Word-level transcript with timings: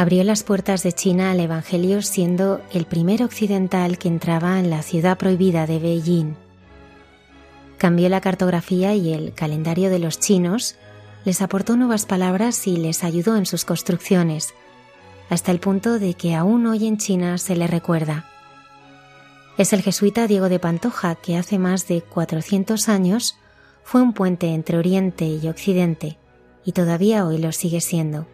Abrió 0.00 0.24
las 0.24 0.44
puertas 0.44 0.82
de 0.82 0.94
China 0.94 1.30
al 1.30 1.40
Evangelio 1.40 2.00
siendo 2.00 2.62
el 2.72 2.86
primer 2.86 3.22
occidental 3.22 3.98
que 3.98 4.08
entraba 4.08 4.58
en 4.58 4.70
la 4.70 4.80
ciudad 4.80 5.18
prohibida 5.18 5.66
de 5.66 5.78
Beijing. 5.78 6.36
Cambió 7.76 8.08
la 8.08 8.22
cartografía 8.22 8.94
y 8.94 9.12
el 9.12 9.34
calendario 9.34 9.90
de 9.90 9.98
los 9.98 10.18
chinos, 10.18 10.76
les 11.26 11.42
aportó 11.42 11.76
nuevas 11.76 12.06
palabras 12.06 12.66
y 12.66 12.78
les 12.78 13.04
ayudó 13.04 13.36
en 13.36 13.44
sus 13.44 13.66
construcciones, 13.66 14.54
hasta 15.28 15.52
el 15.52 15.60
punto 15.60 15.98
de 15.98 16.14
que 16.14 16.34
aún 16.34 16.66
hoy 16.66 16.86
en 16.86 16.96
China 16.96 17.36
se 17.36 17.54
le 17.54 17.66
recuerda. 17.66 18.24
Es 19.58 19.74
el 19.74 19.82
jesuita 19.82 20.26
Diego 20.26 20.48
de 20.48 20.58
Pantoja 20.58 21.14
que 21.14 21.36
hace 21.36 21.58
más 21.58 21.88
de 21.88 22.00
400 22.00 22.88
años 22.88 23.36
fue 23.84 24.00
un 24.00 24.14
puente 24.14 24.54
entre 24.54 24.78
Oriente 24.78 25.26
y 25.26 25.46
Occidente 25.46 26.16
y 26.64 26.72
todavía 26.72 27.26
hoy 27.26 27.36
lo 27.36 27.52
sigue 27.52 27.82
siendo. 27.82 28.26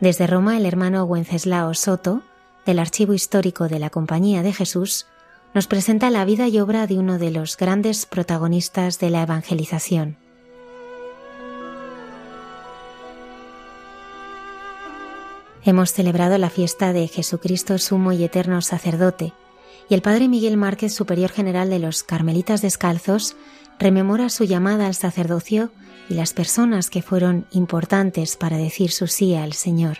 Desde 0.00 0.26
Roma, 0.26 0.58
el 0.58 0.66
hermano 0.66 1.04
Wenceslao 1.04 1.72
Soto, 1.72 2.22
del 2.66 2.78
Archivo 2.78 3.14
Histórico 3.14 3.66
de 3.68 3.78
la 3.78 3.88
Compañía 3.88 4.42
de 4.42 4.52
Jesús, 4.52 5.06
nos 5.54 5.66
presenta 5.66 6.10
la 6.10 6.26
vida 6.26 6.48
y 6.48 6.60
obra 6.60 6.86
de 6.86 6.98
uno 6.98 7.18
de 7.18 7.30
los 7.30 7.56
grandes 7.56 8.04
protagonistas 8.04 8.98
de 8.98 9.08
la 9.08 9.22
evangelización. 9.22 10.18
Hemos 15.64 15.92
celebrado 15.94 16.36
la 16.36 16.50
fiesta 16.50 16.92
de 16.92 17.08
Jesucristo 17.08 17.78
Sumo 17.78 18.12
y 18.12 18.22
Eterno 18.22 18.60
Sacerdote, 18.60 19.32
y 19.88 19.94
el 19.94 20.02
Padre 20.02 20.28
Miguel 20.28 20.58
Márquez, 20.58 20.94
Superior 20.94 21.30
General 21.30 21.70
de 21.70 21.78
los 21.78 22.02
Carmelitas 22.02 22.60
Descalzos, 22.60 23.34
rememora 23.78 24.28
su 24.28 24.44
llamada 24.44 24.86
al 24.86 24.94
sacerdocio 24.94 25.70
y 26.08 26.14
las 26.14 26.32
personas 26.32 26.90
que 26.90 27.02
fueron 27.02 27.46
importantes 27.50 28.36
para 28.36 28.56
decir 28.56 28.90
su 28.90 29.06
sí 29.06 29.34
al 29.34 29.52
Señor. 29.52 29.98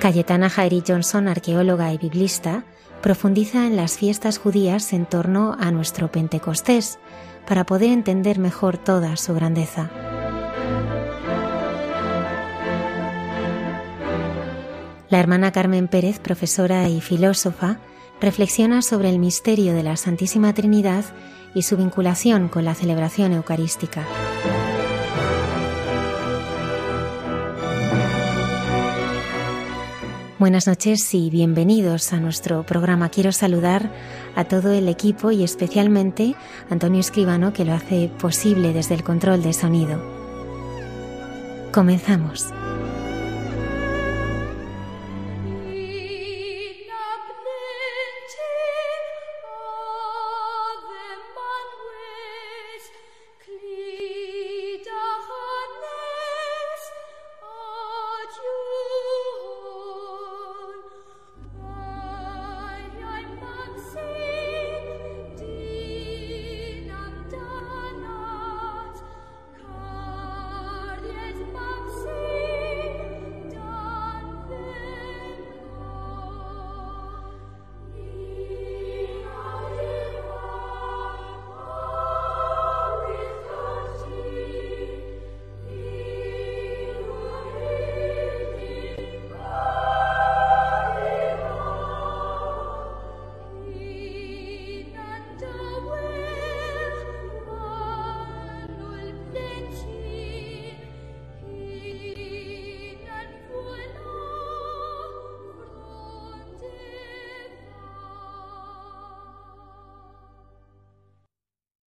Cayetana 0.00 0.50
Jairi 0.50 0.82
Johnson, 0.86 1.28
arqueóloga 1.28 1.92
y 1.92 1.98
biblista, 1.98 2.64
profundiza 3.00 3.66
en 3.66 3.76
las 3.76 3.96
fiestas 3.96 4.38
judías 4.38 4.92
en 4.92 5.06
torno 5.06 5.56
a 5.58 5.70
nuestro 5.70 6.12
Pentecostés 6.12 6.98
para 7.46 7.64
poder 7.64 7.90
entender 7.90 8.38
mejor 8.38 8.76
toda 8.76 9.16
su 9.16 9.34
grandeza. 9.34 9.90
La 15.08 15.20
hermana 15.20 15.52
Carmen 15.52 15.86
Pérez, 15.86 16.18
profesora 16.18 16.88
y 16.88 17.00
filósofa, 17.00 17.78
reflexiona 18.24 18.82
sobre 18.82 19.10
el 19.10 19.18
misterio 19.18 19.74
de 19.74 19.82
la 19.82 19.96
Santísima 19.96 20.54
Trinidad 20.54 21.04
y 21.54 21.62
su 21.62 21.76
vinculación 21.76 22.48
con 22.48 22.64
la 22.64 22.74
celebración 22.74 23.32
eucarística. 23.32 24.04
Buenas 30.38 30.66
noches 30.66 31.14
y 31.14 31.30
bienvenidos 31.30 32.12
a 32.12 32.18
nuestro 32.18 32.64
programa. 32.64 33.08
Quiero 33.08 33.30
saludar 33.30 33.90
a 34.34 34.44
todo 34.44 34.72
el 34.72 34.88
equipo 34.88 35.30
y 35.30 35.44
especialmente 35.44 36.34
a 36.68 36.72
Antonio 36.72 37.00
Escribano 37.00 37.52
que 37.52 37.64
lo 37.64 37.72
hace 37.72 38.10
posible 38.18 38.72
desde 38.72 38.94
el 38.94 39.04
control 39.04 39.42
de 39.42 39.52
sonido. 39.52 40.02
Comenzamos. 41.72 42.52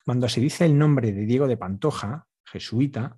Cuando 0.05 0.29
se 0.29 0.39
dice 0.39 0.65
el 0.65 0.77
nombre 0.77 1.11
de 1.11 1.25
Diego 1.25 1.47
de 1.47 1.57
Pantoja, 1.57 2.27
jesuita, 2.45 3.17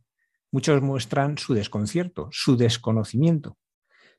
muchos 0.51 0.81
muestran 0.81 1.37
su 1.37 1.53
desconcierto, 1.53 2.29
su 2.31 2.55
desconocimiento. 2.55 3.57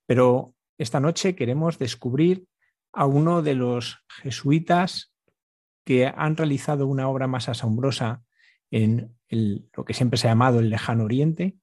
Pero 0.07 0.55
esta 0.77 1.01
noche 1.01 1.35
queremos 1.35 1.79
descubrir 1.79 2.47
a 2.93 3.07
uno 3.07 3.41
de 3.41 3.55
los 3.55 4.05
jesuitas 4.23 5.15
que 5.85 6.07
han 6.07 6.37
realizado 6.37 6.87
una 6.87 7.09
obra 7.09 7.27
más 7.27 7.49
asombrosa 7.49 8.23
en 8.71 9.17
lo 9.31 9.85
que 9.87 9.95
siempre 9.95 10.19
se 10.19 10.29
ha 10.29 10.33
llamado 10.33 10.61
el 10.61 10.69
lejano 10.69 11.05
oriente, 11.05 11.57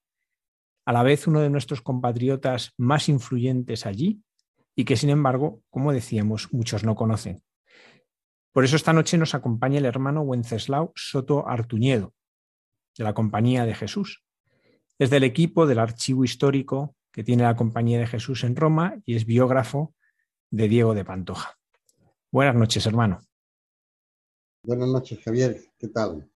a 0.86 0.94
la 0.94 1.04
vez 1.04 1.28
uno 1.28 1.40
de 1.40 1.52
nuestros 1.52 1.81
compatriotas 1.81 2.74
más 2.78 3.10
influyentes 3.10 3.86
allí 3.86 4.24
y 4.75 4.86
que 4.86 4.98
sin 4.98 5.12
embargo, 5.12 5.62
como 5.69 5.94
decíamos, 5.94 6.52
muchos 6.52 6.84
no 6.84 6.96
conocen. 6.96 7.44
Por 8.56 8.63
eso 8.63 8.78
esta 8.78 8.94
noche 8.94 9.18
nos 9.18 9.36
acompaña 9.36 9.80
el 9.80 9.86
hermano 9.86 10.22
Wenceslao 10.22 10.94
Soto 10.96 11.46
Artuñedo, 11.46 12.13
de 12.98 13.04
la 13.04 13.13
Compañía 13.13 13.66
de 13.66 13.75
Jesús. 13.75 14.24
Es 14.98 15.10
del 15.10 15.25
equipo 15.25 15.68
del 15.68 15.78
archivo 15.78 16.24
histórico 16.24 16.96
que 17.12 17.25
tiene 17.25 17.44
la 17.44 17.57
Compañía 17.57 18.00
de 18.00 18.07
Jesús 18.07 18.46
en 18.46 18.56
Roma 18.56 18.96
y 19.06 19.18
es 19.18 19.25
biógrafo 19.25 19.94
de 20.52 20.69
Diego 20.69 20.94
de 20.94 21.04
Pantoja. 21.04 21.56
Buenas 22.31 22.56
noches, 22.56 22.86
hermano. 22.86 23.19
Buenas 24.63 24.88
noches, 24.88 25.19
Javier. 25.22 25.57
¿Qué 25.78 25.90
tal? 25.90 26.31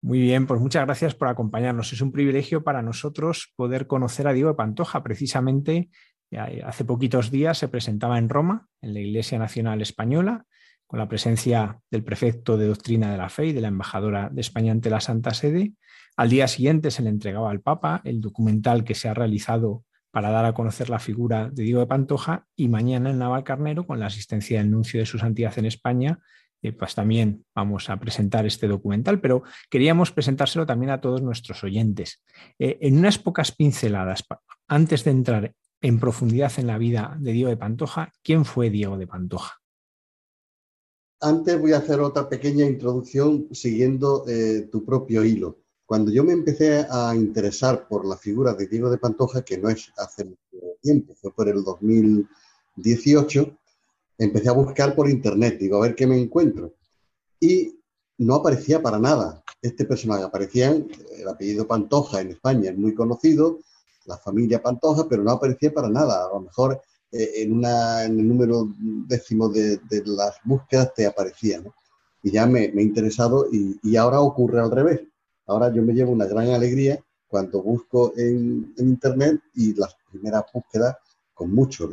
Muy 0.00 0.20
bien, 0.20 0.46
pues 0.46 0.62
muchas 0.62 0.86
gracias 0.86 1.14
por 1.14 1.28
acompañarnos. 1.28 1.92
Es 1.92 2.00
un 2.00 2.12
privilegio 2.12 2.64
para 2.64 2.80
nosotros 2.80 3.52
poder 3.56 3.86
conocer 3.86 4.26
a 4.26 4.32
Diego 4.32 4.48
de 4.48 4.56
Pantoja. 4.56 5.02
Precisamente 5.02 5.90
hace 6.64 6.86
poquitos 6.86 7.30
días 7.30 7.58
se 7.58 7.68
presentaba 7.68 8.16
en 8.16 8.30
Roma, 8.30 8.70
en 8.80 8.94
la 8.94 9.00
Iglesia 9.00 9.38
Nacional 9.38 9.82
Española, 9.82 10.46
con 10.88 10.98
la 10.98 11.06
presencia 11.06 11.80
del 11.90 12.02
prefecto 12.02 12.56
de 12.56 12.66
doctrina 12.66 13.12
de 13.12 13.18
la 13.18 13.28
fe 13.28 13.46
y 13.46 13.52
de 13.52 13.60
la 13.60 13.68
embajadora 13.68 14.30
de 14.32 14.40
España 14.40 14.72
ante 14.72 14.90
la 14.90 15.00
Santa 15.00 15.34
Sede. 15.34 15.74
Al 16.16 16.30
día 16.30 16.48
siguiente 16.48 16.90
se 16.90 17.02
le 17.02 17.10
entregaba 17.10 17.50
al 17.50 17.60
Papa 17.60 18.00
el 18.04 18.20
documental 18.20 18.82
que 18.84 18.94
se 18.94 19.08
ha 19.08 19.14
realizado 19.14 19.84
para 20.10 20.30
dar 20.30 20.46
a 20.46 20.54
conocer 20.54 20.88
la 20.88 20.98
figura 20.98 21.50
de 21.50 21.62
Diego 21.62 21.80
de 21.80 21.86
Pantoja 21.86 22.46
y 22.56 22.68
mañana 22.68 23.10
en 23.10 23.18
Navalcarnero, 23.18 23.86
con 23.86 24.00
la 24.00 24.06
asistencia 24.06 24.58
del 24.58 24.70
nuncio 24.70 24.98
de 24.98 25.06
su 25.06 25.18
santidad 25.18 25.56
en 25.58 25.66
España, 25.66 26.20
eh, 26.62 26.72
pues 26.72 26.94
también 26.94 27.44
vamos 27.54 27.90
a 27.90 27.98
presentar 27.98 28.46
este 28.46 28.66
documental, 28.66 29.20
pero 29.20 29.42
queríamos 29.68 30.10
presentárselo 30.10 30.64
también 30.64 30.90
a 30.90 31.02
todos 31.02 31.20
nuestros 31.20 31.62
oyentes. 31.62 32.24
Eh, 32.58 32.78
en 32.80 32.98
unas 32.98 33.18
pocas 33.18 33.52
pinceladas, 33.52 34.24
antes 34.66 35.04
de 35.04 35.10
entrar 35.10 35.54
en 35.82 36.00
profundidad 36.00 36.50
en 36.56 36.66
la 36.66 36.78
vida 36.78 37.14
de 37.20 37.32
Diego 37.32 37.50
de 37.50 37.58
Pantoja, 37.58 38.12
¿quién 38.24 38.46
fue 38.46 38.70
Diego 38.70 38.96
de 38.96 39.06
Pantoja? 39.06 39.58
Antes 41.20 41.60
voy 41.60 41.72
a 41.72 41.78
hacer 41.78 41.98
otra 42.00 42.28
pequeña 42.28 42.64
introducción 42.64 43.48
siguiendo 43.50 44.24
eh, 44.28 44.68
tu 44.70 44.84
propio 44.84 45.24
hilo. 45.24 45.58
Cuando 45.84 46.12
yo 46.12 46.22
me 46.22 46.32
empecé 46.32 46.86
a 46.88 47.12
interesar 47.16 47.88
por 47.88 48.06
la 48.06 48.16
figura 48.16 48.54
de 48.54 48.68
Diego 48.68 48.88
de 48.88 48.98
Pantoja, 48.98 49.42
que 49.42 49.58
no 49.58 49.68
es 49.68 49.90
hace 49.96 50.26
mucho 50.26 50.76
tiempo, 50.80 51.14
fue 51.14 51.32
por 51.34 51.48
el 51.48 51.64
2018, 51.64 53.58
empecé 54.18 54.48
a 54.48 54.52
buscar 54.52 54.94
por 54.94 55.10
internet, 55.10 55.58
digo, 55.58 55.78
a 55.78 55.86
ver 55.86 55.96
qué 55.96 56.06
me 56.06 56.20
encuentro. 56.20 56.74
Y 57.40 57.80
no 58.18 58.36
aparecía 58.36 58.80
para 58.80 59.00
nada 59.00 59.42
este 59.60 59.84
personaje. 59.86 60.22
Aparecía 60.22 60.70
el 60.70 61.28
apellido 61.28 61.66
Pantoja 61.66 62.20
en 62.20 62.30
España, 62.30 62.70
es 62.70 62.78
muy 62.78 62.94
conocido, 62.94 63.58
la 64.04 64.18
familia 64.18 64.62
Pantoja, 64.62 65.08
pero 65.08 65.24
no 65.24 65.32
aparecía 65.32 65.72
para 65.72 65.88
nada. 65.88 66.26
A 66.26 66.28
lo 66.28 66.40
mejor 66.40 66.80
eh, 67.10 67.42
en, 67.42 67.52
una, 67.52 68.04
en 68.04 68.18
el 68.20 68.28
número 68.28 68.68
décimo 68.78 69.48
de, 69.48 69.80
las 70.04 70.36
búsquedas 70.44 70.92
te 70.94 71.06
aparecía, 71.06 71.60
¿no? 71.60 71.74
Y 72.22 72.32
ya 72.32 72.46
me, 72.46 72.64
he 72.64 72.82
interesado 72.82 73.46
y, 73.50 73.96
ahora 73.96 74.20
ocurre 74.20 74.60
al 74.60 74.70
revés. 74.70 75.00
Ahora 75.46 75.72
yo 75.72 75.82
me 75.82 75.94
llevo 75.94 76.12
una 76.12 76.26
gran 76.26 76.48
alegría 76.50 77.02
cuando 77.26 77.62
busco 77.62 78.12
en, 78.16 78.74
Internet 78.76 79.40
y 79.54 79.74
las 79.74 79.96
primeras 80.10 80.44
búsquedas, 80.52 80.96
con 81.32 81.54
muchos, 81.54 81.90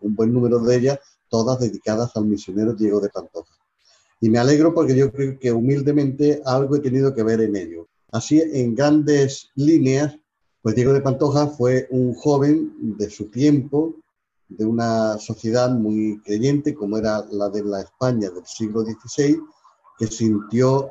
un 0.00 0.14
buen 0.14 0.32
número 0.32 0.60
de 0.60 0.76
ellas, 0.76 0.98
todas 1.28 1.58
dedicadas 1.58 2.14
al 2.16 2.26
misionero 2.26 2.74
Diego 2.74 3.00
de 3.00 3.08
Pantoja. 3.08 3.54
Y 4.20 4.28
me 4.28 4.38
alegro 4.38 4.74
porque 4.74 4.94
yo 4.94 5.10
creo 5.10 5.38
que 5.38 5.50
humildemente 5.50 6.40
algo 6.44 6.76
he 6.76 6.80
tenido 6.80 7.14
que 7.14 7.22
ver 7.22 7.40
en 7.40 7.56
ello. 7.56 7.88
Así, 8.12 8.40
en 8.40 8.74
grandes 8.74 9.50
líneas, 9.56 10.16
pues 10.62 10.74
Diego 10.74 10.92
de 10.92 11.00
Pantoja 11.00 11.48
fue 11.48 11.88
un 11.90 12.14
joven 12.14 12.96
de 12.96 13.10
su 13.10 13.26
tiempo, 13.26 13.96
de 14.48 14.64
una 14.64 15.18
sociedad 15.18 15.70
muy 15.70 16.20
creyente 16.24 16.74
como 16.74 16.98
era 16.98 17.24
la 17.30 17.48
de 17.48 17.64
la 17.64 17.80
España 17.80 18.30
del 18.30 18.46
siglo 18.46 18.82
XVI, 18.82 19.40
que 19.98 20.06
sintió 20.06 20.90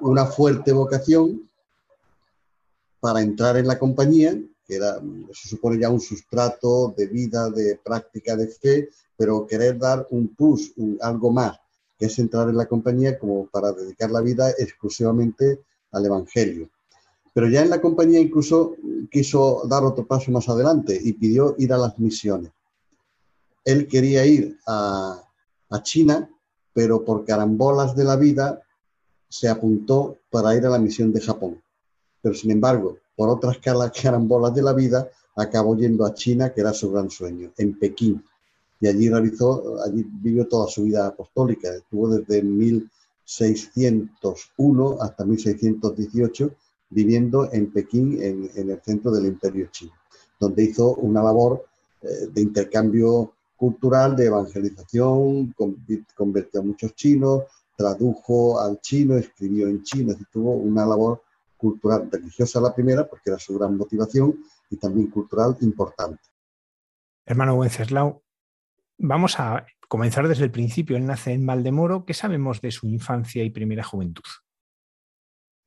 una 0.00 0.26
fuerte 0.26 0.72
vocación 0.72 1.48
para 2.98 3.20
entrar 3.22 3.56
en 3.56 3.66
la 3.66 3.78
compañía, 3.78 4.38
que 4.66 4.76
era, 4.76 5.00
se 5.32 5.48
supone 5.48 5.78
ya 5.78 5.90
un 5.90 6.00
sustrato 6.00 6.92
de 6.96 7.06
vida, 7.06 7.50
de 7.50 7.78
práctica 7.82 8.36
de 8.36 8.48
fe, 8.48 8.88
pero 9.16 9.46
querer 9.46 9.78
dar 9.78 10.06
un 10.10 10.34
plus, 10.34 10.72
algo 11.00 11.30
más, 11.30 11.58
que 11.98 12.06
es 12.06 12.18
entrar 12.18 12.48
en 12.48 12.56
la 12.56 12.66
compañía 12.66 13.18
como 13.18 13.46
para 13.46 13.72
dedicar 13.72 14.10
la 14.10 14.20
vida 14.20 14.50
exclusivamente 14.50 15.60
al 15.92 16.06
Evangelio. 16.06 16.68
Pero 17.32 17.48
ya 17.48 17.62
en 17.62 17.70
la 17.70 17.80
compañía 17.80 18.18
incluso 18.18 18.74
quiso 19.10 19.62
dar 19.68 19.84
otro 19.84 20.06
paso 20.06 20.32
más 20.32 20.48
adelante 20.48 20.98
y 21.00 21.12
pidió 21.12 21.54
ir 21.58 21.72
a 21.72 21.78
las 21.78 21.98
misiones 21.98 22.50
él 23.64 23.88
quería 23.88 24.26
ir 24.26 24.58
a, 24.66 25.24
China, 25.82 26.28
pero 26.72 27.04
por 27.04 27.24
carambolas 27.24 27.94
de 27.94 28.02
la 28.02 28.16
vida 28.16 28.60
se 29.28 29.48
apuntó 29.48 30.18
para 30.28 30.56
ir 30.56 30.66
a 30.66 30.70
la 30.70 30.80
misión 30.80 31.12
de 31.12 31.20
Japón. 31.20 31.62
Pero 32.20 32.34
sin 32.34 32.50
embargo, 32.50 32.98
por 33.14 33.28
otras 33.28 33.58
carambolas 33.58 34.52
de 34.52 34.62
la 34.62 34.72
vida, 34.72 35.08
acabó 35.36 35.76
yendo 35.76 36.04
a 36.04 36.14
China, 36.14 36.52
que 36.52 36.60
era 36.60 36.72
su 36.72 36.90
gran 36.90 37.08
sueño, 37.08 37.52
en 37.56 37.78
Pekín. 37.78 38.24
Y 38.80 38.88
allí 38.88 39.08
realizó, 39.08 39.80
allí 39.84 40.04
vivió 40.04 40.48
toda 40.48 40.66
su 40.66 40.82
vida 40.82 41.06
apostólica. 41.06 41.72
Estuvo 41.72 42.08
desde 42.08 42.42
1601 42.42 44.98
hasta 45.00 45.24
1618 45.24 46.50
viviendo 46.90 47.50
en 47.52 47.72
Pekín, 47.72 48.20
en, 48.20 48.50
el 48.54 48.80
centro 48.82 49.12
del 49.12 49.26
imperio 49.26 49.68
chino, 49.70 49.92
donde 50.40 50.64
hizo 50.64 50.96
una 50.96 51.22
labor 51.22 51.64
eh, 52.02 52.26
de 52.32 52.42
intercambio 52.42 53.34
cultural 53.60 54.16
de 54.16 54.24
evangelización, 54.24 55.54
convirtió 56.14 56.60
a 56.60 56.64
muchos 56.64 56.94
chinos, 56.94 57.42
tradujo 57.76 58.58
al 58.58 58.80
chino, 58.80 59.18
escribió 59.18 59.68
en 59.68 59.82
chino, 59.82 60.14
y 60.18 60.24
tuvo 60.32 60.54
una 60.54 60.86
labor 60.86 61.24
cultural, 61.58 62.08
religiosa 62.10 62.58
la 62.58 62.74
primera, 62.74 63.06
porque 63.06 63.28
era 63.28 63.38
su 63.38 63.58
gran 63.58 63.76
motivación, 63.76 64.42
y 64.70 64.78
también 64.78 65.10
cultural 65.10 65.58
importante. 65.60 66.22
Hermano 67.26 67.56
Wenceslao, 67.56 68.22
vamos 68.96 69.38
a 69.38 69.66
comenzar 69.88 70.26
desde 70.26 70.44
el 70.44 70.50
principio. 70.50 70.96
Él 70.96 71.04
nace 71.04 71.34
en 71.34 71.44
Valdemoro. 71.44 72.06
¿Qué 72.06 72.14
sabemos 72.14 72.62
de 72.62 72.70
su 72.70 72.86
infancia 72.86 73.44
y 73.44 73.50
primera 73.50 73.84
juventud? 73.84 74.24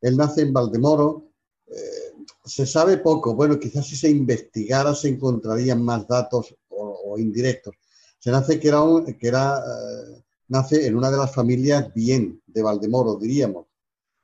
Él 0.01 0.18
nace 0.18 0.42
en 0.42 0.51
Valdemoro. 0.51 1.28
Eh, 1.68 2.25
se 2.44 2.66
sabe 2.66 2.98
poco. 2.98 3.36
Bueno, 3.36 3.60
quizás 3.60 3.86
si 3.86 3.96
se 3.96 4.10
investigara 4.10 4.96
se 4.96 5.10
encontrarían 5.10 5.84
más 5.86 6.07
datos 6.07 6.56
o 6.69 7.19
indirectos 7.19 7.75
se 8.24 8.31
nace 8.31 8.58
que 8.58 8.70
era, 8.70 8.81
que 9.20 9.28
era 9.28 9.58
eh, 9.58 10.24
nace 10.48 10.88
en 10.88 10.96
una 10.96 11.12
de 11.12 11.18
las 11.18 11.36
familias 11.36 11.94
bien 11.94 12.42
de 12.48 12.62
Valdemoro, 12.62 13.16
diríamos, 13.16 13.66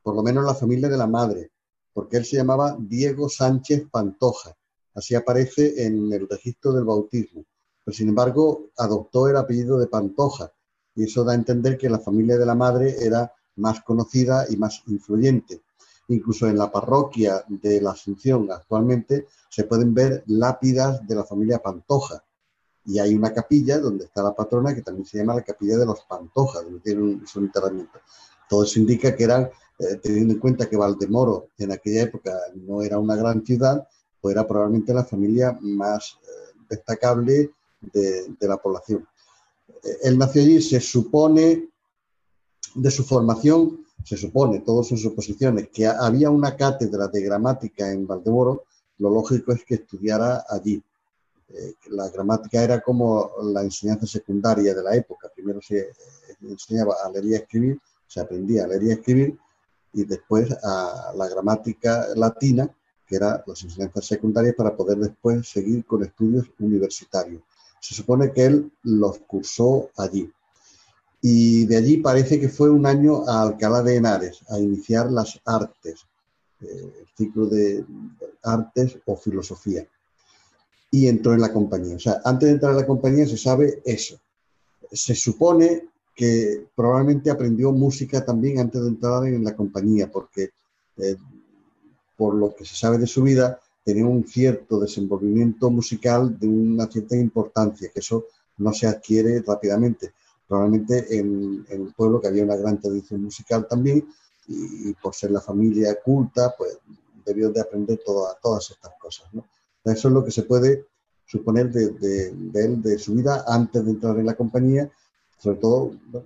por 0.01 0.15
lo 0.15 0.23
menos 0.23 0.45
la 0.45 0.55
familia 0.55 0.87
de 0.87 0.95
la 0.95 1.05
madre, 1.05 1.51
porque 1.91 2.15
él 2.15 2.23
se 2.23 2.37
llamaba 2.37 2.77
Diego 2.79 3.27
Sánchez 3.27 3.87
Pantoja, 3.91 4.55
así 4.95 5.15
aparece 5.15 5.85
en 5.85 6.13
el 6.13 6.29
registro 6.29 6.71
del 6.71 6.85
bautismo, 6.85 7.43
pero 7.83 7.93
sin 7.93 8.07
embargo 8.07 8.69
adoptó 8.77 9.27
el 9.27 9.35
apellido 9.35 9.77
de 9.77 9.87
Pantoja, 9.87 10.49
y 10.95 11.03
eso 11.03 11.25
da 11.25 11.33
a 11.33 11.35
entender 11.35 11.77
que 11.77 11.89
la 11.89 11.99
familia 11.99 12.37
de 12.37 12.45
la 12.45 12.55
madre 12.55 12.95
era 13.01 13.33
más 13.57 13.81
conocida 13.81 14.45
y 14.49 14.55
más 14.55 14.81
influyente. 14.87 15.61
Incluso 16.07 16.47
en 16.47 16.57
la 16.57 16.71
parroquia 16.71 17.43
de 17.49 17.81
la 17.81 17.91
Asunción 17.91 18.49
actualmente 18.49 19.27
se 19.49 19.65
pueden 19.65 19.93
ver 19.93 20.23
lápidas 20.27 21.05
de 21.05 21.15
la 21.15 21.25
familia 21.25 21.59
Pantoja, 21.59 22.23
y 22.89 22.97
hay 22.97 23.13
una 23.13 23.31
capilla 23.31 23.77
donde 23.77 24.05
está 24.05 24.23
la 24.23 24.33
patrona 24.33 24.73
que 24.73 24.81
también 24.81 25.05
se 25.05 25.19
llama 25.19 25.35
la 25.35 25.43
capilla 25.43 25.77
de 25.77 25.85
los 25.85 26.01
Pantojas, 26.05 26.63
donde 26.63 26.79
tiene 26.79 27.01
un, 27.03 27.27
su 27.27 27.37
enterramiento. 27.37 27.99
Todo 28.49 28.63
eso 28.63 28.79
indica 28.79 29.15
que 29.15 29.25
eran, 29.25 29.47
eh, 29.77 29.97
teniendo 30.01 30.33
en 30.33 30.39
cuenta 30.39 30.67
que 30.67 30.75
Valdemoro 30.75 31.49
en 31.59 31.71
aquella 31.71 32.01
época 32.01 32.35
no 32.55 32.81
era 32.81 32.97
una 32.97 33.15
gran 33.15 33.45
ciudad, 33.45 33.87
pues 34.19 34.33
era 34.33 34.47
probablemente 34.47 34.91
la 34.91 35.05
familia 35.05 35.55
más 35.61 36.17
eh, 36.23 36.57
destacable 36.67 37.51
de, 37.79 38.35
la 38.39 38.57
población. 38.57 39.07
Eh, 39.83 39.97
él 40.05 40.17
nació 40.17 40.41
allí, 40.41 40.59
se 40.59 40.79
supone, 40.79 41.69
de 42.73 42.91
su 42.91 43.03
formación, 43.03 43.85
se 44.03 44.17
supone, 44.17 44.61
todas 44.61 44.87
sus 44.87 45.03
suposiciones, 45.03 45.69
que 45.71 45.85
había 45.85 46.31
una 46.31 46.55
cátedra 46.55 47.07
de 47.07 47.21
gramática 47.21 47.91
en 47.91 48.07
Valdemoro, 48.07 48.63
lo 48.97 49.11
lógico 49.11 49.51
es 49.51 49.63
que 49.63 49.75
estudiara 49.75 50.43
allí 50.49 50.83
eh, 51.51 51.73
la 51.89 52.09
gramática 52.09 52.63
era 52.63 52.79
como 52.81 53.31
la 53.43 53.63
enseñanza 53.63 54.05
secundaria 54.05 54.73
de 54.73 54.83
la 54.83 54.95
época. 54.95 55.29
Primero 55.33 55.59
se 55.61 55.79
eh, 55.79 55.93
enseñaba 56.41 56.95
a 57.03 57.09
leer 57.09 57.25
y 57.25 57.33
escribir, 57.35 57.79
se 58.07 58.19
aprendía 58.19 58.65
a 58.65 58.67
leer 58.67 58.83
y 58.83 58.91
escribir, 58.91 59.37
y 59.93 60.05
después 60.05 60.51
a 60.63 61.11
la 61.15 61.27
gramática 61.27 62.07
latina, 62.15 62.69
que 63.05 63.15
era 63.15 63.43
las 63.47 63.63
enseñanzas 63.63 64.05
secundarias, 64.05 64.55
para 64.55 64.75
poder 64.75 64.99
después 64.99 65.49
seguir 65.49 65.85
con 65.85 66.03
estudios 66.03 66.45
universitarios. 66.59 67.41
Se 67.81 67.95
supone 67.95 68.31
que 68.31 68.45
él 68.45 68.71
los 68.83 69.19
cursó 69.19 69.89
allí. 69.97 70.31
Y 71.21 71.65
de 71.65 71.77
allí 71.77 71.97
parece 71.97 72.39
que 72.39 72.49
fue 72.49 72.69
un 72.69 72.85
año 72.85 73.27
a 73.27 73.41
Alcalá 73.41 73.81
de 73.81 73.95
Henares, 73.95 74.41
a 74.49 74.59
iniciar 74.59 75.11
las 75.11 75.39
artes, 75.45 76.05
eh, 76.61 76.93
el 76.99 77.07
ciclo 77.17 77.47
de 77.47 77.83
artes 78.43 78.99
o 79.05 79.15
filosofía 79.15 79.87
y 80.91 81.07
entró 81.07 81.33
en 81.33 81.41
la 81.41 81.53
compañía. 81.53 81.95
O 81.95 81.99
sea, 81.99 82.21
antes 82.23 82.47
de 82.47 82.53
entrar 82.53 82.71
en 82.71 82.79
la 82.79 82.87
compañía 82.87 83.27
se 83.27 83.37
sabe 83.37 83.81
eso. 83.85 84.19
Se 84.91 85.15
supone 85.15 85.89
que 86.15 86.67
probablemente 86.75 87.29
aprendió 87.29 87.71
música 87.71 88.25
también 88.25 88.59
antes 88.59 88.81
de 88.81 88.87
entrar 88.89 89.25
en 89.25 89.43
la 89.43 89.55
compañía, 89.55 90.11
porque 90.11 90.49
eh, 90.97 91.15
por 92.17 92.35
lo 92.35 92.53
que 92.53 92.65
se 92.65 92.75
sabe 92.75 92.97
de 92.97 93.07
su 93.07 93.23
vida, 93.23 93.59
tenía 93.83 94.05
un 94.05 94.27
cierto 94.27 94.79
desenvolvimiento 94.79 95.69
musical 95.69 96.37
de 96.37 96.47
una 96.47 96.87
cierta 96.87 97.15
importancia, 97.15 97.89
que 97.93 97.99
eso 98.01 98.25
no 98.57 98.73
se 98.73 98.87
adquiere 98.87 99.41
rápidamente. 99.41 100.11
Probablemente 100.47 101.17
en, 101.17 101.65
en 101.69 101.81
un 101.81 101.93
pueblo 101.93 102.19
que 102.19 102.27
había 102.27 102.43
una 102.43 102.57
gran 102.57 102.79
tradición 102.79 103.23
musical 103.23 103.67
también, 103.67 104.05
y, 104.49 104.93
por 104.93 105.13
ser 105.13 105.31
la 105.31 105.41
familia 105.41 105.99
culta, 106.03 106.55
pues 106.57 106.79
debió 107.23 107.51
de 107.51 107.61
aprender 107.61 108.01
todas 108.03 108.71
estas 108.71 108.93
cosas. 108.99 109.27
¿no? 109.33 109.45
Eso 109.83 110.07
es 110.07 110.13
lo 110.13 110.23
que 110.23 110.31
se 110.31 110.43
puede 110.43 110.85
suponer 111.25 111.71
de, 111.71 112.33
él, 112.55 112.81
de 112.81 112.97
su 112.97 113.13
vida 113.13 113.43
antes 113.47 113.85
de 113.85 113.91
entrar 113.91 114.17
en 114.17 114.25
la 114.25 114.35
compañía, 114.35 114.89
sobre 115.37 115.57
todo 115.57 115.83
un 115.83 116.25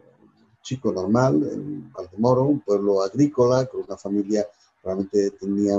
chico 0.61 0.93
normal 0.93 1.47
en 1.51 1.91
Valdemoro, 1.91 2.43
un 2.43 2.61
pueblo 2.61 3.03
agrícola, 3.03 3.65
con 3.65 3.83
una 3.83 3.97
familia, 3.97 4.47
realmente 4.81 5.31
tenía 5.31 5.77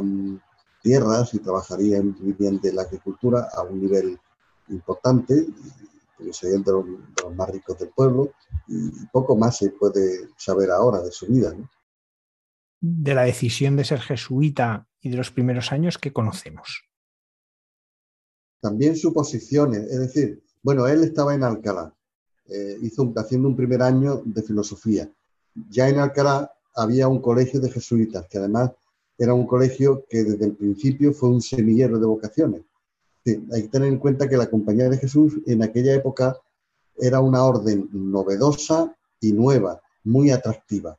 tierras 0.82 1.32
y 1.32 1.38
trabajarían, 1.38 2.14
vivían 2.20 2.60
de 2.60 2.74
la 2.74 2.82
agricultura 2.82 3.48
a 3.54 3.62
un 3.62 3.80
nivel 3.80 4.18
importante, 4.68 5.46
porque 6.16 6.32
serían 6.34 6.62
de 6.62 6.72
los, 6.72 6.84
más 7.34 7.50
ricos 7.50 7.78
del 7.78 7.88
pueblo, 7.88 8.32
y 8.68 8.90
poco 9.06 9.36
más 9.36 9.56
se 9.56 9.70
puede 9.70 10.28
saber 10.36 10.70
ahora 10.70 11.00
de 11.00 11.10
su 11.10 11.26
vida. 11.26 11.54
De 12.80 13.14
la 13.14 13.22
decisión 13.22 13.76
de 13.76 13.84
ser 13.84 14.00
jesuita 14.00 14.86
y 15.00 15.08
de 15.08 15.16
los 15.16 15.30
primeros 15.30 15.72
años 15.72 15.96
que 15.96 16.12
conocemos. 16.12 16.84
También 18.64 18.96
suposiciones, 18.96 19.82
es 19.90 19.98
decir, 19.98 20.42
bueno, 20.62 20.86
él 20.86 21.04
estaba 21.04 21.34
en 21.34 21.44
Alcalá, 21.44 21.94
eh, 22.46 22.78
hizo 22.80 23.12
haciendo 23.14 23.46
un 23.46 23.56
primer 23.56 23.82
año 23.82 24.22
de 24.24 24.42
filosofía. 24.42 25.12
Ya 25.68 25.90
en 25.90 25.98
Alcalá 25.98 26.50
había 26.74 27.06
un 27.06 27.20
colegio 27.20 27.60
de 27.60 27.70
jesuitas, 27.70 28.26
que 28.26 28.38
además 28.38 28.70
era 29.18 29.34
un 29.34 29.46
colegio 29.46 30.06
que 30.08 30.24
desde 30.24 30.46
el 30.46 30.56
principio 30.56 31.12
fue 31.12 31.28
un 31.28 31.42
semillero 31.42 31.98
de 31.98 32.06
vocaciones. 32.06 32.62
hay 33.26 33.64
que 33.64 33.68
tener 33.68 33.88
en 33.88 33.98
cuenta 33.98 34.30
que 34.30 34.38
la 34.38 34.48
Compañía 34.48 34.88
de 34.88 34.96
Jesús 34.96 35.34
en 35.44 35.62
aquella 35.62 35.92
época 35.92 36.34
era 36.96 37.20
una 37.20 37.44
orden 37.44 37.90
novedosa 37.92 38.96
y 39.20 39.34
nueva, 39.34 39.82
muy 40.04 40.30
atractiva, 40.30 40.98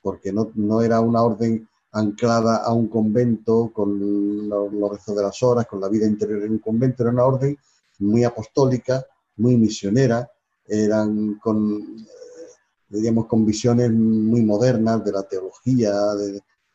porque 0.00 0.32
no, 0.32 0.50
no 0.54 0.80
era 0.80 1.00
una 1.00 1.20
orden 1.22 1.68
anclada 1.94 2.56
a 2.56 2.72
un 2.72 2.88
convento 2.88 3.70
con 3.72 4.48
los, 4.48 4.72
los 4.72 4.90
rezos 4.90 5.16
de 5.16 5.22
las 5.22 5.42
horas, 5.42 5.66
con 5.66 5.80
la 5.80 5.88
vida 5.88 6.06
interior 6.06 6.42
en 6.42 6.52
un 6.52 6.58
convento, 6.58 7.02
era 7.02 7.12
una 7.12 7.24
orden 7.24 7.56
muy 8.00 8.24
apostólica, 8.24 9.04
muy 9.36 9.56
misionera, 9.56 10.28
eran 10.66 11.38
con, 11.38 11.76
eh, 11.76 12.50
diríamos, 12.88 13.26
con 13.26 13.44
visiones 13.46 13.90
muy 13.92 14.42
modernas 14.42 15.04
de 15.04 15.12
la 15.12 15.22
teología, 15.22 15.92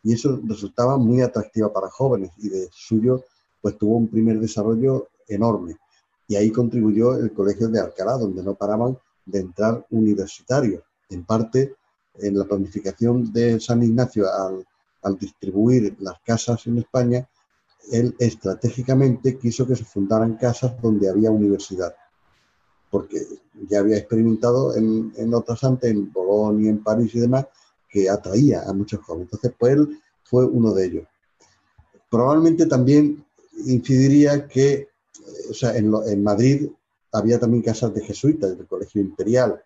y 0.04 0.14
eso 0.14 0.40
resultaba 0.46 0.98
muy 0.98 1.22
atractiva 1.22 1.72
para 1.72 1.90
jóvenes 1.90 2.32
y 2.38 2.50
de 2.50 2.70
suyo 2.72 3.26
pues 3.62 3.78
tuvo 3.78 3.98
un 3.98 4.08
primer 4.08 4.40
desarrollo 4.40 5.10
enorme. 5.28 5.78
Y 6.28 6.36
ahí 6.36 6.50
contribuyó 6.52 7.18
el 7.18 7.34
Colegio 7.34 7.68
de 7.68 7.82
Alcalá, 7.82 8.14
donde 8.14 8.42
no 8.42 8.56
paraban 8.56 8.98
de 9.26 9.40
entrar 9.40 9.86
universitarios. 9.90 10.82
En 11.10 11.26
parte, 11.26 11.76
en 12.16 12.38
la 12.38 12.46
planificación 12.46 13.34
de 13.34 13.60
San 13.60 13.84
Ignacio 13.84 14.32
al, 14.32 14.66
al 15.02 15.18
distribuir 15.18 15.96
las 16.00 16.20
casas 16.22 16.68
en 16.68 16.80
España, 16.80 17.28
él 17.92 18.16
estratégicamente 18.20 19.38
quiso 19.38 19.66
que 19.66 19.76
se 19.76 19.86
fundaran 19.86 20.36
casas 20.36 20.80
donde 20.82 21.10
había 21.10 21.32
universidad 21.32 21.96
porque 22.90 23.22
ya 23.70 23.80
había 23.80 23.98
experimentado 23.98 24.76
en, 24.76 25.34
otras 25.34 25.64
antes, 25.64 25.92
en 25.92 26.12
Bolonia, 26.12 26.70
en 26.70 26.84
París 26.84 27.14
y 27.14 27.20
demás, 27.20 27.48
que 27.88 28.10
atraía 28.10 28.64
a 28.64 28.74
muchos 28.74 29.02
jóvenes. 29.02 29.28
Entonces, 29.28 29.54
pues 29.58 29.74
él 29.74 30.00
fue 30.24 30.46
uno 30.46 30.74
de 30.74 30.86
ellos. 30.86 31.08
Probablemente 32.10 32.66
también 32.66 33.26
incidiría 33.66 34.48
que, 34.48 34.90
o 35.50 35.54
sea, 35.54 35.76
en, 35.76 35.94
en 36.08 36.24
Madrid 36.24 36.70
había 37.12 37.40
también 37.40 37.64
casas 37.64 37.94
de 37.94 38.04
jesuitas, 38.04 38.58
del 38.58 38.68
Colegio 38.68 39.02
Imperial, 39.02 39.62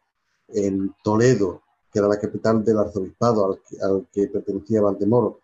en 0.50 0.94
Toledo, 1.04 1.63
que 1.94 2.00
era 2.00 2.08
la 2.08 2.20
capital 2.20 2.66
del 2.66 2.80
arzobispado 2.80 3.46
al 3.46 3.60
al 3.84 4.08
que 4.12 4.28
pertenecía 4.28 4.82
Valdemoro. 4.82 5.42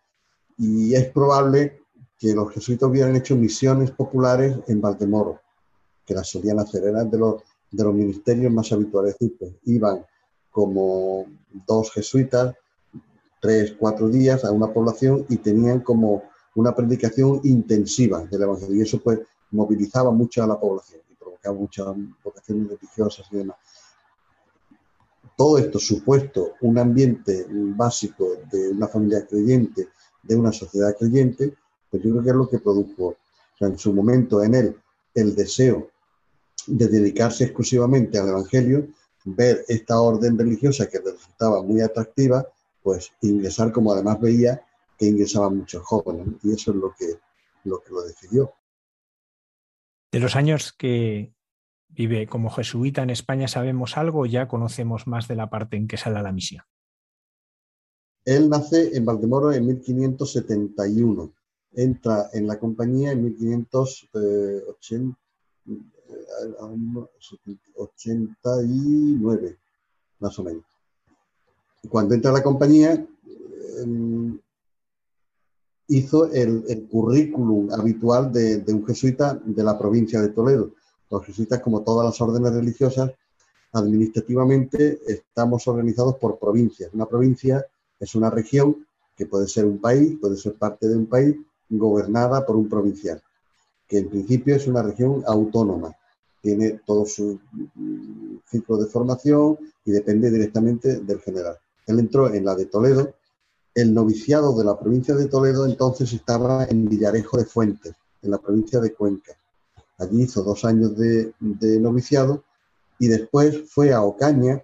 Y 0.58 0.96
es 0.96 1.06
probable 1.12 1.84
que 2.18 2.34
los 2.34 2.52
jesuitas 2.52 2.90
hubieran 2.90 3.16
hecho 3.16 3.36
misiones 3.36 3.92
populares 3.92 4.58
en 4.68 4.82
Valdemoro, 4.82 5.40
que 6.06 6.16
las 6.16 6.28
solían 6.28 6.60
hacer, 6.60 6.84
eran 6.84 7.10
de 7.10 7.18
los, 7.18 7.44
de 7.72 7.84
los 7.84 7.94
ministerios 7.94 8.52
más 8.52 8.72
habituales. 8.72 9.16
Iban 9.64 10.06
como 10.50 11.26
dos 11.66 11.92
jesuitas, 11.92 12.56
tres, 13.40 13.76
cuatro 13.80 14.10
días 14.10 14.44
a 14.44 14.52
una 14.52 14.74
población 14.74 15.26
y 15.30 15.38
tenían 15.38 15.80
como 15.80 16.24
una 16.56 16.76
predicación 16.76 17.40
intensiva 17.44 18.26
del 18.26 18.42
Evangelio. 18.42 18.76
Y 18.76 18.82
eso 18.82 19.00
pues 19.00 19.20
movilizaba 19.52 20.12
mucho 20.12 20.44
a 20.44 20.48
la 20.48 20.60
población 20.60 21.02
y 21.10 21.16
provocaba 21.16 21.56
muchas 21.56 21.88
vocaciones 22.24 22.70
religiosas 22.70 23.28
y 23.32 23.38
demás. 23.38 23.58
Todo 25.40 25.58
esto 25.58 25.80
supuesto 25.80 26.56
un 26.60 26.78
ambiente 26.78 27.46
básico 27.50 28.28
de 28.52 28.72
una 28.72 28.90
familia 28.90 29.26
creyente, 29.26 29.88
de 30.22 30.36
una 30.36 30.52
sociedad 30.52 30.94
creyente, 31.00 31.56
pues 31.90 32.04
yo 32.04 32.12
creo 32.12 32.24
que 32.24 32.30
es 32.30 32.36
lo 32.36 32.50
que 32.50 32.60
produjo 32.60 33.16
en 33.62 33.78
su 33.78 33.94
momento 33.94 34.44
en 34.44 34.54
él 34.54 34.76
el 35.14 35.34
deseo 35.34 35.92
de 36.68 36.90
dedicarse 36.90 37.46
exclusivamente 37.46 38.20
al 38.20 38.28
Evangelio, 38.28 38.90
ver 39.24 39.64
esta 39.70 40.02
orden 40.02 40.38
religiosa 40.38 40.90
que 40.90 41.00
resultaba 41.00 41.64
muy 41.64 41.80
atractiva, 41.80 42.46
pues 42.84 43.14
ingresar 43.22 43.72
como 43.72 43.94
además 43.94 44.20
veía 44.20 44.62
que 44.98 45.06
ingresaban 45.06 45.56
muchos 45.56 45.82
jóvenes. 45.84 46.28
Y 46.44 46.52
eso 46.52 46.72
es 46.72 46.78
lo 46.78 46.94
que, 47.00 47.18
lo 47.64 47.80
que 47.80 47.92
lo 47.92 48.02
decidió. 48.02 48.54
De 50.12 50.20
los 50.20 50.36
años 50.36 50.74
que 50.74 51.34
vive 51.90 52.28
como 52.28 52.50
jesuita 52.50 53.04
en 53.04 53.10
España, 53.10 53.48
¿sabemos 53.48 53.98
algo 53.98 54.26
ya 54.26 54.48
conocemos 54.48 55.08
más 55.08 55.28
de 55.28 55.36
la 55.36 55.50
parte 55.50 55.78
en 55.78 55.88
que 55.88 55.98
sale 55.98 56.20
a 56.20 56.24
la 56.24 56.32
misión? 56.32 56.64
Él 58.26 58.50
nace 58.50 58.96
en 58.96 59.06
Valdemoro 59.06 59.52
en 59.52 59.66
1571. 59.66 61.34
Entra 61.74 62.30
en 62.34 62.48
la 62.48 62.58
compañía 62.60 63.12
en 63.12 63.24
1580 63.24 65.18
89, 67.76 69.58
más 70.20 70.40
o 70.40 70.44
menos. 70.44 70.66
Cuando 71.90 72.14
entra 72.14 72.32
a 72.32 72.34
la 72.34 72.44
compañía, 72.44 73.06
em, 73.82 74.40
hizo 75.88 76.32
el, 76.32 76.88
currículum 76.90 77.72
habitual 77.72 78.32
de, 78.32 78.64
un 78.68 78.86
jesuita 78.86 79.42
de 79.44 79.64
la 79.64 79.78
provincia 79.78 80.22
de 80.22 80.30
Toledo. 80.30 80.74
Los 81.10 81.26
jesuitas, 81.26 81.62
como 81.62 81.82
todas 81.82 82.06
las 82.06 82.22
órdenes 82.22 82.54
religiosas, 82.54 83.12
administrativamente 83.74 85.00
estamos 85.08 85.68
organizados 85.68 86.16
por 86.18 86.40
provincias. 86.40 86.94
Una 86.94 87.06
provincia 87.06 87.66
es 88.00 88.16
una 88.16 88.30
región 88.30 88.86
que 89.16 89.26
puede 89.26 89.48
ser 89.48 89.66
un 89.66 89.80
país, 89.80 90.18
puede 90.20 90.38
ser 90.38 90.54
parte 90.56 90.88
de 90.88 90.96
un 90.96 91.08
país, 91.08 91.36
gobernada 91.70 92.46
por 92.46 92.56
un 92.56 92.68
provincial, 92.68 93.22
que 93.88 94.00
en 94.00 94.10
principio 94.10 94.56
es 94.56 94.66
una 94.68 94.82
región 94.82 95.24
autónoma 95.28 95.96
tiene 96.42 96.80
todo 96.86 97.06
su 97.06 97.40
mm, 97.76 98.38
ciclo 98.50 98.78
de 98.78 98.88
formación 98.88 99.58
y 99.86 99.92
depende 99.92 100.32
directamente 100.32 101.00
del 101.00 101.20
general. 101.20 101.58
Él 101.86 102.00
entró 102.00 102.34
en 102.34 102.46
la 102.46 102.56
de 102.56 102.66
Toledo. 102.66 103.14
El 103.74 103.94
noviciado 103.94 104.58
de 104.58 104.66
la 104.66 104.80
provincia 104.80 105.16
de 105.16 105.28
Toledo 105.28 105.66
entonces 105.66 106.12
estaba 106.14 106.66
en 106.66 106.88
Villarejo 106.88 107.38
de 107.38 107.46
Fuentes, 107.46 107.94
en 108.22 108.32
la 108.32 108.38
provincia 108.38 108.80
de 108.80 108.94
Cuenca. 108.94 109.34
Allí 110.00 110.24
hizo 110.24 110.44
dos 110.44 110.66
años 110.66 110.98
de, 110.98 111.34
noviciado 111.80 112.44
y 112.98 113.08
después 113.08 113.70
fue 113.70 113.94
a 113.94 114.02
Ocaña 114.02 114.64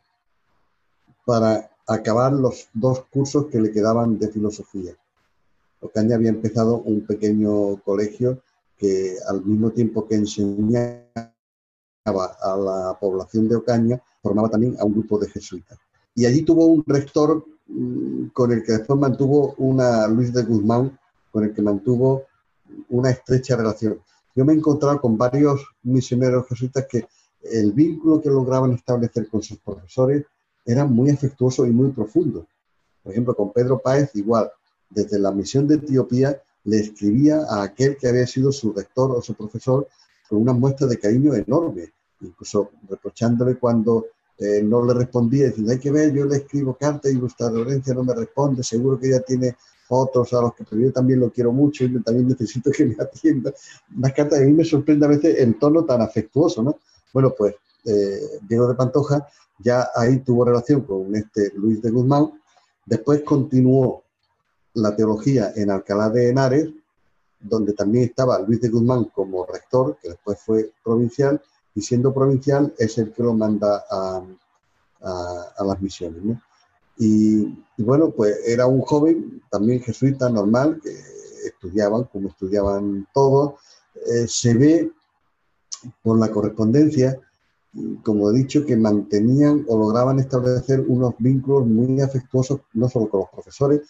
para 1.25 1.69
acabar 1.87 2.33
los 2.33 2.69
dos 2.73 3.03
cursos 3.11 3.47
que 3.47 3.59
le 3.59 3.71
quedaban 3.71 4.17
de 4.17 4.29
filosofía. 4.29 4.95
Ocaña 5.81 6.15
había 6.15 6.29
empezado 6.29 6.77
un 6.77 7.05
pequeño 7.05 7.81
colegio 7.83 8.41
que 8.77 9.17
al 9.27 9.43
mismo 9.45 9.71
tiempo 9.71 10.07
que 10.07 10.15
enseñaba 10.15 11.05
a 12.05 12.55
la 12.55 12.97
población 12.99 13.47
de 13.47 13.55
Ocaña, 13.55 14.01
formaba 14.21 14.49
también 14.49 14.75
a 14.79 14.85
un 14.85 14.93
grupo 14.93 15.17
de 15.17 15.29
jesuitas. 15.29 15.77
Y 16.13 16.25
allí 16.25 16.43
tuvo 16.43 16.65
un 16.67 16.83
rector 16.85 17.45
mm, 17.67 18.27
con 18.27 18.51
el 18.51 18.63
que 18.63 18.73
después 18.73 18.99
mantuvo 18.99 19.55
una, 19.57 20.07
Luis 20.07 20.31
de 20.31 20.43
Guzmán, 20.43 20.97
con 21.31 21.43
el 21.43 21.53
que 21.53 21.61
mantuvo 21.61 22.23
una 22.89 23.09
estrecha 23.09 23.55
relación. 23.55 23.99
Yo 24.35 24.45
me 24.45 24.53
he 24.53 24.57
encontrado 24.57 24.99
con 25.01 25.17
varios 25.17 25.65
misioneros 25.83 26.47
jesuitas 26.47 26.85
que 26.89 27.07
el 27.41 27.71
vínculo 27.71 28.21
que 28.21 28.29
lograban 28.29 28.73
establecer 28.73 29.27
con 29.29 29.41
sus 29.41 29.57
profesores 29.59 30.25
era 30.65 30.85
muy 30.85 31.09
afectuoso 31.09 31.65
y 31.65 31.71
muy 31.71 31.91
profundo. 31.91 32.45
Por 33.01 33.11
ejemplo, 33.11 33.35
con 33.35 33.53
Pedro 33.53 33.79
Páez 33.79 34.11
igual, 34.15 34.51
desde 34.89 35.19
la 35.19 35.31
misión 35.31 35.67
de 35.67 35.75
Etiopía 35.75 36.41
le 36.65 36.79
escribía 36.79 37.41
a 37.49 37.63
aquel 37.63 37.97
que 37.97 38.07
había 38.07 38.27
sido 38.27 38.51
su 38.51 38.73
rector 38.73 39.11
o 39.11 39.21
su 39.21 39.33
profesor 39.35 39.87
con 40.27 40.41
una 40.41 40.53
muestra 40.53 40.87
de 40.87 40.99
cariño 40.99 41.33
enorme 41.33 41.93
incluso 42.21 42.71
reprochándole 42.89 43.55
cuando 43.55 44.07
eh, 44.37 44.61
no 44.63 44.85
le 44.85 44.93
respondía, 44.93 45.47
diciendo, 45.47 45.71
hay 45.71 45.79
que 45.79 45.91
ver, 45.91 46.13
yo 46.13 46.25
le 46.25 46.37
escribo 46.37 46.75
cartas 46.75 47.11
y 47.11 47.15
Gustavo 47.15 47.57
Lorencia 47.57 47.93
no 47.93 48.03
me 48.03 48.13
responde, 48.13 48.63
seguro 48.63 48.99
que 48.99 49.07
ella 49.07 49.21
tiene 49.21 49.55
otros 49.89 50.33
a 50.33 50.41
los 50.41 50.55
que 50.55 50.65
yo 50.71 50.91
también 50.91 51.19
lo 51.19 51.31
quiero 51.31 51.51
mucho 51.51 51.85
y 51.85 52.01
también 52.01 52.27
necesito 52.27 52.71
que 52.71 52.85
me 52.85 52.95
atienda. 52.99 53.53
Unas 53.95 54.13
cartas, 54.13 54.39
a 54.39 54.43
mí 54.43 54.53
me 54.53 54.65
sorprende 54.65 55.05
a 55.05 55.09
veces 55.09 55.39
el 55.39 55.57
tono 55.59 55.85
tan 55.85 56.01
afectuoso, 56.01 56.63
¿no? 56.63 56.79
Bueno, 57.13 57.33
pues 57.37 57.55
eh, 57.85 58.39
Diego 58.47 58.67
de 58.67 58.75
Pantoja 58.75 59.27
ya 59.59 59.89
ahí 59.95 60.19
tuvo 60.19 60.45
relación 60.45 60.81
con 60.81 61.15
este 61.15 61.51
Luis 61.55 61.81
de 61.81 61.91
Guzmán, 61.91 62.31
después 62.85 63.21
continuó 63.23 64.03
la 64.73 64.95
teología 64.95 65.53
en 65.55 65.71
Alcalá 65.71 66.09
de 66.09 66.29
Henares, 66.29 66.69
donde 67.39 67.73
también 67.73 68.05
estaba 68.05 68.39
Luis 68.39 68.59
de 68.61 68.69
Guzmán 68.69 69.05
como 69.05 69.45
rector, 69.45 69.97
que 70.01 70.09
después 70.09 70.39
fue 70.39 70.71
provincial, 70.83 71.41
y 71.73 71.81
siendo 71.81 72.13
provincial 72.13 72.73
es 72.77 72.97
el 72.97 73.11
que 73.11 73.23
lo 73.23 73.33
manda 73.33 73.85
a, 73.89 74.23
las 75.63 75.81
misiones. 75.81 76.23
¿no? 76.23 76.41
Y, 76.97 77.53
bueno, 77.77 78.11
pues 78.11 78.37
era 78.45 78.67
un 78.67 78.81
joven, 78.81 79.41
también 79.49 79.81
jesuita 79.81 80.29
normal, 80.29 80.79
que 80.81 80.95
estudiaban, 81.45 82.05
como 82.05 82.29
estudiaban 82.29 83.07
todos. 83.13 83.55
Eh, 83.95 84.27
se 84.27 84.53
ve 84.53 84.91
por 86.01 86.19
la 86.19 86.31
correspondencia, 86.31 87.19
como 88.03 88.29
he 88.29 88.33
dicho, 88.33 88.65
que 88.65 88.77
mantenían 88.77 89.65
o 89.67 89.77
lograban 89.77 90.19
establecer 90.19 90.85
unos 90.87 91.15
vínculos 91.19 91.67
muy 91.67 91.99
afectuosos, 92.01 92.61
no 92.73 92.87
solo 92.87 93.09
con 93.09 93.21
los 93.21 93.29
profesores, 93.29 93.81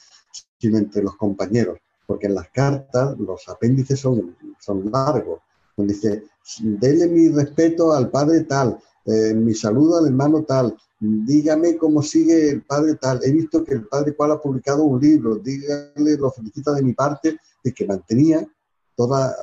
sino 0.60 0.78
entre 0.78 1.04
los 1.04 1.16
compañeros, 1.16 1.80
porque 2.08 2.28
en 2.28 2.36
las 2.36 2.50
cartas 2.50 3.18
los 3.20 3.48
apéndices 3.48 4.00
son, 4.00 4.36
son 4.60 4.92
largos. 4.92 5.42
Donde 5.78 5.94
dice, 5.94 6.24
dele 6.60 7.08
mi 7.08 7.30
respeto 7.30 7.92
al 7.92 8.10
padre 8.10 8.46
tal, 8.46 8.80
eh, 9.06 9.34
mi 9.36 9.54
saludo 9.54 10.00
al 10.00 10.08
hermano 10.08 10.44
tal, 10.44 10.76
dígame 11.00 11.78
cómo 11.78 12.02
sigue 12.02 12.50
el 12.50 12.64
padre 12.64 12.96
tal, 12.96 13.20
he 13.24 13.32
visto 13.32 13.64
que 13.64 13.76
el 13.76 13.86
padre 13.86 14.16
cual 14.16 14.32
ha 14.32 14.42
publicado 14.42 14.84
un 14.84 15.00
libro, 15.00 15.36
dígale, 15.36 16.18
lo 16.18 16.32
felicita 16.32 16.74
de 16.74 16.82
mi 16.82 16.94
parte, 16.94 17.38
de 17.64 17.74
que 17.74 17.86
mantenía 17.86 18.48
toda, 18.96 19.36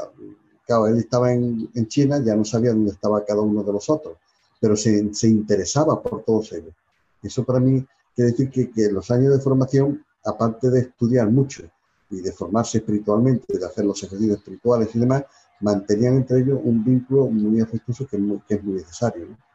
claro, 0.66 0.88
él 0.88 0.98
estaba 0.98 1.32
en, 1.32 1.68
China, 1.86 2.20
ya 2.24 2.34
no 2.34 2.44
sabía 2.44 2.72
dónde 2.72 2.90
estaba 2.90 3.24
cada 3.24 3.40
uno 3.40 3.62
de 3.62 3.72
los 3.72 3.88
otros, 3.88 4.16
pero 4.60 4.76
se, 4.76 5.14
se 5.14 5.28
interesaba 5.28 6.02
por 6.02 6.24
todos 6.24 6.52
ellos. 6.52 6.74
Eso 7.22 7.44
para 7.44 7.60
mí 7.60 7.86
quiere 8.16 8.32
decir 8.32 8.50
que, 8.50 8.70
que 8.70 8.90
los 8.90 9.10
años 9.10 9.32
de 9.32 9.40
formación, 9.40 10.04
aparte 10.24 10.70
de 10.70 10.80
estudiar 10.80 11.30
mucho 11.30 11.62
y 12.10 12.20
de 12.20 12.32
formarse 12.32 12.78
espiritualmente, 12.78 13.58
de 13.58 13.64
hacer 13.64 13.84
los 13.84 14.02
ejercicios 14.02 14.38
espirituales 14.38 14.88
y 14.94 14.98
demás, 14.98 15.24
mantenían 15.60 16.16
entre 16.16 16.40
ellos 16.40 16.60
un 16.62 16.84
vínculo 16.84 17.26
muy 17.26 17.60
afectuoso 17.60 18.06
que, 18.06 18.18
que 18.48 18.54
es 18.54 18.64
muy 18.64 18.74
necesario. 18.74 19.26
¿no? 19.26 19.51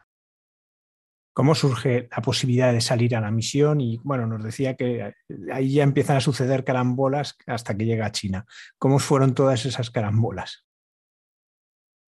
Cómo 1.38 1.54
surge 1.54 2.08
la 2.10 2.20
posibilidad 2.20 2.72
de 2.72 2.80
salir 2.80 3.14
a 3.14 3.20
la 3.20 3.30
misión 3.30 3.80
y 3.80 4.00
bueno, 4.02 4.26
nos 4.26 4.42
decía 4.42 4.74
que 4.74 5.14
ahí 5.52 5.74
ya 5.74 5.84
empiezan 5.84 6.16
a 6.16 6.20
suceder 6.20 6.64
carambolas 6.64 7.36
hasta 7.46 7.76
que 7.76 7.84
llega 7.84 8.06
a 8.06 8.10
China. 8.10 8.44
¿Cómo 8.76 8.98
fueron 8.98 9.36
todas 9.36 9.64
esas 9.64 9.88
carambolas? 9.88 10.64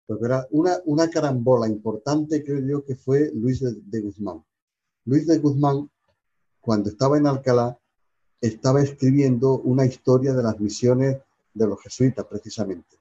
Pues 0.07 0.19
verá, 0.19 0.47
una, 0.49 0.79
una 0.85 1.11
carambola 1.11 1.67
importante 1.67 2.43
creo 2.43 2.59
yo 2.67 2.83
que 2.83 2.95
fue 2.95 3.29
Luis 3.35 3.61
de, 3.61 4.01
Guzmán. 4.01 4.43
Luis 5.05 5.27
de 5.27 5.37
Guzmán, 5.37 5.91
cuando 6.59 6.89
estaba 6.89 7.19
en 7.19 7.27
Alcalá, 7.27 7.77
estaba 8.41 8.81
escribiendo 8.81 9.59
una 9.59 9.85
historia 9.85 10.33
de 10.33 10.41
las 10.41 10.59
misiones 10.59 11.17
de 11.53 11.67
los 11.67 11.79
jesuitas 11.83 12.25
precisamente. 12.25 12.97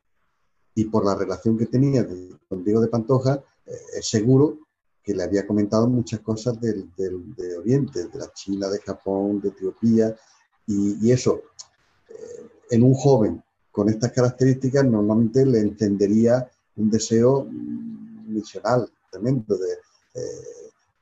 Y 0.74 0.84
por 0.84 1.06
la 1.06 1.14
relación 1.14 1.56
que 1.56 1.64
tenía 1.64 2.06
con 2.50 2.62
Diego 2.62 2.82
de 2.82 2.88
Pantoja, 2.88 3.42
eh, 3.64 4.02
seguro 4.02 4.67
que 5.08 5.14
le 5.14 5.24
había 5.24 5.46
comentado 5.46 5.88
muchas 5.88 6.20
cosas 6.20 6.60
del, 6.60 6.90
de 6.94 7.56
Oriente, 7.56 8.08
de 8.08 8.18
la 8.18 8.30
China, 8.34 8.68
de 8.68 8.78
Japón, 8.78 9.40
de 9.40 9.48
Etiopía, 9.48 10.14
y, 10.66 11.10
eso, 11.10 11.44
eh, 12.10 12.46
en 12.68 12.82
un 12.82 12.92
joven 12.92 13.42
con 13.72 13.88
estas 13.88 14.12
características 14.12 14.84
normalmente 14.84 15.46
le 15.46 15.60
entendería 15.60 16.46
un 16.76 16.90
deseo 16.90 17.46
misional 17.46 18.90
tremendo, 19.10 19.54
eh, 19.54 20.20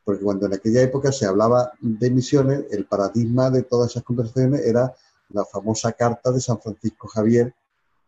porque 0.04 0.22
cuando 0.22 0.46
en 0.46 0.54
aquella 0.54 0.82
época 0.82 1.10
se 1.10 1.26
hablaba 1.26 1.72
de 1.80 2.08
misiones, 2.08 2.66
el 2.70 2.86
paradigma 2.86 3.50
de 3.50 3.64
todas 3.64 3.90
esas 3.90 4.04
conversaciones 4.04 4.64
era 4.64 4.94
la 5.30 5.44
famosa 5.44 5.90
carta 5.90 6.30
de 6.30 6.40
San 6.40 6.60
Francisco 6.60 7.08
Javier, 7.08 7.52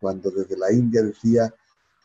cuando 0.01 0.31
desde 0.31 0.57
la 0.57 0.71
India 0.71 1.03
decía 1.03 1.53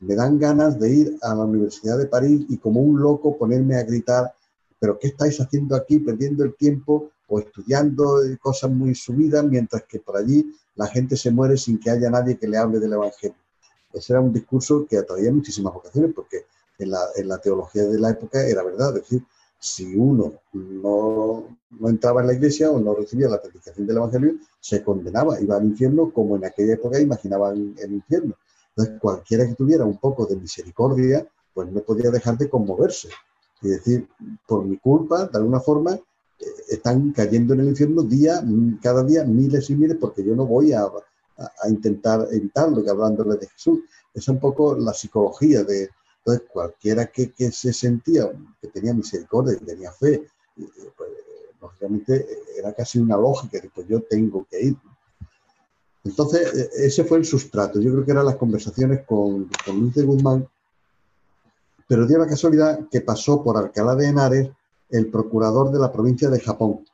me 0.04 0.16
dan 0.16 0.38
ganas 0.38 0.80
de 0.80 0.90
ir 0.92 1.18
a 1.22 1.34
la 1.34 1.46
Universidad 1.46 1.98
de 1.98 2.08
París 2.08 2.46
y 2.50 2.58
como 2.58 2.82
un 2.82 3.00
loco 3.02 3.38
ponerme 3.38 3.76
a 3.76 3.84
gritar, 3.84 4.34
pero 4.80 5.00
¿qué 5.00 5.08
estáis 5.08 5.40
haciendo 5.40 5.76
aquí 5.76 6.00
perdiendo 6.00 6.44
el 6.44 6.56
tiempo 6.56 7.12
o 7.28 7.40
estudiando 7.40 8.20
cosas 8.42 8.70
muy 8.70 8.96
subidas 8.96 9.46
mientras 9.46 9.84
que 9.84 10.00
por 10.00 10.18
allí 10.18 10.54
la 10.76 10.88
gente 10.88 11.16
se 11.16 11.32
muere 11.32 11.58
sin 11.58 11.80
que 11.80 11.90
haya 11.90 12.10
nadie 12.10 12.38
que 12.38 12.48
le 12.48 12.58
hable 12.58 12.80
del 12.80 12.94
Evangelio? 12.94 13.38
Ese 13.94 14.14
era 14.14 14.22
un 14.22 14.34
discurso 14.34 14.86
que 14.90 14.98
atraía 14.98 15.32
muchísimas 15.32 15.74
vocaciones 15.74 16.12
porque 16.14 16.46
en 16.80 16.90
la, 17.28 17.38
teología 17.38 17.84
de 17.84 18.00
la 18.00 18.10
época 18.10 18.46
era 18.46 18.64
verdad, 18.64 18.98
es 18.98 19.04
decir, 19.04 19.24
si 19.60 19.96
uno 19.96 20.34
no, 20.52 21.58
no, 21.80 21.90
entraba 21.90 22.20
en 22.22 22.28
la 22.28 22.34
iglesia 22.34 22.70
o 22.70 22.80
no 22.80 22.94
recibía 22.94 23.30
la 23.30 23.42
predicación 23.42 23.88
del 23.88 23.98
Evangelio, 23.98 24.36
se 24.60 24.84
condenaba, 24.84 25.40
iba 25.40 25.56
al 25.56 25.64
infierno 25.64 26.12
como 26.12 26.36
en 26.36 26.44
aquella 26.44 26.74
época 26.74 27.00
imaginaban 27.00 27.74
el 27.78 27.94
infierno. 27.94 28.36
Entonces, 28.76 29.00
cualquiera 29.00 29.48
que 29.48 29.56
tuviera 29.56 29.86
un 29.86 29.98
poco 29.98 30.26
de 30.26 30.36
misericordia, 30.36 31.26
pues 31.54 31.72
no 31.72 31.82
podía 31.82 32.10
dejar 32.10 32.38
de 32.38 32.50
conmoverse 32.50 33.10
y 33.62 33.70
decir, 33.70 34.08
por 34.48 34.66
mi 34.66 34.78
culpa, 34.78 35.26
de 35.26 35.38
alguna 35.38 35.60
forma, 35.60 35.94
eh, 35.94 36.46
están 36.70 37.12
cayendo 37.12 37.54
en 37.54 37.62
el 37.62 37.68
infierno 37.70 38.02
día, 38.04 38.44
cada 38.82 39.04
día 39.04 39.24
miles 39.24 39.70
y 39.70 39.76
miles, 39.76 39.98
porque 40.00 40.24
yo 40.24 40.36
no 40.36 40.46
voy 40.46 40.74
a, 40.74 40.90
intentar 41.68 42.28
evitarlo, 42.32 42.84
que 42.84 42.90
hablándole 42.90 43.38
de 43.38 43.48
Jesús. 43.48 43.80
Es 44.14 44.28
un 44.28 44.40
poco 44.40 44.76
la 44.76 44.94
psicología 44.94 45.64
de, 45.64 45.90
entonces, 46.20 46.48
cualquiera 46.52 47.08
que, 47.08 47.32
se 47.52 47.74
sentía, 47.74 48.32
que 48.62 48.68
tenía 48.70 48.94
misericordia, 48.94 49.58
que 49.58 49.66
tenía 49.66 49.92
fe, 49.92 50.26
pues, 50.56 51.10
lógicamente 51.62 52.28
era 52.58 52.74
casi 52.74 53.00
una 53.00 53.18
lógica 53.18 53.60
que 53.60 53.70
pues 53.70 53.88
yo 53.88 54.02
tengo 54.02 54.46
que 54.50 54.62
ir. 54.62 54.78
Entonces, 56.04 56.54
e, 56.54 56.88
ese 56.88 57.04
fue 57.04 57.18
el 57.18 57.26
sustrato. 57.26 57.80
Yo 57.80 57.92
creo 57.92 58.06
que 58.06 58.12
eran 58.12 58.26
las 58.26 58.36
conversaciones 58.36 59.06
con, 59.06 59.50
Luis 59.68 59.94
de 59.96 60.04
Guzmán, 60.04 60.48
pero 61.88 62.08
dio 62.08 62.18
la 62.18 62.28
casualidad 62.28 62.88
que 62.90 63.02
pasó 63.02 63.44
por 63.44 63.58
Alcalá 63.58 63.96
de 63.96 64.08
Henares 64.08 64.50
el 64.90 65.10
procurador 65.10 65.72
de 65.72 65.80
la 65.80 65.92
provincia 65.92 66.30
de 66.30 66.40
Japón. 66.40 66.86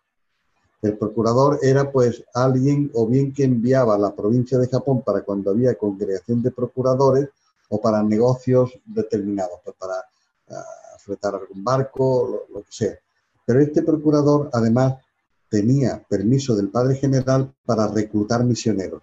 El 0.82 0.98
procurador 0.98 1.60
era 1.62 1.92
pues 1.92 2.24
alguien 2.34 2.90
o 2.94 3.06
bien 3.06 3.34
que 3.34 3.44
enviaba 3.44 3.96
a 3.96 4.00
la 4.00 4.16
provincia 4.16 4.58
de 4.58 4.68
Japón 4.68 5.02
para 5.02 5.22
cuando 5.22 5.52
había 5.52 5.76
congregación 5.76 6.42
de 6.42 6.52
procuradores 6.52 7.28
o 7.68 7.82
para 7.82 8.02
negocios 8.02 8.80
determinados, 8.86 9.60
pues 9.64 9.76
para 9.78 9.96
uh, 9.96 11.00
fletar 11.00 11.36
algún 11.36 11.64
barco, 11.64 12.46
lo, 12.50 12.58
lo 12.58 12.64
que 12.64 12.72
sea. 12.72 12.98
Pero 13.46 13.60
este 13.60 13.84
procurador 13.84 14.50
además 14.54 14.96
tenía 15.50 16.04
permiso 16.08 16.56
del 16.56 16.70
padre 16.70 16.96
general 16.96 17.54
para 17.66 17.88
reclutar 17.88 18.44
misioneros. 18.44 19.02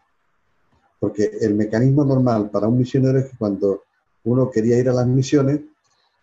Porque 0.99 1.31
el 1.41 1.55
mecanismo 1.55 2.05
normal 2.05 2.51
para 2.51 2.69
un 2.69 2.79
misionero 2.79 3.19
es 3.19 3.31
que 3.31 3.37
cuando 3.37 3.83
uno 4.25 4.51
quería 4.51 4.79
ir 4.79 4.89
a 4.89 4.95
las 4.95 5.07
misiones, 5.07 5.61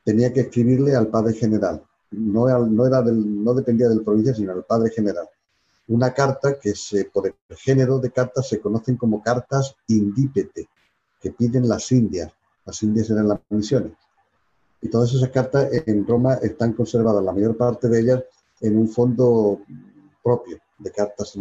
tenía 0.04 0.34
que 0.34 0.42
escribirle 0.42 0.96
al 0.96 1.08
padre 1.08 1.34
general. 1.34 1.84
No, 2.12 2.48
no, 2.68 2.86
era 2.86 3.02
del, 3.02 3.44
no 3.44 3.54
dependía 3.54 3.90
del 3.90 4.04
provincia, 4.04 4.34
sino 4.34 4.54
del 4.54 4.64
padre 4.64 4.90
general. 4.92 5.28
Una 5.88 6.14
carta 6.14 6.60
que 6.60 6.76
se, 6.76 7.06
por 7.06 7.28
el 7.28 7.58
género 7.58 8.00
de 8.00 8.12
cartas 8.12 8.48
se 8.48 8.60
conocen 8.60 8.96
como 8.98 9.22
cartas 9.22 9.76
indípete, 9.88 10.68
que 11.20 11.32
piden 11.32 11.68
las 11.68 11.92
indias. 11.92 12.32
Las 12.66 12.82
indias 12.84 13.10
eran 13.10 13.28
las 13.28 13.40
misiones. 13.50 13.94
Y 14.82 14.90
todas 14.90 15.14
esas 15.14 15.30
cartas 15.30 15.70
en 15.72 16.06
Roma 16.06 16.36
están 16.36 16.74
conservadas, 16.74 17.24
la 17.24 17.32
mayor 17.32 17.56
parte 17.56 17.88
de 17.88 18.00
ellas, 18.00 18.24
en 18.62 18.78
un 18.78 18.90
fondo 18.90 19.62
propio 20.24 20.58
de 20.80 20.92
cartas 20.92 21.38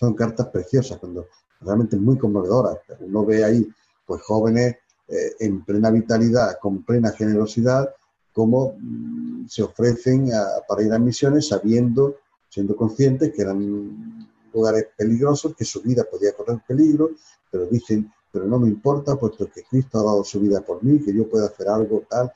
Son 0.00 0.14
cartas 0.14 0.48
preciosas, 0.48 0.98
cuando 0.98 1.26
realmente 1.60 1.96
muy 1.96 2.18
conmovedoras. 2.18 2.78
Uno 3.00 3.24
ve 3.24 3.44
ahí 3.44 3.68
pues 4.06 4.22
jóvenes 4.22 4.76
eh, 5.08 5.32
en 5.40 5.64
plena 5.64 5.90
vitalidad, 5.90 6.58
con 6.60 6.82
plena 6.82 7.10
generosidad, 7.12 7.94
cómo 8.32 8.76
mm, 8.78 9.46
se 9.48 9.62
ofrecen 9.62 10.30
para 10.68 10.82
ir 10.82 10.92
a 10.92 10.98
misiones 10.98 11.48
sabiendo, 11.48 12.16
siendo 12.48 12.76
conscientes 12.76 13.32
que 13.34 13.42
eran 13.42 14.28
lugares 14.52 14.86
peligrosos, 14.96 15.54
que 15.56 15.64
su 15.64 15.82
vida 15.82 16.04
podía 16.10 16.32
correr 16.32 16.60
peligro, 16.66 17.10
pero 17.50 17.66
dicen, 17.66 18.10
pero 18.30 18.46
no 18.46 18.58
me 18.58 18.68
importa, 18.68 19.16
puesto 19.16 19.50
que 19.50 19.62
Cristo 19.62 20.00
ha 20.00 20.04
dado 20.04 20.24
su 20.24 20.40
vida 20.40 20.60
por 20.60 20.82
mí, 20.82 21.00
que 21.00 21.14
yo 21.14 21.28
pueda 21.28 21.46
hacer 21.46 21.68
algo 21.68 22.02
tal. 22.08 22.32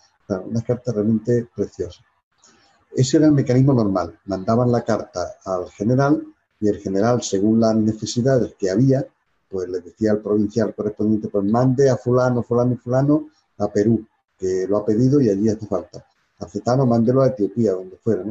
unas 0.46 0.64
cartas 0.64 0.94
realmente 0.94 1.48
preciosas. 1.54 2.04
Ese 2.98 3.18
era 3.18 3.26
el 3.26 3.32
mecanismo 3.32 3.72
normal. 3.72 4.18
Mandaban 4.24 4.72
la 4.72 4.82
carta 4.82 5.36
al 5.44 5.70
general 5.70 6.20
y 6.58 6.68
el 6.68 6.78
general, 6.78 7.22
según 7.22 7.60
las 7.60 7.76
necesidades 7.76 8.56
que 8.58 8.70
había, 8.70 9.06
pues 9.48 9.68
le 9.68 9.78
decía 9.78 10.10
al 10.10 10.18
provincial 10.18 10.74
correspondiente, 10.74 11.28
pues 11.28 11.44
mande 11.44 11.88
a 11.88 11.96
fulano, 11.96 12.42
fulano 12.42 12.72
y 12.72 12.76
fulano 12.76 13.28
a 13.58 13.68
Perú, 13.68 14.04
que 14.36 14.66
lo 14.68 14.78
ha 14.78 14.84
pedido 14.84 15.20
y 15.20 15.30
allí 15.30 15.48
hace 15.48 15.64
falta. 15.68 16.04
A 16.40 16.48
Cetano, 16.48 16.86
mándelo 16.86 17.22
a 17.22 17.28
Etiopía, 17.28 17.70
donde 17.70 17.98
fuera. 17.98 18.24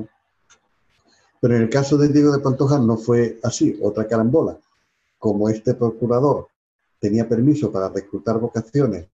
Pero 1.40 1.56
en 1.56 1.62
el 1.62 1.70
caso 1.70 1.98
de 1.98 2.10
Diego 2.10 2.34
de 2.34 2.40
Pantoja 2.40 2.78
no 2.78 2.98
fue 2.98 3.40
así, 3.44 3.80
otra 3.82 4.06
carambola. 4.06 4.60
Como 5.18 5.48
este 5.48 5.76
procurador 5.76 6.50
tenía 7.00 7.26
permiso 7.26 7.72
para 7.72 7.88
reclutar 7.88 8.38
vocaciones 8.38 9.08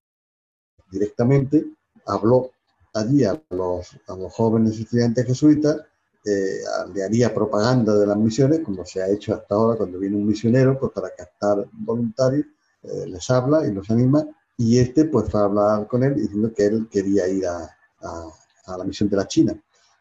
directamente, 0.90 1.64
habló 2.08 2.50
allí 2.94 3.24
a 3.24 3.42
los, 3.50 3.98
a 4.08 4.16
los 4.16 4.34
jóvenes 4.34 4.80
estudiantes 4.80 5.26
jesuitas, 5.26 5.78
eh, 6.26 6.62
le 6.94 7.04
haría 7.04 7.34
propaganda 7.34 7.98
de 7.98 8.08
las 8.08 8.18
misiones, 8.18 8.62
como 8.62 8.86
se 8.86 9.02
ha 9.02 9.10
hecho 9.10 9.34
hasta 9.34 9.56
ahora 9.56 9.78
cuando 9.78 10.00
viene 10.00 10.16
un 10.16 10.26
misionero, 10.26 10.80
pues 10.80 10.92
para 10.94 11.10
captar 11.14 11.68
voluntarios, 11.74 12.46
eh, 12.84 13.06
les 13.08 13.30
habla 13.30 13.68
y 13.68 13.74
los 13.74 13.90
anima, 13.90 14.26
y 14.58 14.80
este 14.80 15.06
pues 15.06 15.30
fue 15.30 15.42
a 15.42 15.46
hablar 15.46 15.88
con 15.88 16.04
él 16.04 16.16
diciendo 16.16 16.54
que 16.54 16.66
él 16.66 16.88
quería 16.90 17.28
ir 17.28 17.46
a, 17.46 17.70
a, 18.02 18.78
la 18.78 18.84
misión 18.86 19.10
de 19.10 19.18
la 19.18 19.28
China. 19.28 19.54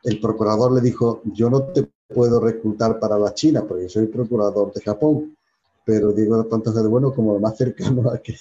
El 0.04 0.20
procurador 0.20 0.72
le 0.72 0.80
dijo, 0.80 1.22
yo 1.24 1.50
no 1.50 1.64
te 1.64 1.88
puedo 2.08 2.40
reclutar 2.40 3.00
para 3.00 3.18
la 3.18 3.34
China 3.34 3.64
porque 3.66 3.88
soy 3.88 4.06
procurador 4.06 4.72
de 4.72 4.80
Japón. 4.80 5.36
pero 5.84 6.12
Diego 6.12 6.42
de 6.42 6.88
Bueno 6.88 7.12
como 7.12 7.34
lo 7.34 7.40
más 7.40 7.56
cercano 7.56 8.10
a 8.10 8.18
que, 8.18 8.36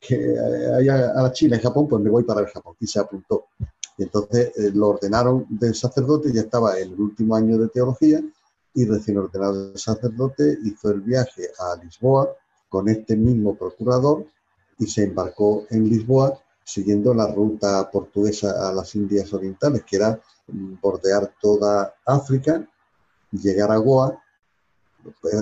que 0.00 0.34
haya 0.78 1.10
a 1.10 1.22
la 1.22 1.32
China 1.32 1.56
y 1.56 1.60
Japón, 1.60 1.88
pues 1.88 2.02
me 2.02 2.10
voy 2.10 2.24
para 2.24 2.40
el 2.40 2.46
Japón. 2.46 2.76
Y 2.80 2.86
se 2.86 3.00
apuntó. 3.00 3.46
Y 3.98 4.04
entonces 4.04 4.52
eh, 4.56 4.70
lo 4.72 4.90
ordenaron 4.90 5.44
de 5.50 5.74
sacerdote, 5.74 6.32
ya 6.32 6.42
estaba 6.42 6.78
en 6.78 6.92
el 6.92 7.00
último 7.00 7.34
año 7.34 7.58
de 7.58 7.68
teología 7.68 8.22
y 8.72 8.84
recién 8.86 9.18
ordenado 9.18 9.72
de 9.72 9.78
sacerdote 9.78 10.56
hizo 10.64 10.90
el 10.90 11.00
viaje 11.00 11.50
a 11.58 11.82
Lisboa 11.82 12.32
con 12.68 12.88
este 12.88 13.16
mismo 13.16 13.56
procurador 13.56 14.24
y 14.78 14.86
se 14.86 15.04
embarcó 15.04 15.66
en 15.70 15.88
Lisboa 15.88 16.40
siguiendo 16.62 17.12
la 17.12 17.26
ruta 17.26 17.90
portuguesa 17.90 18.68
a 18.68 18.72
las 18.72 18.94
Indias 18.94 19.32
Orientales, 19.32 19.82
que 19.84 19.96
era 19.96 20.20
bordear 20.46 21.32
toda 21.40 21.94
África, 22.04 22.68
llegar 23.32 23.72
a 23.72 23.78
Goa. 23.78 24.22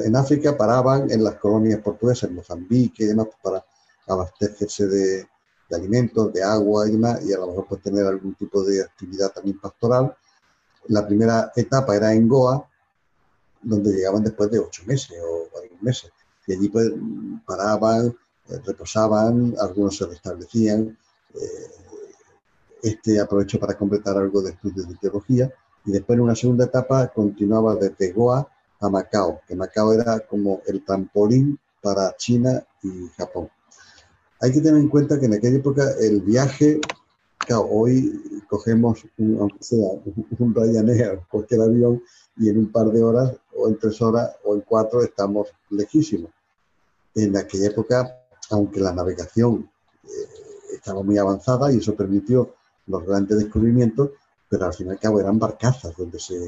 En 0.05 0.14
África 0.14 0.57
paraban 0.57 1.11
en 1.11 1.25
las 1.25 1.35
colonias 1.35 1.81
portuguesas, 1.81 2.31
en 2.31 2.37
Mozambique 2.37 3.03
y 3.03 3.07
demás, 3.07 3.27
para 3.42 3.64
abastecerse 4.07 4.87
de, 4.87 5.27
alimentos, 5.74 6.33
de 6.33 6.42
agua 6.42 6.88
y 6.88 6.92
demás, 6.92 7.24
y 7.24 7.33
a 7.33 7.38
lo 7.38 7.48
mejor 7.48 7.66
pues, 7.68 7.83
tener 7.83 8.07
algún 8.07 8.35
tipo 8.35 8.62
de 8.62 8.83
actividad 8.83 9.33
también 9.33 9.59
pastoral. 9.59 10.16
La 10.88 11.07
primera 11.07 11.52
etapa 11.57 11.96
era 11.96 12.12
en 12.12 12.29
Goa, 12.29 12.68
donde 13.62 13.92
llegaban 13.92 14.22
después 14.22 14.50
de 14.50 14.61
ocho 14.61 14.83
meses 14.87 15.18
o 15.20 15.48
varios 15.55 15.83
meses. 15.83 16.12
Y 16.46 16.52
allí 16.52 16.68
pues 16.68 16.92
paraban, 17.44 18.16
eh, 18.48 18.61
reposaban, 18.64 19.55
algunos 19.59 19.96
se 19.96 20.07
restablecían. 20.07 20.96
Eh, 21.35 21.70
este 22.83 23.18
aprovechó 23.18 23.59
para 23.59 23.76
completar 23.76 24.16
algo 24.16 24.42
de 24.42 24.50
estudios 24.50 24.88
de 24.88 24.94
teología 24.96 25.52
y 25.85 25.92
después 25.92 26.16
en 26.16 26.22
una 26.22 26.37
segunda 26.37 26.66
etapa 26.66 27.09
continuaba 27.09 27.74
desde 27.74 28.12
Goa 28.12 28.48
a 28.81 28.88
Macao, 28.88 29.40
que 29.46 29.57
Macao 29.57 29.92
era 29.92 30.20
como 30.20 30.61
el 30.66 30.85
trampolín 30.85 31.59
para 31.81 32.14
China 32.16 32.62
y 32.83 33.09
Japón. 33.16 33.48
Hay 34.40 34.53
que 34.53 34.61
tener 34.61 34.81
en 34.81 34.88
cuenta 34.88 35.18
que 35.18 35.27
en 35.27 35.35
aquella 35.35 35.57
época 35.57 35.85
el 36.01 36.20
viaje, 36.20 36.81
claro, 37.38 37.68
hoy 37.70 38.42
cogemos 38.49 39.05
un, 39.18 39.38
aunque 39.40 39.62
sea 39.62 39.88
un 40.38 40.55
Ryanair, 40.55 41.20
cualquier 41.31 41.62
avión, 41.62 42.03
y 42.37 42.51
en 42.51 42.59
un 42.59 42.70
par 42.70 42.90
de 42.90 43.03
horas, 43.03 43.33
o 43.57 43.68
en 43.68 43.79
tres 43.79 44.01
horas, 44.03 44.37
o 44.44 44.55
en 44.55 44.61
cuatro, 44.61 45.03
estamos 45.03 45.49
lejísimos. 45.70 46.31
En 47.14 47.37
aquella 47.37 47.68
época, 47.68 48.14
aunque 48.51 48.81
la 48.81 48.92
navegación 48.92 49.70
eh, 50.05 50.09
estaba 50.75 51.03
muy 51.03 51.16
avanzada 51.16 51.72
y 51.72 51.79
eso 51.79 51.94
permitió 51.94 52.55
los 52.87 53.07
grandes 53.07 53.38
descubrimientos, 53.38 54.11
pero 54.49 54.66
al 54.66 54.75
fin 54.75 54.88
y 54.88 54.90
al 54.90 54.99
cabo 54.99 55.18
eran 55.18 55.38
barcazas 55.38 55.96
donde 55.96 56.20
se 56.20 56.38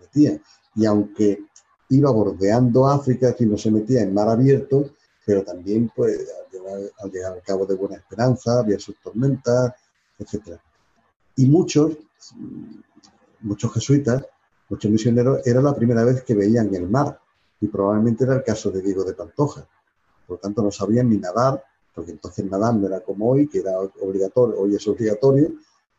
metían. 0.00 0.40
Y 0.74 0.86
aunque 0.86 1.44
iba 1.90 2.10
bordeando 2.10 2.88
África, 2.88 3.30
es 3.30 3.46
no 3.46 3.58
se 3.58 3.70
metía 3.70 4.02
en 4.02 4.14
mar 4.14 4.28
abierto, 4.28 4.90
pero 5.24 5.44
también 5.44 5.90
pues 5.94 6.26
al 6.98 7.10
llegar, 7.10 7.32
al 7.32 7.42
cabo 7.42 7.66
de 7.66 7.74
Buena 7.74 7.96
Esperanza 7.96 8.60
había 8.60 8.78
sus 8.78 8.96
tormentas, 9.00 9.74
etc. 10.18 10.58
Y 11.36 11.46
muchos, 11.46 11.96
muchos 13.40 13.72
jesuitas, 13.72 14.24
muchos 14.68 14.90
misioneros, 14.90 15.46
era 15.46 15.60
la 15.60 15.74
primera 15.74 16.04
vez 16.04 16.22
que 16.22 16.34
veían 16.34 16.74
el 16.74 16.88
mar, 16.88 17.20
y 17.60 17.66
probablemente 17.68 18.24
era 18.24 18.34
el 18.34 18.44
caso 18.44 18.70
de 18.70 18.82
Diego 18.82 19.04
de 19.04 19.14
Pantoja. 19.14 19.66
Por 20.26 20.36
lo 20.36 20.40
tanto, 20.40 20.62
no 20.62 20.70
sabían 20.70 21.08
ni 21.08 21.18
nadar, 21.18 21.62
porque 21.94 22.12
entonces 22.12 22.44
nadar 22.44 22.74
no 22.74 22.86
era 22.86 23.00
como 23.00 23.30
hoy, 23.30 23.48
que 23.48 23.58
era 23.58 23.78
obligatorio, 23.78 24.60
hoy 24.60 24.76
es 24.76 24.86
obligatorio, 24.86 25.52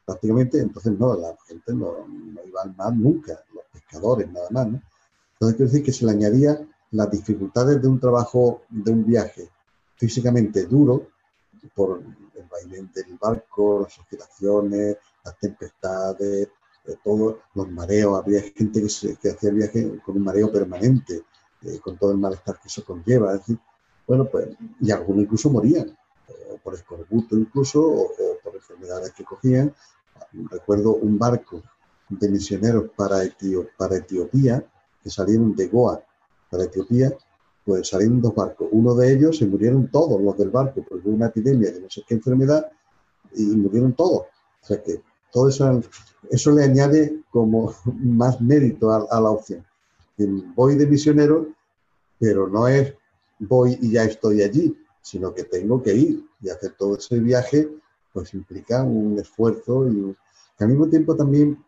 prácticamente, 0.06 0.60
entonces 0.60 0.98
no, 0.98 1.16
la 1.16 1.36
gente 1.48 1.74
no, 1.74 2.06
iba 2.46 2.62
al 2.62 2.76
mar 2.76 2.96
nunca, 2.96 3.44
los 3.54 3.66
pescadores 3.72 4.32
nada 4.32 4.48
más, 4.52 4.68
¿no? 4.68 4.82
Entonces 5.34 5.56
quiero 5.56 5.72
decir 5.72 5.84
que 5.84 5.94
se 5.94 6.06
le 6.06 6.12
añadía 6.12 6.68
las 6.92 7.12
dificultades 7.12 7.82
de 7.82 7.88
un 7.88 8.00
trabajo, 8.00 8.64
de 8.70 8.92
un 8.92 9.06
viaje 9.06 9.50
físicamente 10.00 10.66
duro, 10.66 11.10
por 11.76 12.00
el 12.00 12.46
vaivén 12.50 12.90
del 12.94 13.18
barco, 13.20 13.82
las 13.84 14.00
oscilaciones, 14.00 14.98
las 15.26 15.38
tempestades, 15.38 16.48
eh, 16.86 16.96
todos 17.04 17.36
los 17.54 17.70
mareos. 17.70 18.18
Había 18.18 18.42
gente 18.42 18.82
que, 18.82 19.18
que 19.18 19.30
hacía 19.30 19.50
el 19.50 19.58
viaje 19.58 20.00
con 20.06 20.16
un 20.16 20.24
mareo 20.24 20.50
permanente, 20.52 21.24
eh, 21.64 21.80
con 21.84 21.98
todo 21.98 22.12
el 22.12 22.18
malestar 22.18 22.60
que 22.62 22.70
eso 22.70 22.86
conlleva. 22.86 23.34
Decir, 23.34 23.60
bueno, 24.08 24.26
pues, 24.26 24.48
y 24.80 24.90
algunos 24.90 25.24
incluso 25.24 25.50
morían, 25.50 25.96
o 26.50 26.58
por 26.58 26.76
escorbuto 26.76 27.38
incluso, 27.38 27.86
o, 27.86 28.12
por 28.42 28.56
enfermedades 28.56 29.12
que 29.12 29.26
cogían. 29.26 29.74
Recuerdo 30.50 30.96
un 30.96 31.20
barco 31.20 31.62
de 32.08 32.30
misioneros 32.30 32.90
para 32.96 33.24
Etiopía, 33.24 34.64
que 35.04 35.10
salieron 35.10 35.56
de 35.56 35.68
Goa 35.68 36.02
para 36.50 36.64
Etiopía, 36.64 37.12
pues 37.70 37.88
salieron 37.88 38.20
dos 38.20 38.34
barcos. 38.34 38.68
Uno 38.72 38.96
de 38.96 39.14
ellos 39.14 39.38
se 39.38 39.46
murieron 39.46 39.92
todos 39.92 40.20
los 40.20 40.36
del 40.36 40.50
barco, 40.50 40.84
porque 40.90 41.08
hubo 41.08 41.16
una 41.16 41.28
epidemia 41.28 41.72
de 41.72 41.82
no 41.82 41.88
sé 41.88 42.02
qué 42.08 42.16
enfermedad 42.16 42.68
y 43.36 43.44
murieron 43.44 43.94
todos. 43.94 44.24
O 44.64 44.66
sea 44.66 44.82
que 44.82 45.04
todo 45.32 45.50
eso, 45.50 45.80
eso 46.32 46.52
le 46.52 46.64
añade 46.64 47.22
como 47.30 47.72
más 47.86 48.42
mérito 48.42 48.92
a, 48.92 49.06
a 49.12 49.22
la 49.22 49.30
opción. 49.30 49.64
Voy 50.56 50.78
de 50.78 50.88
misionero, 50.88 51.48
pero 52.18 52.48
no 52.48 52.68
es 52.68 52.96
voy 53.38 53.78
y 53.80 53.92
ya 53.92 54.04
estoy 54.04 54.42
allí, 54.42 54.76
sino 55.00 55.32
que 55.32 55.44
tengo 55.44 55.84
que 55.84 55.94
ir 55.94 56.26
y 56.42 56.50
hacer 56.50 56.74
todo 56.76 56.98
ese 56.98 57.20
viaje, 57.20 57.70
pues 58.12 58.34
implica 58.34 58.82
un 58.82 59.20
esfuerzo 59.20 59.88
y 59.88 60.16
al 60.58 60.68
mismo 60.70 60.90
tiempo 60.90 61.16
también 61.16 61.64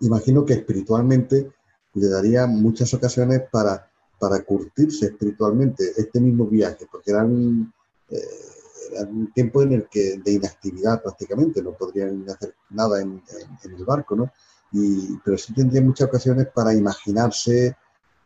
imagino 0.00 0.44
que 0.44 0.54
espiritualmente 0.54 1.52
le 1.94 2.08
daría 2.08 2.48
muchas 2.48 2.92
ocasiones 2.92 3.42
para, 3.52 3.88
para 4.18 4.42
curtirse 4.42 5.06
espiritualmente 5.06 5.92
este 5.96 6.20
mismo 6.20 6.46
viaje, 6.46 6.86
porque 6.90 7.10
era 7.10 7.24
un, 7.24 7.72
eh, 8.10 9.04
un 9.08 9.32
tiempo 9.32 9.62
en 9.62 9.72
el 9.72 9.88
que 9.88 10.18
de 10.18 10.32
inactividad 10.32 11.02
prácticamente, 11.02 11.62
no 11.62 11.72
podrían 11.72 12.24
hacer 12.28 12.54
nada 12.70 13.00
en, 13.00 13.22
el 13.64 13.84
barco, 13.84 14.16
¿no? 14.16 14.30
Y, 14.72 15.16
pero 15.24 15.38
sí 15.38 15.52
tendría 15.54 15.82
muchas 15.82 16.08
ocasiones 16.08 16.48
para 16.54 16.74
imaginarse 16.74 17.76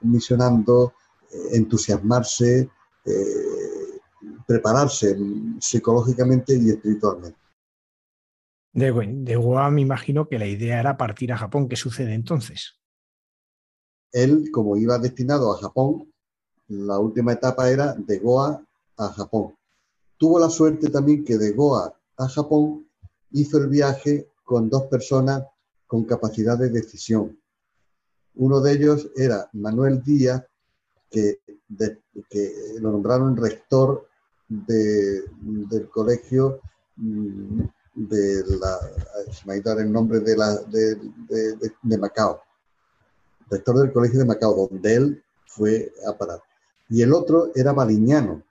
misionando, 0.00 0.94
entusiasmarse, 1.52 2.70
eh, 3.04 4.00
prepararse 4.46 5.16
psicológicamente 5.60 6.54
y 6.56 6.70
espiritualmente. 6.70 7.38
De, 8.72 8.92
de 8.92 9.70
me 9.70 9.80
imagino 9.80 10.28
que 10.28 10.38
la 10.38 10.46
idea 10.46 10.80
era 10.80 10.96
partir 10.96 11.32
a 11.32 11.38
Japón. 11.38 11.68
¿Qué 11.68 11.76
sucede 11.76 12.14
entonces? 12.14 12.78
Él, 14.12 14.50
como 14.52 14.76
iba 14.76 14.98
destinado 14.98 15.52
a 15.52 15.58
Japón, 15.58 16.12
la 16.68 16.98
última 16.98 17.32
etapa 17.32 17.70
era 17.70 17.94
de 17.94 18.18
Goa 18.18 18.62
a 18.96 19.08
Japón. 19.08 19.54
Tuvo 20.16 20.38
la 20.38 20.50
suerte 20.50 20.90
también 20.90 21.24
que 21.24 21.38
de 21.38 21.52
Goa 21.52 21.94
a 22.16 22.28
Japón 22.28 22.86
hizo 23.32 23.58
el 23.58 23.68
viaje 23.68 24.28
con 24.44 24.68
dos 24.68 24.84
personas 24.84 25.44
con 25.86 26.04
capacidad 26.04 26.58
de 26.58 26.68
decisión. 26.68 27.38
Uno 28.34 28.60
de 28.60 28.72
ellos 28.72 29.10
era 29.16 29.48
Manuel 29.52 30.02
Díaz, 30.02 30.44
que, 31.10 31.40
lo 32.80 32.92
nombraron 32.92 33.36
rector 33.36 34.06
del 34.48 35.88
colegio 35.90 36.60
mm, 36.96 37.62
de 37.94 38.44
la, 38.60 38.78
me 39.46 39.60
dar 39.60 39.80
el 39.80 39.90
nombre 39.90 40.20
de, 40.20 40.36
Macao, 41.98 42.42
rector 43.50 43.78
del 43.78 43.92
colegio 43.92 44.18
de 44.18 44.24
Macao, 44.24 44.68
donde 44.68 44.94
él 44.94 45.24
fue 45.46 45.92
a 46.06 46.16
parar. 46.16 46.40
Y 46.88 47.02
el 47.02 47.12
otro 47.12 47.52
era 47.54 47.72
Baliñano. 47.72 48.42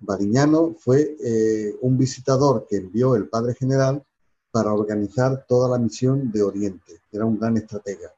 Baliñano 0.00 0.74
fue 0.78 1.16
eh, 1.22 1.76
un 1.80 1.98
visitador 1.98 2.66
que 2.68 2.76
envió 2.76 3.16
el 3.16 3.28
padre 3.28 3.54
general 3.54 4.04
para 4.50 4.72
organizar 4.72 5.44
toda 5.46 5.68
la 5.68 5.78
misión 5.78 6.30
de 6.30 6.42
Oriente. 6.42 7.00
Era 7.12 7.24
un 7.24 7.38
gran 7.38 7.56
estratega. 7.56 8.12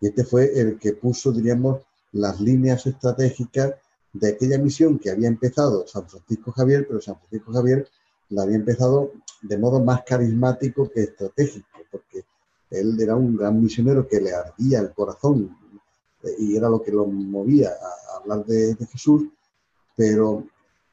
Y 0.00 0.08
este 0.08 0.24
fue 0.24 0.58
el 0.58 0.78
que 0.78 0.92
puso, 0.92 1.32
diríamos, 1.32 1.82
las 2.12 2.40
líneas 2.40 2.86
estratégicas 2.86 3.74
de 4.12 4.28
aquella 4.28 4.58
misión 4.58 4.98
que 4.98 5.10
había 5.10 5.28
empezado 5.28 5.86
San 5.86 6.08
Francisco 6.08 6.52
Javier, 6.52 6.86
pero 6.86 7.00
San 7.00 7.18
Francisco 7.18 7.52
Javier 7.52 7.88
la 8.30 8.42
había 8.42 8.56
empezado 8.56 9.12
de 9.42 9.58
modo 9.58 9.82
más 9.82 10.02
carismático 10.04 10.90
que 10.90 11.02
estratégico, 11.02 11.68
porque 11.90 12.24
él 12.70 13.00
era 13.00 13.14
un 13.16 13.36
gran 13.36 13.60
misionero 13.60 14.06
que 14.08 14.20
le 14.20 14.32
ardía 14.32 14.80
el 14.80 14.92
corazón 14.92 15.56
eh, 16.22 16.34
y 16.38 16.56
era 16.56 16.68
lo 16.68 16.82
que 16.82 16.92
lo 16.92 17.06
movía 17.06 17.70
a, 17.70 18.16
hablar 18.18 18.44
de, 18.44 18.76
Jesús, 18.90 19.24
pero 19.94 20.44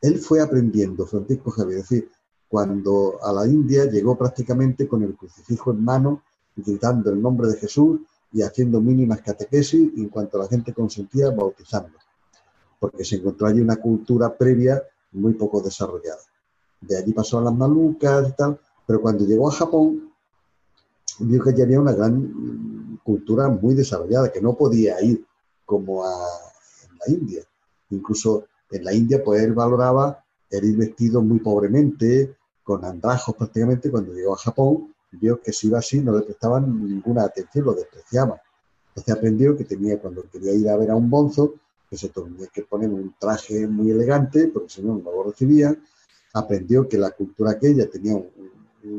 él 0.02 0.20
fue 0.20 0.42
aprendiendo, 0.42 1.06
Francisco 1.06 1.52
Javier, 1.52 1.80
es 1.80 1.90
decir, 1.90 2.12
cuando 2.48 3.18
a 3.24 3.32
la 3.32 3.48
India 3.48 3.86
llegó 3.86 4.16
prácticamente 4.16 4.88
con 4.88 5.02
el 5.02 5.16
crucifijo 5.16 5.72
en 5.72 5.84
mano, 5.84 6.22
gritando 6.56 7.10
el 7.10 7.20
nombre 7.20 7.48
de 7.48 7.58
Jesús 7.58 8.02
y 8.32 8.44
haciendo 8.44 8.80
mínimas 8.80 9.22
catequesis 9.22 9.92
en 9.98 10.10
cuanto 10.10 10.38
la 10.38 10.48
gente 10.48 10.74
consentía, 10.74 11.32
bautizando, 11.32 11.98
porque 12.80 13.04
se 13.04 13.16
encontró 13.16 13.48
allí 13.48 13.62
una 13.62 13.78
cultura 13.78 14.36
previa 14.38 14.84
muy 15.14 15.34
poco 15.34 15.62
desarrollada. 15.62 16.22
De 16.82 16.98
allí 16.98 17.14
pasó 17.14 17.40
a 17.40 17.44
las 17.44 17.56
malucas 17.56 18.30
y 18.30 18.34
tal, 18.34 18.60
pero 18.86 19.02
cuando 19.02 19.26
llegó 19.26 19.50
a 19.50 19.54
Japón, 19.54 20.13
vio 21.20 21.44
que 21.44 21.52
allí 21.52 21.62
había 21.62 21.80
una 21.80 21.94
gran 21.94 23.00
cultura 23.04 23.50
muy 23.50 23.76
desarrollada, 23.76 24.32
que 24.32 24.42
no 24.42 24.56
podía 24.56 25.02
ir 25.02 25.26
como 25.66 26.06
a 26.06 26.12
la 26.12 27.14
India. 27.14 27.44
Incluso 27.90 28.46
en 28.72 28.84
la 28.84 28.94
India, 28.94 29.24
pues 29.24 29.42
él 29.42 29.54
valoraba 29.54 30.24
el 30.50 30.66
ir 30.66 30.78
vestido 30.78 31.22
muy 31.22 31.40
pobremente, 31.40 32.36
con 32.64 32.84
andrajos 32.86 33.36
prácticamente. 33.36 33.92
Cuando 33.92 34.14
llegó 34.14 34.34
a 34.34 34.38
Japón, 34.38 34.94
vio 35.12 35.40
que 35.42 35.52
si 35.52 35.68
iba 35.68 35.80
así 35.80 36.00
no 36.00 36.18
le 36.18 36.24
prestaban 36.24 36.88
ninguna 36.88 37.24
atención, 37.24 37.66
lo 37.66 37.74
despreciaban. 37.74 38.40
Entonces 38.90 39.16
aprendió 39.16 39.58
que 39.58 39.64
tenía, 39.64 40.00
cuando 40.00 40.24
quería 40.32 40.54
ir 40.54 40.70
a 40.70 40.78
ver 40.78 40.92
a 40.92 40.96
un 40.96 41.10
bonzo, 41.10 41.56
que 41.90 41.98
se 41.98 42.10
tenía 42.10 42.48
que 42.48 42.64
poner 42.64 42.90
un 42.90 43.14
traje 43.20 43.68
muy 43.68 43.92
elegante, 43.92 44.48
porque 44.48 44.70
si 44.70 44.82
no, 44.82 44.98
no 44.98 45.12
lo 45.12 45.24
recibían. 45.24 45.84
Aprendió 46.34 46.88
que 46.88 46.98
la 46.98 47.12
cultura 47.12 47.52
aquella 47.52 47.88
tenía 47.90 48.16
un, 48.16 48.43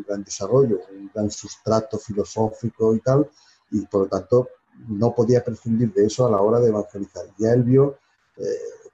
gran 0.06 0.24
desarrollo, 0.24 0.80
un 0.92 1.10
gran 1.12 1.30
sustrato 1.30 1.98
filosófico 1.98 2.94
y 2.94 3.00
tal, 3.00 3.28
y 3.70 3.86
por 3.86 4.02
lo 4.02 4.08
tanto 4.08 4.48
no 4.88 5.14
podía 5.14 5.44
prescindir 5.44 5.92
de 5.92 6.06
eso 6.06 6.26
a 6.26 6.30
la 6.30 6.40
hora 6.40 6.60
de 6.60 6.68
evangelizar. 6.68 7.26
Ya 7.38 7.52
él 7.52 7.62
vio, 7.62 7.98
eh, 8.36 8.44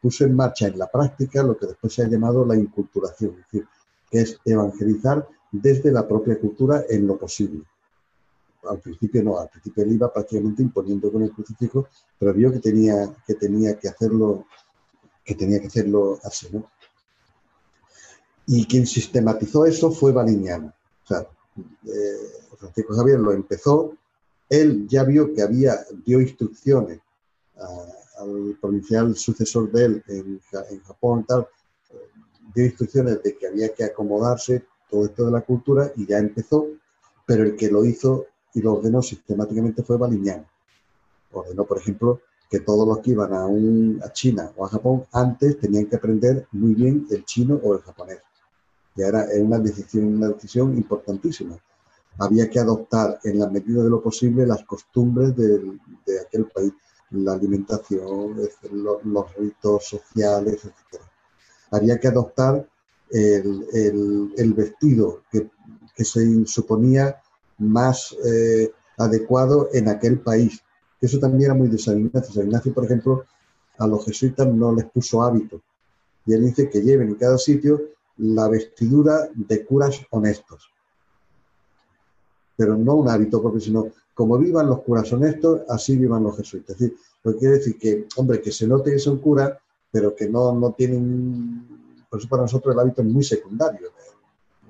puso 0.00 0.24
en 0.24 0.34
marcha 0.34 0.66
en 0.66 0.78
la 0.78 0.90
práctica 0.90 1.42
lo 1.42 1.56
que 1.56 1.66
después 1.66 1.92
se 1.92 2.02
ha 2.02 2.08
llamado 2.08 2.44
la 2.44 2.56
inculturación, 2.56 3.30
es 3.30 3.36
decir, 3.44 3.68
que 4.10 4.20
es 4.20 4.38
evangelizar 4.44 5.26
desde 5.52 5.90
la 5.92 6.06
propia 6.06 6.38
cultura 6.38 6.84
en 6.88 7.06
lo 7.06 7.18
posible 7.18 7.64
al 8.68 8.80
principio 8.80 9.22
no, 9.22 9.38
al 9.38 9.48
principio 9.48 9.84
él 9.84 9.92
iba 9.92 10.12
prácticamente 10.12 10.62
imponiendo 10.62 11.10
con 11.10 11.22
el 11.22 11.32
crucifijo, 11.32 11.88
pero 12.18 12.34
vio 12.34 12.52
que 12.52 12.58
tenía 12.58 13.14
que, 13.26 13.34
tenía 13.34 13.78
que 13.78 13.88
hacerlo, 13.88 14.46
que 15.24 15.34
tenía 15.34 15.60
que 15.60 15.68
hacerlo 15.68 16.18
así, 16.24 16.48
¿no? 16.52 16.70
Y 18.46 18.66
quien 18.66 18.86
sistematizó 18.86 19.64
eso 19.64 19.90
fue 19.90 20.12
Baliñano. 20.12 20.72
Sea, 21.10 21.26
eh, 21.86 22.56
Francisco 22.56 22.94
Javier 22.94 23.18
lo 23.18 23.32
empezó, 23.32 23.96
él 24.48 24.86
ya 24.88 25.02
vio 25.02 25.34
que 25.34 25.42
había, 25.42 25.76
dio 26.04 26.20
instrucciones 26.20 27.00
al 28.18 28.56
provincial 28.60 29.16
sucesor 29.16 29.70
de 29.72 29.84
él 29.84 30.04
en, 30.06 30.40
Japón, 30.82 31.24
tal, 31.26 31.48
dio 32.54 32.64
instrucciones 32.64 33.22
de 33.22 33.36
que 33.36 33.48
había 33.48 33.74
que 33.74 33.84
acomodarse 33.84 34.64
todo 34.88 35.04
esto 35.04 35.26
de 35.26 35.32
la 35.32 35.40
cultura 35.40 35.92
y 35.96 36.06
ya 36.06 36.18
empezó, 36.18 36.66
pero 37.26 37.42
el 37.42 37.56
que 37.56 37.70
lo 37.70 37.84
hizo 37.84 38.26
y 38.54 38.60
lo 38.60 38.74
ordenó 38.74 39.02
sistemáticamente 39.02 39.82
fue 39.82 39.96
Baliñán. 39.96 40.46
Ordenó, 41.32 41.64
por 41.64 41.78
ejemplo, 41.78 42.20
que 42.48 42.60
todos 42.60 42.86
los 42.86 42.98
que 42.98 43.12
iban 43.12 43.32
a, 43.32 43.46
un, 43.46 44.00
a 44.04 44.12
China 44.12 44.52
o 44.56 44.64
a 44.64 44.68
Japón 44.68 45.04
antes 45.12 45.58
tenían 45.58 45.86
que 45.86 45.96
aprender 45.96 46.46
muy 46.52 46.74
bien 46.74 47.06
el 47.10 47.24
chino 47.24 47.60
o 47.62 47.74
el 47.74 47.80
japonés. 47.80 48.18
Era 49.08 49.26
una 49.38 49.58
decisión, 49.58 50.16
una 50.16 50.28
decisión 50.28 50.76
importantísima. 50.76 51.56
Había 52.18 52.50
que 52.50 52.58
adoptar 52.58 53.18
en 53.24 53.38
la 53.38 53.48
medida 53.48 53.82
de 53.82 53.90
lo 53.90 54.02
posible 54.02 54.46
las 54.46 54.64
costumbres 54.64 55.34
de, 55.36 55.78
aquel 56.26 56.46
país, 56.46 56.72
la 57.10 57.32
alimentación, 57.32 58.36
los, 58.72 59.36
ritos 59.36 59.86
sociales, 59.86 60.64
etc. 60.64 61.02
Había 61.70 61.98
que 61.98 62.08
adoptar 62.08 62.68
el, 63.10 64.32
el, 64.36 64.54
vestido 64.54 65.22
que, 65.30 65.50
que 65.94 66.04
se 66.04 66.46
suponía 66.46 67.20
más 67.58 68.16
eh, 68.24 68.72
adecuado 68.98 69.68
en 69.72 69.88
aquel 69.88 70.20
país. 70.20 70.62
Eso 71.00 71.18
también 71.18 71.44
era 71.44 71.54
muy 71.54 71.68
de 71.68 71.78
San 71.78 71.98
Ignacio. 71.98 72.34
San 72.34 72.46
Ignacio, 72.46 72.74
por 72.74 72.84
ejemplo, 72.84 73.24
a 73.78 73.86
los 73.86 74.04
jesuitas 74.04 74.46
no 74.46 74.74
les 74.74 74.84
puso 74.86 75.22
hábito. 75.22 75.62
Y 76.26 76.34
él 76.34 76.44
dice 76.44 76.68
que 76.68 76.82
lleven 76.82 77.08
en 77.08 77.14
cada 77.14 77.38
sitio 77.38 77.80
la 78.20 78.48
vestidura 78.48 79.28
de 79.34 79.64
curas 79.64 80.00
honestos. 80.10 80.70
Pero 82.56 82.76
no 82.76 82.94
un 82.96 83.08
hábito 83.08 83.40
propio, 83.40 83.60
sino 83.60 83.88
como 84.14 84.36
vivan 84.36 84.66
los 84.66 84.82
curas 84.82 85.10
honestos, 85.12 85.62
así 85.68 85.96
vivan 85.96 86.24
los 86.24 86.36
jesuitas. 86.36 86.76
Es 86.76 86.78
decir, 86.78 86.98
lo 87.22 87.32
que 87.32 87.38
quiere 87.38 87.54
decir 87.56 87.78
que, 87.78 88.06
hombre, 88.16 88.40
que 88.40 88.52
se 88.52 88.66
note 88.66 88.90
que 88.90 88.98
son 88.98 89.18
curas, 89.18 89.52
pero 89.90 90.14
que 90.14 90.28
no, 90.28 90.52
no 90.52 90.72
tienen, 90.72 92.04
por 92.08 92.20
eso 92.20 92.28
para 92.28 92.42
nosotros 92.42 92.74
el 92.74 92.80
hábito 92.80 93.02
es 93.02 93.08
muy 93.08 93.24
secundario, 93.24 93.88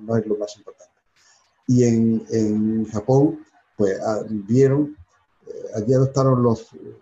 no 0.01 0.17
es 0.17 0.27
lo 0.27 0.37
más 0.37 0.57
importante. 0.57 0.93
Y 1.67 1.85
en, 1.85 2.25
en 2.31 2.85
Japón, 2.87 3.45
pues 3.77 3.99
ah, 4.01 4.23
vieron, 4.29 4.97
eh, 5.47 5.53
allí 5.75 5.95
adoptaron 5.95 6.43
los, 6.43 6.73
eh, 6.75 6.97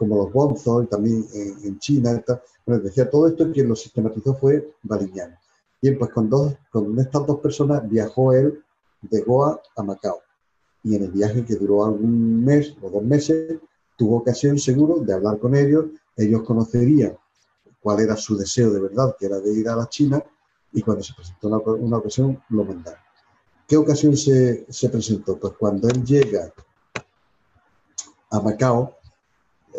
como 0.00 0.16
los 0.16 0.32
bonzos, 0.32 0.84
y 0.84 0.86
también 0.86 1.26
en, 1.34 1.78
China. 1.78 2.24
Bueno, 2.64 2.82
decía, 2.82 3.10
todo 3.10 3.28
esto 3.28 3.52
quien 3.52 3.68
lo 3.68 3.76
sistematizó 3.76 4.34
fue 4.34 4.72
Baliñán. 4.82 5.36
Bien, 5.82 5.98
pues 5.98 6.10
con, 6.10 6.30
dos, 6.30 6.54
con 6.70 6.98
estas 6.98 7.26
dos 7.26 7.38
personas 7.40 7.86
viajó 7.86 8.32
él 8.32 8.64
de 9.02 9.20
Goa 9.20 9.60
a 9.76 9.82
Macao. 9.82 10.20
Y 10.82 10.94
en 10.94 11.02
el 11.02 11.10
viaje 11.10 11.44
que 11.44 11.56
duró 11.56 11.84
algún 11.84 12.42
mes 12.42 12.74
o 12.80 12.88
dos 12.88 13.02
meses, 13.02 13.58
tuvo 13.98 14.16
ocasión 14.16 14.58
seguro 14.58 15.00
de 15.00 15.12
hablar 15.12 15.38
con 15.38 15.54
ellos. 15.54 15.84
Ellos 16.16 16.44
conocerían 16.44 17.14
cuál 17.82 18.00
era 18.00 18.16
su 18.16 18.38
deseo 18.38 18.70
de 18.70 18.80
verdad, 18.80 19.14
que 19.18 19.26
era 19.26 19.38
de 19.38 19.52
ir 19.52 19.68
a 19.68 19.76
la 19.76 19.86
China, 19.90 20.24
y 20.72 20.80
cuando 20.80 21.04
se 21.04 21.12
presentó 21.12 21.48
una, 21.48 21.98
ocasión 21.98 22.42
lo 22.48 22.64
mandaron. 22.64 23.00
¿Qué 23.68 23.76
ocasión 23.76 24.16
se, 24.16 24.64
se, 24.70 24.88
presentó? 24.88 25.38
Pues 25.38 25.52
cuando 25.58 25.88
él 25.88 26.02
llega 26.04 26.50
a 28.30 28.40
Macao, 28.40 28.99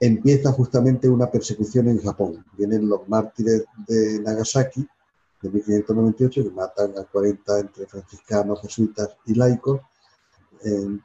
empieza 0.01 0.51
justamente 0.53 1.09
una 1.09 1.31
persecución 1.31 1.89
en 1.89 2.03
Japón. 2.03 2.45
Vienen 2.57 2.89
los 2.89 3.07
mártires 3.09 3.65
de 3.87 4.19
Nagasaki 4.21 4.89
de 5.43 5.51
1598 5.51 6.45
que 6.45 6.51
matan 6.51 6.99
a 6.99 7.05
40 7.05 7.61
entre 7.61 7.87
franciscanos, 7.87 8.63
jesuitas 8.63 9.11
y 9.27 9.35
laicos. 9.35 9.83
Eh, 10.65 10.99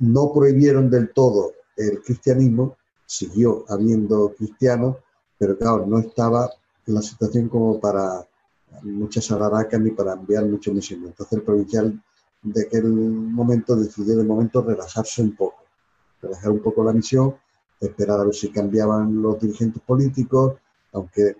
no 0.00 0.32
prohibieron 0.32 0.88
del 0.90 1.12
todo 1.12 1.54
el 1.76 2.00
cristianismo, 2.02 2.76
siguió 3.06 3.64
habiendo 3.68 4.32
cristianos, 4.36 4.96
pero 5.38 5.56
claro, 5.56 5.86
no 5.86 5.98
estaba 5.98 6.50
en 6.86 6.94
la 6.94 7.02
situación 7.02 7.48
como 7.48 7.80
para 7.80 8.27
muchas 8.82 9.30
alaracas 9.30 9.80
ni 9.80 9.90
para 9.90 10.12
enviar 10.12 10.44
muchos 10.46 10.74
misioneros. 10.74 11.10
Entonces 11.10 11.38
el 11.38 11.44
provincial 11.44 12.02
de 12.42 12.62
aquel 12.62 12.84
momento 12.84 13.76
decidió 13.76 14.16
de 14.16 14.24
momento 14.24 14.62
relajarse 14.62 15.22
un 15.22 15.34
poco, 15.34 15.64
relajar 16.22 16.50
un 16.50 16.60
poco 16.60 16.84
la 16.84 16.92
misión, 16.92 17.34
esperar 17.80 18.20
a 18.20 18.24
ver 18.24 18.34
si 18.34 18.50
cambiaban 18.50 19.20
los 19.20 19.40
dirigentes 19.40 19.82
políticos, 19.82 20.54
aunque 20.92 21.36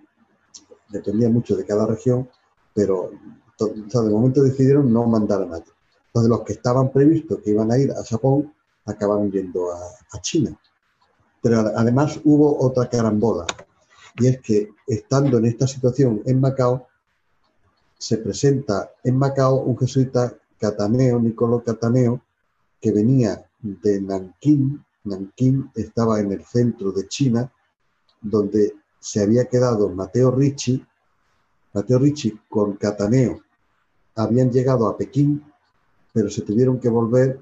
dependía 0.89 1.29
mucho 1.29 1.55
de 1.55 1.65
cada 1.65 1.85
región, 1.85 2.29
pero 2.73 3.11
de 3.57 4.09
momento 4.09 4.41
decidieron 4.41 4.91
no 4.91 5.05
mandar 5.05 5.41
a 5.41 5.45
nadie. 5.45 5.71
Entonces 6.07 6.29
los 6.29 6.41
que 6.41 6.53
estaban 6.53 6.91
previstos 6.91 7.39
que 7.43 7.51
iban 7.51 7.71
a 7.71 7.77
ir 7.77 7.91
a 7.91 8.03
Japón 8.03 8.53
acabaron 8.85 9.31
yendo 9.31 9.71
a, 9.71 10.21
China. 10.21 10.57
Pero 11.41 11.59
además 11.59 12.19
hubo 12.23 12.59
otra 12.59 12.89
carambola, 12.89 13.45
y 14.17 14.27
es 14.27 14.41
que 14.41 14.71
estando 14.87 15.37
en 15.37 15.45
esta 15.45 15.67
situación 15.67 16.21
en 16.25 16.41
Macao, 16.41 16.88
se 17.99 18.17
presenta 18.17 18.91
en 19.03 19.17
Macao 19.17 19.57
un 19.57 19.77
jesuita 19.77 20.33
Cataneo, 20.57 21.19
Nicolò 21.19 21.61
Cataneo, 21.61 22.21
que 22.81 22.91
venía 22.91 23.45
de 23.59 24.01
Nankín. 24.01 24.83
Nankín 25.03 25.69
estaba 25.75 26.19
en 26.19 26.31
el 26.31 26.43
centro 26.45 26.91
de 26.91 27.07
China, 27.07 27.51
donde 28.21 28.73
se 28.99 29.21
había 29.21 29.45
quedado 29.45 29.89
Mateo 29.89 30.31
Ricci. 30.31 30.83
Mateo 31.73 31.99
Ricci 31.99 32.39
con 32.49 32.73
Cataneo 32.73 33.41
habían 34.15 34.51
llegado 34.51 34.87
a 34.87 34.97
Pekín, 34.97 35.43
pero 36.13 36.29
se 36.29 36.41
tuvieron 36.41 36.79
que 36.79 36.89
volver 36.89 37.39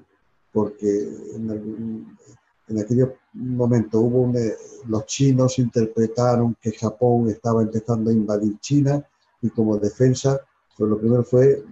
porque 0.52 1.08
en, 1.34 2.78
aquel 2.78 3.12
momento 3.32 4.00
hubo 4.00 4.36
eh, 4.36 4.56
los 4.86 5.06
chinos 5.06 5.58
interpretaron 5.58 6.56
que 6.60 6.72
Japón 6.72 7.28
estaba 7.28 7.62
empezando 7.62 8.10
a 8.10 8.12
invadir 8.12 8.58
China 8.60 9.04
y 9.40 9.50
como 9.50 9.78
defensa, 9.78 10.40
pues 10.78 10.88
lo 10.88 10.98
primero 10.98 11.24
fue 11.24 11.64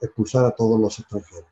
expulsar 0.00 0.44
a 0.44 0.50
todos 0.50 0.78
los 0.80 0.98
extranjeros, 0.98 1.48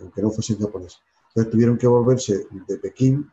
aunque 0.00 0.22
no 0.22 0.30
fuesen 0.30 0.58
japoneses. 0.58 1.00
Entonces 1.28 1.52
tuvieron 1.52 1.76
que 1.76 1.86
volverse 1.86 2.46
de 2.66 2.78
Pekín 2.78 3.30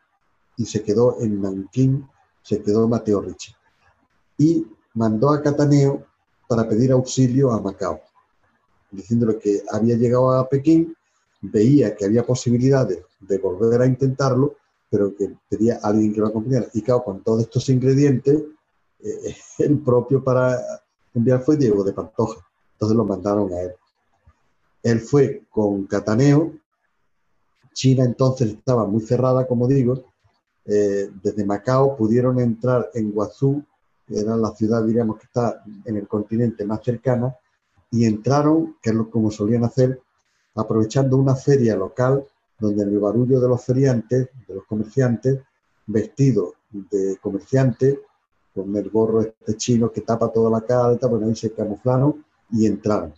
y 0.58 0.66
se 0.66 0.84
quedó 0.84 1.22
en 1.22 1.42
Nankín, 1.42 2.08
se 2.42 2.62
quedó 2.62 2.88
Mateo 2.88 3.22
Ricci. 3.22 3.54
Y 4.38 4.68
mandó 4.94 5.32
a 5.32 5.42
Cataneo 5.42 6.06
para 6.48 6.68
pedir 6.68 6.92
auxilio 6.92 7.52
a 7.52 7.62
Macao, 7.62 8.02
diciéndole 8.92 9.40
que 9.40 9.64
había 9.72 9.96
llegado 9.96 10.32
a 10.32 10.48
Pekín 10.48 10.96
veía 11.42 11.96
que 11.96 12.06
había 12.06 12.26
posibilidades 12.26 13.00
de 13.20 13.38
volver 13.38 13.82
a 13.82 13.86
intentarlo, 13.86 14.56
pero 14.90 15.16
que 15.16 15.38
pedía 15.48 15.80
a 15.82 15.88
alguien 15.90 16.14
que 16.14 16.20
lo 16.20 16.28
acompañara. 16.28 16.68
Y 16.74 16.82
claro, 16.82 17.04
con 17.04 17.24
todos 17.24 17.44
estos 17.44 17.70
ingredientes, 17.70 18.44
eh, 19.00 19.36
el 19.60 19.80
propio 19.80 20.24
para 20.24 20.60
enviar 21.14 21.42
fue 21.42 21.58
Diego 21.58 21.84
de 21.84 21.94
Pantoja. 21.94 22.49
Entonces 22.80 22.96
lo 22.96 23.04
mandaron 23.04 23.52
a 23.52 23.60
él. 23.60 23.74
Él 24.84 25.02
fue 25.02 25.44
con 25.50 25.86
Cataneo. 25.86 26.54
China 27.74 28.06
entonces 28.06 28.52
estaba 28.52 28.86
muy 28.86 29.02
cerrada, 29.02 29.46
como 29.46 29.68
digo. 29.68 30.06
Eh, 30.64 31.10
desde 31.22 31.44
Macao 31.44 31.98
pudieron 31.98 32.40
entrar 32.40 32.90
en 32.94 33.12
Guazú, 33.12 33.66
que 34.08 34.18
era 34.18 34.38
la 34.38 34.56
ciudad, 34.56 34.82
diríamos, 34.86 35.18
que 35.18 35.26
está 35.26 35.62
en 35.84 35.98
el 35.98 36.08
continente 36.08 36.66
más 36.66 36.82
cercana, 36.82 37.36
y 37.92 38.06
entraron, 38.06 38.78
que 38.82 38.92
es 38.92 38.96
lo 38.96 39.10
como 39.10 39.30
solían 39.30 39.66
hacer, 39.66 40.02
aprovechando 40.56 41.18
una 41.18 41.36
feria 41.36 41.76
local 41.76 42.26
donde 42.58 42.84
en 42.84 42.90
el 42.90 43.00
barullo 43.00 43.42
de 43.42 43.48
los 43.50 43.62
feriantes, 43.62 44.30
de 44.48 44.56
los 44.56 44.66
comerciantes, 44.66 45.42
vestidos 45.86 46.54
de 46.70 47.18
comerciantes, 47.22 48.00
con 48.54 48.74
el 48.74 48.90
gorro 48.90 49.20
este 49.22 49.58
chino 49.58 49.92
que 49.92 50.02
tapa 50.02 50.32
toda 50.32 50.50
la 50.50 50.66
cara, 50.66 50.98
bueno, 51.08 51.28
ahí 51.28 51.36
se 51.36 51.52
camuflaron 51.52 52.24
y 52.52 52.66
entraron. 52.66 53.14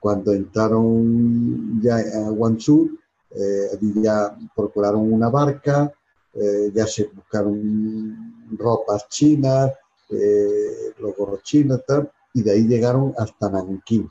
Cuando 0.00 0.32
entraron 0.32 1.80
ya 1.82 1.96
a 1.96 2.30
Guangzhou, 2.30 2.98
eh, 3.30 3.78
ya 3.96 4.36
procuraron 4.54 5.12
una 5.12 5.28
barca, 5.28 5.92
eh, 6.32 6.70
ya 6.72 6.86
se 6.86 7.06
buscaron 7.06 8.48
ropas 8.56 9.08
chinas, 9.08 9.72
eh, 10.10 10.94
los 10.98 11.16
gorros 11.16 11.42
chinos, 11.42 11.82
tal, 11.86 12.10
y 12.32 12.42
de 12.42 12.52
ahí 12.52 12.66
llegaron 12.66 13.12
hasta 13.18 13.50
Nankín. 13.50 14.08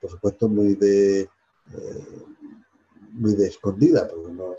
Por 0.00 0.10
supuesto, 0.10 0.48
muy 0.48 0.74
de, 0.74 1.28
muy 3.12 3.34
de 3.36 3.46
escondida, 3.46 4.08
porque 4.08 4.32
no, 4.32 4.56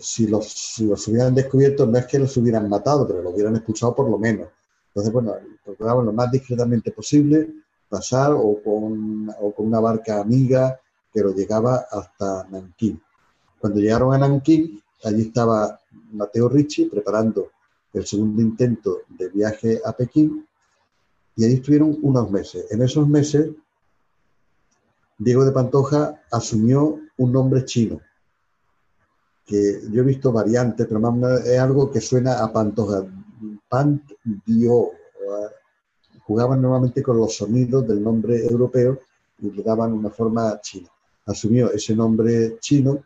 si, 0.00 0.26
los, 0.28 0.78
los 0.80 1.08
hubieran 1.08 1.34
descubierto, 1.34 1.86
no 1.86 1.98
es 1.98 2.06
que 2.06 2.18
los 2.18 2.36
hubieran 2.36 2.68
matado, 2.68 3.08
pero 3.08 3.22
los 3.22 3.34
hubieran 3.34 3.56
expulsado 3.56 3.94
por 3.94 4.08
lo 4.08 4.18
menos. 4.18 4.48
Entonces, 4.90 5.12
bueno, 5.12 5.34
procuraban 5.64 6.06
lo 6.06 6.12
más 6.12 6.30
discretamente 6.30 6.90
posible 6.90 7.48
pasar 7.88 8.32
o 8.32 8.60
con, 8.62 9.30
una 9.56 9.80
barca 9.80 10.20
amiga 10.20 10.80
que 11.12 11.20
lo 11.20 11.32
llegaba 11.32 11.86
hasta 11.90 12.46
Nankín. 12.50 13.00
Cuando 13.58 13.80
llegaron 13.80 14.14
a 14.14 14.18
Nankín, 14.18 14.80
allí 15.04 15.22
estaba 15.22 15.78
Mateo 16.12 16.48
Ricci 16.48 16.86
preparando 16.86 17.50
el 17.92 18.06
segundo 18.06 18.40
intento 18.40 19.00
de 19.08 19.28
viaje 19.28 19.80
a 19.84 19.92
Pekín 19.92 20.46
y 21.36 21.44
ahí 21.44 21.54
estuvieron 21.54 21.98
unos 22.02 22.30
meses. 22.30 22.66
En 22.70 22.82
esos 22.82 23.08
meses, 23.08 23.50
Diego 25.18 25.44
de 25.44 25.52
Pantoja 25.52 26.22
asumió 26.30 26.98
un 27.16 27.32
nombre 27.32 27.64
chino 27.64 28.00
que 29.50 29.80
yo 29.90 30.02
he 30.02 30.04
visto 30.04 30.30
variantes, 30.30 30.86
pero 30.86 31.00
más 31.00 31.44
es 31.44 31.58
algo 31.58 31.90
que 31.90 32.00
suena 32.00 32.38
a 32.38 32.52
Pantoja. 32.52 33.04
Pant 33.68 34.12
dio. 34.44 34.90
Jugaban 36.26 36.62
normalmente 36.62 37.02
con 37.02 37.16
los 37.16 37.36
sonidos 37.36 37.86
del 37.88 38.02
nombre 38.02 38.44
europeo 38.44 39.00
y 39.38 39.50
le 39.50 39.62
daban 39.62 39.92
una 39.92 40.10
forma 40.10 40.60
china. 40.60 40.88
Asumió 41.26 41.72
ese 41.72 41.94
nombre 41.94 42.58
chino, 42.60 43.02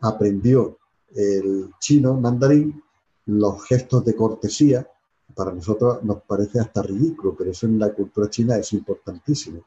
aprendió 0.00 0.78
el 1.14 1.70
chino 1.78 2.14
mandarín, 2.14 2.82
los 3.26 3.64
gestos 3.64 4.04
de 4.04 4.14
cortesía. 4.14 4.88
Para 5.34 5.52
nosotros 5.52 6.02
nos 6.02 6.22
parece 6.22 6.60
hasta 6.60 6.82
ridículo, 6.82 7.34
pero 7.36 7.50
eso 7.50 7.66
en 7.66 7.78
la 7.78 7.92
cultura 7.92 8.28
china 8.28 8.56
es 8.56 8.72
importantísimo. 8.72 9.62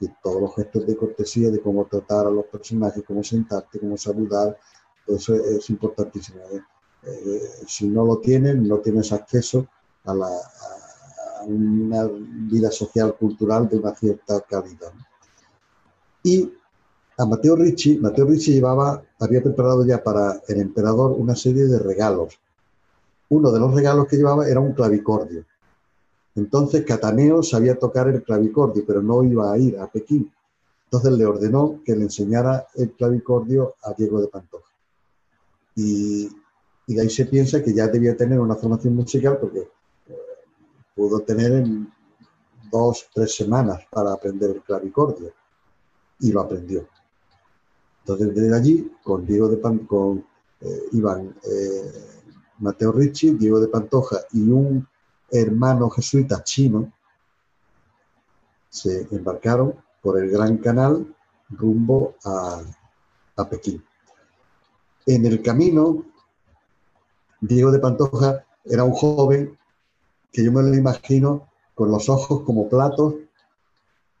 Y 0.00 0.08
todos 0.22 0.40
los 0.40 0.54
gestos 0.54 0.86
de 0.86 0.96
cortesía, 0.96 1.50
de 1.50 1.60
cómo 1.60 1.84
tratar 1.84 2.26
a 2.26 2.30
los 2.30 2.46
personajes, 2.46 3.04
cómo 3.06 3.22
sentarte, 3.22 3.78
cómo 3.78 3.96
saludar, 3.96 4.58
eso 5.06 5.34
es, 5.34 5.68
importantísimo. 5.70 6.40
¿Eh? 7.04 7.40
Si 7.66 7.88
no 7.88 8.04
lo 8.04 8.18
tienen, 8.18 8.66
no 8.66 8.78
tienes 8.78 9.12
acceso 9.12 9.66
a, 10.04 10.14
la, 10.14 10.28
una 11.46 12.08
vida 12.50 12.70
social, 12.70 13.14
cultural 13.16 13.68
de 13.68 13.78
una 13.78 13.94
cierta 13.94 14.40
calidad. 14.42 14.92
Y 16.22 16.52
a 17.18 17.26
Mateo 17.26 17.56
Ricci, 17.56 17.98
Mateo 17.98 18.26
Ricci 18.26 18.52
llevaba, 18.52 19.02
había 19.18 19.42
preparado 19.42 19.84
ya 19.84 20.02
para 20.02 20.40
el 20.48 20.60
emperador 20.60 21.12
una 21.12 21.36
serie 21.36 21.64
de 21.64 21.78
regalos. 21.78 22.38
Uno 23.28 23.52
de 23.52 23.60
los 23.60 23.74
regalos 23.74 24.06
que 24.06 24.16
llevaba 24.16 24.48
era 24.48 24.60
un 24.60 24.72
clavicordio. 24.72 25.44
Entonces 26.34 26.84
Cataneo 26.84 27.42
sabía 27.42 27.78
tocar 27.78 28.08
el 28.08 28.22
clavicordio, 28.22 28.84
pero 28.86 29.02
no 29.02 29.22
iba 29.24 29.52
a 29.52 29.58
ir 29.58 29.78
a 29.78 29.86
Pekín. 29.86 30.32
Entonces 30.84 31.12
le 31.12 31.24
ordenó 31.24 31.80
que 31.84 31.94
le 31.94 32.02
enseñara 32.02 32.66
el 32.74 32.92
clavicordio 32.92 33.74
a 33.82 33.92
Diego 33.92 34.20
de 34.20 34.28
Pantoja. 34.28 34.72
Y, 35.76 36.28
de 36.94 37.02
ahí 37.02 37.10
se 37.10 37.26
piensa 37.26 37.62
que 37.62 37.72
ya 37.72 37.88
debía 37.88 38.16
tener 38.16 38.40
una 38.40 38.56
formación 38.56 38.94
musical 38.94 39.38
porque 39.40 39.60
eh, 39.60 40.18
pudo 40.94 41.20
tener 41.20 41.52
en 41.52 41.92
dos, 42.70 43.06
tres 43.14 43.34
semanas 43.34 43.84
para 43.90 44.12
aprender 44.12 44.50
el 44.50 44.62
clavicordio 44.62 45.32
y 46.20 46.32
lo 46.32 46.40
aprendió. 46.40 46.88
Entonces, 48.00 48.34
desde 48.34 48.56
allí, 48.56 48.92
con 49.02 49.26
Diego 49.26 49.48
de 49.48 49.86
con 49.86 50.24
eh, 50.60 50.82
Iván 50.92 51.34
eh, 51.42 51.92
Mateo 52.58 52.92
Ricci, 52.92 53.32
Diego 53.32 53.60
de 53.60 53.68
Pantoja 53.68 54.18
y 54.32 54.50
un 54.50 54.86
hermano 55.30 55.88
jesuita 55.90 56.42
chino, 56.42 56.92
se 58.68 59.06
embarcaron 59.10 59.74
por 60.02 60.18
el 60.18 60.30
Gran 60.30 60.58
Canal 60.58 61.14
rumbo 61.50 62.16
a, 62.24 62.62
a 63.36 63.48
Pekín. 63.48 63.82
En 65.06 65.24
el 65.26 65.42
camino, 65.42 66.04
Diego 67.40 67.72
de 67.72 67.78
Pantoja 67.78 68.44
era 68.64 68.84
un 68.84 68.92
joven 68.92 69.56
que 70.30 70.44
yo 70.44 70.52
me 70.52 70.62
lo 70.62 70.74
imagino 70.74 71.48
con 71.74 71.90
los 71.90 72.08
ojos 72.08 72.42
como 72.42 72.68
platos, 72.68 73.14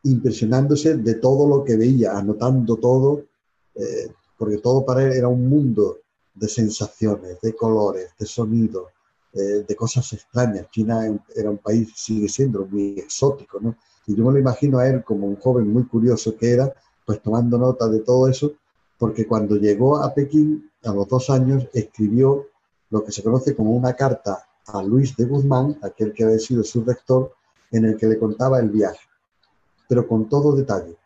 impresionándose 0.02 0.96
de 0.96 1.14
todo 1.14 1.46
lo 1.46 1.62
que 1.62 1.76
veía, 1.76 2.16
anotando 2.16 2.76
todo, 2.76 3.24
eh, 3.74 4.12
porque 4.38 4.58
todo 4.58 4.84
para 4.84 5.04
él 5.04 5.12
era 5.12 5.28
un 5.28 5.48
mundo 5.48 5.98
de 6.34 6.48
sensaciones, 6.48 7.38
de 7.42 7.54
colores, 7.54 8.10
de 8.18 8.24
sonidos, 8.24 8.84
eh, 9.34 9.64
de 9.68 9.76
cosas 9.76 10.10
extrañas. 10.14 10.70
China 10.70 11.02
era 11.36 11.50
un 11.50 11.58
país, 11.58 11.92
sigue 11.94 12.28
siendo 12.28 12.64
muy 12.66 12.98
exótico, 12.98 13.60
¿no? 13.60 13.76
Y 14.06 14.16
yo 14.16 14.24
me 14.24 14.32
lo 14.32 14.38
imagino 14.38 14.78
a 14.78 14.88
él 14.88 15.04
como 15.04 15.26
un 15.26 15.36
joven 15.36 15.70
muy 15.70 15.84
curioso 15.84 16.36
que 16.36 16.52
era, 16.52 16.72
pues 17.04 17.20
tomando 17.22 17.58
nota 17.58 17.86
de 17.88 18.00
todo 18.00 18.26
eso, 18.26 18.54
porque 18.98 19.26
cuando 19.26 19.56
llegó 19.56 19.98
a 19.98 20.14
Pekín 20.14 20.70
a 20.84 20.92
los 20.94 21.06
dos 21.08 21.28
años, 21.28 21.68
escribió 21.74 22.46
lo 22.90 23.04
que 23.04 23.12
se 23.12 23.22
conoce 23.22 23.54
como 23.54 23.70
una 23.70 23.94
carta 23.94 24.44
a 24.66 24.82
Luis 24.82 25.16
de 25.16 25.24
Guzmán, 25.24 25.78
aquel 25.82 26.12
que 26.12 26.24
había 26.24 26.38
sido 26.38 26.62
su 26.62 26.84
rector, 26.84 27.32
en 27.70 27.84
el 27.84 27.96
que 27.96 28.06
le 28.06 28.18
contaba 28.18 28.58
el 28.58 28.68
viaje, 28.68 29.00
pero 29.88 30.06
con 30.06 30.28
todo 30.28 30.54
detalle 30.54 30.96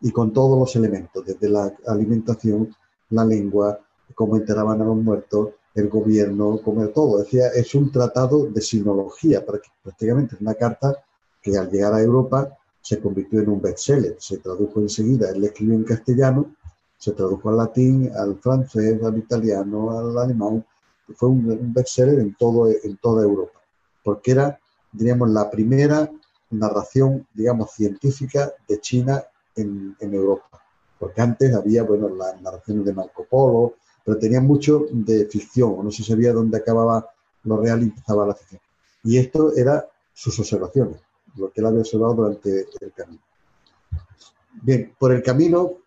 y 0.00 0.10
con 0.10 0.32
todos 0.32 0.58
los 0.58 0.76
elementos, 0.76 1.24
desde 1.24 1.48
la 1.48 1.74
alimentación, 1.86 2.74
la 3.10 3.24
lengua, 3.24 3.78
cómo 4.14 4.36
enterraban 4.36 4.82
a 4.82 4.84
los 4.84 4.96
muertos, 4.96 5.50
el 5.74 5.88
gobierno, 5.88 6.60
como 6.62 6.86
todo. 6.88 7.18
Decía, 7.18 7.48
es 7.48 7.74
un 7.74 7.90
tratado 7.90 8.46
de 8.46 8.60
sinología, 8.60 9.44
prácticamente 9.82 10.34
es 10.34 10.40
una 10.40 10.54
carta 10.54 11.02
que 11.40 11.56
al 11.56 11.70
llegar 11.70 11.94
a 11.94 12.02
Europa 12.02 12.56
se 12.82 13.00
convirtió 13.00 13.40
en 13.40 13.48
un 13.48 13.62
bestseller, 13.62 14.16
se 14.18 14.38
tradujo 14.38 14.80
enseguida, 14.80 15.30
él 15.30 15.44
escribió 15.44 15.74
en 15.74 15.84
castellano 15.84 16.54
se 17.04 17.12
tradujo 17.12 17.50
al 17.50 17.58
latín, 17.58 18.10
al 18.16 18.38
francés, 18.38 19.02
al 19.02 19.18
italiano, 19.18 19.90
al 19.90 20.16
alemán. 20.16 20.64
Fue 21.16 21.28
un, 21.28 21.72
bestseller 21.72 22.18
en, 22.20 22.34
todo, 22.34 22.68
en 22.68 22.96
toda 22.96 23.24
Europa, 23.24 23.60
porque 24.02 24.32
era, 24.32 24.58
diríamos, 24.92 25.30
la 25.30 25.50
primera 25.50 26.10
narración, 26.50 27.26
digamos, 27.34 27.72
científica 27.72 28.52
de 28.68 28.80
China 28.80 29.22
en, 29.56 29.96
Europa. 30.00 30.62
Porque 30.98 31.20
antes 31.20 31.54
había, 31.54 31.82
bueno, 31.82 32.08
las 32.08 32.40
narraciones 32.40 32.84
de 32.84 32.92
Marco 32.92 33.26
Polo, 33.28 33.74
pero 34.04 34.18
tenía 34.18 34.40
mucho 34.40 34.86
de 34.90 35.26
ficción, 35.26 35.84
no 35.84 35.90
se 35.90 36.02
sabía 36.02 36.32
dónde 36.32 36.58
acababa 36.58 37.08
lo 37.44 37.56
real 37.58 37.82
y 37.82 37.84
empezaba 37.84 38.26
la 38.26 38.34
ficción. 38.34 38.60
Y 39.02 39.18
esto 39.18 39.54
era 39.54 39.86
sus 40.12 40.38
observaciones, 40.38 41.00
lo 41.36 41.50
que 41.50 41.60
él 41.60 41.66
había 41.66 41.80
observado 41.80 42.14
durante 42.14 42.66
el 42.80 42.92
camino. 42.92 43.22
Bien, 44.62 44.94
por 44.98 45.12
el 45.12 45.22
camino 45.22 45.78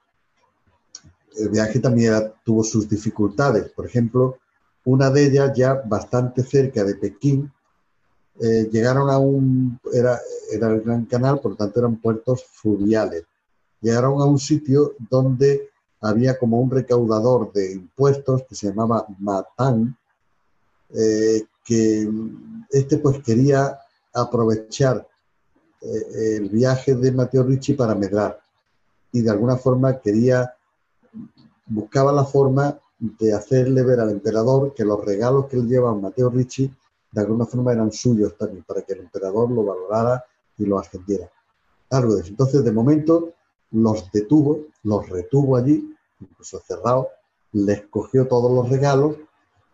el 1.37 1.49
viaje 1.49 1.79
también 1.79 2.33
tuvo 2.43 2.63
sus 2.63 2.89
dificultades. 2.89 3.69
Por 3.71 3.85
ejemplo, 3.85 4.39
una 4.87 5.09
de 5.09 5.25
ellas 5.25 5.51
ya 5.53 5.81
bastante 5.85 6.43
cerca 6.43 6.81
de 6.85 6.95
Pekín, 6.95 7.51
eh, 8.39 8.69
llegaron 8.71 9.09
a 9.09 9.17
un, 9.17 9.77
era, 9.91 10.17
era 10.49 10.69
el 10.69 10.79
Gran 10.79 11.05
Canal, 11.05 11.41
por 11.41 11.51
lo 11.51 11.57
tanto 11.57 11.79
eran 11.81 11.97
puertos 11.97 12.45
fluviales. 12.45 13.25
Llegaron 13.81 14.21
a 14.21 14.25
un 14.25 14.39
sitio 14.39 14.93
donde 15.09 15.69
había 15.99 16.39
como 16.39 16.61
un 16.61 16.71
recaudador 16.71 17.51
de 17.51 17.73
impuestos 17.73 18.43
que 18.47 18.55
se 18.55 18.67
llamaba 18.67 19.05
Matán, 19.19 19.97
eh, 20.93 21.43
que 21.65 22.09
este 22.69 22.97
pues 22.99 23.21
quería 23.21 23.77
aprovechar 24.13 25.05
eh, 25.81 26.37
el 26.37 26.47
viaje 26.47 26.95
de 26.95 27.11
Mateo 27.11 27.43
Ricci 27.43 27.73
para 27.73 27.93
medrar 27.93 28.39
y 29.11 29.21
de 29.21 29.31
alguna 29.31 29.57
forma 29.57 29.99
quería 29.99 30.53
buscaba 31.65 32.13
la 32.13 32.23
forma 32.23 32.79
de 32.99 33.33
hacerle 33.33 33.83
ver 33.83 33.99
al 33.99 34.11
emperador 34.11 34.73
que 34.73 34.83
los 34.83 35.03
regalos 35.03 35.45
que 35.47 35.57
él 35.57 35.67
llevaba 35.67 35.91
a 35.91 36.01
Mateo 36.01 36.29
Ricci 36.29 36.71
de 37.11 37.21
alguna 37.21 37.45
forma 37.45 37.73
eran 37.73 37.91
suyos 37.91 38.37
también, 38.37 38.63
para 38.63 38.81
que 38.81 38.93
el 38.93 38.99
emperador 38.99 39.49
lo 39.49 39.63
valorara 39.63 40.23
y 40.57 40.65
lo 40.65 40.77
ascendiera. 40.77 41.29
Algo 41.89 42.15
de. 42.15 42.27
Entonces, 42.27 42.63
de 42.63 42.71
momento, 42.71 43.33
los 43.71 44.11
detuvo, 44.11 44.65
los 44.83 45.09
retuvo 45.09 45.55
allí, 45.55 45.95
incluso 46.19 46.59
cerrado, 46.59 47.09
les 47.53 47.85
cogió 47.87 48.27
todos 48.27 48.51
los 48.51 48.69
regalos 48.69 49.15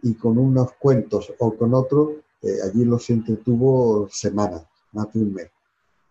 y 0.02 0.14
con 0.16 0.38
unos 0.38 0.74
cuentos 0.74 1.34
o 1.40 1.56
con 1.56 1.74
otros, 1.74 2.12
eh, 2.42 2.60
allí 2.64 2.86
los 2.86 3.10
entretuvo 3.10 4.08
semanas, 4.12 4.64
más 4.92 5.12
de 5.14 5.20
un 5.20 5.34
mes, 5.34 5.50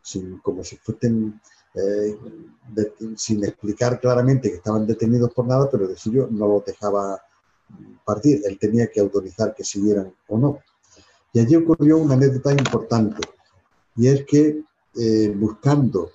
sin, 0.03 0.39
como 0.39 0.65
si 0.65 0.77
fuesen 0.77 1.41
eh, 1.75 2.19
sin 3.17 3.45
explicar 3.45 4.01
claramente 4.01 4.51
que 4.51 4.57
estaban 4.57 4.87
detenidos 4.87 5.33
por 5.33 5.47
nada, 5.47 5.69
pero 5.71 5.89
de 5.89 5.97
suyo 5.97 6.29
no 6.31 6.47
los 6.47 6.65
dejaba 6.65 7.21
partir. 8.05 8.43
Él 8.45 8.59
tenía 8.59 8.91
que 8.91 9.01
autorizar 9.01 9.55
que 9.55 9.65
siguieran 9.65 10.15
o 10.29 10.39
no. 10.39 10.59
Y 11.33 11.41
allí 11.41 11.57
ocurrió 11.57 11.99
una 11.99 12.15
anécdota 12.15 12.53
importante, 12.53 13.27
y 13.97 14.09
es 14.09 14.25
que 14.27 14.63
eh, 14.95 15.35
buscando 15.35 16.11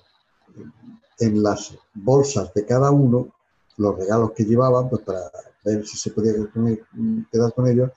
en 1.18 1.42
las 1.42 1.76
bolsas 1.94 2.54
de 2.54 2.64
cada 2.64 2.92
uno 2.92 3.34
los 3.76 3.98
regalos 3.98 4.32
que 4.32 4.44
llevaban, 4.44 4.88
pues 4.88 5.02
para 5.02 5.30
ver 5.64 5.84
si 5.86 5.96
se 5.96 6.10
podía 6.10 6.32
quedar 7.30 7.52
con 7.52 7.66
ellos, 7.66 7.90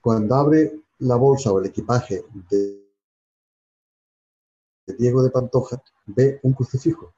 cuando 0.00 0.34
abre 0.34 0.80
la 1.00 1.16
bolsa 1.16 1.52
o 1.52 1.58
el 1.58 1.66
equipaje 1.66 2.24
de 2.50 2.89
Diego 4.92 5.22
de 5.22 5.30
Pantoja, 5.30 5.82
ve 6.06 6.40
un 6.42 6.52
crucifijo. 6.52 7.12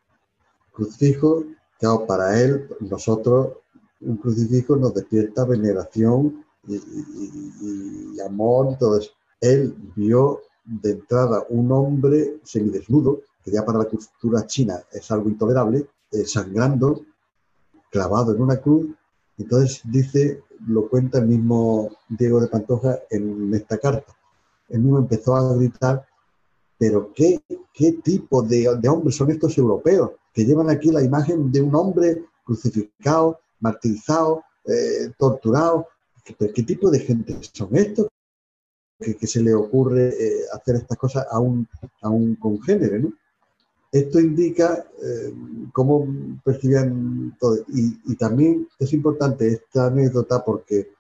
Crucifijo, 0.73 1.45
claro, 1.79 2.07
para 2.07 2.41
él, 2.41 2.69
nosotros, 2.81 3.59
un 4.01 4.17
crucifijo 4.17 4.77
nos 4.77 4.95
despierta 4.95 5.45
veneración 5.45 6.45
y, 6.67 8.21
amor, 8.21 8.69
entonces 8.71 9.13
él 9.41 9.75
vio 9.97 10.41
de 10.65 10.93
entrada 10.93 11.45
un 11.49 11.73
hombre 11.73 12.41
semidesnudo, 12.45 13.21
que 13.45 13.51
ya 13.51 13.65
para 13.65 13.81
la 13.81 13.85
cultura 13.87 14.47
china 14.47 14.81
es 14.93 15.11
algo 15.11 15.29
intolerable, 15.29 15.87
eh, 16.13 16.25
sangrando, 16.25 17.05
clavado 17.91 18.35
en 18.35 18.43
una 18.43 18.57
cruz. 18.59 18.87
Entonces 19.37 19.81
dice, 19.85 20.43
lo 20.67 20.89
cuenta 20.89 21.19
el 21.19 21.27
mismo 21.27 21.91
Diego 22.09 22.41
de 22.41 22.49
Pantoja 22.49 23.01
en 23.11 23.53
esta 23.55 23.79
carta. 23.79 24.15
Él 24.69 24.81
mismo 24.81 24.99
empezó 24.99 25.35
a 25.35 25.55
gritar, 25.55 26.07
pero 26.83 27.13
¿qué, 27.15 27.41
qué 27.73 27.93
tipo 28.03 28.43
de, 28.43 28.77
de 28.81 28.89
hombres 28.89 29.15
son 29.15 29.31
estos 29.31 29.57
europeos 29.57 30.11
que 30.35 30.45
llevan 30.45 30.69
aquí 30.69 30.91
la 30.91 31.01
imagen 31.01 31.53
de 31.53 31.63
un 31.63 31.73
hombre 31.77 32.25
crucificado, 32.45 33.39
martirizado, 33.61 34.43
eh, 34.65 35.13
torturado? 35.17 35.87
¿Qué, 36.25 36.35
¿Qué 36.53 36.63
tipo 36.65 36.91
de 36.91 36.99
gente 36.99 37.39
son 37.53 37.77
estos? 37.77 38.09
que, 38.99 39.27
se 39.29 39.41
le 39.41 39.55
ocurre 39.55 40.09
eh, 40.09 40.41
hacer 40.53 40.75
estas 40.75 40.99
cosas 40.99 41.25
a 41.31 41.39
un, 41.39 41.69
a 42.01 42.11
un 42.11 42.35
congénere, 42.35 42.99
¿no? 42.99 43.13
Esto 43.93 44.19
indica 44.19 44.85
eh, 45.05 45.33
cómo 45.73 46.05
percibían 46.45 47.37
todo. 47.39 47.59
Y, 47.69 47.97
y, 48.07 48.17
también 48.17 48.67
es 48.81 48.93
importante 48.93 49.47
esta 49.47 49.87
anécdota 49.87 50.45
porque 50.45 50.91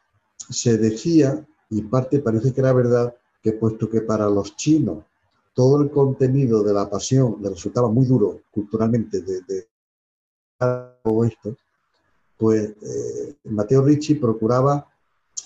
se 0.49 0.79
decía, 0.79 1.45
y 1.71 1.81
en 1.81 1.91
parte 1.91 2.21
parece 2.21 2.53
que 2.53 2.61
era 2.61 2.73
verdad, 2.73 3.17
que 3.43 3.53
puesto 3.53 3.91
que 3.91 4.03
para 4.03 4.31
los 4.31 4.55
chinos 4.57 5.05
todo 5.55 5.83
el 5.83 5.91
contenido 5.91 6.63
de 6.63 6.73
la 6.73 6.89
pasión 6.89 7.37
le 7.41 7.51
resultaba 7.51 7.89
muy 7.89 8.07
duro 8.07 8.41
culturalmente 8.51 9.21
de, 9.21 9.41
de 9.43 9.69
todo 10.59 11.25
esto, 11.25 11.57
pues 12.37 12.71
eh, 12.83 13.37
Mateo 13.45 13.83
Ricci 13.83 14.15
procuraba 14.15 14.87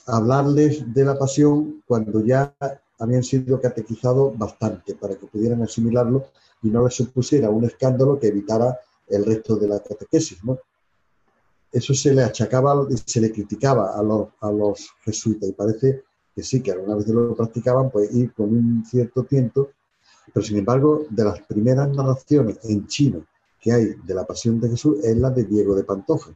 hablarles 0.06 0.92
de 0.92 1.04
la 1.04 1.18
pasión 1.18 1.82
cuando 1.86 2.24
ya 2.24 2.54
habían 2.98 3.24
sido 3.24 3.60
catequizados 3.60 4.36
bastante 4.38 4.94
para 4.94 5.16
que 5.16 5.26
pudieran 5.26 5.62
asimilarlo 5.62 6.26
y 6.62 6.68
no 6.68 6.84
les 6.84 6.94
supusiera 6.94 7.50
un 7.50 7.64
escándalo 7.64 8.18
que 8.18 8.28
evitara 8.28 8.78
el 9.08 9.24
resto 9.24 9.56
de 9.56 9.68
la 9.68 9.80
catequesis. 9.80 10.42
¿no? 10.44 10.58
Eso 11.72 11.94
se 11.94 12.14
le 12.14 12.22
achacaba 12.22 12.86
y 12.88 12.96
se 12.96 13.20
le 13.20 13.32
criticaba 13.32 13.98
a 13.98 14.02
los, 14.02 14.28
a 14.40 14.50
los 14.50 14.88
jesuitas 15.04 15.48
y 15.48 15.52
parece 15.52 16.04
que 16.34 16.42
sí, 16.42 16.62
que 16.62 16.72
alguna 16.72 16.96
vez 16.96 17.08
lo 17.08 17.34
practicaban, 17.34 17.90
pues 17.90 18.14
ir 18.14 18.32
con 18.34 18.50
un 18.50 18.84
cierto 18.84 19.24
tiempo, 19.24 19.70
pero 20.32 20.44
sin 20.44 20.58
embargo, 20.58 21.04
de 21.08 21.24
las 21.24 21.40
primeras 21.42 21.88
narraciones 21.88 22.58
en 22.64 22.86
chino 22.86 23.24
que 23.60 23.72
hay 23.72 23.94
de 24.04 24.14
la 24.14 24.26
pasión 24.26 24.60
de 24.60 24.70
Jesús 24.70 24.98
es 25.02 25.16
la 25.16 25.30
de 25.30 25.44
Diego 25.44 25.74
de 25.74 25.84
Pantoja. 25.84 26.30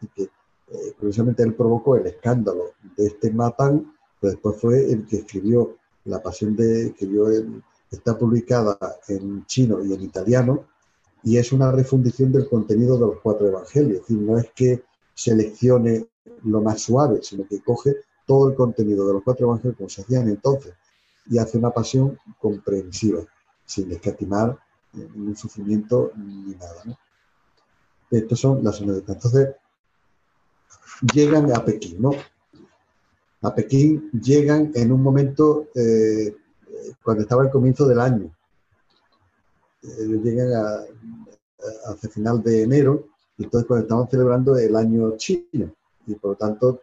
Y 0.00 0.06
que 0.08 0.22
eh, 0.22 1.34
él 1.38 1.54
provocó 1.54 1.96
el 1.96 2.06
escándalo 2.06 2.72
de 2.96 3.06
este 3.06 3.30
Matán, 3.32 3.92
pero 4.20 4.32
después 4.32 4.60
fue 4.60 4.92
el 4.92 5.06
que 5.06 5.18
escribió 5.18 5.76
La 6.04 6.22
Pasión 6.22 6.54
de, 6.56 6.94
que 6.96 7.08
yo, 7.08 7.26
está 7.90 8.16
publicada 8.16 8.78
en 9.08 9.44
chino 9.46 9.84
y 9.84 9.92
en 9.92 10.02
italiano, 10.02 10.66
y 11.22 11.36
es 11.36 11.52
una 11.52 11.72
refundición 11.72 12.32
del 12.32 12.48
contenido 12.48 12.94
de 12.94 13.06
los 13.06 13.20
cuatro 13.20 13.48
evangelios. 13.48 13.96
Es 13.96 14.00
decir, 14.02 14.18
no 14.18 14.38
es 14.38 14.50
que 14.54 14.84
seleccione 15.14 16.06
lo 16.44 16.62
más 16.62 16.80
suave, 16.80 17.20
sino 17.22 17.46
que 17.46 17.60
coge 17.60 17.96
todo 18.24 18.48
el 18.48 18.54
contenido 18.54 19.06
de 19.06 19.14
los 19.14 19.22
cuatro 19.22 19.46
evangelios 19.46 19.76
como 19.76 19.88
se 19.88 20.02
hacían 20.02 20.28
entonces 20.28 20.74
y 21.30 21.38
hace 21.38 21.56
una 21.56 21.70
pasión 21.70 22.18
comprensiva, 22.38 23.20
sin 23.64 23.90
escatimar 23.92 24.58
ningún 24.92 25.36
sufrimiento 25.36 26.12
ni 26.16 26.54
nada. 26.56 26.82
¿no? 26.84 26.98
Estas 28.10 28.40
son 28.40 28.62
las 28.64 28.80
anécdotas. 28.80 29.16
Entonces, 29.16 29.54
llegan 31.14 31.54
a 31.54 31.64
Pekín, 31.64 32.02
¿no? 32.02 32.10
A 33.42 33.54
Pekín 33.54 34.10
llegan 34.10 34.72
en 34.74 34.90
un 34.92 35.02
momento 35.02 35.68
eh, 35.74 36.36
cuando 37.02 37.22
estaba 37.22 37.44
el 37.44 37.50
comienzo 37.50 37.86
del 37.86 38.00
año. 38.00 38.34
Eh, 39.82 40.20
llegan 40.22 40.52
a, 40.52 40.84
hacia 41.86 42.10
final 42.10 42.42
de 42.42 42.62
enero, 42.64 43.08
y 43.38 43.44
entonces 43.44 43.68
cuando 43.68 43.84
estaban 43.84 44.10
celebrando 44.10 44.56
el 44.56 44.74
año 44.74 45.16
chino, 45.16 45.72
y 46.06 46.14
por 46.16 46.32
lo 46.32 46.36
tanto 46.36 46.82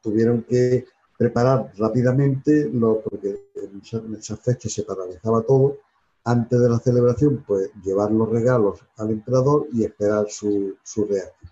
tuvieron 0.00 0.42
que 0.44 0.86
preparar 1.22 1.72
rápidamente, 1.78 2.68
lo, 2.72 3.00
porque 3.00 3.48
en 3.54 4.14
esas 4.16 4.40
fechas 4.40 4.72
se 4.72 4.82
paralizaba 4.82 5.42
todo, 5.42 5.76
antes 6.24 6.60
de 6.60 6.68
la 6.68 6.80
celebración, 6.80 7.44
pues 7.46 7.70
llevar 7.84 8.10
los 8.10 8.28
regalos 8.28 8.80
al 8.96 9.10
emperador 9.10 9.68
y 9.72 9.84
esperar 9.84 10.26
su, 10.28 10.74
su 10.82 11.04
reacción. 11.04 11.50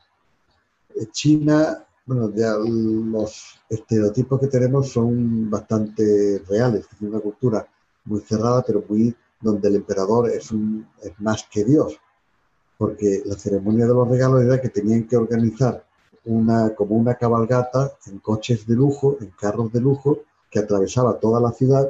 China, 1.12 1.85
bueno, 2.05 2.33
ya 2.35 2.57
los 2.57 3.61
estereotipos 3.68 4.41
que 4.41 4.49
tenemos 4.49 4.91
son 4.91 5.49
bastante 5.49 6.43
reales, 6.49 6.87
es 6.93 7.01
una 7.01 7.21
cultura 7.21 7.64
muy 8.07 8.21
cerrada, 8.23 8.64
pero 8.66 8.85
muy 8.89 9.14
donde 9.41 9.68
el 9.68 9.77
emperador 9.77 10.31
es, 10.31 10.51
un, 10.51 10.85
es 11.01 11.12
más 11.21 11.47
que 11.49 11.64
Dios, 11.64 11.97
porque 12.77 13.23
la 13.25 13.37
ceremonia 13.37 13.87
de 13.87 13.95
los 13.95 14.09
regalos 14.09 14.43
era 14.43 14.61
que 14.61 14.68
tenían 14.68 15.07
que 15.07 15.16
organizar 15.16 15.85
una, 16.25 16.75
como 16.75 16.97
una 16.97 17.14
cabalgata 17.14 17.93
en 18.07 18.18
coches 18.18 18.66
de 18.66 18.75
lujo, 18.75 19.16
en 19.21 19.31
carros 19.31 19.73
de 19.73 19.81
lujo, 19.81 20.21
que 20.51 20.59
atravesaba 20.59 21.18
toda 21.18 21.41
la 21.41 21.53
ciudad, 21.53 21.89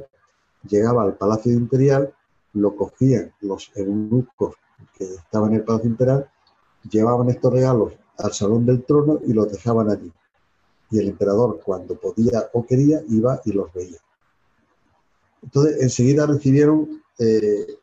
llegaba 0.68 1.02
al 1.02 1.14
Palacio 1.14 1.52
Imperial, 1.52 2.12
lo 2.52 2.76
cogían 2.76 3.32
los 3.40 3.70
eunucos 3.74 4.56
que 4.96 5.04
estaban 5.04 5.50
en 5.50 5.56
el 5.56 5.64
Palacio 5.64 5.90
Imperial, 5.90 6.30
llevaban 6.90 7.28
estos 7.28 7.52
regalos 7.52 7.92
al 8.18 8.32
salón 8.32 8.66
del 8.66 8.84
trono 8.84 9.20
y 9.26 9.32
los 9.32 9.50
dejaban 9.50 9.90
allí. 9.90 10.12
Y 10.90 10.98
el 10.98 11.08
emperador, 11.08 11.60
cuando 11.64 11.94
podía 11.94 12.50
o 12.52 12.66
quería, 12.66 13.02
iba 13.08 13.40
y 13.44 13.52
los 13.52 13.72
veía. 13.72 13.98
Entonces, 15.42 15.80
enseguida 15.80 16.26
recibieron 16.26 17.02
eh, 17.18 17.78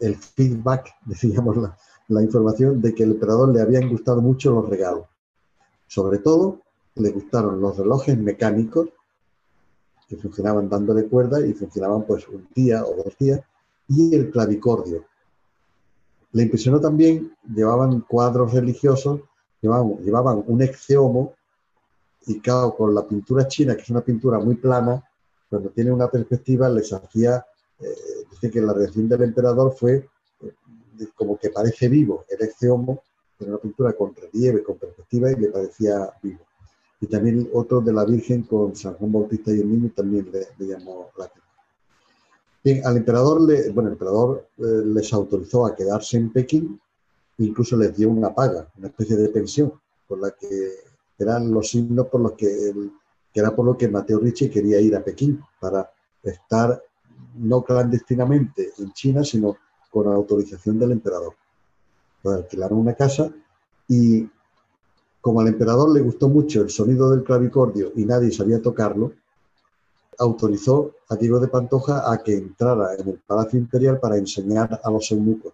el 0.00 0.16
feedback, 0.16 0.94
decíamos 1.06 1.56
la, 1.56 1.76
la 2.08 2.22
información 2.22 2.80
de 2.80 2.94
que 2.94 3.04
el 3.04 3.12
emperador 3.12 3.54
le 3.54 3.60
habían 3.60 3.88
gustado 3.88 4.20
mucho 4.20 4.50
los 4.50 4.68
regalos. 4.68 5.06
Sobre 5.88 6.18
todo, 6.18 6.60
le 6.94 7.10
gustaron 7.10 7.60
los 7.60 7.76
relojes 7.76 8.16
mecánicos 8.16 8.88
que 10.08 10.16
funcionaban 10.16 10.68
dándole 10.68 11.06
cuerda 11.06 11.44
y 11.44 11.52
funcionaban 11.52 12.04
pues 12.04 12.26
un 12.28 12.48
día 12.54 12.84
o 12.84 12.94
dos 12.94 13.16
días, 13.18 13.40
y 13.88 14.14
el 14.14 14.30
clavicordio, 14.30 15.04
le 16.32 16.42
impresionó 16.42 16.80
también, 16.80 17.32
llevaban 17.54 18.00
cuadros 18.02 18.52
religiosos, 18.52 19.20
llevaban, 19.60 19.96
llevaban 19.98 20.44
un 20.46 20.62
exeomo 20.62 21.34
y 22.26 22.40
claro, 22.40 22.74
con 22.76 22.94
la 22.94 23.06
pintura 23.06 23.48
china, 23.48 23.74
que 23.74 23.82
es 23.82 23.90
una 23.90 24.02
pintura 24.02 24.38
muy 24.38 24.56
plana, 24.56 25.02
cuando 25.48 25.70
tiene 25.70 25.90
una 25.90 26.10
perspectiva 26.10 26.68
les 26.68 26.92
hacía, 26.92 27.44
eh, 27.80 27.86
dice 28.30 28.50
que 28.50 28.60
la 28.60 28.74
reacción 28.74 29.08
del 29.08 29.22
emperador 29.22 29.74
fue 29.74 30.08
eh, 30.42 31.06
como 31.14 31.38
que 31.38 31.48
parece 31.48 31.88
vivo 31.88 32.24
el 32.28 32.46
exeomo, 32.46 33.02
era 33.38 33.50
una 33.50 33.60
pintura 33.60 33.92
con 33.92 34.14
relieve, 34.14 34.62
con 34.62 34.76
perspectiva 34.76 35.30
y 35.30 35.36
le 35.36 35.48
parecía 35.48 36.10
vivo. 36.22 36.40
Y 37.00 37.06
también 37.06 37.48
otro 37.52 37.80
de 37.80 37.92
la 37.92 38.04
Virgen 38.04 38.42
con 38.42 38.74
San 38.74 38.94
Juan 38.94 39.12
Bautista 39.12 39.52
y 39.52 39.60
el 39.60 39.70
niño 39.70 39.90
también 39.94 40.28
le, 40.32 40.48
le 40.58 40.66
llamó 40.66 41.10
la 41.16 41.26
atención. 41.26 41.48
Bien, 42.64 42.84
al 42.84 42.96
emperador, 42.96 43.40
le, 43.40 43.70
bueno, 43.70 43.88
el 43.88 43.92
emperador 43.94 44.48
eh, 44.58 44.62
les 44.84 45.12
autorizó 45.12 45.64
a 45.64 45.76
quedarse 45.76 46.16
en 46.16 46.32
Pekín, 46.32 46.80
incluso 47.38 47.76
les 47.76 47.96
dio 47.96 48.10
una 48.10 48.34
paga, 48.34 48.68
una 48.76 48.88
especie 48.88 49.16
de 49.16 49.28
pensión, 49.28 49.72
por 50.08 50.20
la 50.20 50.32
que 50.32 50.72
eran 51.18 51.52
los 51.52 51.70
signos 51.70 52.08
por 52.08 52.20
los 52.20 52.32
que, 52.32 52.72
que 53.32 53.40
era 53.40 53.54
por 53.54 53.64
lo 53.64 53.76
que 53.76 53.88
Mateo 53.88 54.18
Ricci 54.18 54.50
quería 54.50 54.80
ir 54.80 54.96
a 54.96 55.04
Pekín, 55.04 55.40
para 55.60 55.88
estar 56.22 56.82
no 57.36 57.62
clandestinamente 57.62 58.72
en 58.78 58.92
China, 58.92 59.22
sino 59.22 59.56
con 59.90 60.08
autorización 60.08 60.78
del 60.78 60.92
emperador. 60.92 61.34
Alquilaron 62.24 62.78
una 62.78 62.94
casa 62.94 63.30
y 63.88 64.28
como 65.20 65.40
al 65.40 65.48
emperador 65.48 65.90
le 65.90 66.00
gustó 66.00 66.28
mucho 66.28 66.62
el 66.62 66.70
sonido 66.70 67.10
del 67.10 67.24
clavicordio 67.24 67.92
y 67.96 68.04
nadie 68.04 68.30
sabía 68.30 68.62
tocarlo, 68.62 69.12
autorizó 70.18 70.94
a 71.08 71.16
Diego 71.16 71.38
de 71.40 71.48
Pantoja 71.48 72.10
a 72.10 72.22
que 72.22 72.34
entrara 72.34 72.94
en 72.94 73.08
el 73.08 73.20
Palacio 73.26 73.58
Imperial 73.58 74.00
para 74.00 74.16
enseñar 74.16 74.80
a 74.82 74.90
los 74.90 75.10
eunucos 75.10 75.52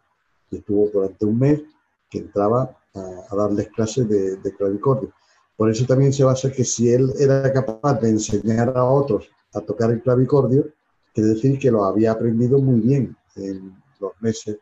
y 0.51 0.57
estuvo 0.57 0.89
durante 0.93 1.25
un 1.25 1.39
mes 1.39 1.63
que 2.11 2.19
entraba 2.19 2.77
a, 2.95 3.37
darles 3.37 3.69
clases 3.69 4.09
de, 4.09 4.37
de, 4.37 4.55
clavicordio. 4.55 5.13
Por 5.57 5.71
eso 5.71 5.85
también 5.87 6.13
se 6.13 6.25
basa 6.25 6.51
que 6.51 6.65
si 6.65 6.91
él 6.91 7.13
era 7.19 7.53
capaz 7.53 8.01
de 8.01 8.11
enseñar 8.11 8.77
a 8.77 8.85
otros 8.85 9.29
a 9.53 9.61
tocar 9.61 9.91
el 9.91 10.03
clavicordio, 10.03 10.67
quiere 11.13 11.31
decir 11.31 11.59
que 11.59 11.71
lo 11.71 11.85
había 11.85 12.13
aprendido 12.13 12.59
muy 12.59 12.81
bien 12.81 13.17
en 13.37 13.75
los 14.01 14.13
meses, 14.21 14.59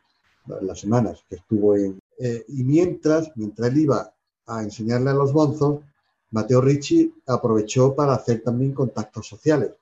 las 0.46 0.80
semanas 0.80 1.24
que 1.28 1.36
estuvo 1.36 1.76
en... 1.76 1.98
Eh, 2.18 2.44
y 2.48 2.64
mientras, 2.64 3.32
mientras 3.36 3.68
él 3.68 3.78
iba 3.78 4.12
a 4.46 4.62
enseñarle 4.62 5.10
a 5.10 5.14
los 5.14 5.32
bonzos, 5.32 5.80
Mateo 6.30 6.60
Ricci 6.60 7.12
aprovechó 7.26 7.94
para 7.94 8.14
hacer 8.14 8.42
también 8.42 8.72
contactos 8.72 9.26
sociales. 9.26 9.72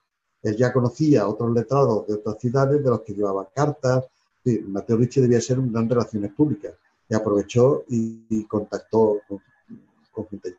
Él 0.42 0.56
ya 0.56 0.72
conocía 0.72 1.22
a 1.22 1.28
otros 1.28 1.52
letrados 1.52 2.06
de 2.06 2.14
otras 2.14 2.38
ciudades 2.38 2.82
de 2.82 2.90
los 2.90 3.02
que 3.02 3.14
llevaban 3.14 3.46
cartas. 3.54 4.04
Mateo 4.44 4.96
Ricci 4.96 5.20
debía 5.20 5.40
ser 5.40 5.58
un 5.58 5.72
gran 5.72 5.88
relaciones 5.88 6.32
públicas 6.32 6.74
y 7.08 7.14
aprovechó 7.14 7.84
y, 7.88 8.44
contactó 8.44 9.20
con, 9.28 10.26
gente. 10.28 10.56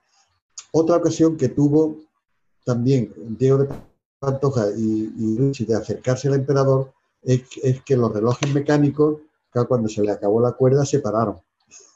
Otra 0.72 0.98
ocasión 0.98 1.38
que 1.38 1.50
tuvo 1.50 1.98
también 2.64 3.14
Diego 3.38 3.60
de 3.60 3.70
Pantoja 4.20 4.70
y, 4.76 5.14
y 5.18 5.38
Ricci 5.38 5.66
de 5.66 5.76
acercarse 5.76 6.28
al 6.28 6.36
emperador 6.36 6.94
es, 7.24 7.82
que 7.84 7.96
los 7.96 8.12
relojes 8.14 8.54
mecánicos, 8.54 9.20
cuando 9.68 9.90
se 9.90 10.02
le 10.02 10.12
acabó 10.12 10.40
la 10.42 10.54
cuerda, 10.54 10.86
se 10.86 11.00
pararon. 11.00 11.38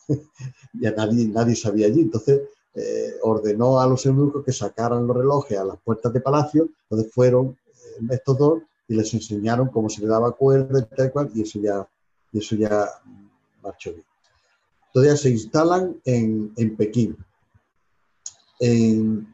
ya 0.73 0.91
nadie, 0.91 1.27
nadie 1.27 1.55
sabía 1.55 1.87
allí. 1.87 2.01
Entonces 2.01 2.41
eh, 2.73 3.15
ordenó 3.23 3.79
a 3.79 3.87
los 3.87 4.05
eunucos 4.05 4.43
que 4.43 4.51
sacaran 4.51 5.07
los 5.07 5.15
relojes 5.15 5.57
a 5.57 5.63
las 5.63 5.77
puertas 5.79 6.11
de 6.13 6.21
palacio, 6.21 6.69
donde 6.89 7.09
fueron 7.09 7.57
eh, 7.67 8.07
estos 8.11 8.37
dos 8.37 8.61
y 8.87 8.95
les 8.95 9.13
enseñaron 9.13 9.69
cómo 9.69 9.89
se 9.89 10.01
le 10.01 10.07
daba 10.07 10.31
cuerda 10.33 10.79
y 10.79 10.95
tal 10.95 11.11
cual, 11.11 11.31
y 11.33 11.41
eso 11.41 11.59
ya, 11.59 11.87
y 12.31 12.39
eso 12.39 12.55
ya 12.55 12.87
marchó 13.63 13.91
bien. 13.91 14.05
Todavía 14.93 15.17
se 15.17 15.29
instalan 15.29 15.99
en, 16.05 16.53
en 16.55 16.75
Pekín. 16.75 17.17
y, 18.59 19.25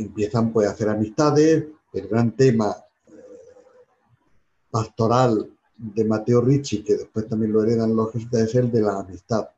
empiezan 0.00 0.52
pues, 0.52 0.68
a 0.68 0.72
hacer 0.72 0.88
amistades. 0.88 1.66
El 1.92 2.08
gran 2.08 2.32
tema 2.36 2.76
pastoral 4.70 5.50
de 5.82 6.04
Mateo 6.04 6.40
Ricci, 6.40 6.82
que 6.82 6.96
después 6.96 7.28
también 7.28 7.52
lo 7.52 7.62
heredan 7.62 7.96
los 7.96 8.12
jesuitas, 8.12 8.42
es 8.42 8.54
el 8.54 8.70
de 8.70 8.82
la 8.82 9.00
amistad. 9.00 9.48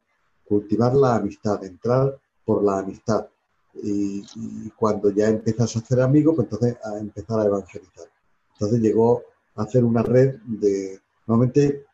Cultivar 0.49 0.95
la 0.95 1.17
amistad, 1.17 1.63
entrar 1.65 2.19
por 2.45 2.65
la 2.65 2.79
amistad. 2.79 3.27
Y, 3.83 4.25
cuando 4.77 5.11
ya 5.11 5.29
empiezas 5.29 5.77
a 5.77 5.81
hacer 5.81 6.01
amigos, 6.01 6.35
pues 6.37 6.49
entonces 6.51 6.77
a 6.85 6.99
empezar 6.99 7.41
a 7.41 7.45
evangelizar. 7.45 8.07
Entonces 8.55 8.81
llegó 8.81 9.23
a 9.55 9.63
hacer 9.65 9.85
una 9.85 10.03
red 10.03 10.37
de, 10.45 10.99
normalmente 11.27 11.85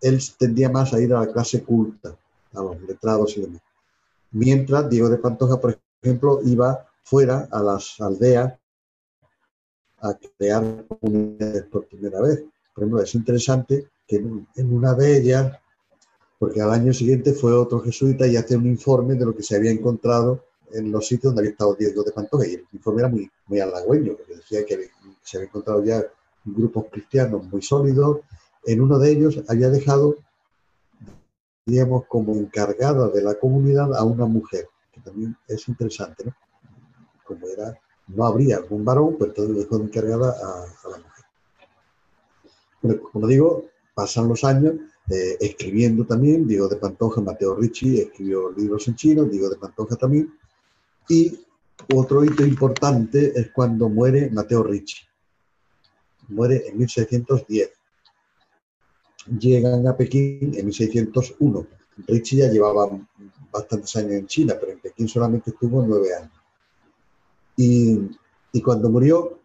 él 0.00 0.20
tendía 0.38 0.68
más 0.68 0.92
a 0.92 1.00
ir 1.00 1.14
a 1.14 1.20
la 1.20 1.32
clase 1.32 1.62
culta, 1.62 2.16
a 2.52 2.62
los 2.62 2.80
letrados 2.82 3.36
y 3.36 3.42
demás. 3.42 3.62
Mientras 4.32 4.90
Diego 4.90 5.08
de 5.08 5.16
Pantoja, 5.16 5.58
por 5.58 5.78
ejemplo, 6.02 6.40
iba 6.44 6.86
fuera 7.02 7.48
a 7.50 7.62
las 7.62 7.98
aldeas 8.00 8.54
a 10.00 10.14
crear 10.36 10.84
comunidades 10.86 11.64
por 11.64 11.86
primera 11.86 12.20
vez. 12.20 12.44
Por 12.78 12.84
ejemplo, 12.84 13.02
es 13.02 13.14
interesante 13.16 13.88
que 14.06 14.16
en 14.16 14.72
una 14.72 14.94
de 14.94 15.18
ellas, 15.18 15.58
porque 16.38 16.60
al 16.60 16.70
año 16.70 16.92
siguiente 16.92 17.32
fue 17.32 17.52
otro 17.52 17.80
jesuita 17.80 18.24
y 18.28 18.36
hace 18.36 18.56
un 18.56 18.66
informe 18.66 19.16
de 19.16 19.24
lo 19.24 19.34
que 19.34 19.42
se 19.42 19.56
había 19.56 19.72
encontrado 19.72 20.44
en 20.70 20.92
los 20.92 21.08
sitios 21.08 21.34
donde 21.34 21.40
había 21.40 21.50
estado 21.50 21.74
Diego 21.74 22.04
de 22.04 22.12
Pantoja. 22.12 22.46
Y 22.46 22.54
el 22.54 22.66
informe 22.72 23.00
era 23.00 23.08
muy, 23.08 23.28
muy 23.48 23.58
halagüeño, 23.58 24.14
porque 24.16 24.36
decía 24.36 24.64
que 24.64 24.90
se 25.24 25.38
había 25.38 25.48
encontrado 25.48 25.82
ya 25.82 26.04
grupos 26.44 26.84
cristianos 26.88 27.42
muy 27.46 27.62
sólidos. 27.62 28.20
En 28.64 28.80
uno 28.80 28.96
de 29.00 29.10
ellos 29.10 29.42
había 29.48 29.70
dejado, 29.70 30.14
digamos, 31.66 32.06
como 32.06 32.36
encargada 32.36 33.08
de 33.08 33.22
la 33.22 33.34
comunidad 33.34 33.92
a 33.96 34.04
una 34.04 34.26
mujer, 34.26 34.68
que 34.92 35.00
también 35.00 35.36
es 35.48 35.66
interesante, 35.66 36.26
¿no? 36.26 36.32
Como 37.24 37.48
era 37.48 37.76
no 38.06 38.24
habría 38.24 38.58
algún 38.58 38.84
varón, 38.84 39.16
pues 39.18 39.30
entonces 39.30 39.56
dejó 39.56 39.82
encargada 39.82 40.30
a, 40.30 40.88
la 40.90 40.96
mujer. 40.96 41.07
Como 43.12 43.26
digo, 43.26 43.66
pasan 43.94 44.28
los 44.28 44.44
años 44.44 44.74
eh, 45.10 45.36
escribiendo 45.40 46.04
también, 46.04 46.46
Diego 46.46 46.68
de 46.68 46.76
Pantoja, 46.76 47.20
Mateo 47.20 47.54
Ricci 47.54 48.00
escribió 48.00 48.52
libros 48.52 48.86
en 48.88 48.94
chino, 48.94 49.24
Diego 49.24 49.48
de 49.48 49.56
Pantoja 49.56 49.96
también, 49.96 50.32
y 51.08 51.40
otro 51.94 52.24
hito 52.24 52.44
importante 52.44 53.32
es 53.34 53.50
cuando 53.52 53.88
muere 53.88 54.30
Mateo 54.30 54.62
Ricci. 54.62 54.98
Muere 56.28 56.68
en 56.68 56.76
1610. 56.76 57.70
Llegan 59.38 59.86
a 59.86 59.96
Pekín 59.96 60.54
en 60.54 60.66
1601. 60.66 61.66
Ricci 62.06 62.36
ya 62.36 62.48
llevaba 62.48 62.90
bastantes 63.50 63.96
años 63.96 64.12
en 64.12 64.26
China, 64.26 64.54
pero 64.60 64.72
en 64.72 64.80
Pekín 64.80 65.08
solamente 65.08 65.50
estuvo 65.50 65.84
nueve 65.86 66.14
años. 66.14 66.32
Y, 67.56 68.60
cuando 68.62 68.90
murió 68.90 69.40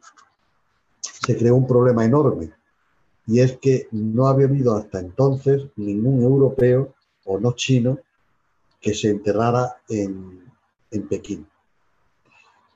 se 0.99 1.37
creó 1.37 1.55
un 1.55 1.67
problema 1.67 2.03
enorme. 2.03 2.51
Y 3.25 3.39
es 3.39 3.57
que 3.57 3.87
no 3.91 4.27
había 4.27 4.47
habido 4.47 4.75
hasta 4.75 4.99
entonces 4.99 5.63
ningún 5.75 6.21
europeo 6.21 6.93
o 7.25 7.39
no 7.39 7.53
chino 7.53 7.99
que 8.81 8.93
se 8.93 9.09
enterrara 9.09 9.77
en, 9.87 10.43
Pekín. 11.09 11.47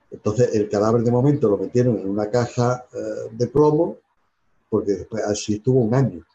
Entonces 0.10 0.56
el 0.56 0.70
cadáver 0.70 1.04
de 1.04 1.12
momento 1.12 1.50
lo 1.50 1.58
metieron 1.58 2.00
en 2.00 2.10
una 2.10 2.32
caja 2.32 2.86
eh, 2.92 3.30
de 3.32 3.48
plomo, 3.48 3.98
porque 4.70 5.08
así 5.28 5.56
estuvo 5.56 5.82
un 5.82 5.94
año. 5.94 6.26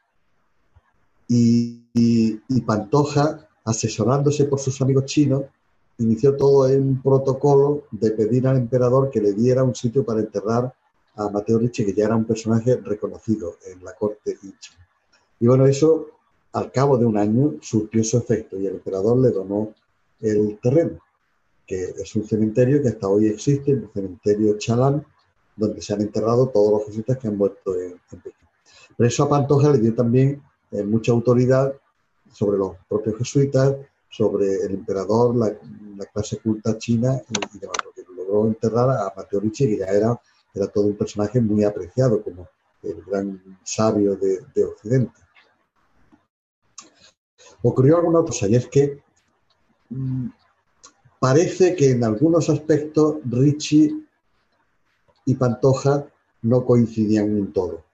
y, 1.28 2.60
Pantoja, 2.66 3.48
asesorándose 3.64 4.44
por 4.44 4.60
sus 4.60 4.80
amigos 4.80 5.06
chinos, 5.06 5.42
inició 5.98 6.36
todo 6.36 6.68
un 6.68 7.00
protocolo 7.02 7.84
de 7.90 8.10
pedir 8.12 8.46
al 8.46 8.58
emperador 8.58 9.10
que 9.10 9.20
le 9.20 9.32
diera 9.32 9.64
un 9.64 9.74
sitio 9.74 10.04
para 10.04 10.20
enterrar 10.20 10.72
a 11.16 11.28
Mateo 11.28 11.58
Ricci, 11.58 11.84
que 11.84 11.92
ya 11.92 12.06
era 12.06 12.16
un 12.16 12.24
personaje 12.24 12.76
reconocido 12.76 13.56
en 13.66 13.84
la 13.84 13.94
corte 13.94 14.36
hincha. 14.42 14.72
Y 15.40 15.46
bueno, 15.46 15.66
eso 15.66 16.08
al 16.52 16.70
cabo 16.70 16.98
de 16.98 17.06
un 17.06 17.16
año 17.16 17.54
surgió 17.60 18.04
su 18.04 18.18
efecto 18.18 18.58
y 18.58 18.66
el 18.66 18.74
emperador 18.74 19.18
le 19.18 19.30
donó 19.30 19.74
el 20.20 20.58
terreno, 20.60 20.98
que 21.66 21.82
es 21.82 22.14
un 22.14 22.26
cementerio 22.26 22.82
que 22.82 22.88
hasta 22.88 23.08
hoy 23.08 23.26
existe, 23.26 23.72
el 23.72 23.90
cementerio 23.92 24.56
Chalán, 24.58 25.04
donde 25.56 25.82
se 25.82 25.92
han 25.92 26.00
enterrado 26.00 26.48
todos 26.48 26.72
los 26.72 26.86
jesuitas 26.86 27.18
que 27.18 27.28
han 27.28 27.36
muerto 27.36 27.74
en, 27.78 27.98
Pekín. 28.22 28.48
Pero 28.96 29.08
eso 29.08 29.24
a 29.24 29.28
Pantoja 29.28 29.70
le 29.70 29.78
dio 29.78 29.94
también 29.94 30.42
eh, 30.70 30.82
mucha 30.82 31.12
autoridad 31.12 31.74
sobre 32.32 32.58
los 32.58 32.76
propios 32.88 33.18
jesuitas, 33.18 33.76
sobre 34.08 34.56
el 34.56 34.74
emperador, 34.74 35.34
la, 35.34 35.54
clase 36.12 36.38
culta 36.38 36.76
china 36.78 37.20
y, 37.28 37.58
demás, 37.58 37.76
porque 37.84 38.02
logró 38.14 38.46
enterrar 38.46 38.90
a 38.90 39.12
Mateo 39.16 39.40
Ricci, 39.40 39.68
que 39.68 39.78
ya 39.78 39.86
era, 39.86 40.20
era 40.54 40.66
todo 40.68 40.86
un 40.86 40.96
personaje 40.96 41.40
muy 41.40 41.64
apreciado 41.64 42.22
como 42.22 42.48
el 42.82 43.02
gran 43.02 43.58
sabio 43.64 44.16
de, 44.16 44.64
Occidente. 44.64 45.20
Ocurrió 47.62 47.96
alguna 47.96 48.20
cosa 48.22 48.48
y 48.48 48.56
es 48.56 48.66
que 48.66 49.00
mm, 49.90 50.28
parece 51.20 51.76
que 51.76 51.92
en 51.92 52.02
algunos 52.04 52.50
aspectos 52.50 53.16
Ricci 53.24 54.04
y 55.24 55.34
Pantoja 55.34 56.06
no 56.42 56.64
coincidían 56.64 57.36
en 57.36 57.52
todo. 57.52 57.84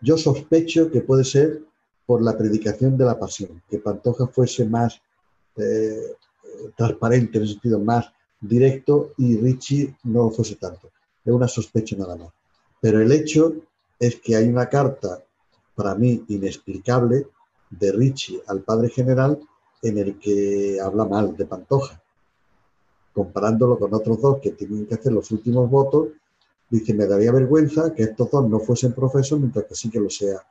Yo 0.00 0.16
sospecho 0.16 0.90
que 0.90 1.00
puede 1.00 1.24
ser 1.24 1.62
por 2.06 2.22
la 2.22 2.36
predicación 2.36 2.96
de 2.96 3.04
la 3.04 3.18
pasión, 3.18 3.62
que 3.68 3.78
Pantoja 3.78 4.26
fuese 4.28 4.64
más 4.64 5.00
eh, 5.56 6.16
transparente, 6.76 7.38
en 7.38 7.44
el 7.44 7.50
sentido 7.50 7.78
más 7.78 8.12
directo, 8.40 9.12
y 9.18 9.36
Richie 9.36 9.96
no 10.04 10.24
lo 10.24 10.30
fuese 10.30 10.56
tanto. 10.56 10.90
Es 11.24 11.32
una 11.32 11.48
sospecha 11.48 11.96
nada 11.96 12.16
más. 12.16 12.28
Pero 12.80 13.00
el 13.00 13.12
hecho 13.12 13.54
es 13.98 14.16
que 14.16 14.36
hay 14.36 14.48
una 14.48 14.68
carta, 14.68 15.22
para 15.74 15.94
mí 15.94 16.24
inexplicable, 16.28 17.28
de 17.70 17.92
Richie 17.92 18.42
al 18.46 18.60
padre 18.60 18.88
general, 18.88 19.38
en 19.82 19.98
el 19.98 20.18
que 20.18 20.78
habla 20.80 21.04
mal 21.04 21.36
de 21.36 21.46
Pantoja. 21.46 22.00
Comparándolo 23.12 23.78
con 23.78 23.92
otros 23.94 24.20
dos 24.20 24.38
que 24.40 24.52
tienen 24.52 24.86
que 24.86 24.94
hacer 24.94 25.12
los 25.12 25.30
últimos 25.30 25.70
votos, 25.70 26.08
dice, 26.68 26.94
me 26.94 27.06
daría 27.06 27.32
vergüenza 27.32 27.94
que 27.94 28.04
estos 28.04 28.30
dos 28.30 28.48
no 28.48 28.60
fuesen 28.60 28.92
profesos, 28.92 29.38
mientras 29.38 29.66
que 29.66 29.74
sí 29.74 29.90
que 29.90 30.00
lo 30.00 30.10
sea 30.10 30.42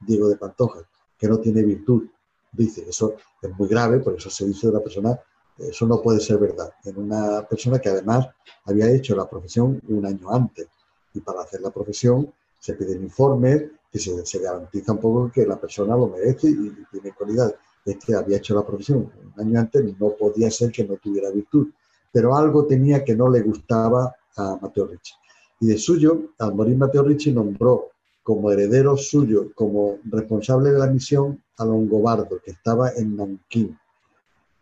Diego 0.00 0.28
de 0.28 0.36
Pantoja 0.36 0.80
que 1.20 1.28
no 1.28 1.38
tiene 1.38 1.62
virtud. 1.62 2.08
Dice, 2.50 2.84
eso 2.88 3.14
es 3.40 3.58
muy 3.58 3.68
grave, 3.68 4.00
por 4.00 4.14
eso 4.14 4.30
se 4.30 4.46
dice 4.46 4.66
de 4.66 4.72
una 4.72 4.82
persona, 4.82 5.20
eso 5.68 5.86
no 5.86 6.00
puede 6.00 6.20
ser 6.20 6.38
verdad. 6.38 6.72
En 6.84 6.98
una 6.98 7.46
persona 7.48 7.78
que 7.78 7.88
además 7.88 8.28
había 8.64 8.90
hecho 8.90 9.14
la 9.16 9.28
profesión 9.28 9.80
un 9.88 10.06
año 10.06 10.30
antes. 10.30 10.68
Y 11.14 11.20
para 11.20 11.42
hacer 11.42 11.60
la 11.60 11.70
profesión 11.70 12.32
se 12.58 12.74
piden 12.74 13.02
informes, 13.02 13.64
que 13.90 13.98
se, 13.98 14.24
se 14.24 14.38
garantiza 14.38 14.92
un 14.92 14.98
poco 14.98 15.30
que 15.32 15.44
la 15.44 15.60
persona 15.60 15.96
lo 15.96 16.08
merece 16.08 16.48
y, 16.50 16.72
tiene 16.90 17.12
cualidad. 17.12 17.54
Este 17.84 18.14
había 18.14 18.36
hecho 18.36 18.54
la 18.54 18.64
profesión 18.64 19.10
un 19.34 19.40
año 19.40 19.58
antes, 19.58 19.82
no 19.98 20.10
podía 20.10 20.50
ser 20.50 20.70
que 20.70 20.84
no 20.84 20.96
tuviera 20.96 21.30
virtud. 21.30 21.68
Pero 22.12 22.36
algo 22.36 22.66
tenía 22.66 23.04
que 23.04 23.16
no 23.16 23.28
le 23.28 23.40
gustaba 23.40 24.14
a 24.36 24.58
Mateo 24.60 24.86
Ricci. 24.86 25.14
Y 25.60 25.66
de 25.66 25.78
suyo, 25.78 26.32
al 26.38 26.54
morir 26.54 26.76
Mateo 26.76 27.02
Ricci, 27.02 27.32
nombró 27.32 27.90
como 28.22 28.50
heredero 28.50 28.96
suyo, 28.96 29.50
como 29.54 29.98
responsable 30.04 30.70
de 30.70 30.78
la 30.78 30.86
misión 30.86 31.42
a 31.58 31.64
Longobardo, 31.64 32.40
que 32.44 32.52
estaba 32.52 32.90
en 32.90 33.16
Nankín, 33.16 33.78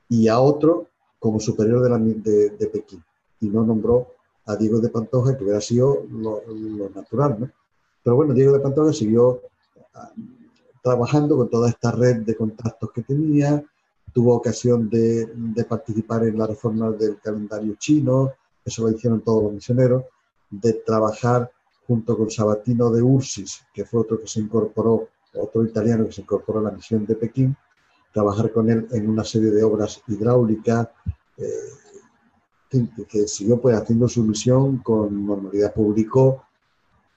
y 0.09 0.29
a 0.29 0.41
otro 0.41 0.89
como 1.19 1.41
superior 1.41 1.83
de, 2.23 2.51
de, 2.51 2.67
Pekín. 2.69 3.03
Y 3.41 3.49
no 3.49 3.65
nombró 3.65 4.09
a 4.47 4.57
Diego 4.57 4.81
de 4.81 4.89
Pantoja, 4.89 5.37
que 5.37 5.45
hubiera 5.45 5.61
sido 5.61 6.05
lo, 6.11 6.43
natural. 6.95 7.37
¿no? 7.39 7.51
Pero 8.03 8.17
bueno, 8.17 8.35
Diego 8.35 8.53
de 8.53 8.61
Pantoja 8.61 8.93
siguió 8.93 9.43
ah, 9.95 10.13
trabajando 10.83 11.37
con 11.37 11.51
toda 11.51 11.69
esta 11.69 11.91
red 11.91 12.23
de 12.23 12.37
contactos 12.37 12.91
que 12.93 13.03
tenía, 13.03 13.63
tuvo 14.13 14.35
ocasión 14.35 14.89
de, 14.89 15.27
de 15.27 15.65
participar 15.65 16.25
en 16.25 16.39
la 16.39 16.47
reforma 16.47 16.91
del 16.93 17.21
calendario 17.21 17.75
chino, 17.75 18.33
eso 18.65 18.83
lo 18.83 18.91
hicieron 18.91 19.21
todos 19.21 19.43
los 19.43 19.53
misioneros, 19.53 20.05
de 20.51 20.73
trabajar 20.75 21.51
junto 21.87 22.17
con 22.17 22.31
Sabatino 22.31 22.91
de 22.91 23.03
Ursis, 23.03 23.65
que 23.73 23.85
fue 23.85 24.01
otro 24.01 24.21
que 24.21 24.27
se 24.27 24.41
incorporó, 24.41 25.09
otro 25.35 25.65
italiano 25.65 26.07
que 26.07 26.13
se 26.13 26.21
incorporó 26.23 26.61
a 26.61 26.65
la 26.65 26.71
misión 26.71 27.05
de 27.07 27.15
Pekín, 27.15 27.57
trabajar 28.13 28.53
con 28.53 28.71
él 28.71 28.87
en 28.91 29.09
una 29.09 29.25
serie 29.25 29.51
de 29.51 29.63
obras 29.63 30.03
hidráulicas, 30.07 30.89
eh, 31.37 31.45
que 33.09 33.27
siguió 33.27 33.61
pues 33.61 33.77
haciendo 33.77 34.09
su 34.09 34.23
misión 34.23 34.79
con 34.79 35.27
normalidad. 35.27 35.73
Publicó 35.73 36.45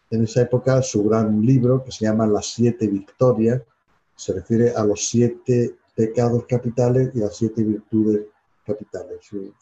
en 0.10 0.24
esa 0.24 0.42
época 0.42 0.82
su 0.82 1.04
gran 1.04 1.42
libro 1.42 1.84
que 1.84 1.92
se 1.92 2.06
llama 2.06 2.28
Las 2.28 2.48
siete 2.54 2.88
victorias, 2.88 3.62
se 4.16 4.34
refiere 4.34 4.72
a 4.76 4.84
los 4.86 5.08
siete 5.10 5.76
pecados 5.96 6.46
capitales 6.48 7.12
y 7.14 7.20
las 7.20 7.36
siete 7.36 7.64
virtudes 7.64 8.28
capitales, 8.66 9.18
su, 9.22 9.54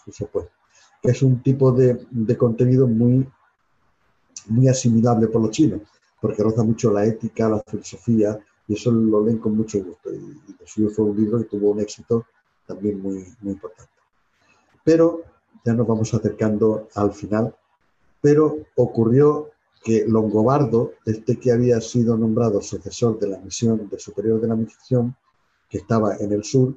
que 1.01 1.11
es 1.11 1.21
un 1.23 1.41
tipo 1.41 1.71
de, 1.71 2.05
de 2.11 2.37
contenido 2.37 2.87
muy 2.87 3.27
muy 4.47 4.67
asimilable 4.67 5.27
por 5.27 5.41
los 5.41 5.51
chinos, 5.51 5.81
porque 6.19 6.43
roza 6.43 6.63
mucho 6.63 6.91
la 6.91 7.05
ética, 7.05 7.49
la 7.49 7.61
filosofía, 7.65 8.39
y 8.69 8.75
eso 8.75 8.91
lo 8.91 9.25
leen 9.25 9.39
con 9.39 9.57
mucho 9.57 9.83
gusto. 9.83 10.13
Y, 10.13 10.17
y 10.17 10.55
suyo 10.63 10.89
fue 10.91 11.05
un 11.05 11.17
libro 11.17 11.39
que 11.39 11.45
tuvo 11.45 11.71
un 11.71 11.81
éxito 11.81 12.25
también 12.67 13.01
muy, 13.01 13.25
muy 13.41 13.53
importante. 13.53 13.91
Pero 14.83 15.23
ya 15.65 15.73
nos 15.73 15.87
vamos 15.87 16.13
acercando 16.13 16.87
al 16.93 17.11
final, 17.11 17.55
pero 18.21 18.59
ocurrió 18.75 19.49
que 19.83 20.05
Longobardo, 20.07 20.93
este 21.05 21.39
que 21.39 21.51
había 21.51 21.81
sido 21.81 22.15
nombrado 22.15 22.61
sucesor 22.61 23.17
de 23.17 23.29
la 23.29 23.39
misión 23.39 23.89
de 23.89 23.97
superior 23.97 24.39
de 24.39 24.47
la 24.47 24.55
misión, 24.55 25.15
que 25.67 25.79
estaba 25.79 26.17
en 26.17 26.31
el 26.31 26.43
sur, 26.43 26.75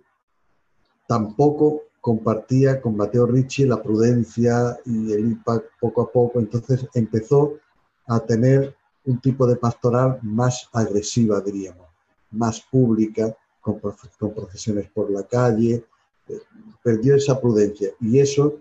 tampoco 1.06 1.82
compartía 2.00 2.80
con 2.80 2.96
Mateo 2.96 3.26
Ricci 3.26 3.66
la 3.66 3.82
prudencia 3.82 4.78
y 4.86 5.12
el 5.12 5.20
impact 5.20 5.66
poco 5.78 6.02
a 6.02 6.10
poco, 6.10 6.40
entonces 6.40 6.86
empezó 6.94 7.58
a 8.06 8.20
tener 8.20 8.74
un 9.04 9.20
tipo 9.20 9.46
de 9.46 9.56
pastoral 9.56 10.18
más 10.22 10.68
agresiva, 10.72 11.40
diríamos, 11.40 11.86
más 12.30 12.60
pública, 12.60 13.36
con, 13.60 13.80
procesiones 13.80 14.90
por 14.90 15.10
la 15.10 15.22
calle, 15.24 15.84
eh, 16.28 16.40
perdió 16.82 17.14
esa 17.14 17.40
prudencia 17.40 17.90
y 18.00 18.18
eso 18.18 18.58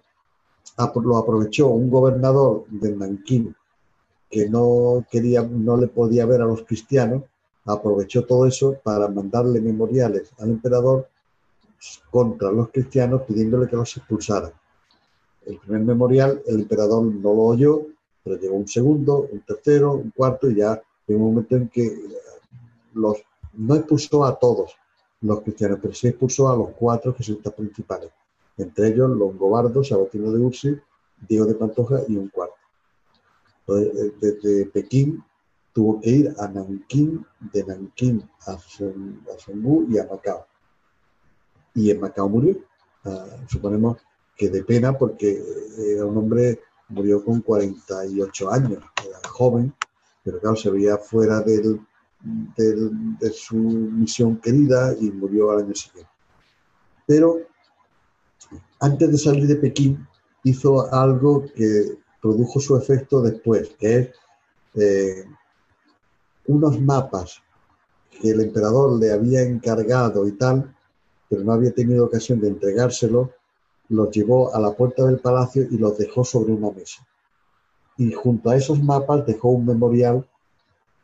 lo 1.04 1.18
aprovechó 1.18 1.68
un 1.68 1.90
gobernador 1.90 2.66
de 2.70 2.96
Nankín 2.96 3.56
que 4.30 4.50
no 4.50 5.06
quería, 5.12 5.44
no 5.44 5.76
le 5.78 5.88
podía 5.88 6.26
ver 6.26 6.42
a 6.42 6.46
los 6.46 6.64
cristianos, 6.64 7.24
aprovechó 7.66 8.26
todo 8.26 8.48
eso 8.48 8.78
para 8.82 9.08
mandarle 9.08 9.60
memoriales 9.60 10.32
al 10.40 10.52
emperador 10.52 11.10
contra 12.10 12.52
los 12.52 12.70
cristianos 12.70 13.24
pidiéndole 13.24 13.68
que 13.68 13.76
los 13.76 13.98
expulsaran. 13.98 14.52
El 15.46 15.58
primer 15.58 15.82
memorial 15.82 16.42
el 16.48 16.62
emperador 16.62 17.04
no 17.04 17.34
lo 17.34 17.44
oyó, 17.44 17.88
pero 18.24 18.38
llegó 18.38 18.56
un 18.56 18.68
segundo, 18.68 19.28
un 19.32 19.42
tercero, 19.42 19.94
un 19.94 20.12
cuarto 20.12 20.50
y 20.50 20.56
ya 20.56 20.82
en 21.08 21.16
un 21.16 21.22
momento 21.22 21.56
en 21.56 21.70
que 21.70 21.92
los, 22.94 23.18
no 23.54 23.76
expulsó 23.76 24.26
a 24.26 24.38
todos 24.38 24.76
los 25.22 25.42
cristianos, 25.42 25.80
pero 25.82 25.94
sí 25.94 26.08
expulsó 26.08 26.50
a 26.50 26.56
los 26.56 26.70
cuatro 26.72 27.14
jesuitas 27.14 27.54
principales, 27.54 28.12
entre 28.58 28.88
ellos 28.88 29.10
Longobardo, 29.10 29.84
Sabatino 29.84 30.32
de 30.32 30.40
Ursi, 30.40 30.78
Diego 31.28 31.46
de 31.46 31.56
Pantoja 31.56 32.02
y 32.08 32.18
un 32.18 32.30
cuarto. 32.30 32.56
Eh, 33.68 34.14
desde 34.20 34.66
Pekín 34.66 35.24
tuvo 35.74 36.02
que 36.02 36.10
ir 36.10 36.34
a 36.38 36.48
Nankín, 36.48 37.26
de 37.40 37.64
Nankín 37.64 38.30
a, 38.48 38.58
Son, 38.58 39.24
y 39.90 39.98
a 39.98 40.06
Macao 40.06 40.46
y 41.74 41.92
en 41.92 42.00
Macao 42.00 42.30
murió. 42.30 42.58
Ah, 43.04 43.26
suponemos 43.48 43.98
que 44.36 44.50
de 44.50 44.64
pena 44.64 44.98
porque 44.98 45.42
era 45.78 46.06
un 46.06 46.18
hombre, 46.18 46.60
murió 46.92 47.24
con 47.24 47.42
48 47.42 48.52
años, 48.52 48.84
era 49.06 49.20
joven, 49.30 49.74
pero 50.24 50.40
claro, 50.40 50.56
se 50.56 50.70
veía 50.70 50.98
fuera 50.98 51.42
del, 51.42 51.82
de 52.24 53.32
su 53.32 53.56
misión 53.56 54.38
querida 54.38 54.96
y 55.00 55.12
murió 55.12 55.52
al 55.52 55.60
año 55.60 55.74
siguiente. 55.74 56.12
Pero 57.08 57.40
antes 58.80 59.12
de 59.12 59.18
salir 59.18 59.48
de 59.48 59.56
Pekín 59.56 60.08
hizo 60.44 60.94
algo 60.94 61.46
que 61.56 61.98
produjo 62.22 62.60
su 62.60 62.78
efecto 62.78 63.22
después, 63.22 63.70
que 63.80 63.98
es 63.98 64.10
eh, 64.76 65.26
unos 66.48 66.80
mapas 66.80 67.42
que 68.10 68.30
el 68.30 68.42
emperador 68.42 69.00
le 69.00 69.12
había 69.12 69.42
encargado 69.42 70.28
y 70.28 70.34
tal, 70.34 70.76
pero 71.30 71.44
no 71.44 71.54
había 71.54 71.74
tenido 71.74 72.06
ocasión 72.06 72.40
de 72.40 72.50
entregárselo, 72.50 73.32
los 73.92 74.10
llevó 74.10 74.56
a 74.56 74.60
la 74.60 74.72
puerta 74.72 75.06
del 75.06 75.20
palacio 75.20 75.64
y 75.70 75.78
los 75.78 75.98
dejó 75.98 76.24
sobre 76.24 76.54
una 76.54 76.72
mesa. 76.72 77.06
Y 77.98 78.14
junto 78.14 78.50
a 78.50 78.56
esos 78.56 78.82
mapas 78.82 79.26
dejó 79.26 79.50
un 79.50 79.66
memorial 79.66 80.26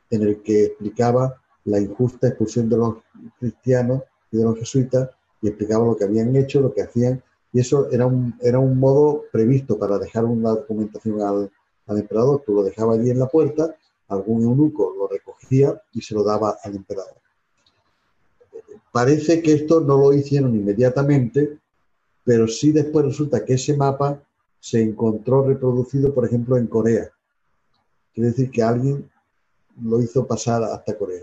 en 0.09 0.21
el 0.21 0.41
que 0.41 0.65
explicaba 0.65 1.41
la 1.65 1.81
injusta 1.81 2.29
expulsión 2.29 2.69
de 2.69 2.77
los 2.77 2.95
cristianos 3.39 4.03
y 4.31 4.37
de 4.37 4.43
los 4.45 4.57
jesuitas 4.57 5.09
y 5.41 5.49
explicaba 5.49 5.85
lo 5.85 5.97
que 5.97 6.05
habían 6.05 6.33
hecho, 6.37 6.61
lo 6.61 6.73
que 6.73 6.81
hacían. 6.81 7.21
Y 7.51 7.59
eso 7.59 7.89
era 7.91 8.05
un, 8.05 8.35
era 8.41 8.57
un 8.57 8.79
modo 8.79 9.25
previsto 9.33 9.77
para 9.77 9.99
dejar 9.99 10.23
una 10.23 10.51
documentación 10.51 11.21
al, 11.21 11.51
al 11.87 11.97
emperador. 11.97 12.41
Tú 12.45 12.53
lo 12.53 12.63
dejabas 12.63 12.99
allí 12.99 13.09
en 13.09 13.19
la 13.19 13.27
puerta, 13.27 13.75
algún 14.07 14.43
eunuco 14.43 14.95
lo 14.97 15.09
recogía 15.09 15.81
y 15.91 16.01
se 16.01 16.15
lo 16.15 16.23
daba 16.23 16.57
al 16.63 16.75
emperador. 16.75 17.17
Parece 18.93 19.41
que 19.41 19.53
esto 19.53 19.81
no 19.81 19.97
lo 19.97 20.13
hicieron 20.13 20.55
inmediatamente, 20.55 21.59
pero 22.27 22.45
sí 22.45 22.73
después 22.73 23.05
resulta 23.05 23.45
que 23.45 23.53
ese 23.53 23.77
mapa 23.77 24.21
se 24.59 24.81
encontró 24.81 25.47
reproducido, 25.47 26.13
por 26.13 26.25
ejemplo, 26.25 26.57
en 26.57 26.67
Corea. 26.67 27.09
Quiere 28.13 28.31
decir 28.31 28.51
que 28.51 28.61
alguien 28.61 29.09
lo 29.81 30.01
hizo 30.01 30.27
pasar 30.27 30.61
hasta 30.61 30.97
Corea. 30.97 31.21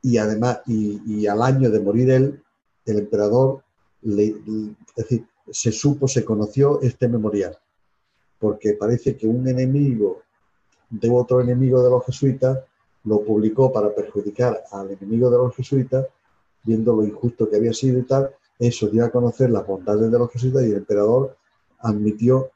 Y 0.00 0.16
además, 0.16 0.60
y, 0.66 1.26
al 1.26 1.42
año 1.42 1.68
de 1.68 1.80
morir 1.80 2.10
él, 2.10 2.42
el 2.86 2.98
emperador, 3.00 3.62
es 4.02 4.16
decir, 4.96 5.26
se 5.50 5.70
supo, 5.70 6.08
se 6.08 6.24
conoció 6.24 6.80
este 6.80 7.08
memorial, 7.08 7.58
porque 8.38 8.72
parece 8.72 9.14
que 9.18 9.26
un 9.26 9.46
enemigo 9.46 10.22
de 10.88 11.10
otro 11.10 11.42
enemigo 11.42 11.82
de 11.82 11.90
los 11.90 12.06
jesuitas 12.06 12.58
lo 13.04 13.22
publicó 13.22 13.70
para 13.70 13.94
perjudicar 13.94 14.64
al 14.70 14.92
enemigo 14.92 15.30
de 15.30 15.36
los 15.36 15.54
jesuitas 15.54 16.06
viendo 16.64 16.96
lo 16.96 17.04
injusto 17.04 17.50
que 17.50 17.56
había 17.56 17.74
sido 17.74 17.98
y 17.98 18.04
tal, 18.04 18.34
eso 18.62 18.88
dio 18.88 19.04
a 19.04 19.10
conocer 19.10 19.50
las 19.50 19.66
bondades 19.66 20.10
de 20.10 20.18
los 20.18 20.30
jesuitas 20.30 20.62
y 20.62 20.70
el 20.70 20.76
emperador 20.76 21.36
admitió 21.80 22.52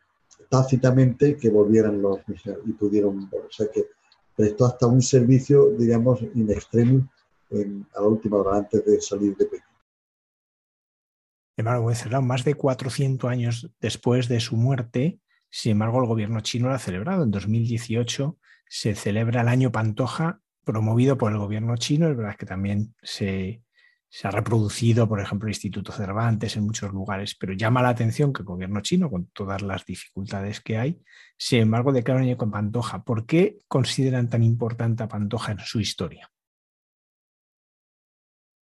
tácitamente 0.49 1.37
que 1.37 1.51
volvieran 1.51 2.01
los 2.01 2.21
misioneros 2.29 2.67
y 2.69 2.73
pudieron 2.73 3.29
O 3.33 3.51
sea 3.51 3.67
que 3.73 3.87
prestó 4.37 4.67
hasta 4.67 4.87
un 4.87 5.03
servicio, 5.03 5.71
digamos, 5.71 6.23
in 6.35 6.51
extremis 6.51 7.05
a 7.95 8.01
la 8.01 8.07
última 8.07 8.37
hora 8.37 8.59
antes 8.59 8.85
de 8.85 9.01
salir 9.01 9.37
de 9.37 9.47
Pekín. 9.47 9.67
Embargo, 11.57 11.91
más 12.23 12.45
de 12.45 12.55
400 12.55 13.31
años 13.31 13.71
después 13.81 14.29
de 14.29 14.41
su 14.41 14.57
muerte, 14.57 15.21
sin 15.49 15.73
embargo, 15.73 16.01
el 16.01 16.07
gobierno 16.07 16.41
chino 16.41 16.69
lo 16.69 16.75
ha 16.75 16.79
celebrado. 16.79 17.25
En 17.25 17.31
2018 17.31 18.37
se 18.69 18.95
celebra 18.95 19.41
el 19.41 19.49
año 19.49 19.73
Pantoja, 19.73 20.41
promovido 20.65 21.17
por 21.17 21.33
el 21.33 21.39
gobierno 21.39 21.77
chino. 21.77 22.09
Es 22.09 22.17
verdad 22.17 22.37
que 22.37 22.47
también 22.47 22.95
se, 23.03 23.63
se 24.17 24.27
ha 24.27 24.31
reproducido, 24.31 25.07
por 25.07 25.21
ejemplo, 25.21 25.47
el 25.47 25.51
Instituto 25.51 25.93
Cervantes 25.93 26.57
en 26.57 26.64
muchos 26.64 26.91
lugares, 26.91 27.37
pero 27.39 27.53
llama 27.53 27.83
la 27.83 27.91
atención 27.91 28.33
que 28.33 28.41
el 28.41 28.47
gobierno 28.47 28.81
chino, 28.81 29.11
con 29.11 29.27
todas 29.27 29.61
las 29.61 29.85
dificultades 29.85 30.62
que 30.62 30.79
hay, 30.79 31.03
sin 31.37 31.59
embargo, 31.61 31.93
declara 31.93 32.21
año 32.21 32.39
con 32.39 32.51
Pantoja. 32.51 33.05
¿Por 33.05 33.27
qué 33.27 33.59
consideran 33.69 34.31
tan 34.31 34.43
importante 34.43 35.03
a 35.03 35.09
Pantoja 35.09 35.53
en 35.53 35.59
su 35.59 35.81
historia? 35.81 36.33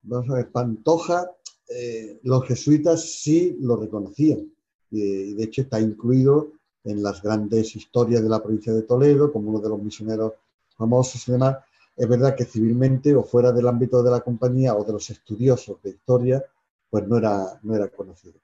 Vamos 0.02 0.28
a 0.32 0.38
ver, 0.38 0.52
Pantoja, 0.52 1.30
eh, 1.70 2.20
los 2.24 2.44
jesuitas 2.48 3.22
sí 3.22 3.58
lo 3.62 3.76
reconocían, 3.76 4.52
y 4.90 5.36
de 5.36 5.44
hecho 5.44 5.62
está 5.62 5.80
incluido 5.80 6.54
en 6.84 7.04
las 7.04 7.22
grandes 7.22 7.76
historias 7.76 8.24
de 8.24 8.30
la 8.30 8.42
provincia 8.42 8.74
de 8.74 8.82
Toledo 8.82 9.32
como 9.32 9.52
uno 9.52 9.60
de 9.60 9.70
los 9.70 9.84
misioneros 9.84 10.34
famosos 10.76 11.28
y 11.28 11.34
demás, 11.34 11.58
es 11.98 12.08
verdad 12.08 12.36
que 12.36 12.46
civilmente 12.46 13.16
o 13.16 13.24
fuera 13.24 13.52
del 13.52 13.68
ámbito 13.68 14.04
de 14.04 14.12
la 14.12 14.22
compañía 14.22 14.76
o 14.76 14.84
de 14.84 14.94
los 14.94 15.10
estudiosos 15.10 15.82
de 15.82 15.90
historia, 15.90 16.46
pues 16.92 17.08
no 17.08 17.18
era, 17.18 17.60
no 17.64 17.76
era 17.76 17.90
conocido. 17.90 18.36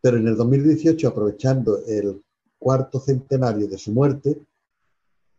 Pero 0.00 0.16
en 0.16 0.26
el 0.26 0.36
2018, 0.36 1.06
aprovechando 1.08 1.84
el 1.86 2.22
cuarto 2.58 2.98
centenario 2.98 3.68
de 3.68 3.76
su 3.76 3.92
muerte, 3.92 4.40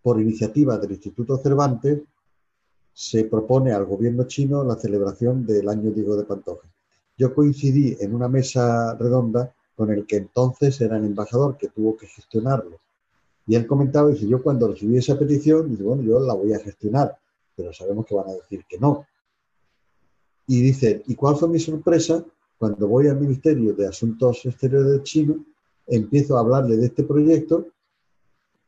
por 0.04 0.22
iniciativa 0.22 0.78
del 0.78 0.92
Instituto 0.92 1.38
Cervantes, 1.38 2.02
se 2.94 3.24
propone 3.26 3.72
al 3.72 3.86
gobierno 3.86 4.26
chino 4.26 4.64
la 4.64 4.76
celebración 4.76 5.46
del 5.46 5.70
año 5.70 5.92
Diego 5.92 6.16
de 6.16 6.26
Pantoja. 6.26 6.68
Yo 7.18 7.34
coincidí 7.34 7.98
en 8.00 8.14
una 8.14 8.28
mesa 8.28 8.96
redonda 8.96 9.54
con 9.76 9.90
el 9.92 10.06
que 10.06 10.18
entonces 10.18 10.80
era 10.82 10.98
el 10.98 11.06
embajador 11.06 11.58
que 11.58 11.70
tuvo 11.70 11.98
que 11.98 12.06
gestionarlo. 12.06 12.80
Y 13.48 13.56
él 13.56 13.66
comentaba, 13.68 14.10
dice, 14.10 14.28
yo 14.28 14.42
cuando 14.42 14.68
recibí 14.68 14.98
esa 14.98 15.18
petición, 15.18 15.70
dice, 15.70 15.84
bueno, 15.84 16.04
yo 16.04 16.20
la 16.20 16.34
voy 16.34 16.54
a 16.54 16.60
gestionar, 16.60 17.18
pero 17.56 17.74
sabemos 17.74 18.06
que 18.06 18.16
van 18.16 18.30
a 18.30 18.34
decir 18.34 18.64
que 18.68 18.78
no. 18.78 19.06
Y 20.48 20.62
dice, 20.62 21.04
¿y 21.08 21.16
cuál 21.16 21.36
fue 21.36 21.50
mi 21.50 21.60
sorpresa? 21.60 22.24
Cuando 22.58 22.88
voy 22.88 23.08
al 23.08 23.20
Ministerio 23.20 23.74
de 23.74 23.88
Asuntos 23.88 24.46
Exteriores 24.46 24.92
de 24.92 25.04
China, 25.04 25.36
empiezo 25.88 26.38
a 26.38 26.42
hablarle 26.42 26.78
de 26.78 26.86
este 26.86 27.04
proyecto 27.04 27.68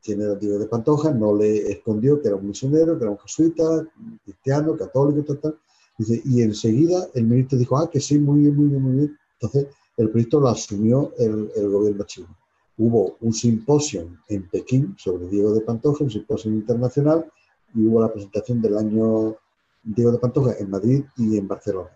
tiene 0.04 0.24
el 0.24 0.38
de 0.38 0.66
Pantoja, 0.66 1.12
no 1.12 1.34
le 1.34 1.72
escondió 1.72 2.20
que 2.20 2.28
era 2.28 2.36
un 2.36 2.46
misionero, 2.46 2.98
que 2.98 3.04
era 3.04 3.10
un 3.10 3.18
jesuita, 3.18 3.88
cristiano, 4.22 4.76
católico, 4.76 5.34
tal, 5.36 5.58
y 5.98 6.42
enseguida 6.42 7.08
el 7.14 7.24
ministro 7.24 7.58
dijo, 7.58 7.78
ah, 7.78 7.88
que 7.90 8.00
sí, 8.00 8.18
muy 8.18 8.40
bien, 8.40 8.54
muy 8.54 8.66
bien, 8.66 8.82
muy 8.82 8.92
bien. 8.96 9.18
Entonces, 9.40 9.68
el 9.96 10.10
proyecto 10.10 10.40
lo 10.40 10.48
asumió 10.48 11.14
el, 11.18 11.48
gobierno 11.70 12.04
chino. 12.04 12.28
Hubo 12.76 13.16
un 13.20 13.32
simposio 13.32 14.08
en 14.28 14.48
Pekín 14.48 14.96
sobre 14.98 15.28
Diego 15.28 15.52
de 15.52 15.60
Pantoja, 15.60 16.04
un 16.04 16.10
simposio 16.10 16.50
internacional, 16.50 17.30
y 17.74 17.86
hubo 17.86 18.00
la 18.00 18.12
presentación 18.12 18.60
del 18.60 18.76
año 18.76 19.36
Diego 19.82 20.12
de 20.12 20.18
Pantoja 20.18 20.54
en 20.58 20.70
Madrid 20.70 21.04
y 21.16 21.36
en 21.36 21.46
Barcelona. 21.46 21.90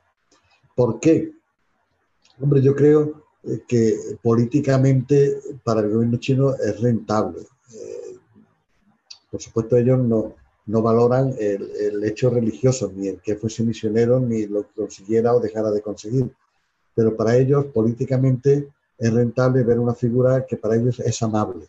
¿Por 0.74 1.00
qué? 1.00 1.32
Hombre, 2.40 2.62
yo 2.62 2.74
creo 2.74 3.24
eh, 3.42 3.62
que 3.66 3.96
políticamente 4.22 5.40
para 5.64 5.80
el 5.80 5.90
gobierno 5.90 6.18
chino 6.18 6.54
es 6.54 6.80
rentable 6.80 7.46
por 9.30 9.42
supuesto, 9.42 9.76
ellos 9.76 9.98
no, 9.98 10.34
no 10.66 10.82
valoran 10.82 11.34
el, 11.38 12.02
hecho 12.04 12.30
religioso, 12.30 12.92
ni 12.94 13.08
el 13.08 13.20
que 13.20 13.36
fuese 13.36 13.62
misionero, 13.62 14.20
ni 14.20 14.46
lo 14.46 14.66
consiguiera 14.74 15.34
o 15.34 15.40
dejara 15.40 15.70
de 15.70 15.82
conseguir. 15.82 16.30
Pero 16.94 17.16
para 17.16 17.36
ellos, 17.36 17.66
políticamente, 17.66 18.68
es 18.98 19.12
rentable 19.12 19.62
ver 19.62 19.78
una 19.78 19.94
figura 19.94 20.44
que 20.44 20.56
para 20.56 20.76
ellos 20.76 21.00
es 21.00 21.22
amable, 21.22 21.68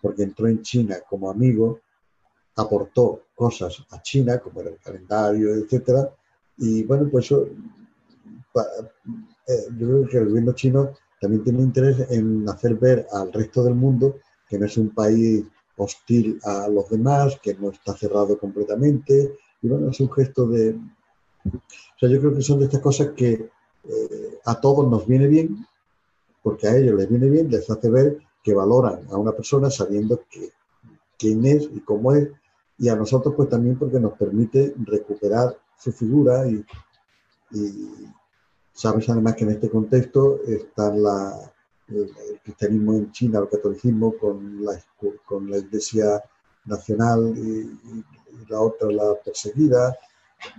porque 0.00 0.24
entró 0.24 0.48
en 0.48 0.62
China 0.62 0.96
como 1.08 1.30
amigo, 1.30 1.80
aportó 2.56 3.22
cosas 3.34 3.84
a 3.90 4.02
China, 4.02 4.38
como 4.38 4.60
era 4.60 4.70
el 4.70 4.78
calendario, 4.78 5.54
etcétera, 5.54 6.10
y 6.58 6.82
bueno, 6.84 7.08
pues 7.10 7.30
eh, 7.32 7.46
yo 9.76 9.86
creo 9.88 10.08
que 10.08 10.18
el 10.18 10.28
gobierno 10.28 10.52
chino 10.52 10.92
también 11.20 11.44
tiene 11.44 11.62
interés 11.62 12.10
en 12.10 12.48
hacer 12.48 12.74
ver 12.74 13.06
al 13.12 13.32
resto 13.32 13.62
del 13.64 13.74
mundo 13.74 14.16
que 14.48 14.58
no 14.58 14.66
es 14.66 14.76
un 14.76 14.90
país 14.90 15.44
hostil 15.76 16.38
a 16.44 16.68
los 16.68 16.90
demás, 16.90 17.38
que 17.42 17.54
no 17.54 17.70
está 17.70 17.96
cerrado 17.96 18.38
completamente. 18.38 19.38
Y 19.62 19.68
bueno, 19.68 19.90
es 19.90 20.00
un 20.00 20.12
gesto 20.12 20.46
de... 20.46 20.74
O 21.44 21.98
sea, 21.98 22.08
yo 22.08 22.20
creo 22.20 22.34
que 22.34 22.42
son 22.42 22.58
de 22.58 22.66
estas 22.66 22.80
cosas 22.80 23.12
que 23.16 23.32
eh, 23.32 24.38
a 24.44 24.60
todos 24.60 24.88
nos 24.90 25.06
viene 25.06 25.26
bien, 25.26 25.66
porque 26.42 26.68
a 26.68 26.76
ellos 26.76 26.96
les 26.96 27.08
viene 27.08 27.28
bien, 27.28 27.50
les 27.50 27.68
hace 27.70 27.90
ver 27.90 28.18
que 28.42 28.54
valoran 28.54 29.06
a 29.10 29.16
una 29.16 29.32
persona 29.32 29.70
sabiendo 29.70 30.22
que, 30.28 30.52
quién 31.18 31.44
es 31.46 31.62
y 31.72 31.80
cómo 31.80 32.12
es, 32.12 32.28
y 32.78 32.88
a 32.88 32.96
nosotros 32.96 33.34
pues 33.36 33.48
también 33.48 33.78
porque 33.78 34.00
nos 34.00 34.14
permite 34.14 34.74
recuperar 34.78 35.56
su 35.78 35.92
figura 35.92 36.48
y, 36.48 36.64
y 37.52 37.88
sabes 38.72 39.08
además 39.08 39.36
que 39.36 39.44
en 39.44 39.50
este 39.50 39.70
contexto 39.70 40.40
está 40.46 40.92
la, 40.92 41.52
el, 41.88 42.10
cristianismo 42.42 42.94
en 42.94 43.12
China, 43.12 43.38
el 43.40 43.48
catolicismo, 43.48 44.16
con 44.16 44.64
la, 44.64 44.82
con 45.24 45.50
la 45.50 45.58
Iglesia 45.58 46.22
Nacional 46.64 47.34
y, 47.36 48.04
la 48.48 48.60
otra, 48.60 48.90
la 48.90 49.14
perseguida, 49.24 49.96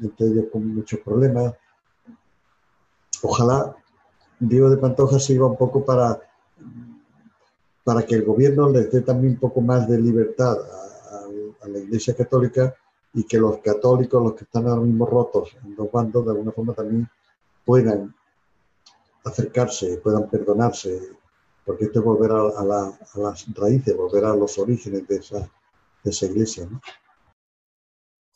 entre 0.01 0.27
ellos 0.27 0.45
con 0.51 0.73
muchos 0.73 0.99
problemas. 1.01 1.53
Ojalá 3.21 3.75
Diego 4.48 4.70
de 4.70 4.78
Pantoja 4.78 5.20
sirva 5.20 5.48
un 5.48 5.58
poco 5.58 5.84
para, 5.84 6.20
para 7.84 8.04
que 8.06 8.16
el 8.16 8.24
gobierno 8.24 8.70
les 8.70 8.91
dé 8.91 9.02
también 9.02 9.34
un 9.34 9.39
poco 9.39 9.62
más 9.62 9.88
de 9.88 10.00
libertad 10.00 10.58
a, 10.58 11.66
a 11.66 11.68
la 11.68 11.80
Iglesia 11.80 12.16
Católica 12.16 12.74
y 13.14 13.24
que 13.26 13.38
los 13.38 13.58
católicos, 13.60 14.22
los 14.24 14.34
que 14.34 14.44
están 14.46 14.68
ahora 14.68 14.82
mismo 14.82 15.06
rotos 15.06 15.56
en 15.64 15.76
dos 15.76 15.91
bandos, 15.91 16.26
de 16.26 16.32
alguna 16.32 16.52
forma 16.52 16.74
también 16.74 17.08
puedan 17.64 18.14
acercarse, 19.24 19.98
puedan 19.98 20.30
perdonarse 20.30 21.00
porque 21.66 21.86
esto 21.86 22.00
es 22.00 22.06
volver 22.06 22.32
a, 22.32 22.64
las 22.64 23.54
raíces, 23.56 23.96
volver 23.96 24.26
a 24.26 24.36
los 24.36 24.58
orígenes 24.58 25.08
de 25.08 25.16
esa, 25.16 25.50
esa 26.04 26.26
iglesia. 26.26 26.68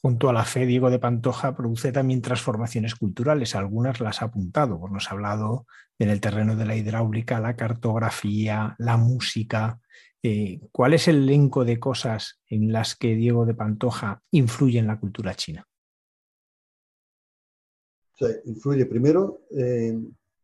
Junto 0.02 0.30
a 0.30 0.34
la 0.34 0.46
fe, 0.46 0.66
Diego 0.66 0.90
de 0.90 1.00
Pantoja 1.00 1.56
produce 1.56 1.92
también 1.92 2.22
transformaciones 2.22 2.96
culturales. 2.96 3.56
Algunas 3.56 4.00
las 4.00 4.22
ha 4.22 4.26
apuntado, 4.26 4.80
nos 4.90 5.10
ha 5.10 5.14
hablado 5.14 5.66
en 5.98 6.10
el 6.10 6.22
terreno 6.22 6.56
de 6.56 6.66
la 6.66 6.76
hidráulica, 6.76 7.40
la 7.40 7.56
cartografía, 7.56 8.76
la 8.78 8.98
música. 8.98 9.80
Eh, 10.22 10.60
¿Cuál 10.72 10.94
es 10.94 11.08
el 11.08 11.24
elenco 11.24 11.66
de 11.66 11.80
cosas 11.80 12.40
en 12.48 12.72
las 12.72 12.96
que 12.96 13.16
Diego 13.16 13.46
de 13.46 13.56
Pantoja 13.56 14.22
influye 14.32 14.80
en 14.80 14.88
la 14.88 15.00
cultura 15.00 15.36
china? 15.36 15.68
influye 18.46 18.88
primero, 18.88 19.42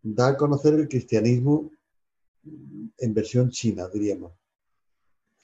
da 0.03 0.27
a 0.27 0.37
conocer 0.37 0.75
el 0.75 0.87
cristianismo 0.87 1.71
en 2.97 3.13
versión 3.13 3.49
china, 3.49 3.87
diríamos, 3.91 4.33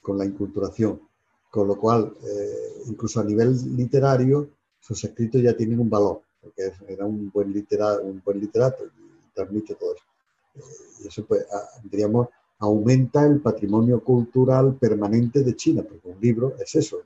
con 0.02 0.18
la 0.18 0.26
inculturación. 0.26 1.09
Con 1.50 1.68
lo 1.68 1.78
cual, 1.78 2.14
eh, 2.24 2.84
incluso 2.86 3.20
a 3.20 3.24
nivel 3.24 3.58
literario, 3.76 4.50
sus 4.80 5.04
escritos 5.04 5.42
ya 5.42 5.56
tienen 5.56 5.80
un 5.80 5.90
valor, 5.90 6.22
porque 6.42 6.72
era 6.88 7.06
un 7.06 7.30
buen, 7.32 7.52
literato, 7.52 8.04
un 8.04 8.22
buen 8.24 8.40
literato 8.40 8.86
y 8.86 9.34
transmite 9.34 9.76
todo 9.76 9.96
eso. 9.96 10.04
Eh, 10.56 11.04
y 11.04 11.08
eso, 11.08 11.26
pues, 11.26 11.46
diríamos, 11.84 12.28
aumenta 12.60 13.26
el 13.26 13.40
patrimonio 13.40 14.04
cultural 14.04 14.76
permanente 14.76 15.44
de 15.44 15.56
China, 15.56 15.84
porque 15.88 16.10
un 16.10 16.20
libro 16.20 16.56
es 16.60 16.76
eso. 16.76 17.02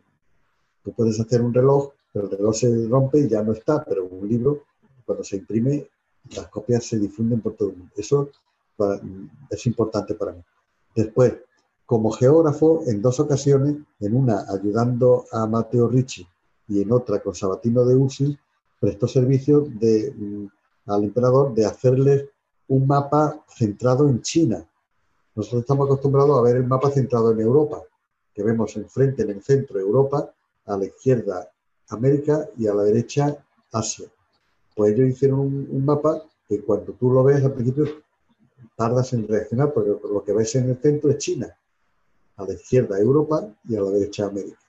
Tú 0.83 0.91
puedes 0.93 1.19
hacer 1.19 1.41
un 1.41 1.53
reloj, 1.53 1.91
pero 2.11 2.25
el 2.25 2.31
reloj 2.31 2.55
se 2.55 2.87
rompe 2.87 3.19
y 3.19 3.29
ya 3.29 3.41
no 3.43 3.53
está, 3.53 3.83
pero 3.83 4.05
un 4.05 4.27
libro, 4.27 4.63
cuando 5.05 5.23
se 5.23 5.37
imprime, 5.37 5.87
las 6.35 6.47
copias 6.47 6.85
se 6.85 6.99
difunden 6.99 7.41
por 7.41 7.53
todo 7.55 7.69
el 7.69 7.77
mundo. 7.77 7.93
Eso 7.95 8.29
es 9.49 9.65
importante 9.67 10.15
para 10.15 10.33
mí. 10.33 10.41
Después, 10.95 11.33
como 11.93 12.09
geógrafo, 12.09 12.81
en 12.87 13.03
dos 13.03 13.19
ocasiones, 13.19 13.75
en 13.99 14.15
una 14.15 14.45
ayudando 14.49 15.25
a 15.31 15.45
Mateo 15.45 15.87
Ricci 15.87 16.27
y 16.67 16.81
en 16.81 16.91
otra 16.91 17.21
con 17.21 17.35
Sabatino 17.35 17.85
de 17.85 17.93
Ursi, 17.93 18.35
prestó 18.79 19.07
servicio 19.07 19.67
mm, 19.67 20.45
al 20.87 21.03
emperador 21.03 21.53
de 21.53 21.67
hacerles 21.67 22.25
un 22.69 22.87
mapa 22.87 23.45
centrado 23.47 24.09
en 24.09 24.23
China. 24.23 24.67
Nosotros 25.35 25.61
estamos 25.61 25.85
acostumbrados 25.85 26.35
a 26.35 26.41
ver 26.41 26.55
el 26.55 26.65
mapa 26.65 26.89
centrado 26.89 27.31
en 27.31 27.41
Europa, 27.41 27.83
que 28.33 28.41
vemos 28.41 28.75
enfrente, 28.75 29.21
en 29.21 29.29
el 29.29 29.43
centro, 29.43 29.79
Europa, 29.79 30.33
a 30.65 30.75
la 30.75 30.85
izquierda, 30.85 31.47
América 31.89 32.49
y 32.57 32.65
a 32.65 32.73
la 32.73 32.81
derecha, 32.81 33.37
Asia. 33.71 34.07
Pues 34.75 34.93
ellos 34.93 35.09
hicieron 35.09 35.41
un 35.41 35.85
mapa 35.85 36.23
que 36.49 36.59
cuando 36.63 36.93
tú 36.93 37.11
lo 37.11 37.23
ves 37.23 37.43
al 37.43 37.53
principio 37.53 37.85
tardas 38.75 39.13
en 39.13 39.27
reaccionar 39.27 39.71
porque 39.71 39.91
lo 40.11 40.23
que 40.23 40.33
ves 40.33 40.55
en 40.55 40.71
el 40.71 40.77
centro 40.77 41.11
es 41.11 41.19
China, 41.19 41.55
a 42.37 42.43
la 42.43 42.53
izquierda 42.53 42.99
Europa 42.99 43.47
y 43.67 43.75
a 43.75 43.81
la 43.81 43.91
derecha 43.91 44.25
América. 44.25 44.59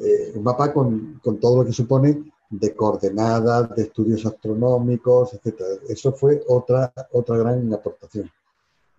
Eh, 0.00 0.32
un 0.34 0.42
mapa 0.42 0.72
con, 0.72 1.20
todo 1.40 1.58
lo 1.58 1.64
que 1.64 1.72
supone 1.72 2.32
de 2.50 2.74
coordenadas, 2.74 3.74
de 3.74 3.82
estudios 3.82 4.26
astronómicos, 4.26 5.34
etc. 5.34 5.60
Eso 5.88 6.12
fue 6.12 6.42
otra, 6.48 6.92
otra 7.12 7.38
gran 7.38 7.72
aportación. 7.72 8.30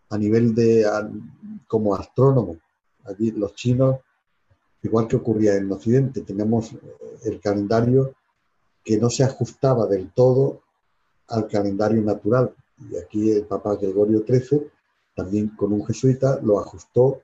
A 0.10 0.18
nivel 0.18 0.56
de, 0.56 0.86
como 1.68 1.96
astrónomo, 1.96 2.58
allí 3.04 3.32
los 3.32 3.54
chinos, 3.56 3.98
igual 4.84 5.08
que 5.08 5.16
ocurría 5.16 5.56
en 5.56 5.72
Occidente, 5.72 6.22
tenemos 6.22 6.74
eh, 6.74 6.80
el 7.26 7.40
calendario 7.40 8.14
que 8.84 8.98
no 8.98 9.10
se 9.10 9.24
ajustaba 9.24 9.88
del 9.88 10.12
todo 10.12 10.62
al 11.28 11.48
calendario 11.48 12.02
natural 12.02 12.54
y 12.90 12.98
aquí 12.98 13.32
el 13.32 13.46
Papa 13.46 13.76
Gregorio 13.76 14.24
XIII, 14.26 14.70
también 15.16 15.50
con 15.50 15.74
un 15.74 15.86
jesuita, 15.86 16.40
lo 16.42 16.60
ajustó 16.60 17.22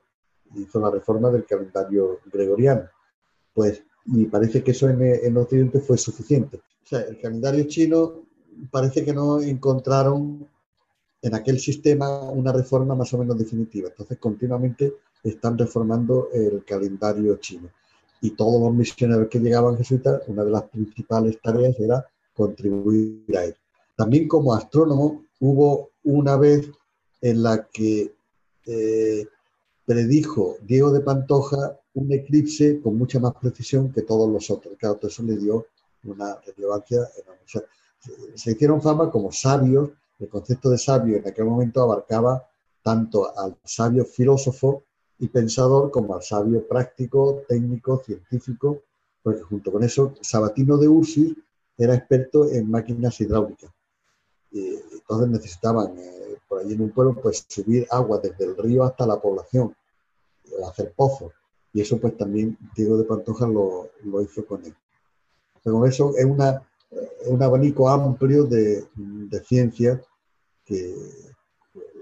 hizo 0.55 0.79
la 0.79 0.91
reforma 0.91 1.29
del 1.29 1.45
calendario 1.45 2.19
gregoriano. 2.31 2.83
Pues, 3.53 3.83
y 4.05 4.25
parece 4.25 4.63
que 4.63 4.71
eso 4.71 4.89
en, 4.89 5.01
en 5.01 5.37
Occidente 5.37 5.79
fue 5.79 5.97
suficiente. 5.97 6.57
O 6.57 6.87
sea, 6.87 7.01
el 7.01 7.19
calendario 7.19 7.65
chino 7.65 8.23
parece 8.69 9.03
que 9.05 9.13
no 9.13 9.39
encontraron 9.41 10.47
en 11.21 11.35
aquel 11.35 11.59
sistema 11.59 12.29
una 12.31 12.51
reforma 12.51 12.95
más 12.95 13.13
o 13.13 13.17
menos 13.17 13.37
definitiva. 13.37 13.89
Entonces, 13.89 14.17
continuamente 14.17 14.93
están 15.23 15.57
reformando 15.57 16.29
el 16.33 16.63
calendario 16.65 17.37
chino. 17.37 17.69
Y 18.21 18.31
todos 18.31 18.61
los 18.61 18.73
misioneros 18.73 19.27
que 19.29 19.39
llegaban 19.39 19.77
jesuitas, 19.77 20.21
una 20.27 20.43
de 20.43 20.51
las 20.51 20.63
principales 20.63 21.39
tareas 21.41 21.79
era 21.79 22.05
contribuir 22.33 23.25
a 23.37 23.45
él. 23.45 23.55
También 23.95 24.27
como 24.27 24.53
astrónomo, 24.53 25.25
hubo 25.39 25.91
una 26.03 26.37
vez 26.37 26.69
en 27.21 27.43
la 27.43 27.67
que 27.67 28.13
eh, 28.65 29.27
predijo 29.91 30.55
Diego 30.61 30.89
de 30.93 31.01
Pantoja 31.01 31.77
un 31.95 32.13
eclipse 32.13 32.79
con 32.79 32.97
mucha 32.97 33.19
más 33.19 33.33
precisión 33.33 33.91
que 33.91 34.03
todos 34.03 34.29
los 34.31 34.49
otros. 34.49 34.75
Claro, 34.79 34.95
todo 34.95 35.09
eso 35.09 35.21
le 35.23 35.35
dio 35.35 35.65
una 36.05 36.39
relevancia 36.55 36.99
enorme. 37.21 37.67
se 38.35 38.51
hicieron 38.51 38.81
fama 38.81 39.11
como 39.11 39.33
sabios. 39.33 39.89
El 40.17 40.29
concepto 40.29 40.69
de 40.69 40.77
sabio 40.77 41.17
en 41.17 41.27
aquel 41.27 41.43
momento 41.43 41.81
abarcaba 41.81 42.47
tanto 42.81 43.37
al 43.37 43.57
sabio 43.65 44.05
filósofo 44.05 44.83
y 45.19 45.27
pensador 45.27 45.91
como 45.91 46.15
al 46.15 46.23
sabio 46.23 46.65
práctico, 46.65 47.43
técnico, 47.49 48.01
científico, 48.05 48.83
porque 49.21 49.41
junto 49.41 49.73
con 49.73 49.83
eso 49.83 50.13
Sabatino 50.21 50.77
de 50.77 50.87
Ursi 50.87 51.35
era 51.77 51.95
experto 51.95 52.49
en 52.49 52.71
máquinas 52.71 53.19
hidráulicas. 53.19 53.69
Y 54.51 54.75
entonces 54.93 55.27
necesitaban, 55.27 55.97
eh, 55.97 56.37
por 56.47 56.59
allí 56.59 56.75
en 56.75 56.81
un 56.81 56.91
pueblo, 56.91 57.19
pues 57.21 57.45
subir 57.49 57.85
agua 57.91 58.19
desde 58.19 58.45
el 58.45 58.55
río 58.55 58.83
hasta 58.85 59.05
la 59.05 59.19
población, 59.19 59.75
hacer 60.67 60.93
pozos. 60.93 61.33
Y 61.73 61.81
eso 61.81 61.97
pues 61.99 62.17
también 62.17 62.57
Diego 62.75 62.97
de 62.97 63.05
Pantoja 63.05 63.47
lo, 63.47 63.89
lo 64.03 64.21
hizo 64.21 64.45
con 64.45 64.65
él. 64.65 64.75
con 65.63 65.87
eso 65.87 66.13
es 66.17 66.25
una, 66.25 66.67
un 67.27 67.41
abanico 67.41 67.87
amplio 67.89 68.43
de, 68.45 68.85
de 68.95 69.39
ciencias 69.43 70.01
que 70.65 70.95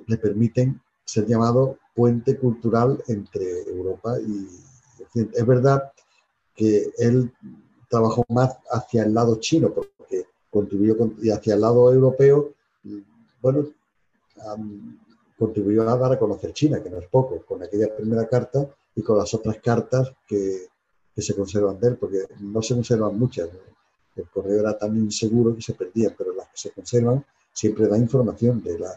le 0.08 0.18
permiten 0.18 0.82
ser 1.06 1.26
llamado 1.26 1.78
puente 1.96 2.38
cultural 2.38 3.04
entre 3.08 3.64
Europa 3.64 4.20
y 4.20 4.48
Occidente. 5.02 5.40
Es 5.40 5.46
verdad 5.46 5.92
que 6.56 6.92
él 6.98 7.32
trabajó 7.90 8.24
más 8.30 8.58
hacia 8.72 9.04
el 9.04 9.14
lado 9.14 9.40
chino, 9.40 9.74
porque 9.74 10.26
contribuyó 10.50 10.96
y 11.22 11.30
hacia 11.32 11.56
el 11.56 11.62
lado 11.62 11.92
europeo, 11.92 12.54
bueno, 13.42 13.68
contribuyó 15.40 15.90
a 15.90 15.98
dar 15.98 16.12
a 16.12 16.20
conocer 16.20 16.52
China, 16.52 16.84
que 16.84 16.90
no 16.90 16.98
es 16.98 17.08
poco, 17.08 17.42
con 17.46 17.64
aquella 17.64 17.96
primera 17.96 18.28
carta 18.28 18.68
y 18.94 19.02
con 19.02 19.18
las 19.18 19.34
otras 19.34 19.58
cartas 19.60 20.12
que, 20.28 20.68
que 21.16 21.22
se 21.22 21.34
conservan 21.34 21.80
de 21.80 21.88
él, 21.88 21.98
porque 21.98 22.28
no 22.42 22.62
se 22.62 22.74
conservan 22.74 23.18
muchas. 23.18 23.50
El 24.18 24.30
correo 24.30 24.60
era 24.60 24.78
tan 24.78 24.98
inseguro 24.98 25.56
que 25.56 25.62
se 25.62 25.74
perdían, 25.74 26.14
pero 26.18 26.34
las 26.36 26.48
que 26.50 26.58
se 26.58 26.72
conservan 26.72 27.26
siempre 27.54 27.88
da 27.88 27.98
información 27.98 28.62
de 28.62 28.78
la, 28.80 28.92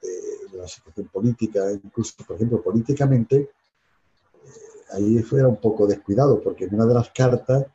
de, 0.00 0.56
la 0.56 0.66
situación 0.66 1.08
política, 1.08 1.70
incluso, 1.72 2.14
por 2.26 2.36
ejemplo, 2.36 2.62
políticamente, 2.62 3.36
eh, 3.36 3.50
ahí 4.92 5.22
era 5.32 5.48
un 5.48 5.60
poco 5.60 5.86
descuidado, 5.86 6.40
porque 6.40 6.64
en 6.64 6.74
una 6.74 6.86
de 6.86 6.94
las 6.94 7.10
cartas 7.10 7.66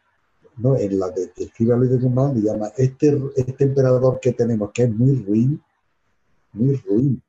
¿no? 0.57 0.75
en 0.75 0.99
la 0.99 1.09
de 1.09 1.31
que 1.31 1.43
escribe 1.43 1.77
Luis 1.77 1.91
de 1.91 1.97
Guzmán, 1.97 2.33
le 2.33 2.41
llama 2.41 2.71
este, 2.77 3.19
este 3.35 3.63
emperador 3.63 4.19
que 4.19 4.33
tenemos, 4.33 4.71
que 4.71 4.83
es 4.83 4.89
muy 4.91 5.23
ruin, 5.23 5.61
muy 6.53 6.75
ruin, 6.77 7.21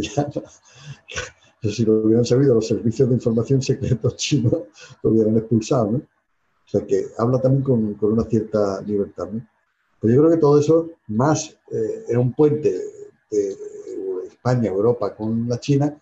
si 0.00 1.84
lo 1.84 2.00
hubieran 2.00 2.24
sabido 2.24 2.54
los 2.54 2.66
servicios 2.66 3.08
de 3.08 3.14
información 3.16 3.62
secretos 3.62 4.16
chinos, 4.16 4.52
lo 5.02 5.10
hubieran 5.10 5.36
expulsado. 5.36 5.90
O 5.94 6.68
sea 6.72 6.86
que 6.86 7.06
habla 7.18 7.40
también 7.40 7.62
con, 7.62 7.94
con 7.94 8.12
una 8.12 8.24
cierta 8.24 8.80
libertad. 8.82 9.28
Pero 10.00 10.14
yo 10.14 10.20
creo 10.20 10.32
que 10.32 10.40
todo 10.40 10.58
eso, 10.58 10.90
más 11.08 11.50
eh, 11.70 12.04
era 12.08 12.18
un 12.18 12.32
puente 12.32 12.70
de 13.30 13.56
España, 14.26 14.70
Europa 14.70 15.14
con 15.14 15.48
la 15.48 15.60
China, 15.60 15.96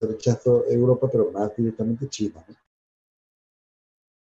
rechazo 0.00 0.64
Europa, 0.68 1.08
pero 1.10 1.32
más 1.32 1.56
directamente 1.56 2.08
China. 2.08 2.44
¿no? 2.46 2.54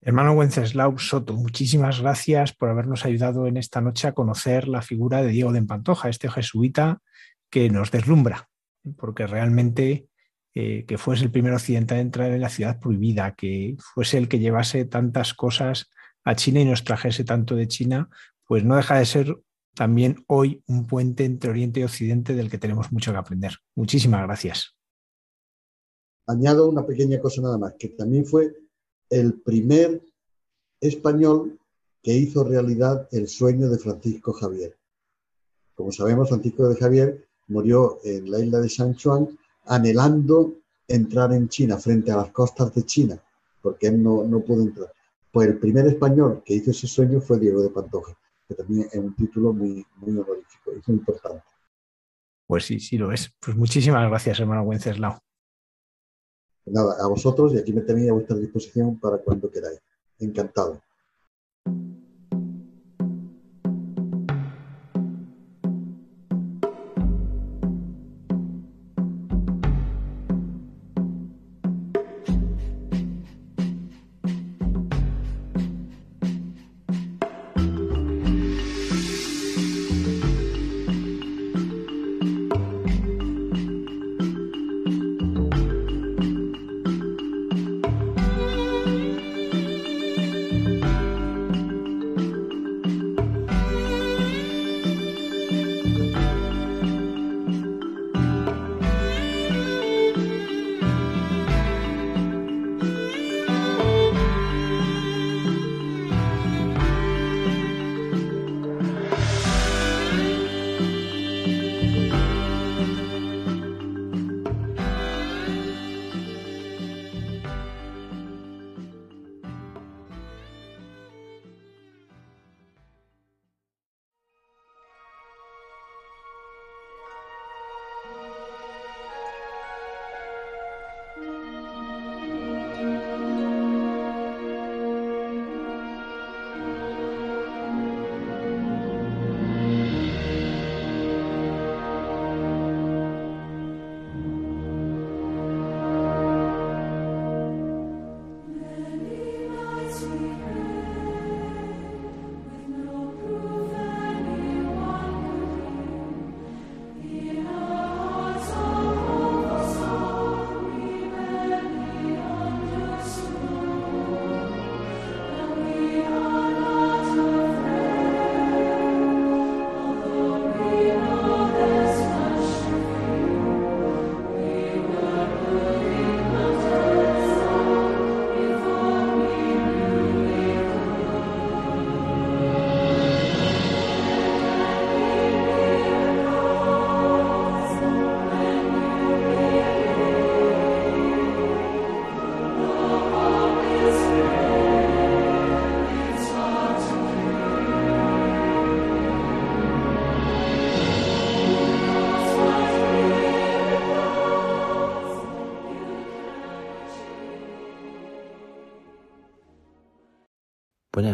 Hermano 0.01 0.33
Wenceslao 0.33 0.97
Soto, 0.97 1.33
muchísimas 1.33 1.99
gracias 2.01 2.53
por 2.53 2.69
habernos 2.69 3.05
ayudado 3.05 3.47
en 3.47 3.57
esta 3.57 3.81
noche 3.81 4.07
a 4.07 4.13
conocer 4.13 4.67
la 4.67 4.81
figura 4.81 5.21
de 5.21 5.27
Diego 5.27 5.51
de 5.51 5.59
Empantoja, 5.59 6.09
este 6.09 6.29
jesuita 6.29 7.01
que 7.49 7.69
nos 7.69 7.91
deslumbra, 7.91 8.49
porque 8.97 9.27
realmente 9.27 10.09
eh, 10.55 10.85
que 10.85 10.97
fuese 10.97 11.23
el 11.23 11.31
primer 11.31 11.53
occidental 11.53 11.99
en 11.99 12.07
entrar 12.07 12.31
en 12.31 12.41
la 12.41 12.49
ciudad 12.49 12.79
prohibida, 12.79 13.35
que 13.35 13.77
fuese 13.93 14.17
el 14.17 14.27
que 14.27 14.39
llevase 14.39 14.85
tantas 14.85 15.33
cosas 15.33 15.89
a 16.23 16.35
China 16.35 16.59
y 16.61 16.65
nos 16.65 16.83
trajese 16.83 17.23
tanto 17.23 17.55
de 17.55 17.67
China, 17.67 18.09
pues 18.45 18.63
no 18.63 18.75
deja 18.75 18.97
de 18.97 19.05
ser 19.05 19.41
también 19.75 20.23
hoy 20.27 20.63
un 20.67 20.87
puente 20.87 21.23
entre 21.23 21.51
Oriente 21.51 21.79
y 21.79 21.83
Occidente 21.83 22.33
del 22.33 22.49
que 22.49 22.57
tenemos 22.57 22.91
mucho 22.91 23.11
que 23.11 23.17
aprender. 23.17 23.53
Muchísimas 23.75 24.23
gracias. 24.23 24.75
Añado 26.27 26.67
una 26.67 26.85
pequeña 26.85 27.19
cosa 27.19 27.41
nada 27.41 27.57
más, 27.57 27.75
que 27.79 27.89
también 27.89 28.25
fue 28.25 28.53
el 29.09 29.39
primer 29.41 30.01
español 30.81 31.59
que 32.01 32.13
hizo 32.13 32.43
realidad 32.43 33.07
el 33.11 33.27
sueño 33.27 33.69
de 33.69 33.77
Francisco 33.77 34.33
Javier. 34.33 34.77
Como 35.75 35.91
sabemos, 35.91 36.29
Francisco 36.29 36.67
de 36.67 36.75
Javier 36.75 37.28
murió 37.49 37.99
en 38.03 38.31
la 38.31 38.39
isla 38.39 38.59
de 38.59 38.69
San 38.69 38.93
Juan 38.93 39.27
anhelando 39.65 40.55
entrar 40.87 41.33
en 41.33 41.47
China, 41.49 41.77
frente 41.77 42.11
a 42.11 42.17
las 42.17 42.31
costas 42.31 42.73
de 42.73 42.83
China, 42.83 43.21
porque 43.61 43.87
él 43.87 44.01
no, 44.01 44.23
no 44.23 44.39
pudo 44.39 44.63
entrar. 44.63 44.91
Pues 45.31 45.47
el 45.47 45.59
primer 45.59 45.85
español 45.85 46.41
que 46.43 46.55
hizo 46.55 46.71
ese 46.71 46.87
sueño 46.87 47.21
fue 47.21 47.39
Diego 47.39 47.61
de 47.61 47.69
Pantoja, 47.69 48.17
que 48.47 48.55
también 48.55 48.87
es 48.91 48.97
un 48.97 49.15
título 49.15 49.53
muy, 49.53 49.85
muy 49.97 50.17
honorífico 50.17 50.71
y 50.71 50.81
muy 50.87 50.97
importante. 50.97 51.43
Pues 52.47 52.65
sí, 52.65 52.79
sí 52.79 52.97
lo 52.97 53.11
es. 53.11 53.31
Pues 53.39 53.55
muchísimas 53.55 54.09
gracias, 54.09 54.39
hermano 54.39 54.63
Wenceslao. 54.63 55.19
Nada, 56.65 56.95
a 56.99 57.07
vosotros 57.07 57.53
y 57.53 57.59
aquí 57.59 57.73
me 57.73 57.81
tenéis 57.81 58.09
a 58.09 58.13
vuestra 58.13 58.37
disposición 58.37 58.99
para 58.99 59.19
cuando 59.19 59.51
queráis. 59.51 59.79
Encantado. 60.19 60.81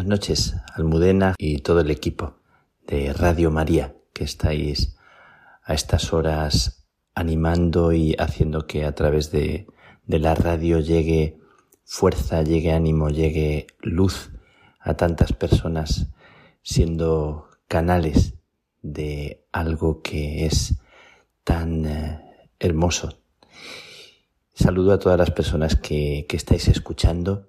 Buenas 0.06 0.20
noches, 0.20 0.54
Almudena 0.72 1.34
y 1.36 1.58
todo 1.58 1.80
el 1.80 1.90
equipo 1.90 2.36
de 2.86 3.12
Radio 3.12 3.50
María 3.50 3.96
que 4.12 4.22
estáis 4.22 4.96
a 5.64 5.74
estas 5.74 6.12
horas 6.12 6.86
animando 7.12 7.92
y 7.92 8.14
haciendo 8.16 8.68
que 8.68 8.84
a 8.84 8.94
través 8.94 9.32
de, 9.32 9.66
la 10.06 10.36
radio 10.36 10.78
llegue 10.78 11.40
fuerza, 11.82 12.42
llegue 12.42 12.70
ánimo, 12.70 13.10
llegue 13.10 13.66
luz 13.80 14.30
a 14.78 14.94
tantas 14.94 15.32
personas 15.32 16.06
siendo 16.62 17.48
canales 17.66 18.34
de 18.82 19.44
algo 19.50 20.02
que 20.02 20.46
es 20.46 20.76
tan 21.42 21.84
eh, 21.84 22.50
hermoso. 22.60 23.18
Saludo 24.54 24.92
a 24.92 25.00
todas 25.00 25.18
las 25.18 25.32
personas 25.32 25.74
que 25.74 26.28
estáis 26.30 26.68
escuchando 26.68 27.48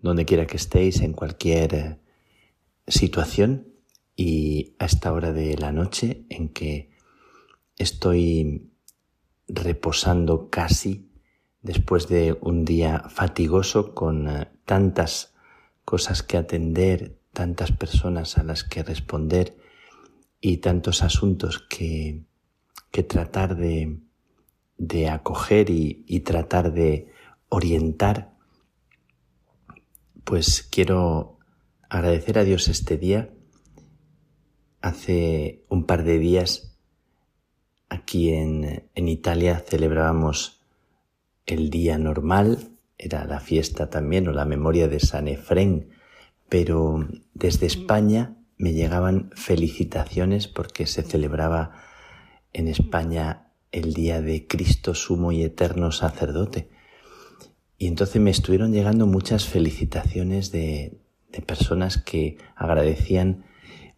donde 0.00 0.24
quiera 0.24 0.46
que 0.46 0.56
estéis, 0.56 1.00
en 1.00 1.12
cualquier 1.12 1.74
eh, 1.74 1.98
situación. 2.86 3.68
Y 4.14 4.74
a 4.78 4.86
esta 4.86 5.12
hora 5.12 5.32
de 5.32 5.56
la 5.58 5.72
noche 5.72 6.24
en 6.30 6.48
que 6.48 6.90
estoy 7.76 8.70
reposando 9.48 10.48
casi 10.48 11.10
después 11.62 12.08
de 12.08 12.36
un 12.40 12.64
día 12.64 13.04
fatigoso 13.10 13.94
con 13.94 14.28
eh, 14.28 14.48
tantas 14.64 15.34
cosas 15.84 16.22
que 16.22 16.36
atender, 16.36 17.18
tantas 17.32 17.72
personas 17.72 18.38
a 18.38 18.44
las 18.44 18.64
que 18.64 18.82
responder 18.82 19.56
y 20.40 20.58
tantos 20.58 21.02
asuntos 21.02 21.58
que, 21.58 22.24
que 22.90 23.02
tratar 23.02 23.56
de, 23.56 23.98
de 24.78 25.08
acoger 25.08 25.70
y, 25.70 26.04
y 26.06 26.20
tratar 26.20 26.72
de 26.72 27.12
orientar 27.48 28.35
pues 30.26 30.66
quiero 30.68 31.38
agradecer 31.88 32.36
a 32.38 32.44
Dios 32.44 32.66
este 32.66 32.98
día. 32.98 33.30
Hace 34.82 35.64
un 35.68 35.86
par 35.86 36.02
de 36.02 36.18
días 36.18 36.76
aquí 37.88 38.30
en, 38.30 38.90
en 38.92 39.08
Italia 39.08 39.62
celebrábamos 39.64 40.60
el 41.46 41.70
día 41.70 41.96
normal, 41.96 42.72
era 42.98 43.24
la 43.24 43.38
fiesta 43.38 43.88
también 43.88 44.26
o 44.26 44.32
la 44.32 44.44
memoria 44.44 44.88
de 44.88 44.98
San 44.98 45.28
Efrén, 45.28 45.90
pero 46.48 47.06
desde 47.32 47.66
España 47.66 48.36
me 48.58 48.72
llegaban 48.72 49.30
felicitaciones 49.36 50.48
porque 50.48 50.86
se 50.86 51.04
celebraba 51.04 51.84
en 52.52 52.66
España 52.66 53.52
el 53.70 53.94
día 53.94 54.20
de 54.20 54.48
Cristo 54.48 54.92
sumo 54.94 55.30
y 55.30 55.44
eterno 55.44 55.92
sacerdote. 55.92 56.68
Y 57.78 57.88
entonces 57.88 58.20
me 58.20 58.30
estuvieron 58.30 58.72
llegando 58.72 59.06
muchas 59.06 59.46
felicitaciones 59.46 60.50
de, 60.50 60.98
de 61.30 61.42
personas 61.42 61.98
que 61.98 62.38
agradecían 62.54 63.44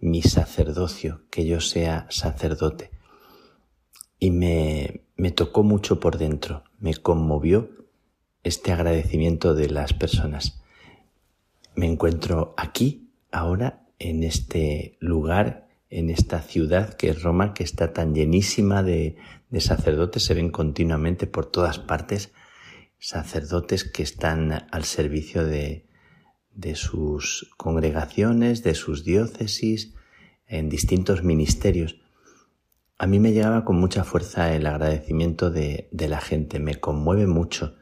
mi 0.00 0.22
sacerdocio, 0.22 1.22
que 1.30 1.46
yo 1.46 1.60
sea 1.60 2.06
sacerdote. 2.10 2.90
Y 4.18 4.30
me, 4.30 5.02
me 5.16 5.30
tocó 5.30 5.62
mucho 5.62 6.00
por 6.00 6.18
dentro, 6.18 6.64
me 6.78 6.94
conmovió 6.94 7.70
este 8.42 8.72
agradecimiento 8.72 9.54
de 9.54 9.68
las 9.68 9.92
personas. 9.92 10.62
Me 11.74 11.86
encuentro 11.86 12.54
aquí, 12.56 13.10
ahora, 13.30 13.86
en 13.98 14.24
este 14.24 14.96
lugar, 15.00 15.68
en 15.90 16.10
esta 16.10 16.42
ciudad 16.42 16.94
que 16.94 17.10
es 17.10 17.22
Roma, 17.22 17.54
que 17.54 17.64
está 17.64 17.92
tan 17.92 18.14
llenísima 18.14 18.82
de, 18.82 19.16
de 19.50 19.60
sacerdotes, 19.60 20.24
se 20.24 20.34
ven 20.34 20.50
continuamente 20.50 21.26
por 21.26 21.46
todas 21.46 21.78
partes 21.78 22.32
sacerdotes 22.98 23.84
que 23.84 24.02
están 24.02 24.66
al 24.70 24.84
servicio 24.84 25.44
de, 25.44 25.86
de 26.54 26.74
sus 26.74 27.50
congregaciones, 27.56 28.62
de 28.62 28.74
sus 28.74 29.04
diócesis, 29.04 29.94
en 30.46 30.68
distintos 30.68 31.22
ministerios. 31.22 32.00
A 32.98 33.06
mí 33.06 33.20
me 33.20 33.32
llegaba 33.32 33.64
con 33.64 33.76
mucha 33.76 34.02
fuerza 34.02 34.54
el 34.54 34.66
agradecimiento 34.66 35.50
de, 35.50 35.88
de, 35.92 36.08
la 36.08 36.20
gente, 36.20 36.58
me 36.58 36.80
conmueve 36.80 37.26
mucho. 37.26 37.76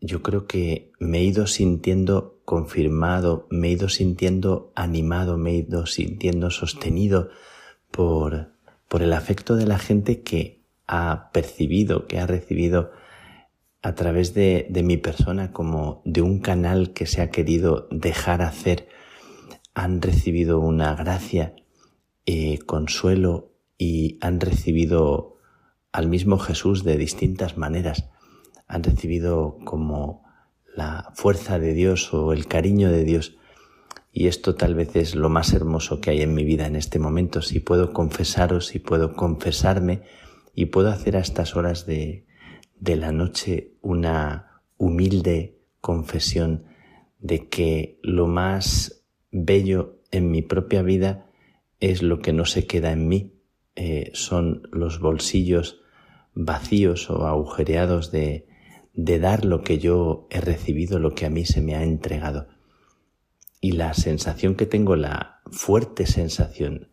Yo 0.00 0.22
creo 0.22 0.46
que 0.46 0.90
me 0.98 1.18
he 1.18 1.24
ido 1.24 1.46
sintiendo 1.46 2.40
confirmado, 2.44 3.46
me 3.50 3.68
he 3.68 3.72
ido 3.72 3.88
sintiendo 3.88 4.72
animado, 4.74 5.36
me 5.36 5.50
he 5.50 5.54
ido 5.56 5.86
sintiendo 5.86 6.50
sostenido 6.50 7.28
por, 7.92 8.54
por 8.88 9.02
el 9.02 9.12
afecto 9.12 9.54
de 9.54 9.66
la 9.66 9.78
gente 9.78 10.22
que 10.22 10.64
ha 10.88 11.30
percibido, 11.32 12.06
que 12.06 12.18
ha 12.18 12.26
recibido 12.26 12.90
a 13.88 13.94
través 13.94 14.34
de, 14.34 14.66
de, 14.68 14.82
mi 14.82 14.98
persona 14.98 15.50
como 15.50 16.02
de 16.04 16.20
un 16.20 16.40
canal 16.40 16.92
que 16.92 17.06
se 17.06 17.22
ha 17.22 17.30
querido 17.30 17.88
dejar 17.90 18.42
hacer, 18.42 18.86
han 19.72 20.02
recibido 20.02 20.60
una 20.60 20.94
gracia, 20.94 21.54
eh, 22.26 22.58
consuelo 22.66 23.54
y 23.78 24.18
han 24.20 24.40
recibido 24.40 25.38
al 25.90 26.06
mismo 26.06 26.38
Jesús 26.38 26.84
de 26.84 26.98
distintas 26.98 27.56
maneras. 27.56 28.10
Han 28.66 28.82
recibido 28.82 29.56
como 29.64 30.22
la 30.76 31.10
fuerza 31.14 31.58
de 31.58 31.72
Dios 31.72 32.12
o 32.12 32.34
el 32.34 32.46
cariño 32.46 32.90
de 32.90 33.04
Dios. 33.04 33.38
Y 34.12 34.26
esto 34.26 34.54
tal 34.54 34.74
vez 34.74 34.96
es 34.96 35.14
lo 35.14 35.30
más 35.30 35.54
hermoso 35.54 36.02
que 36.02 36.10
hay 36.10 36.20
en 36.20 36.34
mi 36.34 36.44
vida 36.44 36.66
en 36.66 36.76
este 36.76 36.98
momento. 36.98 37.40
Si 37.40 37.58
puedo 37.58 37.94
confesaros, 37.94 38.66
si 38.66 38.80
puedo 38.80 39.14
confesarme 39.14 40.02
y 40.54 40.66
puedo 40.66 40.90
hacer 40.90 41.16
a 41.16 41.20
estas 41.20 41.56
horas 41.56 41.86
de, 41.86 42.27
de 42.80 42.96
la 42.96 43.12
noche 43.12 43.74
una 43.80 44.62
humilde 44.76 45.58
confesión 45.80 46.64
de 47.18 47.48
que 47.48 47.98
lo 48.02 48.26
más 48.26 49.04
bello 49.30 50.00
en 50.10 50.30
mi 50.30 50.42
propia 50.42 50.82
vida 50.82 51.26
es 51.80 52.02
lo 52.02 52.20
que 52.20 52.32
no 52.32 52.44
se 52.44 52.66
queda 52.66 52.92
en 52.92 53.08
mí, 53.08 53.34
eh, 53.76 54.10
son 54.14 54.68
los 54.72 55.00
bolsillos 55.00 55.80
vacíos 56.34 57.10
o 57.10 57.26
agujereados 57.26 58.10
de, 58.10 58.46
de 58.94 59.18
dar 59.18 59.44
lo 59.44 59.62
que 59.62 59.78
yo 59.78 60.26
he 60.30 60.40
recibido, 60.40 60.98
lo 60.98 61.14
que 61.14 61.26
a 61.26 61.30
mí 61.30 61.44
se 61.44 61.60
me 61.60 61.74
ha 61.74 61.82
entregado. 61.82 62.48
Y 63.60 63.72
la 63.72 63.94
sensación 63.94 64.54
que 64.54 64.66
tengo, 64.66 64.96
la 64.96 65.40
fuerte 65.50 66.06
sensación, 66.06 66.88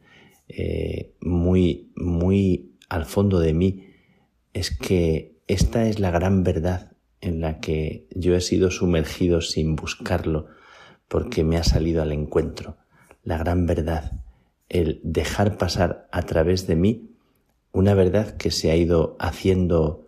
eh, 0.47 1.15
muy, 1.21 1.91
muy 1.95 2.75
al 2.89 3.05
fondo 3.05 3.39
de 3.39 3.53
mí, 3.53 3.87
es 4.53 4.75
que 4.75 5.34
esta 5.47 5.87
es 5.87 5.99
la 5.99 6.11
gran 6.11 6.43
verdad 6.43 6.91
en 7.21 7.41
la 7.41 7.59
que 7.59 8.07
yo 8.15 8.35
he 8.35 8.41
sido 8.41 8.71
sumergido 8.71 9.41
sin 9.41 9.75
buscarlo 9.75 10.47
porque 11.07 11.43
me 11.43 11.57
ha 11.57 11.63
salido 11.63 12.01
al 12.01 12.11
encuentro. 12.11 12.77
La 13.23 13.37
gran 13.37 13.65
verdad, 13.65 14.23
el 14.69 14.99
dejar 15.03 15.57
pasar 15.57 16.07
a 16.11 16.23
través 16.23 16.67
de 16.67 16.75
mí 16.75 17.11
una 17.71 17.93
verdad 17.93 18.37
que 18.37 18.51
se 18.51 18.71
ha 18.71 18.75
ido 18.75 19.15
haciendo 19.19 20.07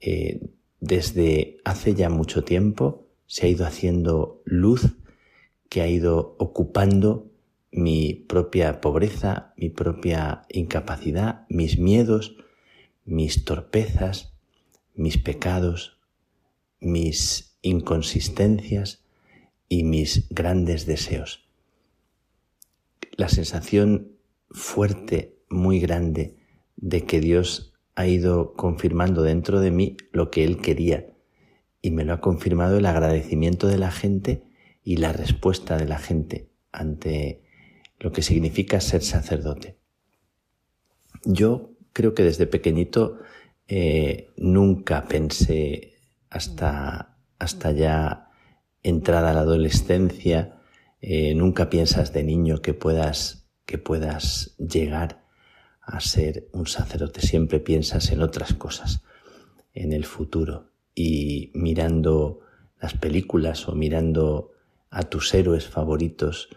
eh, 0.00 0.40
desde 0.80 1.58
hace 1.64 1.94
ya 1.94 2.10
mucho 2.10 2.44
tiempo, 2.44 3.06
se 3.26 3.46
ha 3.46 3.48
ido 3.48 3.66
haciendo 3.66 4.42
luz 4.44 4.96
que 5.68 5.82
ha 5.82 5.88
ido 5.88 6.36
ocupando 6.38 7.30
mi 7.70 8.14
propia 8.14 8.80
pobreza, 8.80 9.54
mi 9.56 9.70
propia 9.70 10.42
incapacidad, 10.48 11.46
mis 11.48 11.78
miedos, 11.78 12.36
mis 13.04 13.44
torpezas, 13.44 14.29
mis 15.00 15.16
pecados, 15.16 15.98
mis 16.78 17.56
inconsistencias 17.62 19.02
y 19.66 19.82
mis 19.82 20.28
grandes 20.28 20.84
deseos. 20.84 21.48
La 23.12 23.30
sensación 23.30 24.12
fuerte, 24.50 25.38
muy 25.48 25.80
grande, 25.80 26.36
de 26.76 27.06
que 27.06 27.18
Dios 27.20 27.72
ha 27.94 28.06
ido 28.06 28.52
confirmando 28.52 29.22
dentro 29.22 29.60
de 29.60 29.70
mí 29.70 29.96
lo 30.12 30.30
que 30.30 30.44
Él 30.44 30.60
quería 30.60 31.14
y 31.80 31.92
me 31.92 32.04
lo 32.04 32.12
ha 32.12 32.20
confirmado 32.20 32.76
el 32.76 32.84
agradecimiento 32.84 33.68
de 33.68 33.78
la 33.78 33.90
gente 33.90 34.42
y 34.84 34.98
la 34.98 35.14
respuesta 35.14 35.78
de 35.78 35.86
la 35.86 35.98
gente 35.98 36.50
ante 36.72 37.40
lo 37.98 38.12
que 38.12 38.20
significa 38.20 38.82
ser 38.82 39.02
sacerdote. 39.02 39.78
Yo 41.24 41.72
creo 41.94 42.12
que 42.12 42.22
desde 42.22 42.46
pequeñito 42.46 43.18
eh, 43.72 44.32
nunca 44.36 45.06
pensé 45.06 45.92
hasta, 46.28 47.16
hasta 47.38 47.70
ya 47.70 48.32
entrada 48.82 49.32
la 49.32 49.42
adolescencia, 49.42 50.60
eh, 51.00 51.36
nunca 51.36 51.70
piensas 51.70 52.12
de 52.12 52.24
niño 52.24 52.62
que 52.62 52.74
puedas, 52.74 53.48
que 53.66 53.78
puedas 53.78 54.56
llegar 54.58 55.24
a 55.82 56.00
ser 56.00 56.48
un 56.52 56.66
sacerdote, 56.66 57.20
siempre 57.20 57.60
piensas 57.60 58.10
en 58.10 58.22
otras 58.22 58.54
cosas, 58.54 59.04
en 59.72 59.92
el 59.92 60.04
futuro. 60.04 60.72
Y 60.92 61.52
mirando 61.54 62.40
las 62.80 62.94
películas 62.94 63.68
o 63.68 63.76
mirando 63.76 64.50
a 64.90 65.04
tus 65.04 65.32
héroes 65.32 65.68
favoritos 65.68 66.48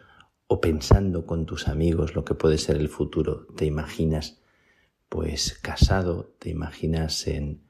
o 0.48 0.60
pensando 0.60 1.28
con 1.28 1.46
tus 1.46 1.68
amigos 1.68 2.16
lo 2.16 2.26
que 2.26 2.34
puede 2.34 2.58
ser 2.58 2.78
el 2.78 2.90
futuro, 2.90 3.46
te 3.56 3.66
imaginas 3.66 4.43
pues 5.14 5.60
casado, 5.62 6.34
te 6.40 6.50
imaginas 6.50 7.28
en 7.28 7.62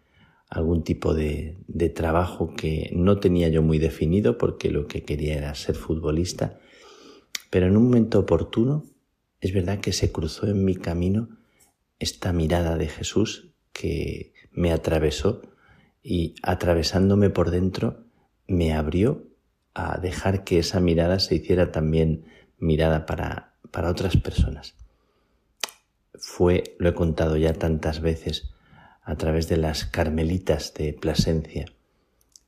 algún 0.47 0.85
tipo 0.85 1.13
de, 1.13 1.57
trabajo 1.93 2.53
que 2.55 2.89
no 2.93 3.19
tenía 3.19 3.49
yo 3.49 3.61
muy 3.61 3.79
definido 3.79 4.37
porque 4.37 4.71
lo 4.71 4.87
que 4.87 5.03
quería 5.03 5.35
era 5.35 5.53
ser 5.53 5.75
futbolista, 5.75 6.57
pero 7.49 7.67
en 7.67 7.75
un 7.75 7.83
momento 7.83 8.19
oportuno 8.19 8.85
es 9.41 9.53
verdad 9.53 9.81
que 9.81 9.91
se 9.91 10.09
cruzó 10.09 10.47
en 10.47 10.63
mi 10.63 10.75
camino 10.75 11.37
esta 11.99 12.31
mirada 12.31 12.77
de 12.77 12.87
Jesús 12.87 13.51
que 13.73 14.33
me 14.53 14.71
atravesó 14.71 15.41
y 16.01 16.35
atravesándome 16.43 17.29
por 17.29 17.51
dentro 17.51 18.05
me 18.47 18.71
abrió 18.71 19.27
a 19.73 19.99
dejar 19.99 20.45
que 20.45 20.59
esa 20.59 20.79
mirada 20.79 21.19
se 21.19 21.35
hiciera 21.35 21.73
también 21.73 22.23
mirada 22.57 23.05
para, 23.05 23.57
para 23.69 23.89
otras 23.89 24.15
personas. 24.15 24.77
Fue, 26.19 26.75
lo 26.79 26.89
he 26.89 26.93
contado 26.93 27.37
ya 27.37 27.53
tantas 27.53 28.01
veces, 28.01 28.53
a 29.03 29.15
través 29.15 29.47
de 29.47 29.57
las 29.57 29.85
carmelitas 29.85 30.73
de 30.73 30.93
Plasencia, 30.93 31.65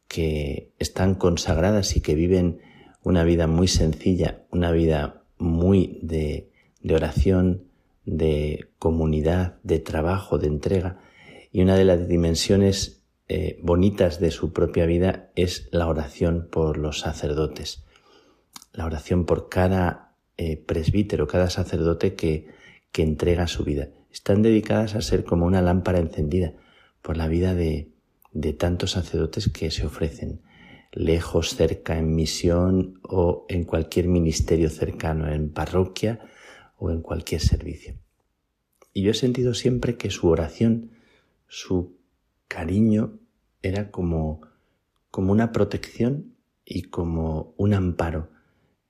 que 0.07 0.71
están 0.79 1.15
consagradas 1.15 1.95
y 1.95 2.01
que 2.01 2.15
viven 2.15 2.61
una 3.03 3.23
vida 3.23 3.47
muy 3.47 3.67
sencilla, 3.67 4.43
una 4.51 4.71
vida 4.71 5.23
muy 5.37 5.99
de, 6.01 6.49
oración, 6.89 7.65
de 8.05 8.69
comunidad, 8.79 9.57
de 9.63 9.79
trabajo, 9.79 10.37
de 10.37 10.47
entrega. 10.47 10.99
Y 11.51 11.61
una 11.61 11.75
de 11.75 11.85
las 11.85 12.07
dimensiones 12.07 13.03
eh, 13.27 13.59
bonitas 13.61 14.19
de 14.19 14.31
su 14.31 14.53
propia 14.53 14.85
vida 14.85 15.31
es 15.35 15.67
la 15.71 15.87
oración 15.87 16.47
por 16.51 16.77
los 16.77 16.99
sacerdotes, 16.99 17.83
la 18.71 18.85
oración 18.85 19.25
por 19.25 19.49
cada 19.49 20.15
eh, 20.37 20.57
presbítero, 20.57 21.27
cada 21.27 21.49
sacerdote 21.49 22.15
que, 22.15 22.47
que 22.95 23.03
entrega 23.03 23.45
su 23.47 23.65
vida. 23.65 23.89
Están 24.09 24.41
dedicadas 24.41 24.95
a 24.95 25.01
ser 25.01 25.25
como 25.25 25.45
una 25.45 25.61
lámpara 25.61 25.99
encendida 25.99 26.53
por 27.01 27.17
la 27.17 27.27
vida 27.27 27.53
de, 27.53 27.91
de 28.31 28.53
tantos 28.53 28.91
sacerdotes 28.91 29.49
que 29.49 29.69
se 29.69 29.85
ofrecen 29.85 30.39
lejos, 30.93 31.57
cerca, 31.57 31.99
en 31.99 32.15
misión 32.15 33.01
o 33.03 33.45
en 33.49 33.65
cualquier 33.65 34.07
ministerio 34.07 34.69
cercano, 34.69 35.29
en 35.29 35.51
parroquia 35.51 36.21
o 36.77 36.89
en 36.89 37.01
cualquier 37.01 37.41
servicio. 37.41 37.95
Y 38.93 39.01
yo 39.01 39.11
he 39.11 39.13
sentido 39.13 39.53
siempre 39.55 39.97
que 39.97 40.09
su 40.09 40.29
oración, 40.29 40.91
su 41.49 41.97
cariño 42.47 43.19
era 43.61 43.91
como, 43.91 44.39
como 45.11 45.33
una 45.33 45.51
protección 45.51 46.37
y 46.63 46.83
como 46.83 47.55
un 47.57 47.73
amparo, 47.73 48.29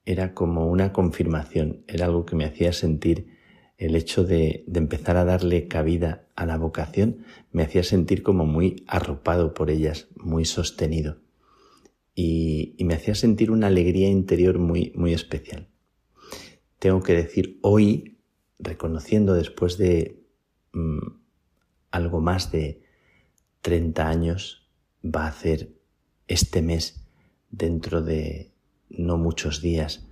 era 0.05 0.35
como 0.35 0.67
una 0.67 0.93
confirmación, 0.93 1.83
era 1.87 2.05
algo 2.05 2.27
que 2.27 2.35
me 2.35 2.45
hacía 2.45 2.71
sentir 2.71 3.33
el 3.77 3.95
hecho 3.95 4.23
de, 4.23 4.63
empezar 4.73 5.17
a 5.17 5.25
darle 5.25 5.67
cabida 5.67 6.27
a 6.35 6.45
la 6.45 6.57
vocación, 6.57 7.25
me 7.51 7.63
hacía 7.63 7.83
sentir 7.83 8.23
como 8.23 8.45
muy 8.45 8.83
arropado 8.87 9.53
por 9.53 9.69
ellas, 9.69 10.07
muy 10.15 10.45
sostenido. 10.45 11.17
Y, 12.13 12.75
y 12.77 12.85
me 12.85 12.93
hacía 12.93 13.15
sentir 13.15 13.51
una 13.51 13.67
alegría 13.67 14.07
interior 14.07 14.57
muy, 14.59 14.93
muy 14.95 15.13
especial. 15.13 15.67
Tengo 16.79 17.03
que 17.03 17.13
decir 17.13 17.59
hoy, 17.61 18.19
reconociendo 18.59 19.33
después 19.33 19.77
de 19.77 20.23
mm, 20.71 21.07
algo 21.91 22.21
más 22.21 22.51
de 22.51 22.81
30 23.61 24.07
años, 24.07 24.69
va 25.03 25.25
a 25.25 25.29
hacer 25.29 25.73
este 26.27 26.61
mes, 26.61 27.05
dentro 27.51 28.01
de 28.01 28.51
no 28.89 29.17
muchos 29.17 29.61
días, 29.61 30.04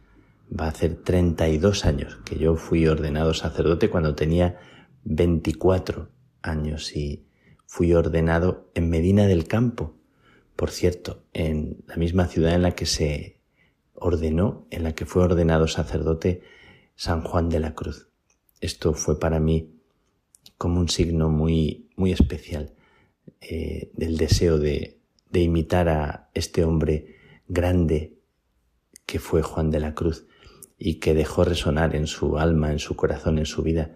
va 0.59 0.65
a 0.65 0.69
hacer 0.69 0.95
32 0.95 1.85
años 1.85 2.17
que 2.25 2.37
yo 2.37 2.55
fui 2.55 2.87
ordenado 2.87 3.33
sacerdote 3.33 3.89
cuando 3.89 4.15
tenía 4.15 4.59
24 5.03 6.09
años 6.41 6.95
y 6.95 7.25
fui 7.65 7.93
ordenado 7.93 8.69
en 8.75 8.89
Medina 8.89 9.25
del 9.25 9.47
Campo, 9.47 9.95
por 10.55 10.69
cierto, 10.69 11.23
en 11.33 11.83
la 11.87 11.95
misma 11.95 12.27
ciudad 12.27 12.53
en 12.53 12.61
la 12.61 12.71
que 12.71 12.85
se 12.85 13.39
ordenó, 13.95 14.67
en 14.69 14.83
la 14.83 14.93
que 14.93 15.05
fue 15.05 15.23
ordenado 15.23 15.67
sacerdote 15.67 16.41
San 16.95 17.23
Juan 17.23 17.49
de 17.49 17.59
la 17.59 17.73
Cruz. 17.73 18.09
Esto 18.61 18.93
fue 18.93 19.19
para 19.19 19.39
mí 19.39 19.73
como 20.57 20.79
un 20.79 20.89
signo 20.89 21.29
muy, 21.29 21.89
muy 21.95 22.11
especial 22.11 22.73
eh, 23.41 23.89
del 23.93 24.17
deseo 24.17 24.59
de, 24.59 24.99
de 25.31 25.41
imitar 25.41 25.89
a 25.89 26.29
este 26.33 26.63
hombre 26.63 27.15
grande 27.47 28.19
que 29.05 29.19
fue 29.19 29.41
Juan 29.41 29.71
de 29.71 29.79
la 29.79 29.95
Cruz 29.95 30.27
y 30.85 30.95
que 30.95 31.13
dejó 31.13 31.45
resonar 31.45 31.95
en 31.95 32.07
su 32.07 32.37
alma, 32.37 32.73
en 32.73 32.79
su 32.79 32.97
corazón, 32.97 33.37
en 33.37 33.45
su 33.45 33.63
vida, 33.63 33.91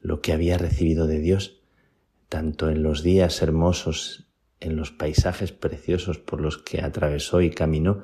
lo 0.00 0.20
que 0.20 0.32
había 0.32 0.58
recibido 0.58 1.06
de 1.06 1.20
Dios, 1.20 1.60
tanto 2.28 2.68
en 2.68 2.82
los 2.82 3.04
días 3.04 3.42
hermosos, 3.42 4.26
en 4.58 4.74
los 4.74 4.90
paisajes 4.90 5.52
preciosos 5.52 6.18
por 6.18 6.40
los 6.40 6.58
que 6.58 6.82
atravesó 6.82 7.42
y 7.42 7.50
caminó, 7.50 8.02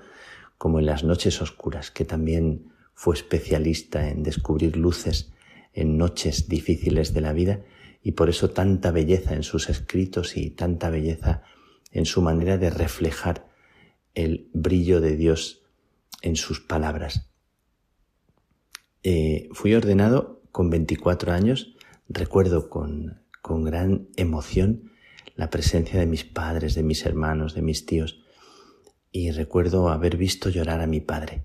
como 0.56 0.78
en 0.78 0.86
las 0.86 1.02
noches 1.02 1.42
oscuras, 1.42 1.90
que 1.90 2.04
también 2.04 2.72
fue 2.94 3.16
especialista 3.16 4.08
en 4.08 4.22
descubrir 4.22 4.76
luces 4.76 5.32
en 5.72 5.98
noches 5.98 6.48
difíciles 6.48 7.12
de 7.14 7.22
la 7.22 7.32
vida 7.32 7.64
y 8.04 8.12
por 8.12 8.28
eso 8.28 8.50
tanta 8.50 8.92
belleza 8.92 9.34
en 9.34 9.42
sus 9.42 9.68
escritos 9.68 10.36
y 10.36 10.50
tanta 10.50 10.90
belleza 10.90 11.42
en 11.90 12.06
su 12.06 12.22
manera 12.22 12.56
de 12.56 12.70
reflejar 12.70 13.48
el 14.14 14.48
brillo 14.52 15.00
de 15.00 15.16
Dios 15.16 15.64
en 16.20 16.36
sus 16.36 16.60
palabras. 16.60 17.31
Eh, 19.04 19.48
fui 19.52 19.74
ordenado 19.74 20.42
con 20.52 20.70
24 20.70 21.32
años, 21.32 21.74
recuerdo 22.08 22.68
con, 22.68 23.22
con 23.40 23.64
gran 23.64 24.08
emoción 24.16 24.92
la 25.34 25.50
presencia 25.50 25.98
de 25.98 26.06
mis 26.06 26.24
padres, 26.24 26.74
de 26.74 26.82
mis 26.82 27.04
hermanos, 27.04 27.54
de 27.54 27.62
mis 27.62 27.84
tíos, 27.86 28.22
y 29.10 29.30
recuerdo 29.30 29.88
haber 29.88 30.16
visto 30.16 30.50
llorar 30.50 30.80
a 30.80 30.86
mi 30.86 31.00
padre. 31.00 31.44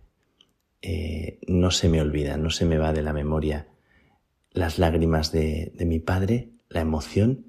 Eh, 0.81 1.39
no 1.47 1.71
se 1.71 1.89
me 1.89 2.01
olvida, 2.01 2.38
no 2.38 2.51
se 2.51 2.65
me 2.65 2.77
va 2.77 2.93
de 2.93 3.01
la 3.01 3.13
memoria 3.13 3.67
las 4.51 4.77
lágrimas 4.77 5.31
de, 5.31 5.71
de 5.75 5.85
mi 5.85 5.99
padre, 5.99 6.51
la 6.69 6.81
emoción, 6.81 7.47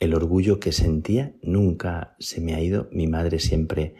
el 0.00 0.14
orgullo 0.14 0.60
que 0.60 0.72
sentía, 0.72 1.34
nunca 1.42 2.16
se 2.18 2.40
me 2.40 2.54
ha 2.54 2.60
ido. 2.60 2.88
Mi 2.92 3.06
madre 3.06 3.38
siempre 3.38 3.94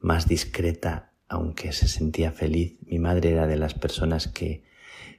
más 0.00 0.26
discreta, 0.28 1.12
aunque 1.28 1.72
se 1.72 1.88
sentía 1.88 2.32
feliz. 2.32 2.78
Mi 2.86 2.98
madre 2.98 3.30
era 3.30 3.46
de 3.46 3.56
las 3.56 3.74
personas 3.74 4.28
que, 4.28 4.64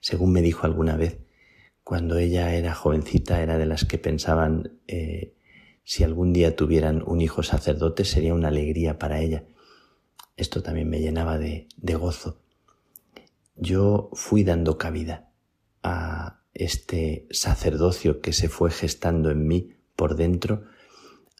según 0.03 0.33
me 0.33 0.41
dijo 0.41 0.65
alguna 0.65 0.97
vez, 0.97 1.17
cuando 1.85 2.17
ella 2.17 2.53
era 2.53 2.75
jovencita, 2.75 3.41
era 3.41 3.57
de 3.57 3.65
las 3.65 3.85
que 3.85 3.97
pensaban 3.97 4.79
eh, 4.85 5.33
si 5.85 6.03
algún 6.03 6.33
día 6.33 6.57
tuvieran 6.57 7.01
un 7.07 7.21
hijo 7.21 7.41
sacerdote 7.41 8.03
sería 8.03 8.33
una 8.33 8.49
alegría 8.49 8.99
para 8.99 9.21
ella. 9.21 9.45
Esto 10.35 10.61
también 10.61 10.89
me 10.89 10.99
llenaba 10.99 11.37
de, 11.37 11.69
de 11.77 11.95
gozo. 11.95 12.41
Yo 13.55 14.09
fui 14.11 14.43
dando 14.43 14.77
cabida 14.77 15.31
a 15.83 16.41
este 16.53 17.25
sacerdocio 17.31 18.19
que 18.19 18.33
se 18.33 18.49
fue 18.49 18.71
gestando 18.71 19.31
en 19.31 19.47
mí 19.47 19.69
por 19.95 20.17
dentro, 20.17 20.65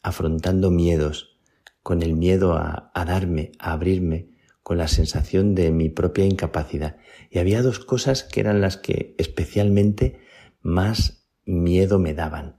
afrontando 0.03 0.72
miedos, 0.72 1.38
con 1.81 2.02
el 2.02 2.15
miedo 2.15 2.53
a, 2.53 2.94
darme, 2.95 3.52
a 3.60 3.73
abrirme, 3.73 4.30
con 4.64 4.77
la 4.77 4.88
sensación 4.88 5.53
de 5.53 5.72
mi 5.72 5.90
propia 5.90 6.23
incapacidad. 6.23 6.95
Y 7.34 7.39
había 7.39 7.64
dos 7.64 7.80
cosas 7.80 8.23
que 8.23 8.41
eran 8.41 8.61
las 8.61 8.77
que 8.77 9.15
especialmente 9.18 10.19
más 10.61 11.26
miedo 11.45 11.97
me 11.97 12.14
daban. 12.14 12.57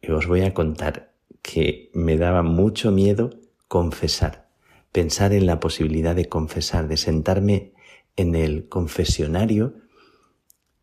Y 0.00 0.12
os 0.12 0.28
voy 0.28 0.42
a 0.42 0.54
contar 0.54 1.12
que 1.42 1.90
me 1.94 2.16
daba 2.16 2.44
mucho 2.44 2.92
miedo 2.92 3.30
confesar, 3.66 4.48
pensar 4.92 5.32
en 5.32 5.46
la 5.46 5.58
posibilidad 5.58 6.14
de 6.14 6.28
confesar, 6.28 6.86
de 6.86 6.96
sentarme 6.96 7.72
en 8.14 8.36
el 8.36 8.68
confesionario 8.68 9.74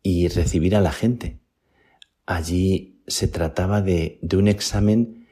y 0.02 0.28
recibir 0.28 0.76
a 0.76 0.82
la 0.82 0.92
gente. 0.92 1.40
Allí 2.26 3.00
se 3.06 3.28
trataba 3.28 3.80
de, 3.80 4.18
de 4.20 4.36
un 4.36 4.46
examen 4.46 5.26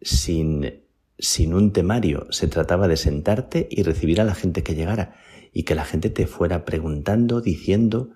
sin, 0.00 0.82
sin 1.18 1.52
un 1.52 1.74
temario, 1.74 2.26
se 2.30 2.48
trataba 2.48 2.88
de 2.88 2.96
sentarte 2.96 3.68
y 3.70 3.82
recibir 3.82 4.22
a 4.22 4.24
la 4.24 4.34
gente 4.34 4.62
que 4.62 4.74
llegara 4.74 5.20
y 5.54 5.62
que 5.62 5.76
la 5.76 5.84
gente 5.84 6.10
te 6.10 6.26
fuera 6.26 6.64
preguntando, 6.64 7.40
diciendo, 7.40 8.10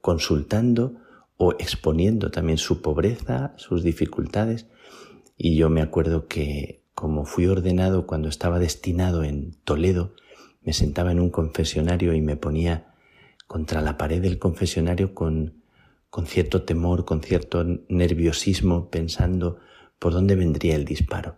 consultando 0.00 0.94
o 1.36 1.52
exponiendo 1.58 2.30
también 2.30 2.56
su 2.56 2.80
pobreza, 2.80 3.52
sus 3.56 3.82
dificultades. 3.82 4.68
Y 5.36 5.56
yo 5.56 5.68
me 5.68 5.82
acuerdo 5.82 6.28
que 6.28 6.84
como 6.94 7.24
fui 7.24 7.48
ordenado 7.48 8.06
cuando 8.06 8.28
estaba 8.28 8.60
destinado 8.60 9.24
en 9.24 9.56
Toledo, 9.64 10.14
me 10.62 10.72
sentaba 10.72 11.10
en 11.10 11.18
un 11.18 11.30
confesionario 11.30 12.14
y 12.14 12.20
me 12.20 12.36
ponía 12.36 12.94
contra 13.48 13.80
la 13.80 13.98
pared 13.98 14.22
del 14.22 14.38
confesionario 14.38 15.14
con, 15.14 15.62
con 16.10 16.26
cierto 16.26 16.62
temor, 16.62 17.04
con 17.04 17.20
cierto 17.22 17.64
nerviosismo, 17.88 18.88
pensando 18.88 19.58
por 19.98 20.12
dónde 20.12 20.36
vendría 20.36 20.76
el 20.76 20.84
disparo. 20.84 21.36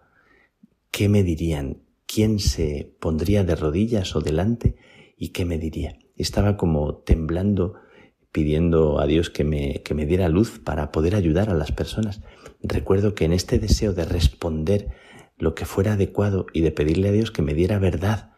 ¿Qué 0.90 1.08
me 1.08 1.22
dirían? 1.22 1.78
¿Quién 2.06 2.38
se 2.38 2.94
pondría 3.00 3.42
de 3.42 3.56
rodillas 3.56 4.14
o 4.14 4.20
delante? 4.20 4.76
¿Y 5.16 5.30
qué 5.30 5.44
me 5.44 5.58
diría? 5.58 5.98
Estaba 6.16 6.56
como 6.56 6.96
temblando, 6.96 7.74
pidiendo 8.32 9.00
a 9.00 9.06
Dios 9.06 9.30
que 9.30 9.44
me, 9.44 9.82
que 9.82 9.94
me 9.94 10.06
diera 10.06 10.28
luz 10.28 10.58
para 10.58 10.92
poder 10.92 11.14
ayudar 11.14 11.48
a 11.48 11.54
las 11.54 11.72
personas. 11.72 12.20
Recuerdo 12.62 13.14
que 13.14 13.24
en 13.24 13.32
este 13.32 13.58
deseo 13.58 13.94
de 13.94 14.04
responder 14.04 14.90
lo 15.38 15.54
que 15.54 15.64
fuera 15.64 15.94
adecuado 15.94 16.46
y 16.52 16.60
de 16.60 16.70
pedirle 16.70 17.08
a 17.08 17.12
Dios 17.12 17.30
que 17.30 17.42
me 17.42 17.54
diera 17.54 17.78
verdad. 17.78 18.32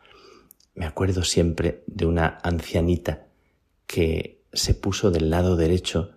Me 0.74 0.86
acuerdo 0.86 1.24
siempre 1.24 1.82
de 1.86 2.06
una 2.06 2.38
ancianita 2.42 3.28
que 3.86 4.44
se 4.52 4.74
puso 4.74 5.10
del 5.10 5.30
lado 5.30 5.56
derecho 5.56 6.12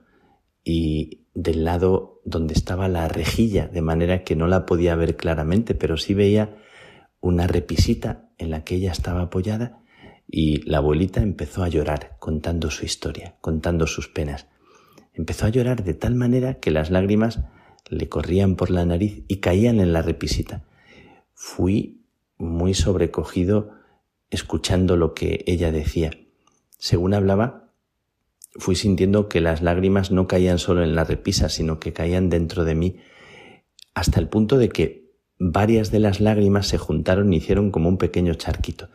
y 0.64 1.26
del 1.34 1.64
lado 1.64 2.22
donde 2.26 2.54
estaba 2.54 2.88
la 2.88 3.08
rejilla, 3.08 3.68
de 3.68 3.82
manera 3.82 4.24
que 4.24 4.36
no 4.36 4.48
la 4.48 4.66
podía 4.66 4.96
ver 4.96 5.16
claramente, 5.16 5.74
pero 5.74 5.98
sí 5.98 6.14
veía 6.14 6.58
una 7.20 7.48
repisita 7.48 8.30
en 8.38 8.52
la 8.52 8.64
que 8.64 8.76
ella 8.76 8.92
estaba 8.92 9.22
apoyada 9.22 9.81
y 10.32 10.62
la 10.70 10.78
abuelita 10.78 11.22
empezó 11.22 11.64
a 11.64 11.68
llorar 11.68 12.16
contando 12.20 12.72
su 12.72 12.86
historia, 12.86 13.36
contando 13.42 13.86
sus 13.86 14.08
penas. 14.08 14.48
Empezó 15.14 15.46
a 15.46 15.50
llorar 15.50 15.84
de 15.84 15.94
tal 15.94 16.16
manera 16.16 16.56
que 16.56 16.72
las 16.72 16.90
lágrimas 16.90 17.42
le 17.90 18.08
corrían 18.08 18.56
por 18.56 18.70
la 18.70 18.86
nariz 18.86 19.24
y 19.28 19.38
caían 19.38 19.82
en 19.82 19.92
la 19.92 20.02
repisita. 20.02 20.64
Fui 21.34 22.02
muy 22.38 22.74
sobrecogido 22.74 23.72
escuchando 24.30 24.96
lo 24.96 25.14
que 25.14 25.44
ella 25.48 25.74
decía. 25.74 26.12
Según 26.78 27.14
hablaba, 27.14 27.70
fui 28.56 28.76
sintiendo 28.76 29.28
que 29.28 29.42
las 29.42 29.62
lágrimas 29.62 30.12
no 30.12 30.28
caían 30.28 30.58
solo 30.58 30.84
en 30.84 30.96
la 30.96 31.04
repisa, 31.04 31.50
sino 31.50 31.80
que 31.80 31.92
caían 31.92 32.30
dentro 32.30 32.64
de 32.64 32.76
mí, 32.76 32.98
hasta 33.94 34.22
el 34.22 34.30
punto 34.30 34.58
de 34.58 34.70
que 34.70 35.12
varias 35.38 35.92
de 35.92 36.00
las 36.00 36.22
lágrimas 36.22 36.68
se 36.68 36.78
juntaron 36.78 37.34
y 37.34 37.38
hicieron 37.38 37.72
como 37.72 37.90
un 37.90 37.98
pequeño 37.98 38.34
charquito. 38.36 38.88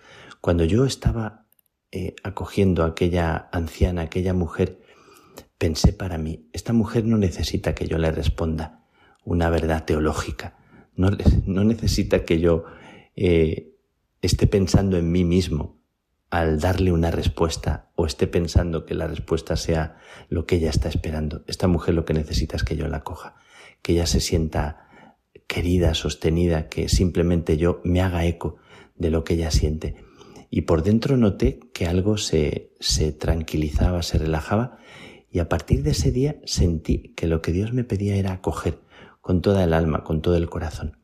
Cuando 0.47 0.63
yo 0.63 0.85
estaba 0.85 1.49
eh, 1.91 2.15
acogiendo 2.23 2.85
a 2.85 2.91
aquella 2.91 3.49
anciana, 3.51 4.03
aquella 4.03 4.33
mujer, 4.33 4.81
pensé 5.59 5.93
para 5.93 6.19
mí, 6.19 6.49
esta 6.53 6.73
mujer 6.73 7.05
no 7.05 7.19
necesita 7.19 7.75
que 7.75 7.89
yo 7.89 7.99
le 7.99 8.13
responda 8.13 8.85
una 9.25 9.51
verdad 9.51 9.85
teológica, 9.85 10.57
no, 10.95 11.11
no 11.47 11.65
necesita 11.65 12.25
que 12.25 12.39
yo 12.39 12.65
eh, 13.17 13.75
esté 14.23 14.47
pensando 14.47 14.97
en 14.97 15.11
mí 15.11 15.25
mismo 15.25 15.81
al 16.31 16.61
darle 16.61 16.93
una 16.93 17.11
respuesta 17.11 17.91
o 17.97 18.07
esté 18.07 18.29
pensando 18.29 18.87
que 18.87 18.95
la 18.95 19.09
respuesta 19.09 19.57
sea 19.57 19.99
lo 20.29 20.47
que 20.47 20.59
ella 20.59 20.71
está 20.71 20.89
esperando. 20.89 21.43
Esta 21.49 21.67
mujer 21.67 21.97
lo 21.97 22.05
que 22.05 22.15
necesita 22.15 22.55
es 22.55 22.63
que 22.63 22.77
yo 22.77 22.87
la 22.87 23.03
coja, 23.03 23.35
que 23.83 23.95
ella 23.95 24.07
se 24.07 24.21
sienta 24.21 24.87
querida, 25.49 25.95
sostenida, 25.95 26.69
que 26.69 26.89
simplemente 26.89 27.57
yo 27.57 27.81
me 27.83 28.01
haga 28.01 28.27
eco 28.27 28.59
de 28.95 29.11
lo 29.11 29.25
que 29.25 29.35
ella 29.35 29.51
siente. 29.51 30.06
Y 30.51 30.63
por 30.63 30.83
dentro 30.83 31.17
noté 31.17 31.61
que 31.73 31.87
algo 31.87 32.19
se, 32.19 32.73
se 32.81 33.13
tranquilizaba, 33.13 34.03
se 34.03 34.19
relajaba 34.19 34.79
y 35.31 35.41
a 35.41 35.49
partir 35.49 35.83
de 35.83 35.91
ese 35.91 36.13
día 36.13 36.37
sentí 36.45 37.13
que 37.15 37.27
lo 37.27 37.43
que 37.43 37.53
Dios 37.53 37.73
me 37.73 37.85
pedía 37.85 38.17
era 38.17 38.33
acoger 38.33 38.81
con 39.21 39.43
toda 39.43 39.65
el 39.65 39.75
alma, 39.75 40.05
con 40.05 40.23
todo 40.23 40.37
el 40.37 40.49
corazón. 40.49 40.99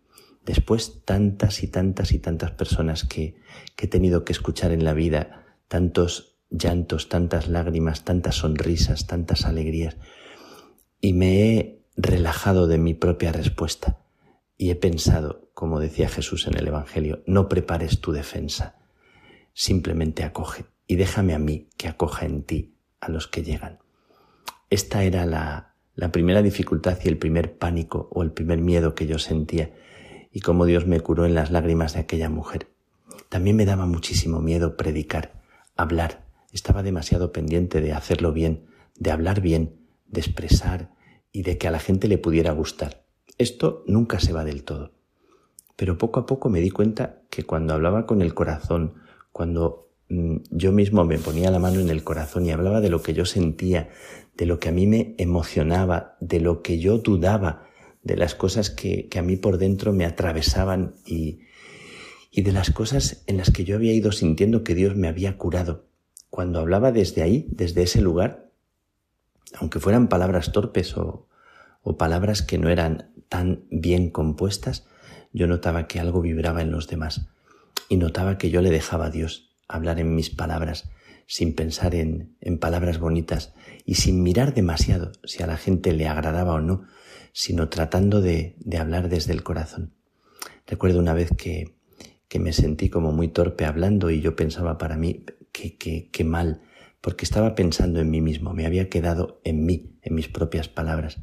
Después 0.45 1.05
tantas 1.05 1.63
y 1.63 1.69
tantas 1.69 2.13
y 2.13 2.19
tantas 2.19 2.51
personas 2.53 3.05
que, 3.05 3.37
que 3.77 3.87
he 3.87 3.89
tenido 3.89 4.25
que 4.25 4.33
escuchar 4.33 4.73
en 4.73 4.85
la 4.85 4.93
vida, 4.93 5.45
tantos 5.69 6.39
llantos, 6.51 7.09
tantas 7.09 7.49
lágrimas, 7.49 8.05
tantas 8.05 8.37
sonrisas, 8.37 9.07
tantas 9.07 9.45
alegrías, 9.45 9.97
y 11.01 11.13
me 11.15 11.57
he 11.57 11.85
relajado 11.97 12.67
de 12.67 12.79
mi 12.79 12.95
propia 12.95 13.33
respuesta 13.33 13.99
y 14.57 14.71
he 14.71 14.77
pensado, 14.77 15.51
como 15.55 15.81
decía 15.81 16.09
Jesús 16.09 16.47
en 16.47 16.57
el 16.57 16.69
Evangelio, 16.69 17.23
no 17.27 17.49
prepares 17.49 18.01
tu 18.01 18.13
defensa, 18.13 18.82
simplemente 19.55 20.25
acoge 20.25 20.65
y 20.87 20.97
déjame 20.97 21.35
a 21.35 21.39
mí 21.39 21.69
que 21.77 21.89
acoja 21.89 22.27
en 22.27 22.43
ti 22.45 22.75
a 23.01 23.11
los 23.11 23.29
que 23.29 23.43
llegan. 23.43 23.79
Esta 24.71 25.05
era 25.05 25.27
la, 25.27 25.75
la 25.95 26.13
primera 26.13 26.43
dificultad 26.43 26.99
y 27.05 27.09
el 27.09 27.19
primer 27.19 27.59
pánico 27.59 28.09
o 28.13 28.23
el 28.23 28.33
primer 28.33 28.61
miedo 28.61 28.95
que 28.95 29.07
yo 29.07 29.19
sentía 29.19 29.73
y 30.33 30.41
cómo 30.41 30.65
Dios 30.65 30.87
me 30.87 31.01
curó 31.01 31.27
en 31.27 31.35
las 31.35 31.51
lágrimas 31.51 31.95
de 31.95 32.01
aquella 32.01 32.31
mujer. 32.31 32.69
También 33.29 33.57
me 33.57 33.67
daba 33.67 33.87
muchísimo 33.87 34.41
miedo 34.41 34.77
predicar, 34.77 35.43
hablar. 35.77 36.25
Estaba 36.53 36.83
demasiado 36.83 37.33
pendiente 37.33 37.81
de 37.81 37.93
hacerlo 37.93 38.33
bien, 38.33 38.67
de 38.99 39.11
hablar 39.11 39.41
bien, 39.41 39.77
de 40.07 40.21
expresar 40.21 40.91
y 41.33 41.43
de 41.43 41.59
que 41.59 41.69
a 41.69 41.71
la 41.71 41.79
gente 41.79 42.09
le 42.09 42.19
pudiera 42.19 42.53
gustar. 42.53 43.05
Esto 43.39 43.85
nunca 43.87 44.21
se 44.21 44.33
va 44.33 44.45
del 44.45 44.65
todo. 44.65 44.93
Pero 45.77 45.99
poco 45.99 46.21
a 46.21 46.27
poco 46.27 46.49
me 46.49 46.61
di 46.61 46.71
cuenta 46.71 47.23
que 47.31 47.45
cuando 47.45 47.75
hablaba 47.75 48.07
con 48.07 48.23
el 48.23 48.35
corazón, 48.35 49.02
cuando 49.33 49.91
mm, 50.09 50.37
yo 50.51 50.73
mismo 50.73 51.05
me 51.05 51.19
ponía 51.19 51.51
la 51.51 51.59
mano 51.59 51.81
en 51.81 51.89
el 51.89 52.05
corazón 52.05 52.47
y 52.47 52.53
hablaba 52.53 52.81
de 52.81 52.91
lo 52.91 53.03
que 53.03 53.15
yo 53.15 53.25
sentía, 53.25 53.89
de 54.37 54.47
lo 54.47 54.61
que 54.61 54.69
a 54.69 54.73
mí 54.73 54.87
me 54.87 55.15
emocionaba, 55.19 56.17
de 56.21 56.41
lo 56.41 56.63
que 56.63 56.79
yo 56.79 56.99
dudaba, 56.99 57.67
de 58.03 58.17
las 58.17 58.35
cosas 58.35 58.71
que, 58.71 59.09
a 59.17 59.23
mí 59.23 59.37
por 59.37 59.59
dentro 59.59 59.93
me 59.93 60.05
atravesaban 60.05 60.95
y, 61.07 61.41
y 62.31 62.43
de 62.43 62.53
las 62.53 62.71
cosas 62.71 63.25
en 63.27 63.39
las 63.39 63.51
que 63.51 63.65
yo 63.65 63.77
había 63.77 63.93
ido 63.93 64.13
sintiendo 64.13 64.65
que 64.65 64.75
Dios 64.75 64.97
me 64.97 65.09
había 65.09 65.37
curado. 65.39 65.87
Cuando 66.31 66.61
hablaba 66.61 66.93
desde 66.93 67.23
ahí, 67.23 67.47
desde 67.51 67.83
ese 67.83 68.01
lugar, 68.01 68.51
aunque 69.55 69.81
fueran 69.81 70.09
palabras 70.09 70.53
torpes 70.53 70.97
o, 70.97 71.29
o 71.83 71.97
palabras 71.97 72.43
que 72.43 72.59
no 72.59 72.71
eran 72.71 73.13
tan 73.29 73.65
bien 73.71 74.11
compuestas, 74.11 74.87
yo 75.33 75.47
notaba 75.47 75.87
que 75.87 76.01
algo 76.01 76.21
vibraba 76.21 76.63
en 76.63 76.71
los 76.71 76.89
demás 76.89 77.32
y 77.93 77.99
notaba 77.99 78.39
que 78.39 78.49
yo 78.49 78.63
le 78.63 78.71
dejaba 78.71 79.07
a 79.07 79.11
Dios 79.11 79.51
hablar 79.69 80.01
en 80.01 80.15
mis 80.15 80.31
palabras 80.31 80.89
sin 81.27 81.55
pensar 81.55 81.95
en, 81.95 82.39
en 82.41 82.57
palabras 82.57 82.99
bonitas 82.99 83.53
y 83.85 83.97
sin 83.97 84.23
mirar 84.23 84.55
demasiado 84.55 85.13
si 85.25 85.43
a 85.43 85.47
la 85.47 85.59
gente 85.59 85.93
le 85.93 86.09
agradaba 86.09 86.55
o 86.55 86.61
no, 86.63 86.87
sino 87.35 87.69
tratando 87.69 88.23
de, 88.23 88.57
de 88.61 88.79
hablar 88.79 89.11
desde 89.11 89.35
el 89.35 89.43
corazón. 89.43 89.93
Recuerdo 90.67 91.01
una 91.01 91.13
vez 91.13 91.33
que, 91.37 91.75
que 92.29 92.39
me 92.39 92.55
sentí 92.55 92.89
como 92.89 93.13
muy 93.13 93.29
torpe 93.29 93.67
hablando 93.67 94.11
y 94.11 94.23
yo 94.23 94.37
pensaba 94.37 94.79
para 94.79 94.97
mí 94.97 95.27
que, 95.53 95.77
que, 95.77 96.09
que 96.11 96.25
mal, 96.25 96.63
porque 97.03 97.27
estaba 97.27 97.55
pensando 97.55 98.01
en 98.01 98.11
mí 98.11 98.23
mismo, 98.23 98.55
me 98.55 98.65
había 98.65 98.89
quedado 98.89 99.43
en 99.45 99.67
mí, 99.67 99.99
en 100.01 100.15
mis 100.15 100.29
propias 100.29 100.67
palabras. 100.67 101.19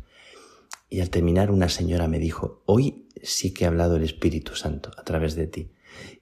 Y 0.87 0.99
al 0.99 1.09
terminar 1.09 1.49
una 1.49 1.67
señora 1.67 2.07
me 2.07 2.19
dijo, 2.19 2.61
hoy 2.67 3.07
sí 3.23 3.55
que 3.55 3.65
ha 3.65 3.69
hablado 3.69 3.95
el 3.95 4.03
Espíritu 4.03 4.53
Santo 4.53 4.91
a 4.97 5.03
través 5.03 5.33
de 5.33 5.47
ti. 5.47 5.71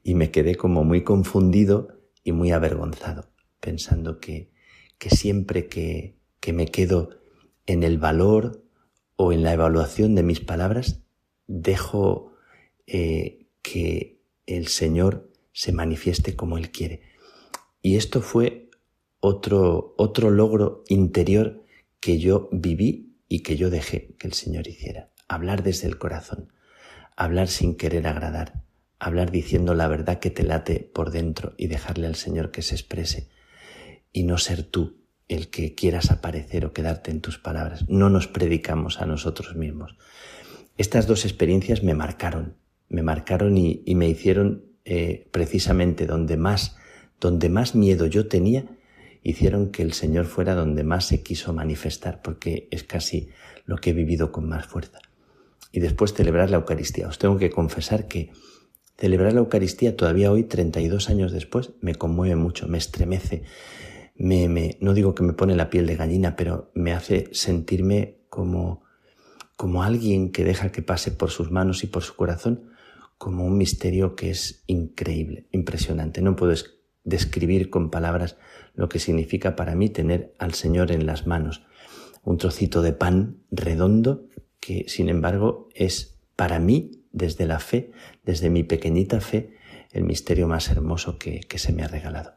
Y 0.03 0.15
me 0.15 0.31
quedé 0.31 0.55
como 0.55 0.83
muy 0.83 1.03
confundido 1.03 1.99
y 2.23 2.31
muy 2.31 2.51
avergonzado, 2.51 3.29
pensando 3.59 4.19
que, 4.19 4.51
que 4.97 5.09
siempre 5.09 5.67
que, 5.67 6.17
que 6.39 6.53
me 6.53 6.67
quedo 6.67 7.09
en 7.65 7.83
el 7.83 7.97
valor 7.97 8.63
o 9.15 9.33
en 9.33 9.43
la 9.43 9.53
evaluación 9.53 10.15
de 10.15 10.23
mis 10.23 10.39
palabras, 10.39 11.01
dejo 11.47 12.33
eh, 12.85 13.47
que 13.61 14.21
el 14.45 14.67
Señor 14.67 15.31
se 15.51 15.71
manifieste 15.71 16.35
como 16.35 16.57
Él 16.57 16.71
quiere. 16.71 17.01
Y 17.81 17.97
esto 17.97 18.21
fue 18.21 18.69
otro, 19.19 19.93
otro 19.97 20.29
logro 20.29 20.83
interior 20.87 21.63
que 21.99 22.19
yo 22.19 22.49
viví 22.51 23.17
y 23.27 23.41
que 23.41 23.57
yo 23.57 23.69
dejé 23.69 24.15
que 24.17 24.27
el 24.27 24.33
Señor 24.33 24.67
hiciera. 24.67 25.09
Hablar 25.27 25.63
desde 25.63 25.87
el 25.87 25.97
corazón, 25.97 26.53
hablar 27.15 27.47
sin 27.47 27.75
querer 27.75 28.07
agradar, 28.07 28.63
hablar 28.99 29.31
diciendo 29.31 29.73
la 29.73 29.87
verdad 29.87 30.19
que 30.19 30.31
te 30.31 30.43
late 30.43 30.89
por 30.93 31.11
dentro 31.11 31.53
y 31.57 31.67
dejarle 31.67 32.07
al 32.07 32.15
Señor 32.15 32.51
que 32.51 32.61
se 32.61 32.75
exprese 32.75 33.29
y 34.11 34.23
no 34.23 34.37
ser 34.37 34.63
tú 34.63 34.97
el 35.27 35.49
que 35.49 35.75
quieras 35.75 36.11
aparecer 36.11 36.65
o 36.65 36.73
quedarte 36.73 37.11
en 37.11 37.21
tus 37.21 37.37
palabras. 37.37 37.87
No 37.89 38.09
nos 38.09 38.27
predicamos 38.27 39.01
a 39.01 39.05
nosotros 39.05 39.55
mismos. 39.55 39.97
Estas 40.77 41.07
dos 41.07 41.25
experiencias 41.25 41.83
me 41.83 41.93
marcaron, 41.93 42.55
me 42.87 43.03
marcaron 43.03 43.57
y, 43.57 43.83
me 43.95 44.07
hicieron 44.07 44.65
eh, 44.85 45.27
precisamente 45.31 46.05
donde 46.05 46.37
más, 46.37 46.77
donde 47.19 47.49
más 47.49 47.75
miedo 47.75 48.05
yo 48.05 48.27
tenía, 48.27 48.65
hicieron 49.21 49.71
que 49.71 49.83
el 49.83 49.93
Señor 49.93 50.25
fuera 50.25 50.55
donde 50.55 50.83
más 50.83 51.05
se 51.05 51.23
quiso 51.23 51.51
manifestar, 51.51 52.21
porque 52.21 52.67
es 52.71 52.83
casi 52.83 53.29
lo 53.65 53.77
que 53.77 53.89
he 53.89 53.93
vivido 53.93 54.31
con 54.31 54.47
más 54.47 54.65
fuerza. 54.65 54.99
Y 55.71 55.81
después 55.81 56.13
celebrar 56.13 56.49
la 56.49 56.57
Eucaristía. 56.57 57.09
Os 57.09 57.19
tengo 57.19 57.37
que 57.37 57.49
confesar 57.49 58.07
que 58.07 58.31
celebrar 58.97 59.33
la 59.33 59.39
Eucaristía 59.39 59.95
todavía 59.95 60.31
hoy, 60.31 60.43
32 60.43 61.09
años 61.09 61.31
después, 61.31 61.71
me 61.81 61.95
conmueve 61.95 62.35
mucho, 62.35 62.67
me 62.67 62.77
estremece, 62.77 63.43
me, 64.15 64.49
me, 64.49 64.77
no 64.81 64.93
digo 64.93 65.13
que 65.13 65.23
me 65.23 65.33
pone 65.33 65.55
la 65.55 65.69
piel 65.69 65.85
de 65.85 65.95
gallina, 65.95 66.35
pero 66.35 66.71
me 66.73 66.93
hace 66.93 67.29
sentirme 67.31 68.17
como, 68.29 68.83
como 69.55 69.83
alguien 69.83 70.31
que 70.31 70.43
deja 70.43 70.71
que 70.71 70.81
pase 70.81 71.11
por 71.11 71.29
sus 71.29 71.51
manos 71.51 71.83
y 71.83 71.87
por 71.87 72.03
su 72.03 72.15
corazón, 72.15 72.71
como 73.17 73.45
un 73.45 73.57
misterio 73.57 74.15
que 74.15 74.29
es 74.31 74.63
increíble, 74.67 75.47
impresionante. 75.51 76.21
No 76.21 76.35
puedo 76.35 76.53
describir 77.03 77.69
con 77.69 77.89
palabras 77.89 78.37
lo 78.75 78.89
que 78.89 78.99
significa 78.99 79.55
para 79.55 79.75
mí 79.75 79.89
tener 79.89 80.35
al 80.37 80.53
Señor 80.53 80.91
en 80.91 81.05
las 81.05 81.25
manos. 81.25 81.63
Un 82.23 82.37
trocito 82.37 82.81
de 82.81 82.93
pan 82.93 83.37
redondo 83.49 84.27
que, 84.59 84.85
sin 84.87 85.09
embargo, 85.09 85.69
es 85.73 86.19
para 86.35 86.59
mí, 86.59 86.96
desde 87.17 87.45
la 87.45 87.59
fe, 87.59 87.91
desde 88.23 88.49
mi 88.49 88.63
pequeñita 88.63 89.19
fe, 89.19 89.57
el 89.91 90.03
misterio 90.03 90.47
más 90.47 90.69
hermoso 90.69 91.17
que, 91.17 91.45
se 91.55 91.73
me 91.73 91.83
ha 91.83 91.87
regalado. 91.87 92.33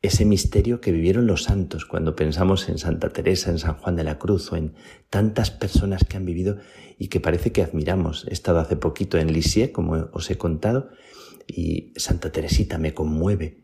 ese 0.00 0.24
misterio 0.24 0.80
que 0.80 0.90
vivieron 0.90 1.26
los 1.28 1.44
santos 1.44 1.84
cuando 1.84 2.16
pensamos 2.16 2.68
en 2.68 2.78
Santa 2.78 3.10
Teresa, 3.10 3.50
en 3.50 3.58
San 3.58 3.74
Juan 3.74 3.94
de 3.94 4.02
la 4.02 4.18
Cruz 4.18 4.50
o 4.50 4.56
en 4.56 4.74
tantas 5.10 5.52
personas 5.52 6.04
que 6.04 6.16
han 6.16 6.26
vivido 6.26 6.58
y 6.98 7.06
que 7.06 7.20
parece 7.20 7.52
que 7.52 7.62
admiramos. 7.62 8.26
He 8.28 8.32
estado 8.32 8.58
hace 8.58 8.76
poquito 8.76 9.18
en 9.18 9.32
Lisieux, 9.32 9.70
como 9.70 10.08
os 10.12 10.28
he 10.30 10.36
contado, 10.38 10.90
y 11.46 11.92
Santa 11.96 12.32
Teresita 12.32 12.78
me 12.78 12.94
conmueve, 12.94 13.62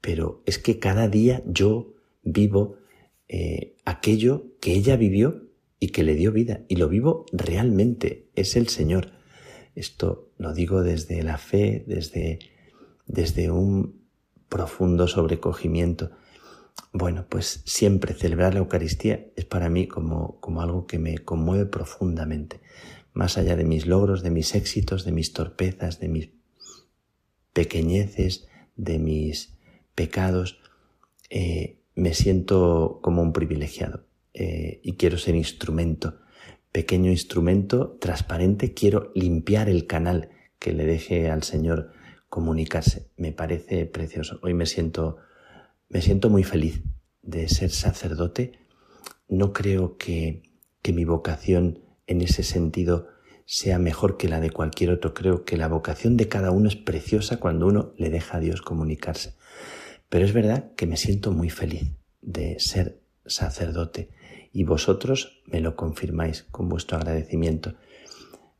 pero 0.00 0.42
es 0.44 0.58
que 0.58 0.78
cada 0.78 1.08
día 1.08 1.42
yo 1.46 1.94
vivo 2.22 2.76
eh, 3.28 3.76
aquello 3.86 4.52
que 4.60 4.72
ella 4.72 4.96
vivió 4.96 5.50
y 5.78 5.88
que 5.88 6.02
le 6.02 6.14
dio 6.14 6.30
vida, 6.30 6.64
y 6.68 6.76
lo 6.76 6.88
vivo 6.88 7.24
realmente, 7.32 8.28
es 8.34 8.54
el 8.56 8.68
Señor. 8.68 9.19
Esto 9.74 10.30
lo 10.38 10.52
digo 10.52 10.82
desde 10.82 11.22
la 11.22 11.38
fe, 11.38 11.84
desde, 11.86 12.38
desde 13.06 13.50
un 13.50 14.00
profundo 14.48 15.08
sobrecogimiento. 15.08 16.10
Bueno, 16.92 17.26
pues 17.28 17.62
siempre 17.66 18.14
celebrar 18.14 18.54
la 18.54 18.60
Eucaristía 18.60 19.26
es 19.36 19.44
para 19.44 19.68
mí 19.68 19.86
como, 19.86 20.40
como 20.40 20.62
algo 20.62 20.86
que 20.86 20.98
me 20.98 21.18
conmueve 21.18 21.66
profundamente, 21.66 22.60
más 23.12 23.38
allá 23.38 23.56
de 23.56 23.64
mis 23.64 23.86
logros, 23.86 24.22
de 24.22 24.30
mis 24.30 24.54
éxitos, 24.54 25.04
de 25.04 25.12
mis 25.12 25.32
torpezas, 25.32 26.00
de 26.00 26.08
mis 26.08 26.30
pequeñeces, 27.52 28.48
de 28.76 28.98
mis 28.98 29.54
pecados, 29.94 30.60
eh, 31.28 31.80
me 31.94 32.14
siento 32.14 33.00
como 33.02 33.22
un 33.22 33.32
privilegiado 33.32 34.06
eh, 34.34 34.80
y 34.82 34.94
quiero 34.94 35.18
ser 35.18 35.34
instrumento, 35.34 36.20
pequeño 36.72 37.10
instrumento 37.10 37.96
transparente, 38.00 38.74
quiero 38.74 39.10
limpiar 39.14 39.68
el 39.68 39.86
canal 39.86 40.30
que 40.58 40.72
le 40.72 40.86
deje 40.86 41.30
al 41.30 41.42
Señor 41.42 41.92
comunicarse. 42.28 43.10
Me 43.16 43.32
parece 43.32 43.86
precioso. 43.86 44.38
Hoy 44.42 44.54
me 44.54 44.66
siento, 44.66 45.16
me 45.88 46.00
siento 46.00 46.30
muy 46.30 46.44
feliz 46.44 46.82
de 47.22 47.48
ser 47.48 47.70
sacerdote. 47.70 48.52
No 49.28 49.52
creo 49.52 49.96
que, 49.96 50.42
que 50.82 50.92
mi 50.92 51.04
vocación 51.04 51.80
en 52.06 52.20
ese 52.20 52.42
sentido 52.42 53.08
sea 53.46 53.78
mejor 53.78 54.16
que 54.16 54.28
la 54.28 54.40
de 54.40 54.50
cualquier 54.50 54.90
otro. 54.90 55.12
Creo 55.12 55.44
que 55.44 55.56
la 55.56 55.68
vocación 55.68 56.16
de 56.16 56.28
cada 56.28 56.52
uno 56.52 56.68
es 56.68 56.76
preciosa 56.76 57.38
cuando 57.38 57.66
uno 57.66 57.94
le 57.96 58.10
deja 58.10 58.36
a 58.36 58.40
Dios 58.40 58.62
comunicarse. 58.62 59.34
Pero 60.08 60.24
es 60.24 60.32
verdad 60.32 60.72
que 60.76 60.86
me 60.86 60.96
siento 60.96 61.32
muy 61.32 61.50
feliz 61.50 61.92
de 62.20 62.58
ser 62.60 63.00
sacerdote 63.26 64.10
y 64.52 64.64
vosotros 64.64 65.42
me 65.46 65.60
lo 65.60 65.76
confirmáis 65.76 66.44
con 66.50 66.68
vuestro 66.68 66.98
agradecimiento. 66.98 67.74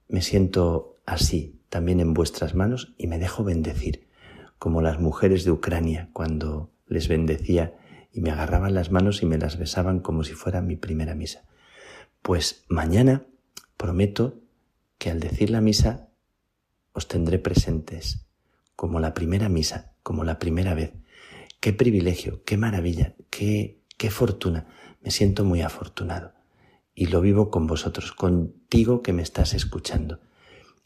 Me 0.09 0.23
siento 0.23 0.97
así 1.07 1.61
también 1.69 2.01
en 2.01 2.15
vuestras 2.15 2.55
manos 2.55 2.95
y 2.97 3.07
me 3.07 3.19
dejo 3.19 3.45
bendecir, 3.45 4.09
como 4.59 4.83
las 4.83 5.01
mujeres 5.01 5.45
de 5.45 5.53
Ucrania 5.53 6.11
cuando 6.12 6.71
les 6.87 7.09
bendecía 7.09 7.77
y 8.12 8.21
me 8.21 8.31
agarraban 8.31 8.75
las 8.75 8.91
manos 8.91 9.23
y 9.23 9.27
me 9.27 9.39
las 9.39 9.59
besaban 9.59 10.01
como 10.01 10.25
si 10.25 10.35
fuera 10.35 10.61
mi 10.62 10.77
primera 10.77 11.15
misa. 11.15 11.45
Pues 12.23 12.65
mañana 12.69 13.27
prometo 13.77 14.41
que 14.99 15.11
al 15.11 15.21
decir 15.21 15.51
la 15.51 15.61
misa 15.61 16.09
os 16.93 17.09
tendré 17.09 17.39
presentes, 17.39 18.27
como 18.77 19.01
la 19.01 19.15
primera 19.15 19.49
misa, 19.49 19.93
como 20.03 20.25
la 20.25 20.39
primera 20.39 20.75
vez. 20.75 20.93
Qué 21.61 21.73
privilegio, 21.73 22.43
qué 22.45 22.57
maravilla, 22.57 23.15
qué, 23.31 23.81
qué 23.97 24.11
fortuna. 24.11 24.67
Me 25.01 25.10
siento 25.10 25.44
muy 25.44 25.62
afortunado. 25.62 26.32
Y 26.94 27.06
lo 27.06 27.20
vivo 27.20 27.51
con 27.51 27.66
vosotros, 27.66 28.12
contigo 28.12 29.02
que 29.02 29.12
me 29.12 29.22
estás 29.22 29.55
escuchando 29.55 30.20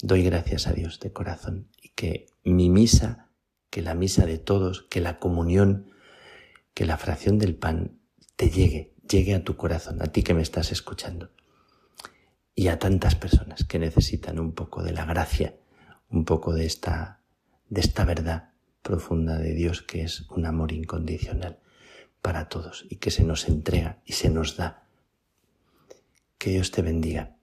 doy 0.04 0.22
gracias 0.22 0.66
a 0.66 0.72
Dios 0.72 1.00
de 1.00 1.12
corazón 1.12 1.68
y 1.80 1.88
que 1.90 2.26
mi 2.44 2.68
misa, 2.68 3.30
que 3.70 3.80
la 3.80 3.94
misa 3.94 4.26
de 4.26 4.36
todos, 4.36 4.82
que 4.82 5.00
la 5.00 5.18
comunión, 5.18 5.90
que 6.74 6.84
la 6.84 6.98
fracción 6.98 7.38
del 7.38 7.54
pan 7.54 7.98
te 8.36 8.50
llegue, 8.50 8.94
llegue 9.08 9.34
a 9.34 9.44
tu 9.44 9.56
corazón, 9.56 10.02
a 10.02 10.06
ti 10.06 10.22
que 10.22 10.34
me 10.34 10.42
estás 10.42 10.72
escuchando 10.72 11.30
y 12.54 12.68
a 12.68 12.78
tantas 12.78 13.14
personas 13.14 13.64
que 13.64 13.78
necesitan 13.78 14.38
un 14.38 14.52
poco 14.52 14.82
de 14.82 14.92
la 14.92 15.06
gracia, 15.06 15.56
un 16.10 16.26
poco 16.26 16.52
de 16.52 16.66
esta 16.66 17.20
de 17.70 17.80
esta 17.80 18.04
verdad 18.04 18.50
profunda 18.82 19.38
de 19.38 19.54
Dios 19.54 19.80
que 19.80 20.02
es 20.02 20.28
un 20.28 20.44
amor 20.44 20.72
incondicional 20.72 21.60
para 22.24 22.48
todos 22.48 22.86
y 22.88 22.96
que 22.96 23.10
se 23.10 23.22
nos 23.22 23.48
entrega 23.48 23.98
y 24.06 24.14
se 24.14 24.30
nos 24.30 24.56
da. 24.56 24.88
Que 26.38 26.48
Dios 26.48 26.70
te 26.70 26.80
bendiga. 26.80 27.33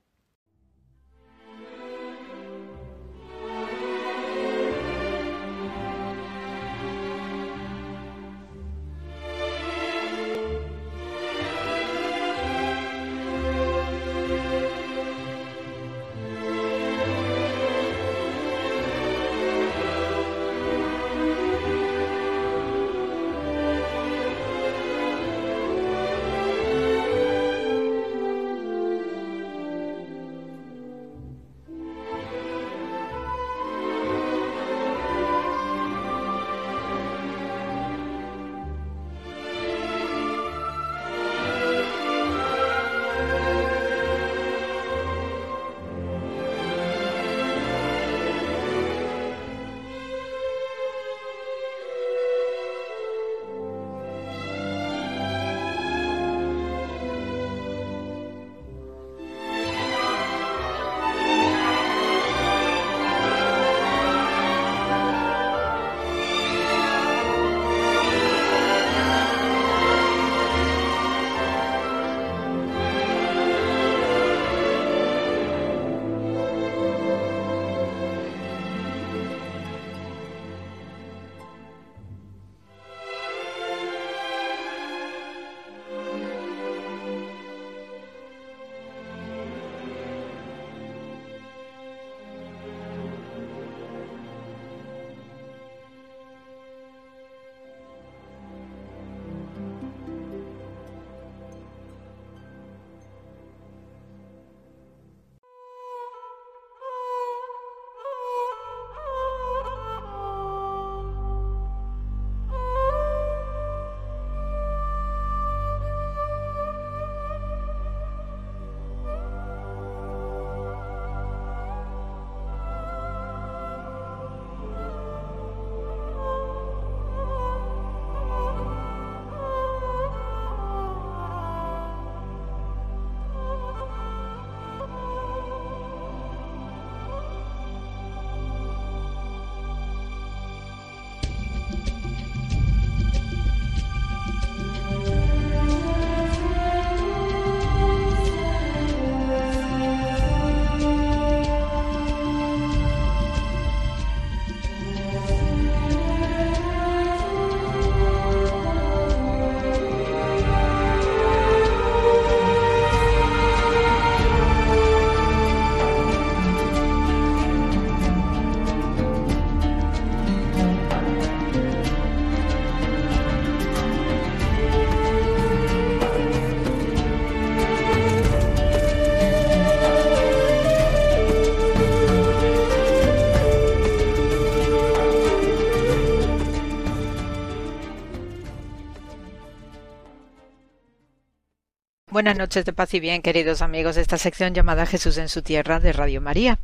Buenas 192.21 192.37
noches 192.37 192.65
de 192.65 192.73
paz 192.73 192.93
y 192.93 192.99
bien, 192.99 193.23
queridos 193.23 193.63
amigos 193.63 193.95
de 193.95 194.03
esta 194.03 194.19
sección 194.19 194.53
llamada 194.53 194.85
Jesús 194.85 195.17
en 195.17 195.27
su 195.27 195.41
tierra 195.41 195.79
de 195.79 195.91
Radio 195.91 196.21
María. 196.21 196.59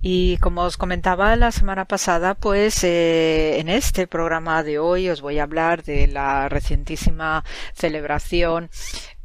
Y 0.00 0.36
como 0.36 0.62
os 0.62 0.76
comentaba 0.76 1.34
la 1.34 1.50
semana 1.50 1.86
pasada, 1.86 2.36
pues 2.36 2.84
eh, 2.84 3.58
en 3.58 3.68
este 3.68 4.06
programa 4.06 4.62
de 4.62 4.78
hoy 4.78 5.08
os 5.08 5.20
voy 5.20 5.40
a 5.40 5.42
hablar 5.42 5.82
de 5.82 6.06
la 6.06 6.48
recientísima 6.48 7.44
celebración 7.74 8.70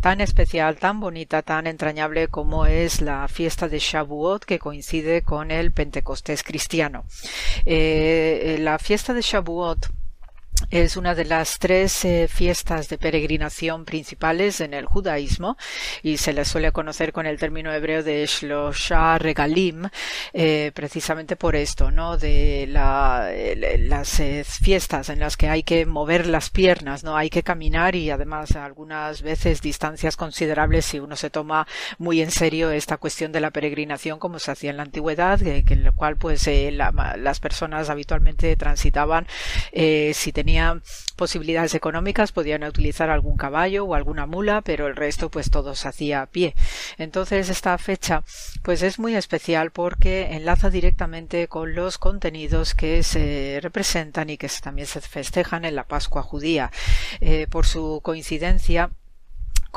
tan 0.02 0.20
especial, 0.20 0.78
tan 0.78 1.00
bonita, 1.00 1.44
tan 1.44 1.68
entrañable 1.68 2.28
como 2.28 2.66
es 2.66 3.00
la 3.00 3.28
fiesta 3.28 3.68
de 3.68 3.78
Shavuot 3.78 4.46
que 4.46 4.58
coincide 4.58 5.22
con 5.22 5.52
el 5.52 5.72
Pentecostés 5.72 6.42
cristiano. 6.42 7.06
Eh, 7.66 8.58
la 8.62 8.80
fiesta 8.80 9.14
de 9.14 9.22
Shavuot 9.22 9.90
es 10.70 10.98
una 10.98 11.16
de 11.16 11.26
las 11.26 11.60
tres 11.60 12.04
eh, 12.04 12.28
fiestas 12.28 12.90
de 12.90 12.98
peregrinación 12.98 13.86
principales 13.86 14.60
en 14.60 14.74
el 14.74 14.86
judaísmo 14.86 15.56
y 16.04 16.18
se 16.18 16.34
le 16.34 16.44
suele 16.46 16.72
conocer 16.72 17.14
con 17.14 17.26
el 17.26 17.38
término 17.40 17.72
hebreo 17.72 18.04
de 18.04 18.26
Shlosha 18.26 19.18
Regalim, 19.18 19.88
eh, 20.34 20.72
precisamente 20.74 21.36
por 21.36 21.56
esto, 21.56 21.92
¿no? 21.92 22.18
De 22.18 22.66
la, 22.68 23.30
las 23.78 24.20
eh, 24.20 24.44
fiestas 24.44 25.10
en 25.10 25.20
las 25.20 25.38
que 25.38 25.48
hay 25.48 25.64
que 25.64 25.86
mover 25.86 26.28
las 26.28 26.50
piernas, 26.50 27.04
¿no? 27.04 27.16
Hay 27.16 27.30
que 27.30 27.44
caminar 27.44 27.96
y 27.96 28.10
además 28.10 28.56
algunas 28.56 29.22
veces 29.22 29.62
distancias 29.62 30.18
considerables 30.18 30.86
si 30.86 31.00
uno 31.00 31.16
se 31.16 31.30
toma 31.30 31.68
muy 31.98 32.22
en 32.22 32.32
serio 32.32 32.72
esta 32.72 32.98
cuestión 32.98 33.32
de 33.32 33.42
la 33.42 33.52
peregrinación 33.52 34.20
como 34.20 34.40
se 34.40 34.52
hacía 34.52 34.72
en 34.72 34.78
la 34.78 34.84
antigüedad, 34.84 35.42
en 35.42 35.84
la 35.84 35.92
cual 35.92 36.18
pues 36.18 36.48
las 36.48 37.40
personas 37.40 37.90
habitualmente 37.90 38.56
transitaban 38.56 39.28
si 39.72 40.32
tenían 40.34 40.47
tenía 40.48 40.82
posibilidades 41.18 41.76
económicas 41.76 42.32
podían 42.32 42.64
utilizar 42.64 43.10
algún 43.10 43.36
caballo 43.36 43.84
o 43.84 43.96
alguna 43.96 44.26
mula, 44.26 44.62
pero 44.62 44.88
el 44.88 44.96
resto 44.96 45.30
pues 45.30 45.52
todo 45.52 45.76
se 45.76 45.90
hacía 45.90 46.22
a 46.22 46.28
pie. 46.28 46.56
Entonces 46.98 47.50
esta 47.50 47.78
fecha 47.78 48.24
pues 48.62 48.82
es 48.82 48.98
muy 48.98 49.14
especial 49.18 49.72
porque 49.72 50.38
enlaza 50.38 50.70
directamente 50.70 51.50
con 51.50 51.76
los 51.76 51.98
contenidos 51.98 52.76
que 52.76 53.04
se 53.04 53.60
representan 53.62 54.30
y 54.30 54.38
que 54.38 54.50
también 54.64 54.88
se 54.88 55.02
festejan 55.02 55.66
en 55.66 55.76
la 55.76 55.84
Pascua 55.84 56.24
judía. 56.24 56.72
Eh, 57.20 57.48
por 57.50 57.66
su 57.66 58.00
coincidencia 58.02 58.92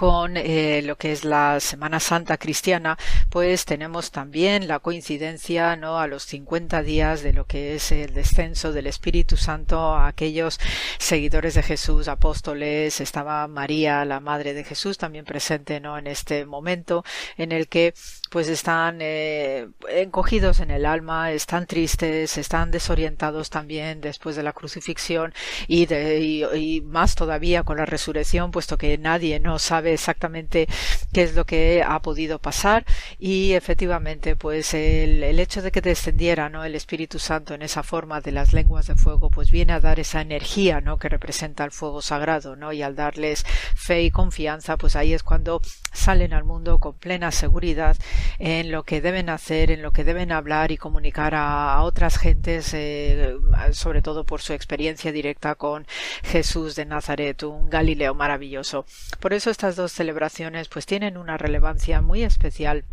con 0.00 0.38
eh, 0.38 0.80
lo 0.82 0.96
que 0.96 1.12
es 1.12 1.26
la 1.26 1.60
Semana 1.60 2.00
Santa 2.00 2.38
cristiana, 2.38 2.96
pues 3.28 3.66
tenemos 3.66 4.10
también 4.10 4.66
la 4.66 4.78
coincidencia 4.78 5.76
¿no? 5.76 5.98
a 5.98 6.06
los 6.06 6.22
50 6.22 6.82
días 6.82 7.22
de 7.22 7.34
lo 7.34 7.44
que 7.44 7.74
es 7.74 7.92
el 7.92 8.14
descenso 8.14 8.72
del 8.72 8.86
Espíritu 8.86 9.36
Santo 9.36 9.78
a 9.78 10.06
aquellos 10.06 10.58
seguidores 10.98 11.52
de 11.52 11.62
Jesús, 11.62 12.08
apóstoles, 12.08 12.98
estaba 13.02 13.46
María, 13.46 14.06
la 14.06 14.20
Madre 14.20 14.54
de 14.54 14.64
Jesús, 14.64 14.96
también 14.96 15.26
presente 15.26 15.80
¿no? 15.80 15.98
en 15.98 16.06
este 16.06 16.46
momento 16.46 17.04
en 17.36 17.52
el 17.52 17.68
que 17.68 17.92
pues 18.30 18.48
están 18.48 18.98
eh, 19.00 19.68
encogidos 19.88 20.60
en 20.60 20.70
el 20.70 20.86
alma, 20.86 21.32
están 21.32 21.66
tristes, 21.66 22.38
están 22.38 22.70
desorientados 22.70 23.50
también 23.50 24.00
después 24.00 24.36
de 24.36 24.44
la 24.44 24.52
crucifixión 24.52 25.34
y, 25.66 25.86
de, 25.86 26.20
y, 26.56 26.80
más 26.82 27.16
todavía 27.16 27.64
con 27.64 27.76
la 27.76 27.86
resurrección, 27.86 28.52
puesto 28.52 28.78
que 28.78 28.96
nadie 28.98 29.40
no 29.40 29.58
sabe 29.58 29.92
exactamente 29.92 30.68
qué 31.12 31.24
es 31.24 31.34
lo 31.34 31.44
que 31.44 31.82
ha 31.84 32.00
podido 32.00 32.38
pasar 32.38 32.86
y 33.18 33.54
efectivamente 33.54 34.36
pues 34.36 34.74
el, 34.74 35.24
el 35.24 35.40
hecho 35.40 35.60
de 35.60 35.72
que 35.72 35.80
descendiera 35.80 36.48
¿no? 36.48 36.64
el 36.64 36.76
Espíritu 36.76 37.18
Santo 37.18 37.54
en 37.54 37.62
esa 37.62 37.82
forma 37.82 38.20
de 38.20 38.30
las 38.30 38.52
lenguas 38.52 38.86
de 38.86 38.94
fuego 38.94 39.30
pues 39.30 39.50
viene 39.50 39.72
a 39.72 39.80
dar 39.80 39.98
esa 39.98 40.20
energía 40.20 40.80
¿no? 40.80 40.98
que 40.98 41.08
representa 41.08 41.64
el 41.64 41.72
fuego 41.72 42.00
sagrado 42.00 42.54
¿no? 42.54 42.72
y 42.72 42.82
al 42.82 42.94
darles 42.94 43.44
fe 43.74 44.02
y 44.02 44.10
confianza 44.12 44.76
pues 44.76 44.94
ahí 44.94 45.14
es 45.14 45.24
cuando 45.24 45.60
salen 45.92 46.32
al 46.32 46.44
mundo 46.44 46.78
con 46.78 46.94
plena 46.94 47.32
seguridad 47.32 47.96
en 48.38 48.70
lo 48.70 48.84
que 48.84 49.00
deben 49.00 49.28
hacer, 49.28 49.70
en 49.70 49.82
lo 49.82 49.92
que 49.92 50.04
deben 50.04 50.32
hablar 50.32 50.72
y 50.72 50.76
comunicar 50.76 51.34
a, 51.34 51.82
otras 51.82 52.18
gentes, 52.18 52.72
eh, 52.74 53.36
sobre 53.72 54.02
todo 54.02 54.24
por 54.24 54.40
su 54.40 54.52
experiencia 54.52 55.12
directa 55.12 55.54
con 55.54 55.86
Jesús 56.22 56.76
de 56.76 56.84
Nazaret, 56.84 57.42
un 57.42 57.70
Galileo 57.70 58.14
maravilloso. 58.14 58.84
Por 59.20 59.32
eso 59.32 59.50
estas 59.50 59.76
dos 59.76 59.92
celebraciones 59.92 60.68
pues 60.68 60.86
tienen 60.86 61.16
una 61.16 61.36
relevancia 61.36 62.00
muy 62.00 62.22
especial 62.22 62.84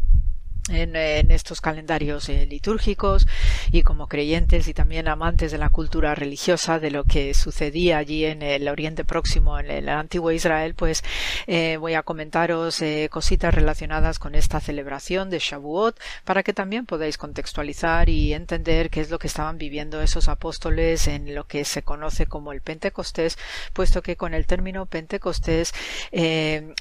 en, 0.69 1.31
estos 1.31 1.61
calendarios 1.61 2.29
eh, 2.29 2.45
litúrgicos 2.45 3.27
y 3.71 3.83
como 3.83 4.07
creyentes 4.07 4.67
y 4.67 4.73
también 4.73 5.07
amantes 5.07 5.51
de 5.51 5.57
la 5.57 5.69
cultura 5.69 6.15
religiosa 6.15 6.79
de 6.79 6.91
lo 6.91 7.03
que 7.03 7.33
sucedía 7.33 7.97
allí 7.97 8.25
en 8.25 8.41
el 8.41 8.67
Oriente 8.67 9.05
Próximo, 9.05 9.59
en 9.59 9.69
el 9.69 9.89
antiguo 9.89 10.31
Israel, 10.31 10.73
pues 10.75 11.03
eh, 11.47 11.77
voy 11.79 11.93
a 11.93 12.03
comentaros 12.03 12.81
eh, 12.81 13.09
cositas 13.11 13.53
relacionadas 13.53 14.19
con 14.19 14.35
esta 14.35 14.59
celebración 14.59 15.29
de 15.29 15.39
Shavuot 15.39 15.99
para 16.23 16.43
que 16.43 16.53
también 16.53 16.85
podáis 16.85 17.17
contextualizar 17.17 18.09
y 18.09 18.33
entender 18.33 18.89
qué 18.89 19.01
es 19.01 19.09
lo 19.09 19.19
que 19.19 19.27
estaban 19.27 19.57
viviendo 19.57 20.01
esos 20.01 20.27
apóstoles 20.27 21.07
en 21.07 21.35
lo 21.35 21.45
que 21.45 21.65
se 21.65 21.83
conoce 21.83 22.25
como 22.25 22.51
el 22.51 22.61
Pentecostés, 22.61 23.37
puesto 23.73 24.01
que 24.01 24.15
con 24.15 24.33
el 24.33 24.45
término 24.45 24.85
Pentecostés 24.85 25.73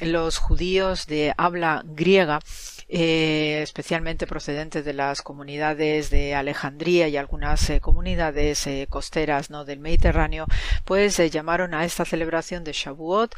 los 0.01 0.39
judíos 0.39 1.07
de 1.07 1.35
habla 1.37 1.83
griega 1.85 2.41
eh, 2.89 3.61
especialmente 3.63 4.27
procedentes 4.27 4.85
de 4.85 4.93
las 4.93 5.23
comunidades 5.23 6.11
de 6.11 6.35
Alejandría 6.35 7.09
y 7.09 7.17
algunas 7.17 7.69
eh, 7.69 7.81
comunidades 7.81 8.67
eh, 8.67 8.87
costeras 8.89 9.51
¿no? 9.51 9.65
del 9.65 9.81
Mediterráneo, 9.81 10.47
pues 10.85 11.17
llamaron 11.31 11.75
a 11.75 11.85
esta 11.85 12.05
celebración 12.05 12.65
de 12.65 12.73
Shavuot 12.73 13.35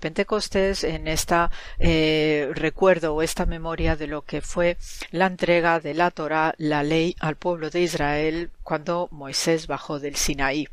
Pentecostés 0.00 0.84
en 0.84 1.08
esta 1.08 1.50
recuerdo 1.78 3.14
o 3.14 3.22
esta 3.22 3.46
memoria 3.46 3.96
de 3.96 4.06
lo 4.06 4.22
que 4.22 4.40
fue 4.40 4.76
la 5.10 5.26
entrega 5.26 5.80
de 5.80 5.94
la 5.94 6.10
Torah, 6.10 6.54
la 6.58 6.82
ley 6.82 7.14
al 7.20 7.36
pueblo 7.36 7.70
de 7.70 7.82
Israel 7.82 8.50
cuando 8.62 9.08
Moisés 9.10 9.66
bajó 9.66 9.98
del 10.00 10.16
Sinaí. 10.16 10.68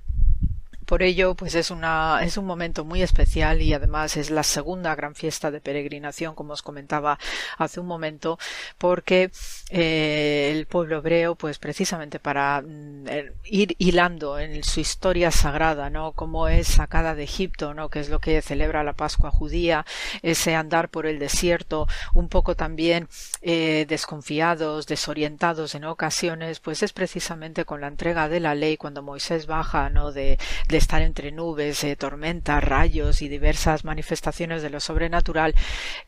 Por 0.89 1.03
ello, 1.03 1.35
pues 1.35 1.53
es 1.53 1.69
una, 1.69 2.21
es 2.23 2.35
un 2.37 2.47
momento 2.47 2.83
muy 2.83 3.03
especial 3.03 3.61
y 3.61 3.75
además 3.75 4.17
es 4.17 4.31
la 4.31 4.41
segunda 4.41 4.95
gran 4.95 5.13
fiesta 5.13 5.51
de 5.51 5.61
peregrinación, 5.61 6.33
como 6.33 6.53
os 6.53 6.63
comentaba 6.63 7.19
hace 7.59 7.79
un 7.79 7.85
momento, 7.85 8.39
porque 8.79 9.29
eh, 9.69 10.49
el 10.51 10.65
pueblo 10.65 10.97
hebreo, 10.97 11.35
pues 11.35 11.59
precisamente 11.59 12.17
para 12.17 12.63
mm, 12.65 13.05
ir 13.43 13.75
hilando 13.77 14.39
en 14.39 14.63
su 14.63 14.79
historia 14.79 15.29
sagrada, 15.29 15.91
¿no? 15.91 16.13
Como 16.13 16.47
es 16.47 16.67
sacada 16.67 17.13
de 17.13 17.21
Egipto, 17.21 17.75
¿no? 17.75 17.89
Que 17.89 17.99
es 17.99 18.09
lo 18.09 18.17
que 18.17 18.41
celebra 18.41 18.83
la 18.83 18.93
Pascua 18.93 19.29
judía, 19.29 19.85
ese 20.23 20.55
andar 20.55 20.89
por 20.89 21.05
el 21.05 21.19
desierto, 21.19 21.87
un 22.15 22.29
poco 22.29 22.55
también 22.55 23.07
eh, 23.43 23.85
desconfiados, 23.87 24.87
desorientados 24.87 25.75
en 25.75 25.83
ocasiones, 25.85 26.59
pues 26.59 26.81
es 26.81 26.93
precisamente 26.93 27.63
con 27.63 27.79
la 27.79 27.87
entrega 27.89 28.27
de 28.27 28.39
la 28.39 28.55
ley 28.55 28.75
cuando 28.75 29.03
Moisés 29.03 29.45
baja, 29.45 29.91
¿no? 29.91 30.11
De 30.11 30.39
estar 30.79 31.01
entre 31.01 31.31
nubes, 31.31 31.83
eh, 31.83 31.95
tormentas, 31.95 32.63
rayos 32.63 33.21
y 33.21 33.29
diversas 33.29 33.85
manifestaciones 33.85 34.63
de 34.63 34.69
lo 34.69 34.79
sobrenatural, 34.79 35.53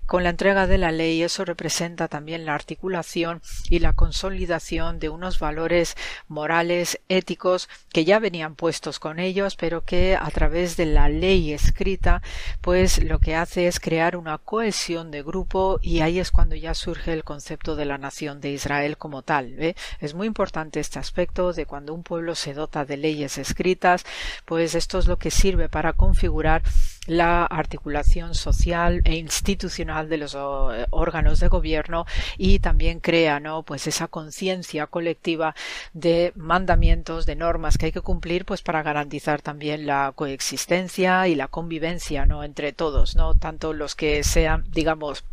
con 0.08 0.24
la 0.24 0.30
entrega 0.30 0.68
de 0.68 0.78
la 0.78 0.92
ley 0.92 1.22
eso 1.24 1.46
representa 1.46 2.08
también 2.08 2.46
la 2.46 2.56
articulación 2.56 3.42
y 3.70 3.80
la 3.80 3.94
consolidación 3.94 5.00
de 5.00 5.10
unos 5.10 5.40
valores 5.40 5.96
morales, 6.28 7.00
éticos, 7.08 7.70
que 7.94 8.06
ya 8.06 8.20
venían 8.20 8.56
puestos 8.56 9.00
con 9.00 9.20
ellos, 9.20 9.56
pero 9.56 9.86
que 9.86 10.16
a 10.16 10.30
través 10.32 10.78
de 10.78 10.86
la 10.86 11.10
ley 11.10 11.54
escrita, 11.54 12.22
pues 12.62 13.04
lo 13.04 13.20
que 13.20 13.36
hace 13.36 13.68
es 13.68 13.80
crear 13.80 14.18
una 14.18 14.38
cohesión 14.38 15.12
de 15.12 15.24
grupo 15.24 15.80
y 15.82 16.02
ahí 16.02 16.20
es 16.20 16.32
cuando 16.32 16.56
ya 16.56 16.74
surge 16.74 17.14
el 17.14 17.24
concepto 17.24 17.76
de 17.76 17.86
la 17.86 17.98
nación 17.98 18.42
de 18.42 18.52
Israel 18.52 18.98
como 18.98 19.22
tal. 19.22 19.56
Es 20.00 20.14
muy 20.14 20.28
importante 20.28 20.80
este 20.80 21.00
aspecto 21.00 21.54
de 21.54 21.66
cuando 21.66 21.94
un 21.94 22.04
pueblo 22.04 22.36
se 22.36 22.54
dota 22.54 22.86
de 22.86 22.98
leyes 22.98 23.38
escritas, 23.38 24.06
pues 24.46 24.61
pues 24.62 24.76
esto 24.76 25.00
es 25.00 25.08
lo 25.08 25.18
que 25.18 25.32
sirve 25.32 25.70
para 25.70 25.94
configurar 25.94 26.62
la 27.08 27.46
articulación 27.48 28.36
social 28.36 29.02
e 29.06 29.16
institucional 29.16 30.08
de 30.08 30.18
los 30.18 30.36
eh, 30.36 30.86
órganos 30.92 31.40
de 31.40 31.48
gobierno 31.48 32.06
y 32.38 32.60
también 32.60 33.00
crea 33.00 33.40
¿no? 33.40 33.64
pues 33.64 33.88
esa 33.88 34.08
conciencia 34.08 34.86
colectiva 34.86 35.56
de 35.94 36.32
mandamientos, 36.36 37.26
de 37.26 37.36
normas 37.36 37.80
que 37.80 37.88
hay 37.88 37.92
que 37.92 38.02
cumplir 38.02 38.46
pues 38.46 38.62
para 38.62 38.84
garantizar 38.84 39.42
también 39.42 39.88
la 39.88 40.14
coexistencia 40.14 41.28
y 41.28 41.34
la 41.34 41.48
convivencia 41.48 42.28
¿no? 42.28 42.44
entre 42.44 42.72
todos, 42.72 43.16
no 43.16 43.34
tanto 43.34 43.74
los 43.74 43.96
que 43.96 44.24
sean 44.24 44.64
digamos 44.72 45.24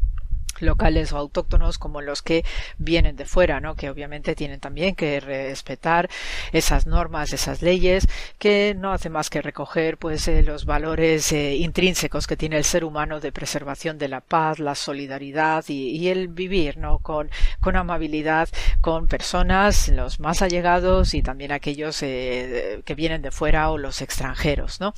locales 0.60 1.12
o 1.12 1.18
autóctonos 1.18 1.78
como 1.78 2.00
los 2.00 2.22
que 2.22 2.44
vienen 2.78 3.16
de 3.16 3.24
fuera, 3.24 3.60
¿no? 3.60 3.74
que 3.74 3.90
obviamente 3.90 4.34
tienen 4.34 4.60
también 4.60 4.94
que 4.94 5.20
respetar 5.20 6.08
esas 6.52 6.86
normas, 6.86 7.32
esas 7.32 7.62
leyes, 7.62 8.06
que 8.38 8.74
no 8.76 8.92
hace 8.92 9.10
más 9.10 9.30
que 9.30 9.42
recoger 9.42 9.98
pues 9.98 10.26
eh, 10.28 10.42
los 10.42 10.64
valores 10.64 11.32
eh, 11.32 11.56
intrínsecos 11.56 12.26
que 12.26 12.36
tiene 12.36 12.56
el 12.56 12.64
ser 12.64 12.84
humano 12.84 13.20
de 13.20 13.32
preservación 13.32 13.98
de 13.98 14.08
la 14.08 14.20
paz, 14.20 14.58
la 14.58 14.74
solidaridad 14.74 15.64
y, 15.68 16.08
el 16.08 16.28
vivir 16.28 16.78
¿no? 16.78 17.00
con, 17.00 17.30
con 17.60 17.76
amabilidad 17.76 18.48
con 18.80 19.08
personas, 19.08 19.88
los 19.88 20.20
más 20.20 20.40
allegados 20.42 21.12
y 21.12 21.22
también 21.22 21.52
aquellos 21.52 22.02
eh, 22.02 22.80
que 22.84 22.94
vienen 22.94 23.20
de 23.20 23.30
fuera 23.30 23.70
o 23.70 23.78
los 23.78 24.00
extranjeros. 24.00 24.80
¿no? 24.80 24.94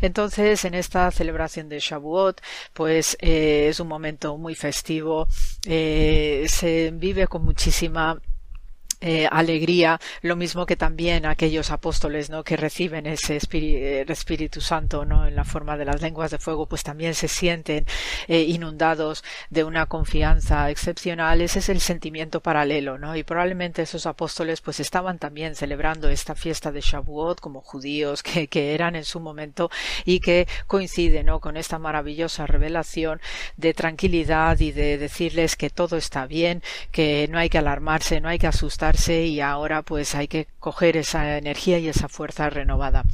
Entonces, 0.00 0.64
en 0.64 0.74
esta 0.74 1.10
celebración 1.10 1.68
de 1.68 1.80
Shavuot, 1.80 2.40
pues 2.72 3.16
es 3.20 3.80
un 3.80 3.88
momento 3.88 4.36
muy 4.38 4.54
festivo 4.54 4.95
eh, 5.64 6.46
se 6.48 6.90
vive 6.92 7.26
con 7.26 7.44
muchísima 7.44 8.20
eh, 9.06 9.28
alegría, 9.30 10.00
lo 10.22 10.34
mismo 10.34 10.66
que 10.66 10.74
también 10.74 11.26
aquellos 11.26 11.70
apóstoles 11.70 12.28
¿no? 12.28 12.42
que 12.42 12.56
reciben 12.56 13.06
ese 13.06 13.36
Espíritu 13.36 14.60
Santo 14.60 15.04
¿no? 15.04 15.28
en 15.28 15.36
la 15.36 15.44
forma 15.44 15.76
de 15.76 15.84
las 15.84 16.02
lenguas 16.02 16.32
de 16.32 16.38
fuego, 16.38 16.66
pues 16.66 16.82
también 16.82 17.14
se 17.14 17.28
sienten 17.28 17.86
eh, 18.26 18.42
inundados 18.42 19.22
de 19.48 19.62
una 19.62 19.86
confianza 19.86 20.70
excepcional. 20.70 21.40
Ese 21.40 21.60
es 21.60 21.68
el 21.68 21.80
sentimiento 21.80 22.40
paralelo, 22.40 22.98
¿no? 22.98 23.14
Y 23.14 23.22
probablemente 23.22 23.82
esos 23.82 24.06
apóstoles 24.06 24.60
pues 24.60 24.80
estaban 24.80 25.20
también 25.20 25.54
celebrando 25.54 26.08
esta 26.08 26.34
fiesta 26.34 26.72
de 26.72 26.80
Shavuot 26.80 27.40
como 27.40 27.60
judíos 27.60 28.24
que, 28.24 28.48
que 28.48 28.74
eran 28.74 28.96
en 28.96 29.04
su 29.04 29.20
momento 29.20 29.70
y 30.04 30.18
que 30.18 30.48
coincide 30.66 31.22
¿no? 31.22 31.38
con 31.38 31.56
esta 31.56 31.78
maravillosa 31.78 32.46
revelación 32.46 33.20
de 33.56 33.72
tranquilidad 33.72 34.58
y 34.58 34.72
de 34.72 34.98
decirles 34.98 35.54
que 35.54 35.70
todo 35.70 35.96
está 35.96 36.26
bien, 36.26 36.60
que 36.90 37.28
no 37.30 37.38
hay 37.38 37.48
que 37.48 37.58
alarmarse, 37.58 38.20
no 38.20 38.28
hay 38.28 38.38
que 38.40 38.48
asustar 38.96 39.06
y 39.14 39.40
ahora 39.40 39.82
pues 39.82 40.14
hay 40.14 40.28
que 40.28 40.48
coger 40.58 40.96
esa 40.96 41.38
energía 41.38 41.78
y 41.78 41.88
esa 41.88 42.08
fuerza 42.08 42.50
renovada. 42.50 43.04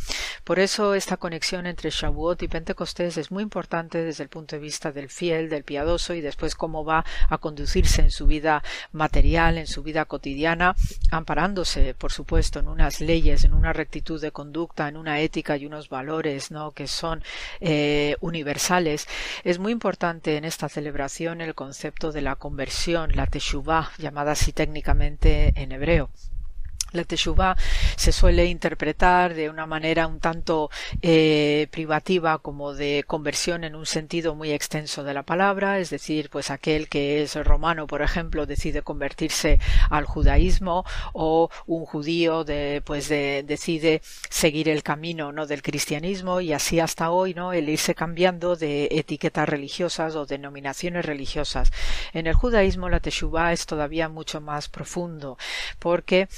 Por 0.45 0.59
eso 0.59 0.95
esta 0.95 1.17
conexión 1.17 1.67
entre 1.67 1.91
Shavuot 1.91 2.43
y 2.43 2.49
Pentecostés 2.49 3.17
es 3.17 3.31
muy 3.31 3.43
importante 3.43 4.03
desde 4.03 4.23
el 4.23 4.31
punto 4.31 4.57
de 4.57 4.63
vista 4.63 4.91
del 4.91 5.11
fiel, 5.11 5.49
del 5.49 5.65
piadoso 5.65 6.15
y 6.15 6.21
después 6.21 6.55
cómo 6.55 6.85
va 6.85 7.05
a 7.29 7.39
conducirse 7.39 8.01
en 8.01 8.11
su 8.11 8.27
vida 8.27 8.63
material, 8.93 9.59
en 9.59 9.67
su 9.67 9.83
vida 9.83 10.05
cotidiana, 10.07 10.75
amparándose, 11.11 11.95
por 11.95 12.13
supuesto, 12.13 12.61
en 12.61 12.69
unas 12.69 13.01
leyes, 13.01 13.45
en 13.45 13.55
una 13.55 13.73
rectitud 13.73 14.21
de 14.21 14.33
conducta, 14.33 14.89
en 14.89 14.97
una 14.97 15.21
ética 15.21 15.57
y 15.57 15.67
unos 15.67 15.89
valores, 15.89 16.51
¿no? 16.51 16.73
que 16.73 16.87
son 16.87 17.23
eh, 17.61 18.17
universales. 18.21 19.07
Es 19.45 19.59
muy 19.59 19.73
importante 19.73 20.37
en 20.37 20.45
esta 20.45 20.69
celebración 20.69 21.41
el 21.41 21.55
concepto 21.55 22.13
de 22.13 22.23
la 22.23 22.37
conversión, 22.37 23.13
la 23.15 23.27
teshuvah, 23.27 23.91
llamada 23.99 24.33
así 24.33 24.53
técnicamente 24.53 25.53
en 25.63 25.73
hebreo. 25.73 26.11
La 26.93 27.05
Teshuvah 27.05 27.57
se 27.97 28.13
suele 28.13 28.47
interpretar 28.47 29.35
de 29.35 29.49
una 29.49 29.67
manera 29.67 30.07
un 30.07 30.21
tanto 30.21 30.71
eh, 31.01 31.69
privativa 31.71 32.39
como 32.39 32.75
de 32.75 33.05
conversión 33.07 33.65
en 33.65 33.75
un 33.75 33.87
sentido 33.87 34.35
muy 34.35 34.53
extenso 34.53 35.05
de 35.05 35.15
la 35.15 35.23
palabra, 35.23 35.79
es 35.79 35.91
decir, 35.91 36.29
pues 36.31 36.51
aquel 36.51 36.89
que 36.89 37.23
es 37.23 37.35
romano, 37.35 37.87
por 37.87 38.03
ejemplo, 38.03 38.47
decide 38.47 38.83
convertirse 38.83 39.59
al 39.91 40.05
judaísmo 40.05 40.85
o 41.13 41.51
un 41.67 41.85
judío 41.85 42.45
pues 42.85 43.09
de, 43.09 43.45
decide 43.47 44.03
seguir 44.29 44.69
el 44.69 44.83
camino 44.83 45.33
no 45.33 45.47
del 45.47 45.63
cristianismo 45.63 46.41
y 46.41 46.53
así 46.53 46.81
hasta 46.81 47.11
hoy 47.11 47.35
no 47.35 47.53
el 47.53 47.69
irse 47.69 47.95
cambiando 47.95 48.57
de 48.57 48.89
etiquetas 48.91 49.49
religiosas 49.49 50.15
o 50.17 50.27
denominaciones 50.27 51.05
religiosas. 51.05 51.73
En 52.13 52.27
el 52.27 52.35
judaísmo 52.35 52.89
la 52.89 53.01
Teshuvah 53.01 53.53
es 53.53 53.67
todavía 53.67 54.09
mucho 54.09 54.41
más 54.41 54.69
profundo 54.69 55.39
porque 55.79 56.29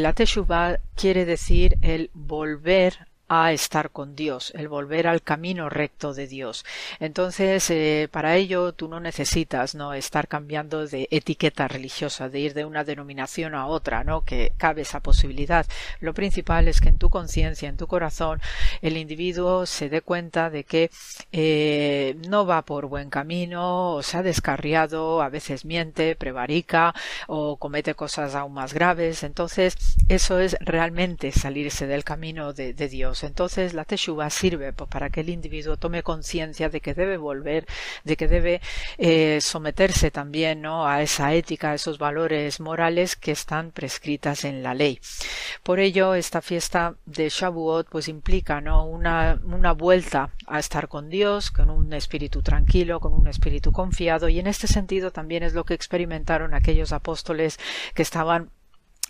la 0.00 0.12
Teshuvah 0.12 0.78
quiere 0.94 1.24
decir 1.24 1.76
el 1.82 2.10
volver 2.12 3.09
a 3.32 3.52
estar 3.52 3.90
con 3.90 4.16
Dios, 4.16 4.52
el 4.56 4.66
volver 4.68 5.06
al 5.06 5.22
camino 5.22 5.68
recto 5.68 6.14
de 6.14 6.26
Dios. 6.26 6.64
Entonces, 6.98 7.70
eh, 7.70 8.08
para 8.10 8.34
ello 8.34 8.72
tú 8.72 8.88
no 8.88 8.98
necesitas 8.98 9.76
no 9.76 9.94
estar 9.94 10.26
cambiando 10.26 10.88
de 10.88 11.06
etiqueta 11.12 11.68
religiosa, 11.68 12.28
de 12.28 12.40
ir 12.40 12.54
de 12.54 12.64
una 12.64 12.82
denominación 12.82 13.54
a 13.54 13.68
otra, 13.68 14.02
no 14.02 14.24
que 14.24 14.52
cabe 14.56 14.82
esa 14.82 14.98
posibilidad. 14.98 15.64
Lo 16.00 16.12
principal 16.12 16.66
es 16.66 16.80
que 16.80 16.88
en 16.88 16.98
tu 16.98 17.08
conciencia, 17.08 17.68
en 17.68 17.76
tu 17.76 17.86
corazón, 17.86 18.40
el 18.82 18.96
individuo 18.96 19.64
se 19.64 19.88
dé 19.88 20.02
cuenta 20.02 20.50
de 20.50 20.64
que 20.64 20.90
eh, 21.30 22.16
no 22.28 22.46
va 22.46 22.62
por 22.62 22.86
buen 22.86 23.10
camino, 23.10 23.92
o 23.92 24.02
se 24.02 24.16
ha 24.16 24.24
descarriado, 24.24 25.22
a 25.22 25.28
veces 25.28 25.64
miente, 25.64 26.16
prevarica 26.16 26.94
o 27.28 27.58
comete 27.58 27.94
cosas 27.94 28.34
aún 28.34 28.54
más 28.54 28.74
graves. 28.74 29.22
Entonces, 29.22 29.76
eso 30.08 30.40
es 30.40 30.56
realmente 30.58 31.30
salirse 31.30 31.86
del 31.86 32.02
camino 32.02 32.52
de 32.52 32.72
Dios. 32.88 33.19
Entonces 33.26 33.74
la 33.74 33.84
teshuva 33.84 34.30
sirve 34.30 34.72
pues, 34.72 34.88
para 34.90 35.10
que 35.10 35.20
el 35.20 35.28
individuo 35.28 35.76
tome 35.76 36.02
conciencia 36.02 36.68
de 36.68 36.80
que 36.80 36.94
debe 36.94 37.16
volver, 37.16 37.66
de 38.04 38.16
que 38.16 38.28
debe 38.28 38.60
eh, 38.98 39.40
someterse 39.40 40.10
también 40.10 40.62
¿no? 40.62 40.86
a 40.86 41.02
esa 41.02 41.34
ética, 41.34 41.70
a 41.70 41.74
esos 41.74 41.98
valores 41.98 42.60
morales 42.60 43.16
que 43.16 43.32
están 43.32 43.70
prescritas 43.70 44.44
en 44.44 44.62
la 44.62 44.74
ley. 44.74 45.00
Por 45.62 45.80
ello, 45.80 46.14
esta 46.14 46.40
fiesta 46.40 46.94
de 47.06 47.28
Shavuot 47.28 47.88
pues 47.88 48.08
implica 48.08 48.60
¿no? 48.60 48.86
una, 48.86 49.38
una 49.44 49.72
vuelta 49.72 50.30
a 50.46 50.58
estar 50.58 50.88
con 50.88 51.08
Dios, 51.08 51.50
con 51.50 51.70
un 51.70 51.92
espíritu 51.92 52.42
tranquilo, 52.42 53.00
con 53.00 53.12
un 53.12 53.26
espíritu 53.26 53.72
confiado, 53.72 54.28
y 54.28 54.38
en 54.38 54.46
este 54.46 54.66
sentido 54.66 55.10
también 55.10 55.42
es 55.42 55.54
lo 55.54 55.64
que 55.64 55.74
experimentaron 55.74 56.54
aquellos 56.54 56.92
apóstoles 56.92 57.58
que 57.94 58.02
estaban 58.02 58.50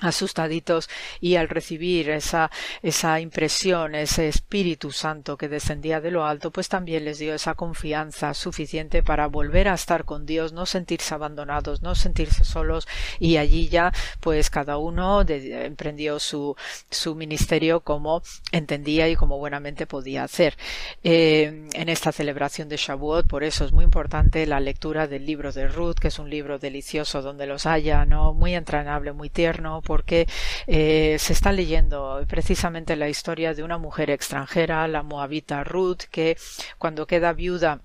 asustaditos 0.00 0.88
y 1.20 1.36
al 1.36 1.48
recibir 1.48 2.10
esa, 2.10 2.50
esa 2.82 3.20
impresión, 3.20 3.94
ese 3.94 4.28
Espíritu 4.28 4.92
Santo 4.92 5.36
que 5.36 5.48
descendía 5.48 6.00
de 6.00 6.10
lo 6.10 6.24
alto, 6.24 6.50
pues 6.50 6.68
también 6.68 7.04
les 7.04 7.18
dio 7.18 7.34
esa 7.34 7.54
confianza 7.54 8.34
suficiente 8.34 9.02
para 9.02 9.26
volver 9.26 9.68
a 9.68 9.74
estar 9.74 10.04
con 10.04 10.26
Dios, 10.26 10.52
no 10.52 10.66
sentirse 10.66 11.14
abandonados, 11.14 11.82
no 11.82 11.94
sentirse 11.94 12.44
solos 12.44 12.86
y 13.18 13.36
allí 13.36 13.68
ya 13.68 13.92
pues 14.20 14.50
cada 14.50 14.78
uno 14.78 15.24
emprendió 15.28 16.18
su, 16.18 16.56
su 16.90 17.14
ministerio 17.14 17.80
como 17.80 18.22
entendía 18.52 19.08
y 19.08 19.16
como 19.16 19.38
buenamente 19.38 19.86
podía 19.86 20.24
hacer. 20.24 20.56
Eh, 21.02 21.68
en 21.72 21.88
esta 21.88 22.12
celebración 22.12 22.68
de 22.68 22.76
Shavuot, 22.76 23.26
por 23.26 23.44
eso 23.44 23.64
es 23.64 23.72
muy 23.72 23.84
importante 23.84 24.46
la 24.46 24.60
lectura 24.60 25.06
del 25.06 25.26
libro 25.26 25.52
de 25.52 25.68
Ruth, 25.68 25.96
que 26.00 26.08
es 26.08 26.18
un 26.18 26.30
libro 26.30 26.58
delicioso 26.58 27.22
donde 27.22 27.46
los 27.46 27.66
haya, 27.66 28.04
¿no? 28.04 28.32
Muy 28.32 28.54
entrenable, 28.54 29.12
muy 29.12 29.30
tierno, 29.30 29.82
porque 29.90 30.28
eh, 30.68 31.16
se 31.18 31.32
está 31.32 31.50
leyendo 31.50 32.24
precisamente 32.28 32.94
la 32.94 33.08
historia 33.08 33.54
de 33.54 33.64
una 33.64 33.76
mujer 33.76 34.08
extranjera, 34.10 34.86
la 34.86 35.02
moabita 35.02 35.64
Ruth, 35.64 36.02
que 36.12 36.36
cuando 36.78 37.08
queda 37.08 37.32
viuda 37.32 37.82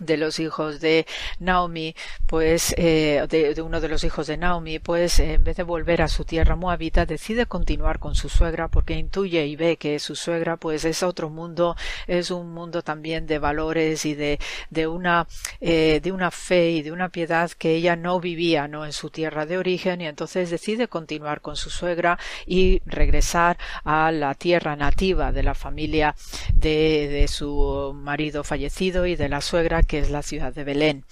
de 0.00 0.16
los 0.16 0.40
hijos 0.40 0.80
de 0.80 1.06
Naomi, 1.38 1.94
pues 2.26 2.74
eh, 2.76 3.24
de, 3.28 3.62
uno 3.62 3.80
de 3.80 3.88
los 3.88 4.02
hijos 4.02 4.26
de 4.26 4.36
Naomi, 4.36 4.80
pues 4.80 5.20
en 5.20 5.44
vez 5.44 5.56
de 5.56 5.62
volver 5.62 6.02
a 6.02 6.08
su 6.08 6.24
tierra 6.24 6.56
moabita, 6.56 7.06
decide 7.06 7.46
continuar 7.46 8.00
con 8.00 8.16
su 8.16 8.28
suegra 8.28 8.66
porque 8.66 8.94
intuye 8.94 9.46
y 9.46 9.54
ve 9.54 9.76
que 9.76 10.00
su 10.00 10.16
suegra 10.16 10.56
pues 10.56 10.84
es 10.84 11.04
otro 11.04 11.30
mundo, 11.30 11.76
es 12.08 12.32
un 12.32 12.52
mundo 12.52 12.82
también 12.82 13.26
de 13.28 13.38
valores 13.38 14.04
y 14.04 14.14
de, 14.14 14.40
de 14.70 14.88
una 14.88 15.28
eh, 15.60 16.00
de 16.02 16.10
una 16.10 16.32
fe 16.32 16.72
y 16.72 16.82
de 16.82 16.90
una 16.90 17.10
piedad 17.10 17.50
que 17.52 17.76
ella 17.76 17.94
no 17.94 18.18
vivía 18.18 18.66
no 18.66 18.84
en 18.84 18.92
su 18.92 19.10
tierra 19.10 19.46
de 19.46 19.58
origen 19.58 20.00
y 20.00 20.06
entonces 20.06 20.50
decide 20.50 20.88
continuar 20.88 21.40
con 21.40 21.54
su 21.54 21.70
suegra 21.70 22.18
y 22.46 22.82
regresar 22.84 23.58
a 23.84 24.10
la 24.10 24.34
tierra 24.34 24.74
nativa 24.74 25.30
de 25.30 25.44
la 25.44 25.54
familia 25.54 26.16
de, 26.52 27.08
de 27.08 27.28
su 27.28 27.92
marido 27.94 28.42
fallecido 28.42 29.06
y 29.06 29.14
de 29.14 29.28
la 29.28 29.40
suegra 29.40 29.83
que 29.84 29.98
es 29.98 30.10
la 30.10 30.22
ciudad 30.22 30.52
de 30.52 30.64
Belén, 30.64 31.04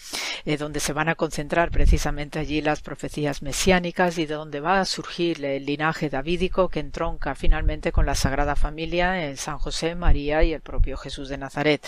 eh, 0.45 0.57
donde 0.57 0.81
se 0.81 0.93
van 0.93 1.09
a 1.09 1.15
concentrar 1.15 1.71
precisamente 1.71 2.39
allí 2.39 2.61
las 2.61 2.81
profecías 2.81 3.43
mesiánicas 3.43 4.19
y 4.19 4.27
de 4.27 4.35
donde 4.35 4.61
va 4.61 4.81
a 4.81 4.85
surgir 4.85 5.45
el 5.45 5.67
linaje 5.67 6.11
davídico 6.11 6.69
que 6.69 6.81
entronca 6.81 7.35
finalmente 7.35 7.93
con 7.93 8.07
la 8.07 8.15
Sagrada 8.15 8.57
Familia 8.57 9.29
en 9.29 9.37
San 9.37 9.59
José, 9.59 9.95
María 9.95 10.43
y 10.43 10.53
el 10.53 10.61
propio 10.61 10.97
Jesús 10.97 11.29
de 11.29 11.39
Nazaret. 11.39 11.87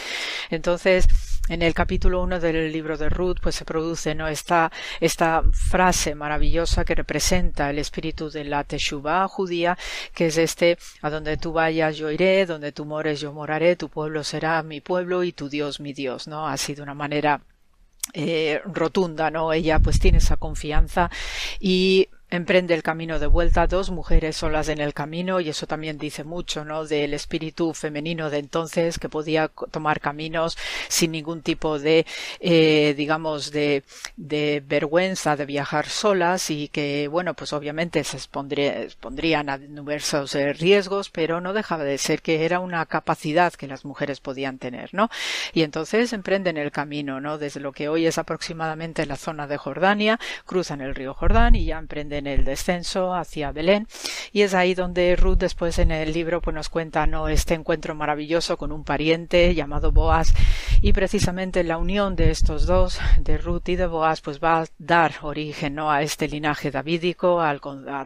Entonces, 0.51 1.07
en 1.49 1.63
el 1.63 1.75
capítulo 1.75 2.23
1 2.23 2.41
del 2.41 2.73
libro 2.73 2.97
de 2.97 3.09
Ruth, 3.09 3.37
pues 3.43 3.55
se 3.55 3.65
produce 3.65 4.15
¿no? 4.15 4.29
esta, 4.29 4.73
esta 5.01 5.43
frase 5.53 6.15
maravillosa 6.15 6.85
que 6.85 6.95
representa 6.95 7.71
el 7.71 7.79
espíritu 7.79 8.31
de 8.31 8.45
la 8.45 8.65
Teshuvah 8.65 9.29
judía, 9.29 9.77
que 10.15 10.27
es 10.27 10.39
este, 10.39 10.79
a 11.03 11.11
donde 11.11 11.37
tú 11.37 11.53
vayas 11.53 11.97
yo 11.97 12.11
iré, 12.11 12.47
donde 12.47 12.73
tú 12.73 12.87
mores 12.87 13.21
yo 13.21 13.33
moraré, 13.33 13.77
tu 13.77 13.89
pueblo 13.89 14.25
será 14.25 14.63
mi 14.63 14.81
pueblo 14.81 15.23
y 15.23 15.33
tu 15.33 15.49
Dios 15.49 15.81
mi 15.81 15.93
Dios, 15.93 16.29
¿no? 16.29 16.49
Así 16.49 16.75
de 16.75 16.83
una 16.83 16.95
manera 16.95 17.43
eh, 18.13 18.61
rotunda, 18.65 19.31
¿no? 19.31 19.53
Ella 19.53 19.79
pues 19.81 19.99
tiene 19.99 20.19
esa 20.19 20.37
confianza 20.37 21.11
y 21.61 22.09
emprende 22.35 22.75
el 22.75 22.83
camino 22.83 23.19
de 23.19 23.27
vuelta, 23.27 23.67
dos 23.67 23.91
mujeres 23.91 24.37
solas 24.37 24.69
en 24.69 24.81
el 24.81 24.95
camino, 24.95 25.41
y 25.41 25.49
eso 25.49 25.67
también 25.67 25.99
dice 25.99 26.25
mucho, 26.25 26.65
¿no? 26.65 26.85
Del 26.85 27.15
espíritu 27.15 27.75
femenino 27.75 28.31
de 28.31 28.39
entonces, 28.39 28.99
que 28.99 29.09
podía 29.09 29.49
tomar 29.71 30.01
caminos 30.01 30.57
sin 30.89 31.13
ningún 31.13 31.43
tipo 31.43 31.79
de, 31.79 32.07
eh, 32.41 32.95
digamos, 32.97 33.51
de, 33.51 33.85
de, 34.17 34.63
vergüenza 34.67 35.37
de 35.37 35.47
viajar 35.47 35.87
solas 35.89 36.51
y 36.51 36.69
que, 36.69 37.09
bueno, 37.09 37.35
pues 37.35 37.53
obviamente 37.53 38.03
se 38.05 38.17
expondrían 38.17 39.49
a 39.49 39.59
diversos 39.59 40.35
eh, 40.35 40.53
riesgos, 40.53 41.11
pero 41.11 41.41
no 41.41 41.53
dejaba 41.53 41.85
de 41.85 41.99
ser 41.99 42.23
que 42.23 42.45
era 42.45 42.61
una 42.61 42.85
capacidad 42.87 43.53
que 43.53 43.67
las 43.67 43.85
mujeres 43.85 44.21
podían 44.21 44.59
tener, 44.59 44.93
¿no? 44.93 45.11
Y 45.53 45.63
entonces 45.63 46.13
emprenden 46.13 46.57
el 46.57 46.73
camino, 46.73 47.21
¿no? 47.21 47.39
Desde 47.39 47.61
lo 47.61 47.73
que 47.73 47.89
hoy 47.89 48.07
es 48.07 48.19
aproximadamente 48.19 49.07
la 49.07 49.17
zona 49.17 49.47
de 49.47 49.57
Jordania, 49.57 50.19
cruzan 50.47 50.81
el 50.81 50.95
río 50.95 51.15
Jordán 51.15 51.55
y 51.55 51.67
ya 51.67 51.79
emprenden 51.79 52.24
el 52.27 52.45
descenso 52.45 53.15
hacia 53.15 53.53
Belén. 53.53 53.87
Y 54.33 54.43
es 54.43 54.55
ahí 54.55 54.75
donde 54.75 55.17
Ruth 55.17 55.39
después 55.39 55.79
en 55.79 55.91
el 55.91 56.13
libro 56.13 56.41
pues 56.41 56.55
nos 56.55 56.69
cuenta, 56.69 57.07
¿no? 57.07 57.29
Este 57.29 57.55
encuentro 57.55 57.95
maravilloso 57.95 58.57
con 58.57 58.73
un 58.73 58.85
pariente 58.85 59.55
llamado 59.55 59.93
Boaz 59.93 60.33
y 60.83 60.93
precisamente 60.93 61.65
la 61.65 61.79
unión 61.79 62.17
de 62.17 62.31
estos 62.31 62.67
dos, 62.67 62.99
de 63.19 63.39
Ruth 63.39 63.69
y 63.69 63.77
de 63.77 63.87
Boaz, 63.87 64.21
pues 64.21 64.41
va 64.41 64.63
a 64.63 64.67
dar 64.79 65.15
origen, 65.23 65.75
¿no? 65.75 65.91
A 65.91 66.03
este 66.03 66.29
linaje 66.29 66.71
davídico, 66.71 67.43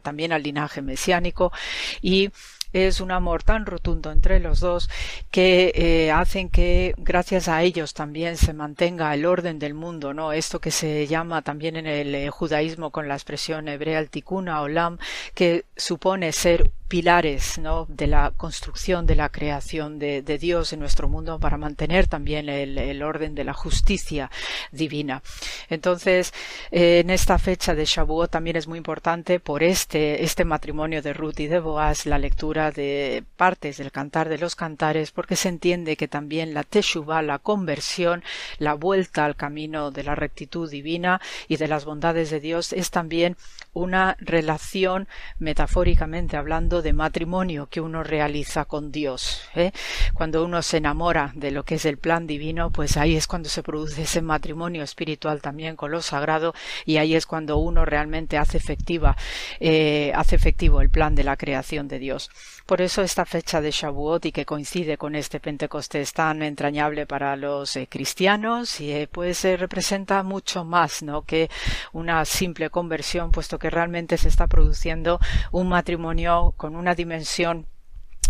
también 0.02 0.32
al 0.32 0.42
linaje 0.42 0.82
mesiánico 0.82 1.52
y 2.00 2.30
es 2.72 3.00
un 3.00 3.10
amor 3.10 3.42
tan 3.42 3.66
rotundo 3.66 4.10
entre 4.10 4.40
los 4.40 4.60
dos 4.60 4.90
que 5.30 5.72
eh, 5.74 6.10
hacen 6.12 6.48
que 6.48 6.94
gracias 6.98 7.48
a 7.48 7.62
ellos 7.62 7.94
también 7.94 8.36
se 8.36 8.52
mantenga 8.52 9.12
el 9.14 9.26
orden 9.26 9.58
del 9.58 9.74
mundo, 9.74 10.14
¿no? 10.14 10.32
Esto 10.32 10.60
que 10.60 10.70
se 10.70 11.06
llama 11.06 11.42
también 11.42 11.76
en 11.76 11.86
el 11.86 12.14
eh, 12.14 12.30
judaísmo 12.30 12.90
con 12.90 13.08
la 13.08 13.14
expresión 13.14 13.68
hebrea 13.68 13.98
el 13.98 14.10
tikkun 14.10 14.48
olam, 14.48 14.98
que 15.34 15.64
supone 15.76 16.32
ser 16.32 16.70
pilares 16.88 17.60
de 17.88 18.06
la 18.06 18.32
construcción 18.36 19.06
de 19.06 19.14
la 19.14 19.28
creación 19.28 19.98
de, 19.98 20.22
Dios 20.38 20.72
en 20.72 20.80
nuestro 20.80 21.08
mundo 21.08 21.38
para 21.38 21.56
mantener 21.56 22.06
también 22.06 22.48
el, 22.48 23.02
orden 23.02 23.34
de 23.34 23.44
la 23.44 23.52
justicia 23.52 24.30
divina. 24.72 25.22
Entonces, 25.68 26.32
eh, 26.70 27.00
en 27.00 27.10
esta 27.10 27.38
fecha 27.38 27.74
de 27.74 27.84
Shavuot 27.84 28.30
también 28.30 28.56
es 28.56 28.66
muy 28.66 28.78
importante 28.78 29.40
por 29.40 29.62
este, 29.62 30.24
este 30.24 30.44
matrimonio 30.44 31.02
de 31.02 31.12
Ruth 31.12 31.40
y 31.40 31.46
de 31.46 31.60
Boaz 31.60 32.06
la 32.06 32.18
lectura 32.18 32.70
de 32.70 33.24
partes 33.36 33.76
del 33.76 33.92
cantar 33.92 34.28
de 34.28 34.38
los 34.38 34.56
cantares 34.56 35.10
porque 35.10 35.36
se 35.36 35.48
entiende 35.48 35.96
que 35.96 36.08
también 36.08 36.54
la 36.54 36.62
Teshuvah, 36.62 37.22
la 37.22 37.38
conversión, 37.38 38.22
la 38.58 38.74
vuelta 38.74 39.24
al 39.24 39.36
camino 39.36 39.90
de 39.90 40.04
la 40.04 40.14
rectitud 40.14 40.70
divina 40.70 41.20
y 41.48 41.56
de 41.56 41.68
las 41.68 41.84
bondades 41.84 42.30
de 42.30 42.40
Dios 42.40 42.72
es 42.72 42.90
también 42.90 43.36
una 43.72 44.16
relación 44.20 45.08
metafóricamente 45.38 46.36
hablando 46.36 46.77
de 46.82 46.92
matrimonio 46.92 47.68
que 47.70 47.80
uno 47.80 48.02
realiza 48.02 48.64
con 48.64 48.92
Dios. 48.92 49.42
¿eh? 49.54 49.72
Cuando 50.14 50.44
uno 50.44 50.62
se 50.62 50.78
enamora 50.78 51.32
de 51.34 51.50
lo 51.50 51.64
que 51.64 51.76
es 51.76 51.84
el 51.84 51.98
plan 51.98 52.26
divino, 52.26 52.70
pues 52.70 52.96
ahí 52.96 53.16
es 53.16 53.26
cuando 53.26 53.48
se 53.48 53.62
produce 53.62 54.02
ese 54.02 54.22
matrimonio 54.22 54.82
espiritual 54.82 55.40
también 55.40 55.76
con 55.76 55.90
lo 55.90 56.02
sagrado 56.02 56.54
y 56.84 56.96
ahí 56.96 57.14
es 57.14 57.26
cuando 57.26 57.58
uno 57.58 57.84
realmente 57.84 58.38
hace 58.38 58.56
efectiva, 58.56 59.16
eh, 59.60 60.12
hace 60.14 60.36
efectivo 60.36 60.80
el 60.80 60.90
plan 60.90 61.14
de 61.14 61.24
la 61.24 61.36
creación 61.36 61.88
de 61.88 61.98
Dios. 61.98 62.30
Por 62.66 62.82
eso 62.82 63.02
esta 63.02 63.24
fecha 63.24 63.60
de 63.60 63.70
Shavuot 63.70 64.26
y 64.26 64.32
que 64.32 64.44
coincide 64.44 64.98
con 64.98 65.14
este 65.14 65.40
Pentecostés 65.40 66.12
tan 66.12 66.42
entrañable 66.42 67.06
para 67.06 67.36
los 67.36 67.76
eh, 67.76 67.88
cristianos, 67.90 68.80
y, 68.80 69.06
pues 69.06 69.44
representa 69.44 70.22
mucho 70.22 70.64
más 70.64 71.02
¿no? 71.02 71.22
que 71.22 71.48
una 71.92 72.24
simple 72.24 72.70
conversión, 72.70 73.30
puesto 73.30 73.58
que 73.58 73.70
realmente 73.70 74.16
se 74.18 74.28
está 74.28 74.46
produciendo 74.46 75.20
un 75.52 75.68
matrimonio 75.68 76.52
con 76.56 76.67
una 76.76 76.94
dimensión 76.94 77.66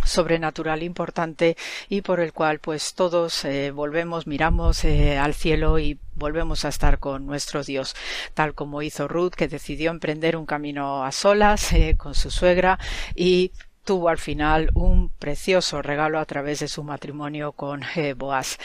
sobrenatural 0.04 0.82
importante 0.82 1.56
y 1.88 2.02
por 2.02 2.20
el 2.20 2.32
cual 2.32 2.60
pues 2.60 2.94
todos 2.94 3.44
eh, 3.44 3.72
volvemos 3.72 4.26
miramos 4.26 4.84
eh, 4.84 5.18
al 5.18 5.34
cielo 5.34 5.78
y 5.78 5.98
volvemos 6.14 6.64
a 6.64 6.68
estar 6.68 6.98
con 6.98 7.26
nuestro 7.26 7.64
Dios 7.64 7.94
tal 8.32 8.54
como 8.54 8.80
hizo 8.82 9.08
Ruth 9.08 9.32
que 9.32 9.48
decidió 9.48 9.90
emprender 9.90 10.36
un 10.36 10.46
camino 10.46 11.04
a 11.04 11.12
solas 11.12 11.74
con 11.98 12.14
su 12.14 12.30
suegra 12.30 12.78
y 13.14 13.52
tuvo 13.88 14.10
al 14.10 14.18
final 14.18 14.70
un 14.74 15.08
precioso 15.08 15.80
regalo 15.80 16.18
a 16.18 16.26
través 16.26 16.60
de 16.60 16.68
su 16.68 16.84
matrimonio 16.84 17.52
con 17.52 17.82
eh, 17.96 18.12
Boaz. 18.12 18.58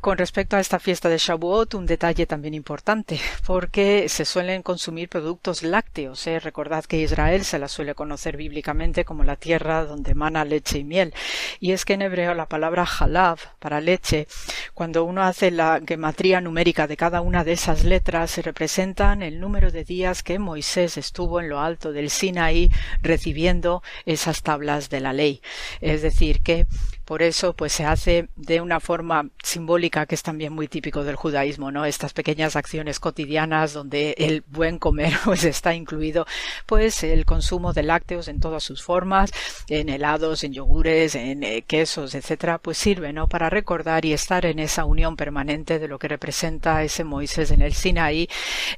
Con 0.00 0.16
respecto 0.16 0.56
a 0.56 0.60
esta 0.60 0.78
fiesta 0.78 1.10
de 1.10 1.18
Shavuot, 1.18 1.74
un 1.74 1.84
detalle 1.84 2.24
también 2.24 2.54
importante, 2.54 3.20
porque 3.46 4.08
se 4.08 4.24
suelen 4.24 4.62
consumir 4.62 5.10
productos 5.10 5.62
lácteos. 5.62 6.26
¿eh? 6.26 6.40
Recordad 6.40 6.86
que 6.86 7.02
Israel 7.02 7.44
se 7.44 7.58
la 7.58 7.68
suele 7.68 7.94
conocer 7.94 8.38
bíblicamente 8.38 9.04
como 9.04 9.24
la 9.24 9.36
tierra 9.36 9.84
donde 9.84 10.14
mana 10.14 10.46
leche 10.46 10.78
y 10.78 10.84
miel. 10.84 11.12
Y 11.60 11.72
es 11.72 11.84
que 11.84 11.92
en 11.92 12.00
hebreo 12.00 12.32
la 12.32 12.46
palabra 12.46 12.86
halav 12.98 13.40
para 13.58 13.82
leche, 13.82 14.26
cuando 14.72 15.04
uno 15.04 15.22
hace 15.22 15.50
la 15.50 15.82
gematría 15.86 16.40
numérica 16.40 16.86
de 16.86 16.96
cada 16.96 17.20
una 17.20 17.44
de 17.44 17.52
esas 17.52 17.84
letras, 17.84 18.30
se 18.30 18.40
representan 18.40 19.20
el 19.20 19.38
número 19.38 19.70
de 19.70 19.84
días 19.84 20.22
que 20.22 20.38
Moisés 20.38 20.96
estuvo 20.96 21.40
en 21.40 21.50
lo 21.50 21.60
alto 21.60 21.92
del 21.92 22.08
Sinaí 22.08 22.70
recibiendo 23.02 23.82
esas 24.06 24.42
tablas 24.42 24.88
de 24.88 25.00
la 25.00 25.12
ley. 25.12 25.42
Es 25.82 26.00
decir, 26.00 26.40
que 26.40 26.66
por 27.10 27.24
eso, 27.24 27.54
pues 27.54 27.72
se 27.72 27.84
hace 27.84 28.28
de 28.36 28.60
una 28.60 28.78
forma 28.78 29.30
simbólica 29.42 30.06
que 30.06 30.14
es 30.14 30.22
también 30.22 30.52
muy 30.52 30.68
típico 30.68 31.02
del 31.02 31.16
judaísmo, 31.16 31.72
¿no? 31.72 31.84
Estas 31.84 32.12
pequeñas 32.12 32.54
acciones 32.54 33.00
cotidianas 33.00 33.72
donde 33.72 34.14
el 34.16 34.44
buen 34.46 34.78
comer 34.78 35.14
pues 35.24 35.42
está 35.42 35.74
incluido, 35.74 36.24
pues 36.66 37.02
el 37.02 37.24
consumo 37.24 37.72
de 37.72 37.82
lácteos 37.82 38.28
en 38.28 38.38
todas 38.38 38.62
sus 38.62 38.84
formas, 38.84 39.32
en 39.68 39.88
helados, 39.88 40.44
en 40.44 40.52
yogures, 40.52 41.16
en 41.16 41.42
eh, 41.42 41.64
quesos, 41.66 42.14
etcétera, 42.14 42.58
pues 42.58 42.78
sirve, 42.78 43.12
¿no? 43.12 43.26
Para 43.26 43.50
recordar 43.50 44.04
y 44.04 44.12
estar 44.12 44.46
en 44.46 44.60
esa 44.60 44.84
unión 44.84 45.16
permanente 45.16 45.80
de 45.80 45.88
lo 45.88 45.98
que 45.98 46.06
representa 46.06 46.84
ese 46.84 47.02
Moisés 47.02 47.50
en 47.50 47.62
el 47.62 47.74
Sinaí, 47.74 48.28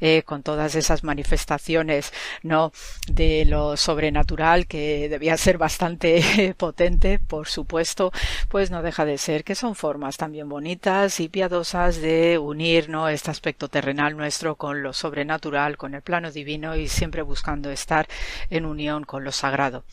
eh, 0.00 0.22
con 0.24 0.42
todas 0.42 0.74
esas 0.74 1.04
manifestaciones, 1.04 2.14
¿no? 2.42 2.72
De 3.09 3.44
lo 3.44 3.76
sobrenatural 3.76 4.66
que 4.66 5.10
debía 5.10 5.36
ser 5.36 5.59
bastante 5.59 6.54
potente, 6.56 7.18
por 7.18 7.46
supuesto, 7.46 8.10
pues 8.49 8.70
no 8.70 8.82
deja 8.82 9.05
de 9.05 9.19
ser 9.19 9.44
que 9.44 9.55
son 9.55 9.74
formas 9.74 10.16
también 10.16 10.49
bonitas 10.49 11.20
y 11.20 11.28
piadosas 11.28 12.01
de 12.01 12.39
unir 12.39 12.89
¿no? 12.89 13.09
este 13.09 13.31
aspecto 13.31 13.69
terrenal 13.69 14.16
nuestro 14.16 14.57
con 14.57 14.82
lo 14.82 14.93
sobrenatural, 14.93 15.77
con 15.77 15.94
el 15.94 16.03
plano 16.03 16.31
divino 16.31 16.77
y 16.77 16.89
siempre 16.89 17.23
buscando 17.23 17.70
estar 17.70 18.07
en 18.51 18.66
unión 18.66 19.05
con 19.05 19.24
lo 19.24 19.32
sagrado. 19.32 19.85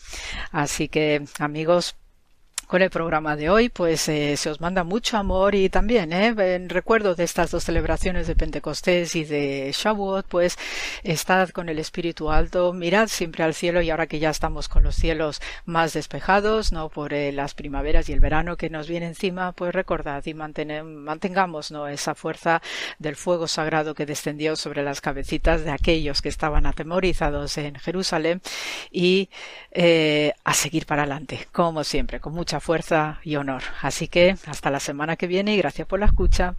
Así 0.51 0.89
que 0.89 1.23
amigos, 1.39 1.95
con 2.69 2.83
el 2.83 2.91
programa 2.91 3.35
de 3.35 3.49
hoy, 3.49 3.69
pues 3.69 4.07
eh, 4.09 4.37
se 4.37 4.47
os 4.47 4.61
manda 4.61 4.83
mucho 4.83 5.17
amor 5.17 5.55
y 5.55 5.69
también, 5.69 6.13
eh, 6.13 6.35
en 6.53 6.69
recuerdo 6.69 7.15
de 7.15 7.23
estas 7.23 7.49
dos 7.49 7.63
celebraciones 7.63 8.27
de 8.27 8.35
Pentecostés 8.35 9.15
y 9.15 9.23
de 9.23 9.71
Shavuot, 9.73 10.27
pues 10.27 10.55
estad 11.01 11.49
con 11.49 11.67
el 11.69 11.79
espíritu 11.79 12.29
alto, 12.29 12.71
mirad 12.71 13.07
siempre 13.07 13.43
al 13.43 13.55
cielo 13.55 13.81
y 13.81 13.89
ahora 13.89 14.05
que 14.05 14.19
ya 14.19 14.29
estamos 14.29 14.69
con 14.69 14.83
los 14.83 14.93
cielos 14.93 15.41
más 15.65 15.93
despejados, 15.93 16.71
no 16.71 16.89
por 16.89 17.11
eh, 17.13 17.31
las 17.31 17.55
primaveras 17.55 18.07
y 18.07 18.13
el 18.13 18.19
verano 18.19 18.55
que 18.55 18.69
nos 18.69 18.87
viene 18.87 19.07
encima, 19.07 19.51
pues 19.53 19.73
recordad 19.73 20.23
y 20.27 20.35
mantengamos 20.35 21.71
no 21.71 21.87
esa 21.87 22.13
fuerza 22.13 22.61
del 22.99 23.15
fuego 23.15 23.47
sagrado 23.47 23.95
que 23.95 24.05
descendió 24.05 24.55
sobre 24.55 24.83
las 24.83 25.01
cabecitas 25.01 25.65
de 25.65 25.71
aquellos 25.71 26.21
que 26.21 26.29
estaban 26.29 26.67
atemorizados 26.67 27.57
en 27.57 27.73
Jerusalén 27.77 28.43
y 28.91 29.31
eh, 29.71 30.33
a 30.43 30.53
seguir 30.53 30.85
para 30.85 31.01
adelante, 31.01 31.47
como 31.51 31.83
siempre, 31.83 32.19
con 32.19 32.33
mucha 32.33 32.58
fuerza 32.59 33.19
y 33.23 33.35
honor. 33.35 33.61
Así 33.81 34.07
que 34.07 34.35
hasta 34.47 34.69
la 34.69 34.79
semana 34.79 35.15
que 35.15 35.27
viene 35.27 35.53
y 35.53 35.57
gracias 35.57 35.87
por 35.87 35.99
la 35.99 36.05
escucha. 36.07 36.55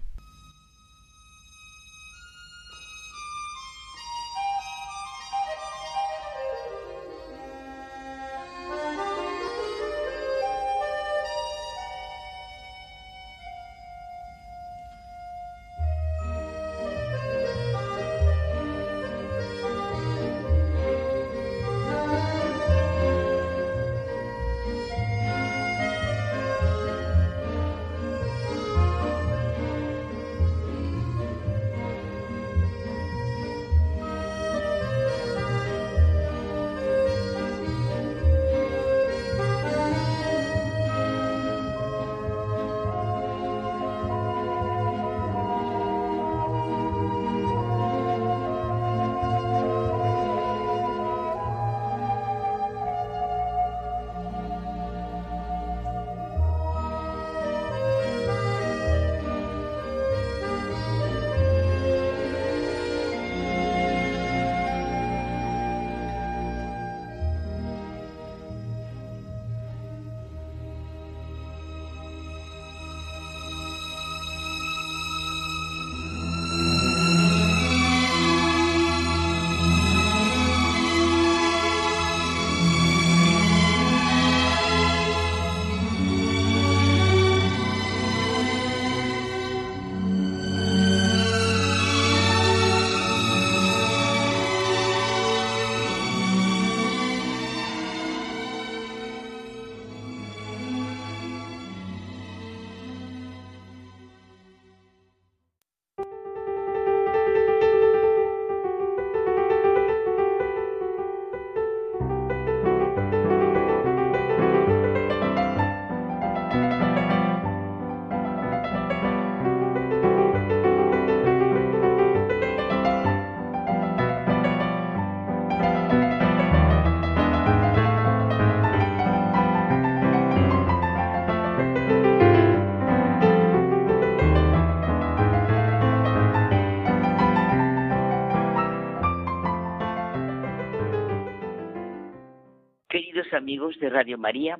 De 143.60 143.90
Radio 143.90 144.16
María, 144.16 144.58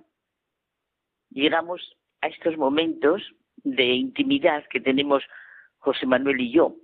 llegamos 1.30 1.96
a 2.20 2.28
estos 2.28 2.58
momentos 2.58 3.22
de 3.64 3.86
intimidad 3.86 4.66
que 4.68 4.78
tenemos 4.78 5.24
José 5.78 6.04
Manuel 6.04 6.38
y 6.38 6.52
yo. 6.52 6.76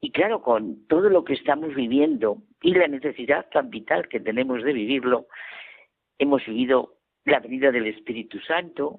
Y 0.00 0.12
claro, 0.12 0.40
con 0.40 0.86
todo 0.86 1.10
lo 1.10 1.24
que 1.24 1.34
estamos 1.34 1.74
viviendo 1.74 2.38
y 2.62 2.72
la 2.72 2.88
necesidad 2.88 3.50
tan 3.50 3.68
vital 3.68 4.08
que 4.08 4.18
tenemos 4.18 4.62
de 4.62 4.72
vivirlo, 4.72 5.26
hemos 6.18 6.44
vivido 6.46 6.94
la 7.26 7.40
venida 7.40 7.70
del 7.70 7.86
Espíritu 7.86 8.40
Santo, 8.40 8.96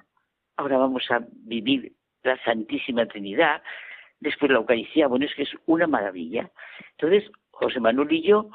ahora 0.57 0.77
vamos 0.77 1.09
a 1.09 1.25
vivir 1.31 1.93
la 2.21 2.37
Santísima 2.43 3.07
Trinidad, 3.07 3.63
después 4.19 4.51
la 4.51 4.59
Eucaristía, 4.59 5.07
bueno, 5.07 5.25
es 5.25 5.33
que 5.33 5.43
es 5.43 5.53
una 5.65 5.87
maravilla. 5.87 6.51
Entonces, 6.91 7.31
José 7.49 7.79
Manuel 7.79 8.11
y 8.11 8.21
yo 8.21 8.51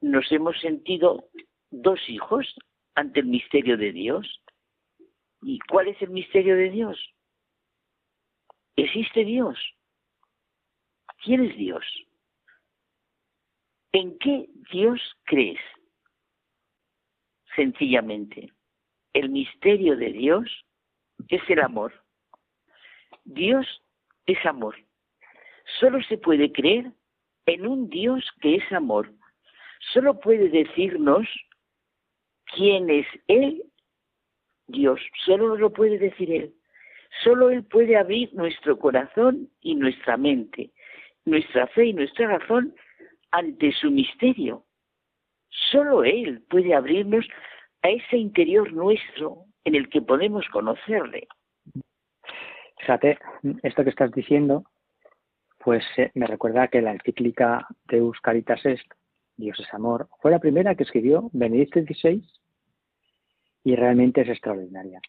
nos 0.00 0.30
hemos 0.30 0.60
sentido 0.60 1.24
dos 1.72 1.98
hijos 2.08 2.54
ante 2.96 3.20
el 3.20 3.26
misterio 3.26 3.76
de 3.76 3.92
Dios. 3.92 4.42
¿Y 5.42 5.60
cuál 5.60 5.88
es 5.88 6.02
el 6.02 6.10
misterio 6.10 6.56
de 6.56 6.70
Dios? 6.70 6.98
¿Existe 8.74 9.24
Dios? 9.24 9.56
¿Quién 11.22 11.44
es 11.44 11.56
Dios? 11.56 11.84
¿En 13.92 14.18
qué 14.18 14.48
Dios 14.72 15.00
crees? 15.24 15.60
Sencillamente, 17.54 18.52
el 19.12 19.30
misterio 19.30 19.96
de 19.96 20.12
Dios 20.12 20.66
es 21.28 21.42
el 21.48 21.60
amor. 21.60 21.92
Dios 23.24 23.66
es 24.26 24.44
amor. 24.44 24.76
Solo 25.80 26.02
se 26.04 26.18
puede 26.18 26.52
creer 26.52 26.92
en 27.46 27.66
un 27.66 27.88
Dios 27.88 28.24
que 28.40 28.56
es 28.56 28.72
amor. 28.72 29.12
Solo 29.92 30.20
puede 30.20 30.48
decirnos 30.48 31.26
quién 32.54 32.90
es 32.90 33.06
Él, 33.28 33.62
Dios. 34.66 35.00
Solo 35.24 35.56
lo 35.56 35.72
puede 35.72 35.98
decir 35.98 36.32
Él. 36.32 36.54
Solo 37.22 37.50
Él 37.50 37.64
puede 37.64 37.96
abrir 37.96 38.32
nuestro 38.34 38.78
corazón 38.78 39.48
y 39.60 39.74
nuestra 39.74 40.16
mente, 40.16 40.70
nuestra 41.24 41.66
fe 41.68 41.86
y 41.86 41.92
nuestra 41.92 42.38
razón 42.38 42.74
ante 43.30 43.72
su 43.72 43.90
misterio. 43.90 44.64
Solo 45.70 46.04
Él 46.04 46.42
puede 46.48 46.74
abrirnos 46.74 47.26
a 47.82 47.90
ese 47.90 48.16
interior 48.16 48.72
nuestro 48.72 49.44
en 49.64 49.74
el 49.74 49.88
que 49.88 50.02
podemos 50.02 50.46
conocerle. 50.48 51.26
Fíjate, 52.78 53.18
esto 53.62 53.84
que 53.84 53.90
estás 53.90 54.12
diciendo, 54.12 54.64
pues 55.58 55.84
eh, 55.96 56.10
me 56.14 56.26
recuerda 56.26 56.68
que 56.68 56.82
la 56.82 56.92
encíclica 56.92 57.66
Deus 57.86 58.20
Caritas 58.20 58.64
Est, 58.64 58.86
Dios 59.36 59.60
es 59.60 59.72
amor, 59.74 60.08
fue 60.20 60.30
la 60.30 60.38
primera 60.38 60.74
que 60.74 60.84
escribió 60.84 61.28
Benedicto 61.32 61.80
XVI 61.80 62.26
y 63.64 63.76
realmente 63.76 64.22
es 64.22 64.28
extraordinaria. 64.28 65.00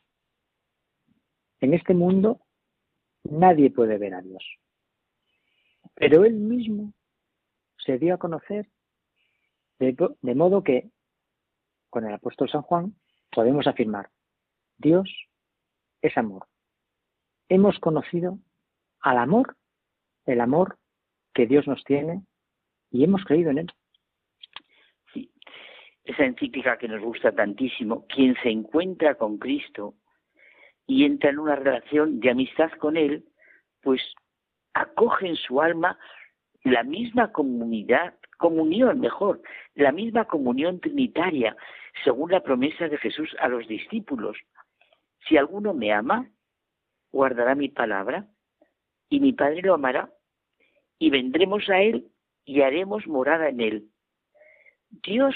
En 1.62 1.74
este 1.74 1.94
mundo 1.94 2.42
nadie 3.24 3.72
puede 3.72 3.98
ver 3.98 4.16
a 4.16 4.22
Dios, 4.22 4.44
pero 5.96 6.26
Él 6.26 6.34
mismo 6.34 6.94
se 7.78 7.98
dio 7.98 8.16
a 8.16 8.20
conocer 8.20 8.70
de, 9.80 9.96
de 10.22 10.36
modo 10.36 10.64
que 10.64 10.92
con 11.90 12.06
el 12.06 12.14
apóstol 12.14 12.50
San 12.50 12.64
Juan 12.64 12.96
podemos 13.32 13.66
afirmar, 13.66 14.10
Dios 14.78 15.10
es 16.02 16.18
amor. 16.18 16.48
Hemos 17.48 17.80
conocido 17.80 18.40
al 19.00 19.18
amor, 19.20 19.56
el 20.26 20.42
amor 20.42 20.78
que 21.34 21.48
Dios 21.48 21.66
nos 21.66 21.84
tiene 21.86 22.24
y 22.92 23.06
hemos 23.06 23.24
creído 23.24 23.52
en 23.52 23.60
él 23.60 23.72
esa 26.08 26.24
encíclica 26.24 26.78
que 26.78 26.88
nos 26.88 27.02
gusta 27.02 27.34
tantísimo, 27.34 28.06
quien 28.08 28.36
se 28.42 28.50
encuentra 28.50 29.16
con 29.16 29.38
Cristo 29.38 29.94
y 30.88 31.04
entra 31.04 31.30
en 31.30 31.40
una 31.40 31.56
relación 31.56 32.20
de 32.22 32.32
amistad 32.32 32.72
con 32.80 32.96
Él, 32.96 33.26
pues 33.82 34.02
acoge 34.74 35.28
en 35.28 35.36
su 35.36 35.62
alma 35.62 36.00
la 36.64 36.84
misma 36.84 37.32
comunidad, 37.34 38.14
comunión 38.38 39.00
mejor, 39.02 39.42
la 39.76 39.92
misma 39.92 40.26
comunión 40.26 40.80
trinitaria, 40.80 41.58
según 42.04 42.32
la 42.32 42.42
promesa 42.42 42.88
de 42.88 42.98
Jesús 42.98 43.36
a 43.40 43.50
los 43.50 43.68
discípulos. 43.68 44.38
Si 45.28 45.36
alguno 45.36 45.74
me 45.74 45.92
ama, 45.92 46.30
guardará 47.12 47.54
mi 47.54 47.68
palabra, 47.68 48.28
y 49.10 49.20
mi 49.20 49.34
Padre 49.34 49.62
lo 49.62 49.74
amará, 49.74 50.10
y 51.00 51.10
vendremos 51.10 51.70
a 51.70 51.82
Él 51.82 52.08
y 52.46 52.62
haremos 52.62 53.08
morada 53.08 53.50
en 53.50 53.60
Él. 53.60 53.90
Dios 54.90 55.36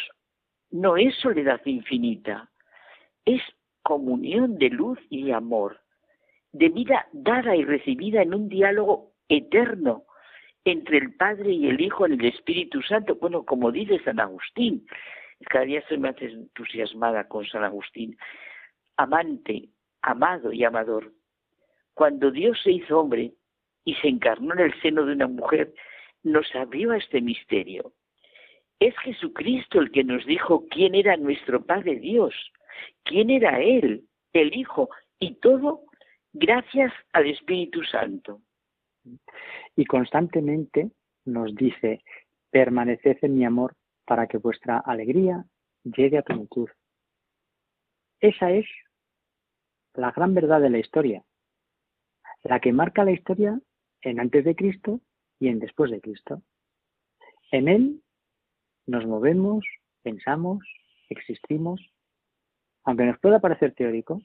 no 0.72 0.98
es 0.98 1.16
soledad 1.16 1.62
infinita, 1.66 2.50
es 3.26 3.42
comunión 3.84 4.58
de 4.58 4.70
luz 4.70 5.00
y 5.10 5.32
amor, 5.32 5.80
de 6.54 6.70
vida 6.70 7.08
dada 7.12 7.56
y 7.56 7.64
recibida 7.64 8.22
en 8.22 8.34
un 8.34 8.50
diálogo 8.50 9.12
eterno 9.30 10.06
entre 10.66 10.98
el 10.98 11.14
Padre 11.16 11.52
y 11.52 11.68
el 11.68 11.82
Hijo 11.82 12.06
en 12.06 12.14
el 12.14 12.26
Espíritu 12.26 12.82
Santo. 12.82 13.16
Bueno, 13.16 13.44
como 13.44 13.72
dice 13.72 14.00
San 14.04 14.20
Agustín, 14.20 14.86
cada 15.50 15.66
día 15.66 15.80
estoy 15.80 15.98
más 15.98 16.16
entusiasmada 16.22 17.28
con 17.28 17.46
San 17.46 17.64
Agustín, 17.64 18.18
amante, 18.98 19.70
amado 20.02 20.52
y 20.52 20.64
amador. 20.64 21.12
Cuando 21.94 22.32
Dios 22.32 22.60
se 22.64 22.72
hizo 22.72 23.00
hombre 23.00 23.34
y 23.86 23.96
se 23.96 24.08
encarnó 24.08 24.54
en 24.54 24.60
el 24.60 24.82
seno 24.82 25.06
de 25.06 25.14
una 25.14 25.28
mujer, 25.28 25.74
nos 26.24 26.46
abrió 26.56 26.92
a 26.92 26.98
este 26.98 27.22
misterio. 27.22 27.94
Es 28.82 28.98
Jesucristo 28.98 29.80
el 29.80 29.92
que 29.92 30.04
nos 30.04 30.26
dijo 30.26 30.66
quién 30.68 30.96
era 30.96 31.16
nuestro 31.16 31.64
Padre 31.64 32.00
Dios, 32.00 32.34
quién 33.04 33.30
era 33.30 33.62
Él, 33.62 34.08
el 34.34 34.58
Hijo, 34.58 34.90
y 35.20 35.36
todo 35.36 35.84
gracias 36.34 36.92
al 37.14 37.28
Espíritu 37.28 37.84
Santo. 37.84 38.42
Y 39.76 39.86
constantemente 39.86 40.90
nos 41.26 41.54
dice, 41.54 42.04
permaneced 42.50 43.20
en 43.22 43.36
mi 43.36 43.46
amor 43.46 43.76
para 44.04 44.26
que 44.26 44.40
vuestra 44.40 44.80
alegría 44.80 45.46
llegue 45.84 46.18
a 46.18 46.24
plenitud. 46.24 46.68
Esa 48.20 48.50
es 48.50 48.66
la 49.94 50.10
gran 50.10 50.34
verdad 50.34 50.60
de 50.60 50.72
la 50.72 50.80
historia, 50.80 51.24
la 52.42 52.60
que 52.60 52.74
marca 52.74 53.06
la 53.06 53.12
historia 53.12 53.62
en 54.02 54.20
antes 54.20 54.44
de 54.44 54.56
Cristo 54.56 55.02
y 55.40 55.50
en 55.50 55.60
después 55.60 55.92
de 55.92 56.02
Cristo. 56.02 56.42
En 57.52 57.68
Él 57.68 58.02
nos 58.88 59.06
movemos, 59.06 59.66
pensamos, 60.04 60.60
existimos. 61.10 61.82
Aunque 62.84 63.06
nos 63.06 63.20
pueda 63.20 63.40
parecer 63.40 63.74
teórico, 63.74 64.22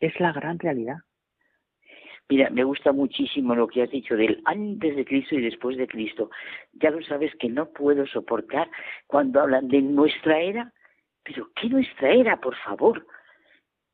es 0.00 0.18
la 0.18 0.32
gran 0.32 0.58
realidad. 0.58 0.98
Mira, 2.28 2.48
me 2.50 2.62
gusta 2.62 2.92
muchísimo 2.92 3.56
lo 3.56 3.66
que 3.66 3.82
has 3.82 3.90
dicho 3.90 4.16
del 4.16 4.40
antes 4.44 4.94
de 4.94 5.04
Cristo 5.04 5.34
y 5.34 5.40
después 5.40 5.76
de 5.76 5.88
Cristo. 5.88 6.30
Ya 6.74 6.90
lo 6.90 7.02
sabes 7.02 7.34
que 7.36 7.48
no 7.48 7.70
puedo 7.70 8.06
soportar 8.06 8.70
cuando 9.08 9.40
hablan 9.40 9.66
de 9.66 9.82
nuestra 9.82 10.40
era. 10.40 10.72
Pero 11.24 11.50
¿qué 11.56 11.68
nuestra 11.68 12.10
era, 12.12 12.40
por 12.40 12.56
favor? 12.58 13.04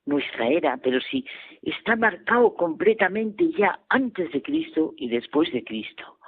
Nuestra 0.04 0.48
era, 0.48 0.76
pero 0.76 1.00
si 1.00 1.24
está 1.62 1.96
marcado 1.96 2.54
completamente 2.54 3.50
ya 3.56 3.80
antes 3.88 4.30
de 4.30 4.42
Cristo 4.42 4.92
y 4.98 5.08
después 5.08 5.50
de 5.52 5.64
Cristo. 5.64 6.18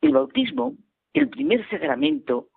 El 0.00 0.12
bautismo, 0.12 0.76
el 1.12 1.28
primer 1.28 1.68
sacramento, 1.68 2.47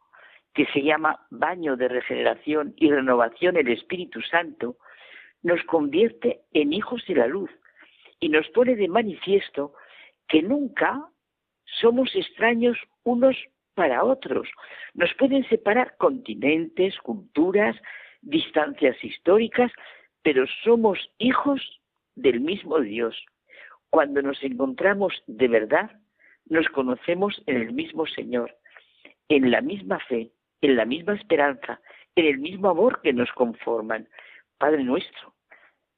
que 0.53 0.65
se 0.67 0.81
llama 0.81 1.25
baño 1.29 1.77
de 1.77 1.87
regeneración 1.87 2.73
y 2.77 2.91
renovación 2.91 3.57
el 3.57 3.69
Espíritu 3.69 4.21
Santo, 4.21 4.77
nos 5.43 5.63
convierte 5.63 6.41
en 6.53 6.73
hijos 6.73 7.03
de 7.07 7.15
la 7.15 7.27
luz 7.27 7.49
y 8.19 8.29
nos 8.29 8.47
pone 8.49 8.75
de 8.75 8.87
manifiesto 8.87 9.73
que 10.27 10.41
nunca 10.41 11.05
somos 11.79 12.15
extraños 12.15 12.77
unos 13.03 13.35
para 13.73 14.03
otros. 14.03 14.47
Nos 14.93 15.13
pueden 15.15 15.47
separar 15.49 15.95
continentes, 15.97 16.97
culturas, 16.99 17.75
distancias 18.21 19.01
históricas, 19.03 19.71
pero 20.21 20.45
somos 20.63 20.99
hijos 21.17 21.81
del 22.15 22.41
mismo 22.41 22.79
Dios. 22.79 23.15
Cuando 23.89 24.21
nos 24.21 24.41
encontramos 24.43 25.13
de 25.27 25.47
verdad, 25.47 25.91
nos 26.45 26.67
conocemos 26.69 27.41
en 27.47 27.57
el 27.57 27.73
mismo 27.73 28.05
Señor, 28.05 28.55
en 29.29 29.51
la 29.51 29.61
misma 29.61 29.99
fe, 30.07 30.31
en 30.61 30.75
la 30.75 30.85
misma 30.85 31.15
esperanza, 31.15 31.81
en 32.15 32.25
el 32.25 32.37
mismo 32.39 32.69
amor 32.69 33.01
que 33.01 33.13
nos 33.13 33.31
conforman. 33.33 34.07
Padre 34.57 34.83
nuestro, 34.83 35.33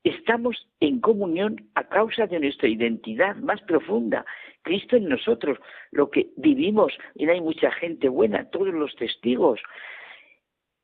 estamos 0.04 0.68
en 0.80 1.00
comunión 1.02 1.70
a 1.76 1.84
causa 1.84 2.28
de 2.28 2.40
nuestra 2.40 2.68
identidad 2.68 3.36
más 3.38 3.62
profunda, 3.62 4.26
Cristo 4.62 4.96
en 4.96 5.10
nosotros, 5.10 5.60
lo 5.92 6.10
que 6.10 6.30
vivimos, 6.38 6.94
y 7.16 7.28
hay 7.28 7.42
mucha 7.42 7.72
gente 7.72 8.08
buena, 8.08 8.50
todos 8.50 8.74
los 8.74 8.96
testigos. 8.96 9.60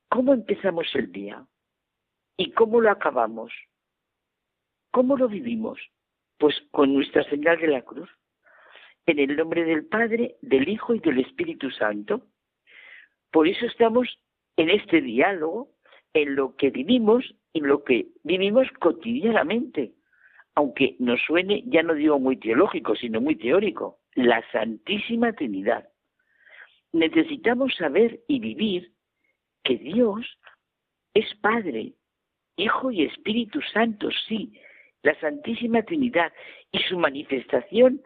¿Cómo 0.09 0.33
empezamos 0.33 0.87
el 0.95 1.11
día? 1.11 1.45
¿Y 2.37 2.51
cómo 2.51 2.81
lo 2.81 2.89
acabamos? 2.89 3.53
¿Cómo 4.91 5.17
lo 5.17 5.27
vivimos? 5.27 5.79
Pues 6.37 6.55
con 6.71 6.93
nuestra 6.93 7.23
señal 7.25 7.59
de 7.59 7.67
la 7.67 7.81
cruz. 7.81 8.09
En 9.05 9.19
el 9.19 9.35
nombre 9.35 9.63
del 9.63 9.85
Padre, 9.85 10.35
del 10.41 10.67
Hijo 10.67 10.95
y 10.95 10.99
del 10.99 11.19
Espíritu 11.19 11.69
Santo. 11.71 12.21
Por 13.31 13.47
eso 13.47 13.65
estamos 13.65 14.19
en 14.57 14.69
este 14.69 15.01
diálogo, 15.01 15.69
en 16.13 16.35
lo 16.35 16.55
que 16.55 16.69
vivimos 16.69 17.35
en 17.53 17.67
lo 17.67 17.83
que 17.83 18.07
vivimos 18.23 18.67
cotidianamente, 18.79 19.93
aunque 20.55 20.95
nos 20.99 21.21
suene, 21.21 21.63
ya 21.67 21.83
no 21.83 21.93
digo 21.93 22.19
muy 22.19 22.37
teológico, 22.37 22.95
sino 22.95 23.21
muy 23.21 23.35
teórico, 23.35 23.99
la 24.15 24.43
Santísima 24.51 25.33
Trinidad. 25.33 25.89
Necesitamos 26.91 27.75
saber 27.75 28.19
y 28.27 28.39
vivir 28.39 28.91
que 29.63 29.77
Dios 29.77 30.25
es 31.13 31.25
Padre, 31.41 31.93
Hijo 32.57 32.91
y 32.91 33.03
Espíritu 33.03 33.61
Santo, 33.73 34.09
sí, 34.27 34.53
la 35.01 35.17
Santísima 35.19 35.83
Trinidad 35.83 36.33
y 36.71 36.79
su 36.79 36.97
manifestación 36.97 38.01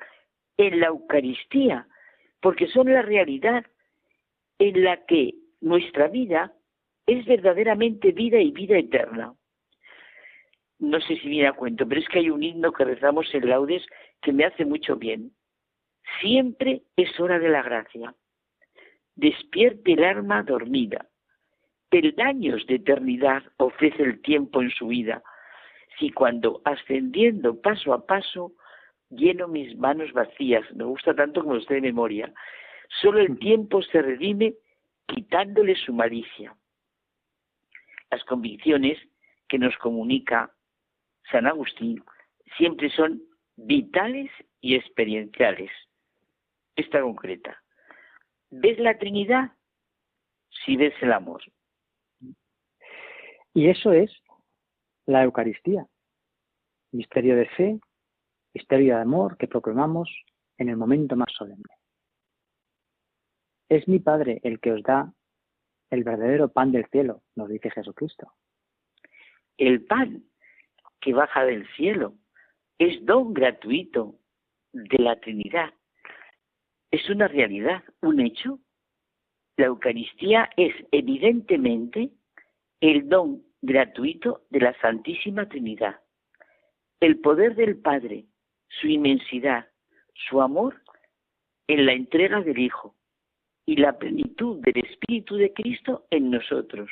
en 0.57 0.79
la 0.79 0.87
Eucaristía, 0.87 1.87
porque 2.39 2.67
son 2.67 2.91
la 2.93 3.01
realidad 3.01 3.65
en 4.63 4.81
la 4.81 5.05
que 5.05 5.33
nuestra 5.59 6.07
vida 6.07 6.53
es 7.05 7.25
verdaderamente 7.25 8.13
vida 8.13 8.39
y 8.39 8.51
vida 8.51 8.77
eterna. 8.77 9.33
No 10.79 11.01
sé 11.01 11.17
si 11.17 11.27
viene 11.27 11.49
a 11.49 11.53
cuento, 11.53 11.85
pero 11.85 11.99
es 11.99 12.07
que 12.07 12.19
hay 12.19 12.29
un 12.29 12.43
himno 12.43 12.71
que 12.71 12.85
rezamos 12.85 13.27
en 13.33 13.49
laudes 13.49 13.85
que 14.21 14.31
me 14.31 14.45
hace 14.45 14.63
mucho 14.63 14.95
bien. 14.95 15.33
Siempre 16.21 16.83
es 16.95 17.19
hora 17.19 17.39
de 17.39 17.49
la 17.49 17.61
gracia. 17.61 18.15
Despierte 19.15 19.93
el 19.93 20.03
alma 20.05 20.43
dormida. 20.43 21.09
Peldaños 21.89 22.65
de 22.67 22.75
eternidad 22.75 23.43
ofrece 23.57 24.01
el 24.01 24.21
tiempo 24.21 24.61
en 24.61 24.71
su 24.71 24.87
vida. 24.87 25.23
Si 25.99 26.09
cuando 26.09 26.61
ascendiendo 26.63 27.59
paso 27.61 27.93
a 27.93 28.05
paso 28.05 28.53
lleno 29.09 29.49
mis 29.49 29.77
manos 29.77 30.13
vacías, 30.13 30.63
me 30.73 30.85
gusta 30.85 31.13
tanto 31.13 31.43
como 31.43 31.55
usted 31.55 31.75
de 31.75 31.81
memoria, 31.81 32.33
solo 33.01 33.19
el 33.19 33.37
tiempo 33.39 33.81
se 33.81 34.01
redime 34.01 34.55
quitándole 35.07 35.75
su 35.75 35.93
malicia 35.93 36.55
las 38.13 38.23
convicciones 38.25 38.99
que 39.47 39.57
nos 39.57 39.75
comunica 39.77 40.53
San 41.31 41.47
Agustín 41.47 42.03
siempre 42.57 42.91
son 42.91 43.23
vitales 43.55 44.29
y 44.61 44.75
experienciales. 44.75 45.71
Esta 46.75 47.01
concreta. 47.01 47.59
¿Ves 48.51 48.77
la 48.77 48.99
Trinidad? 48.99 49.51
Si 50.63 50.77
ves 50.77 50.93
el 51.01 51.11
amor. 51.11 51.41
Y 53.55 53.69
eso 53.69 53.91
es 53.93 54.11
la 55.07 55.23
Eucaristía. 55.23 55.87
Misterio 56.91 57.35
de 57.35 57.47
fe, 57.47 57.79
misterio 58.53 58.95
de 58.95 59.01
amor 59.01 59.37
que 59.37 59.47
proclamamos 59.47 60.07
en 60.59 60.69
el 60.69 60.77
momento 60.77 61.15
más 61.15 61.31
solemne. 61.35 61.73
Es 63.73 63.87
mi 63.87 63.97
Padre 63.97 64.39
el 64.43 64.59
que 64.59 64.71
os 64.71 64.83
da 64.83 65.11
el 65.89 66.03
verdadero 66.03 66.47
pan 66.49 66.71
del 66.71 66.85
cielo, 66.91 67.23
nos 67.35 67.49
dice 67.49 67.71
Jesucristo. 67.71 68.31
El 69.57 69.83
pan 69.85 70.25
que 71.01 71.11
baja 71.11 71.43
del 71.43 71.67
cielo 71.75 72.13
es 72.77 73.03
don 73.03 73.33
gratuito 73.33 74.19
de 74.73 74.99
la 74.99 75.19
Trinidad. 75.19 75.73
Es 76.91 77.09
una 77.09 77.27
realidad, 77.27 77.83
un 78.03 78.19
hecho. 78.19 78.59
La 79.57 79.65
Eucaristía 79.65 80.51
es 80.55 80.75
evidentemente 80.91 82.11
el 82.79 83.09
don 83.09 83.41
gratuito 83.63 84.43
de 84.51 84.59
la 84.59 84.79
Santísima 84.81 85.49
Trinidad. 85.49 85.99
El 86.99 87.21
poder 87.21 87.55
del 87.55 87.77
Padre, 87.77 88.25
su 88.67 88.85
inmensidad, 88.85 89.67
su 90.13 90.43
amor 90.43 90.79
en 91.65 91.87
la 91.87 91.93
entrega 91.93 92.39
del 92.41 92.59
Hijo, 92.59 92.95
y 93.65 93.77
la 93.77 93.97
plenitud 93.97 94.59
del 94.61 94.83
Espíritu 94.85 95.35
de 95.35 95.53
Cristo 95.53 96.05
en 96.09 96.31
nosotros. 96.31 96.89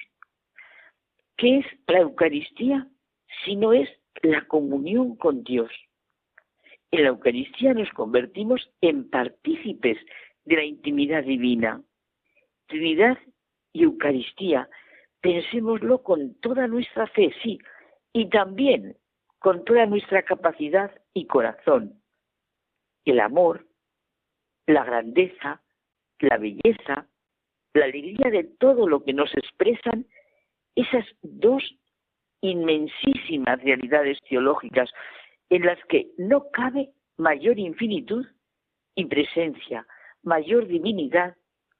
¿Qué 1.38 1.60
es 1.60 1.66
la 1.88 2.00
Eucaristía 2.00 2.88
si 3.44 3.56
no 3.56 3.74
es 3.74 3.90
la 4.22 4.46
comunión 4.48 5.16
con 5.16 5.44
Dios? 5.44 5.72
En 6.92 7.04
la 7.04 7.10
Eucaristía 7.10 7.74
nos 7.74 7.90
convertimos 7.92 8.70
en 8.82 9.10
partícipes 9.10 9.98
de 10.46 10.56
la 10.56 10.64
intimidad 10.64 11.24
divina. 11.24 11.82
Trinidad 12.68 13.18
y 13.74 13.84
Eucaristía, 13.84 14.70
pensémoslo 15.22 16.04
con 16.04 16.36
toda 16.36 16.68
nuestra 16.68 17.08
fe, 17.08 17.34
sí, 17.42 17.60
y 18.14 18.30
también 18.30 18.98
con 19.40 19.64
toda 19.64 19.86
nuestra 19.86 20.24
capacidad 20.24 20.92
y 21.14 21.26
corazón. 21.26 22.02
El 23.06 23.20
amor, 23.20 23.68
la 24.68 24.84
grandeza, 24.84 25.62
la 26.22 26.38
belleza, 26.38 27.08
la 27.74 27.86
alegría 27.86 28.30
de 28.30 28.44
todo 28.44 28.88
lo 28.88 29.04
que 29.04 29.14
nos 29.14 29.34
expresan 29.36 30.06
esas 30.76 31.06
dos 31.22 31.64
inmensísimas 32.42 33.62
realidades 33.62 34.18
teológicas 34.30 34.90
en 35.50 35.66
las 35.66 35.78
que 35.86 36.12
no 36.18 36.50
cabe 36.52 36.92
mayor 37.18 37.60
infinitud 37.60 38.26
y 38.96 39.06
presencia, 39.06 39.86
mayor 40.24 40.68
divinidad 40.68 41.36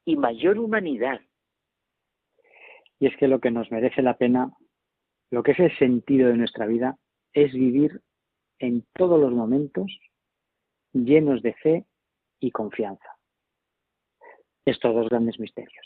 y 0.06 0.16
mayor 0.18 0.60
humanidad. 0.60 1.22
Y 3.00 3.08
es 3.08 3.18
que 3.18 3.28
lo 3.28 3.40
que 3.40 3.50
nos 3.50 3.72
merece 3.72 4.02
la 4.02 4.18
pena, 4.18 4.52
lo 5.32 5.42
que 5.42 5.52
es 5.54 5.60
el 5.60 5.76
sentido 5.78 6.30
de 6.30 6.38
nuestra 6.38 6.68
vida, 6.68 6.98
es 7.34 7.54
vivir 7.54 8.02
en 8.60 8.86
todos 8.94 9.20
los 9.20 9.32
momentos 9.32 9.92
llenos 10.94 11.42
de 11.42 11.54
fe 11.54 11.86
y 12.40 12.52
confianza 12.52 13.11
estos 14.66 14.94
dos 14.94 15.10
grandes 15.10 15.40
misterios, 15.40 15.86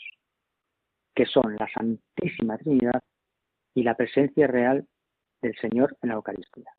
que 1.14 1.26
son 1.26 1.56
la 1.56 1.68
Santísima 1.68 2.58
Trinidad 2.58 3.02
y 3.74 3.82
la 3.82 3.94
presencia 3.94 4.46
real 4.46 4.86
del 5.42 5.56
Señor 5.56 5.96
en 6.02 6.10
la 6.10 6.16
Eucaristía, 6.16 6.70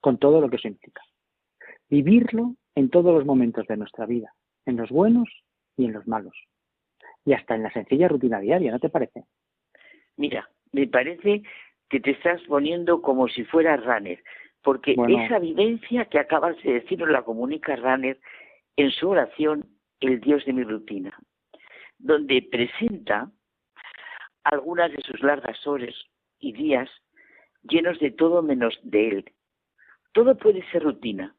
con 0.00 0.18
todo 0.18 0.40
lo 0.40 0.48
que 0.48 0.56
eso 0.56 0.68
implica. 0.68 1.02
Vivirlo 1.88 2.54
en 2.74 2.90
todos 2.90 3.14
los 3.14 3.24
momentos 3.24 3.66
de 3.66 3.76
nuestra 3.76 4.06
vida, 4.06 4.34
en 4.66 4.76
los 4.76 4.90
buenos 4.90 5.28
y 5.76 5.84
en 5.84 5.92
los 5.92 6.06
malos, 6.06 6.36
y 7.24 7.34
hasta 7.34 7.54
en 7.54 7.62
la 7.62 7.72
sencilla 7.72 8.08
rutina 8.08 8.40
diaria, 8.40 8.72
¿no 8.72 8.80
te 8.80 8.88
parece? 8.88 9.24
Mira, 10.16 10.48
me 10.72 10.86
parece 10.86 11.42
que 11.88 12.00
te 12.00 12.12
estás 12.12 12.40
poniendo 12.42 13.02
como 13.02 13.28
si 13.28 13.44
fuera 13.44 13.76
runner, 13.76 14.22
porque 14.62 14.96
esa 15.08 15.38
vivencia 15.38 16.06
que 16.06 16.18
acabas 16.18 16.56
de 16.62 16.74
decir 16.74 17.00
la 17.00 17.22
comunica 17.22 17.76
runner 17.76 18.18
en 18.76 18.90
su 18.90 19.10
oración, 19.10 19.68
el 20.00 20.20
Dios 20.20 20.44
de 20.46 20.54
mi 20.54 20.62
rutina 20.62 21.16
donde 22.04 22.46
presenta 22.52 23.32
algunas 24.44 24.92
de 24.92 25.02
sus 25.02 25.22
largas 25.22 25.66
horas 25.66 25.94
y 26.38 26.52
días 26.52 26.90
llenos 27.62 27.98
de 27.98 28.10
todo 28.10 28.42
menos 28.42 28.78
de 28.82 29.08
él. 29.08 29.32
Todo 30.12 30.36
puede 30.36 30.62
ser 30.70 30.82
rutina, 30.82 31.34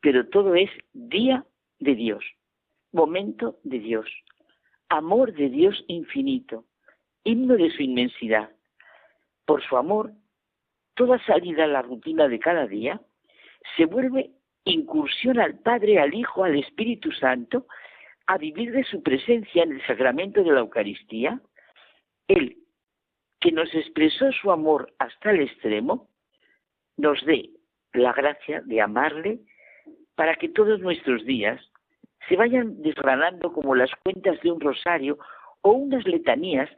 pero 0.00 0.26
todo 0.26 0.56
es 0.56 0.70
día 0.92 1.46
de 1.78 1.94
Dios, 1.94 2.24
momento 2.90 3.60
de 3.62 3.78
Dios, 3.78 4.06
amor 4.88 5.32
de 5.32 5.50
Dios 5.50 5.84
infinito, 5.86 6.64
himno 7.22 7.54
de 7.54 7.70
su 7.70 7.82
inmensidad. 7.82 8.50
Por 9.44 9.62
su 9.62 9.76
amor, 9.76 10.10
toda 10.94 11.24
salida 11.26 11.62
a 11.62 11.68
la 11.68 11.82
rutina 11.82 12.26
de 12.26 12.40
cada 12.40 12.66
día 12.66 13.00
se 13.76 13.84
vuelve 13.84 14.32
incursión 14.64 15.38
al 15.38 15.60
Padre, 15.60 16.00
al 16.00 16.12
Hijo, 16.12 16.42
al 16.42 16.58
Espíritu 16.58 17.12
Santo 17.12 17.68
a 18.26 18.38
vivir 18.38 18.72
de 18.72 18.84
su 18.84 19.02
presencia 19.02 19.62
en 19.62 19.72
el 19.72 19.86
sacramento 19.86 20.42
de 20.42 20.52
la 20.52 20.60
Eucaristía, 20.60 21.40
Él, 22.28 22.58
que 23.40 23.52
nos 23.52 23.72
expresó 23.74 24.32
su 24.32 24.50
amor 24.50 24.92
hasta 24.98 25.30
el 25.30 25.42
extremo, 25.42 26.08
nos 26.96 27.24
dé 27.24 27.50
la 27.92 28.12
gracia 28.12 28.62
de 28.62 28.80
amarle 28.80 29.40
para 30.14 30.34
que 30.36 30.48
todos 30.48 30.80
nuestros 30.80 31.24
días 31.24 31.60
se 32.28 32.36
vayan 32.36 32.82
desgranando 32.82 33.52
como 33.52 33.74
las 33.74 33.90
cuentas 34.02 34.40
de 34.40 34.50
un 34.50 34.60
rosario 34.60 35.18
o 35.62 35.72
unas 35.72 36.06
letanías 36.06 36.68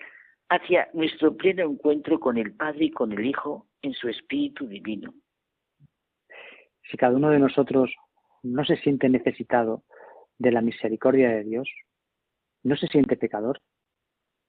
hacia 0.51 0.89
nuestro 0.93 1.37
pleno 1.37 1.63
encuentro 1.63 2.21
con 2.21 2.37
el 2.37 2.55
Padre 2.55 2.87
y 2.87 2.91
con 2.91 3.13
el 3.13 3.25
Hijo 3.25 3.67
en 3.83 3.93
su 3.95 4.09
Espíritu 4.09 4.67
Divino. 4.67 5.15
Si 6.91 6.97
cada 6.97 7.17
uno 7.17 7.31
de 7.31 7.39
nosotros 7.39 7.95
no 8.43 8.65
se 8.65 8.77
siente 8.79 9.09
necesitado 9.09 9.83
de 10.39 10.53
la 10.53 10.61
misericordia 10.61 11.31
de 11.31 11.45
Dios, 11.45 11.69
no 12.63 12.77
se 12.77 12.87
siente 12.87 13.17
pecador, 13.17 13.61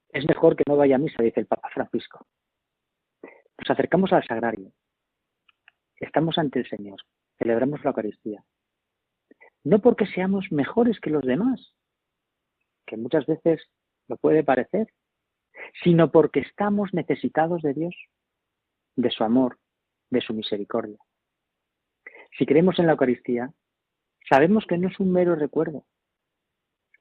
es 0.09 0.27
mejor 0.27 0.55
que 0.55 0.63
no 0.67 0.75
vaya 0.75 0.95
a 0.95 0.99
misa, 0.99 1.21
dice 1.21 1.39
el 1.39 1.47
Papa 1.47 1.69
Francisco. 1.73 2.25
Nos 3.23 3.69
acercamos 3.69 4.13
al 4.13 4.25
sagrario, 4.25 4.71
estamos 5.97 6.37
ante 6.37 6.59
el 6.59 6.69
Señor, 6.69 6.99
celebramos 7.37 7.83
la 7.83 7.89
Eucaristía. 7.89 8.43
No 9.63 9.79
porque 9.79 10.05
seamos 10.07 10.51
mejores 10.51 10.99
que 10.99 11.09
los 11.09 11.23
demás, 11.23 11.73
que 12.85 12.97
muchas 12.97 13.25
veces 13.25 13.61
lo 14.07 14.17
puede 14.17 14.43
parecer, 14.43 14.87
sino 15.83 16.11
porque 16.11 16.39
estamos 16.39 16.93
necesitados 16.93 17.61
de 17.61 17.73
Dios, 17.73 17.95
de 18.95 19.11
su 19.11 19.23
amor, 19.23 19.59
de 20.09 20.21
su 20.21 20.33
misericordia. 20.33 20.97
Si 22.37 22.45
creemos 22.45 22.79
en 22.79 22.85
la 22.85 22.93
Eucaristía, 22.93 23.51
Sabemos 24.27 24.65
que 24.65 24.77
no 24.77 24.89
es 24.89 24.99
un 24.99 25.11
mero 25.11 25.35
recuerdo, 25.35 25.85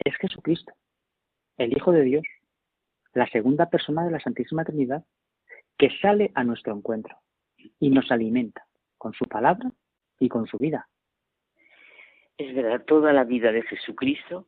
es 0.04 0.16
Jesucristo, 0.16 0.72
el 1.56 1.76
Hijo 1.76 1.92
de 1.92 2.02
Dios, 2.02 2.24
la 3.14 3.28
segunda 3.30 3.68
persona 3.68 4.04
de 4.04 4.10
la 4.10 4.20
Santísima 4.20 4.64
Trinidad, 4.64 5.04
que 5.76 5.90
sale 6.00 6.30
a 6.34 6.44
nuestro 6.44 6.74
encuentro 6.74 7.16
y 7.80 7.90
nos 7.90 8.10
alimenta 8.10 8.66
con 8.96 9.12
su 9.14 9.24
palabra 9.24 9.70
y 10.18 10.28
con 10.28 10.46
su 10.46 10.58
vida. 10.58 10.88
Es 12.36 12.54
verdad, 12.54 12.84
toda 12.84 13.12
la 13.12 13.24
vida 13.24 13.50
de 13.52 13.62
Jesucristo 13.62 14.46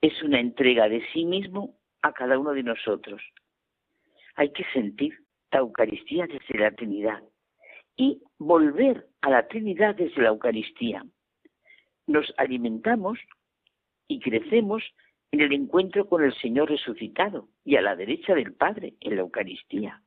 es 0.00 0.22
una 0.22 0.40
entrega 0.40 0.88
de 0.88 1.02
sí 1.12 1.24
mismo 1.24 1.78
a 2.02 2.12
cada 2.12 2.38
uno 2.38 2.52
de 2.52 2.62
nosotros. 2.62 3.22
Hay 4.34 4.52
que 4.52 4.64
sentir 4.72 5.18
la 5.50 5.60
Eucaristía 5.60 6.26
desde 6.26 6.58
la 6.58 6.72
Trinidad 6.72 7.22
y 7.96 8.22
volver 8.38 9.08
a 9.20 9.30
la 9.30 9.46
Trinidad 9.48 9.94
desde 9.94 10.22
la 10.22 10.30
Eucaristía. 10.30 11.04
Nos 12.06 12.32
alimentamos 12.36 13.18
y 14.08 14.20
crecemos 14.20 14.82
en 15.30 15.40
el 15.40 15.52
encuentro 15.52 16.08
con 16.08 16.22
el 16.22 16.34
Señor 16.34 16.70
resucitado 16.70 17.48
y 17.64 17.76
a 17.76 17.82
la 17.82 17.96
derecha 17.96 18.34
del 18.34 18.52
Padre 18.54 18.94
en 19.00 19.16
la 19.16 19.22
Eucaristía. 19.22 20.02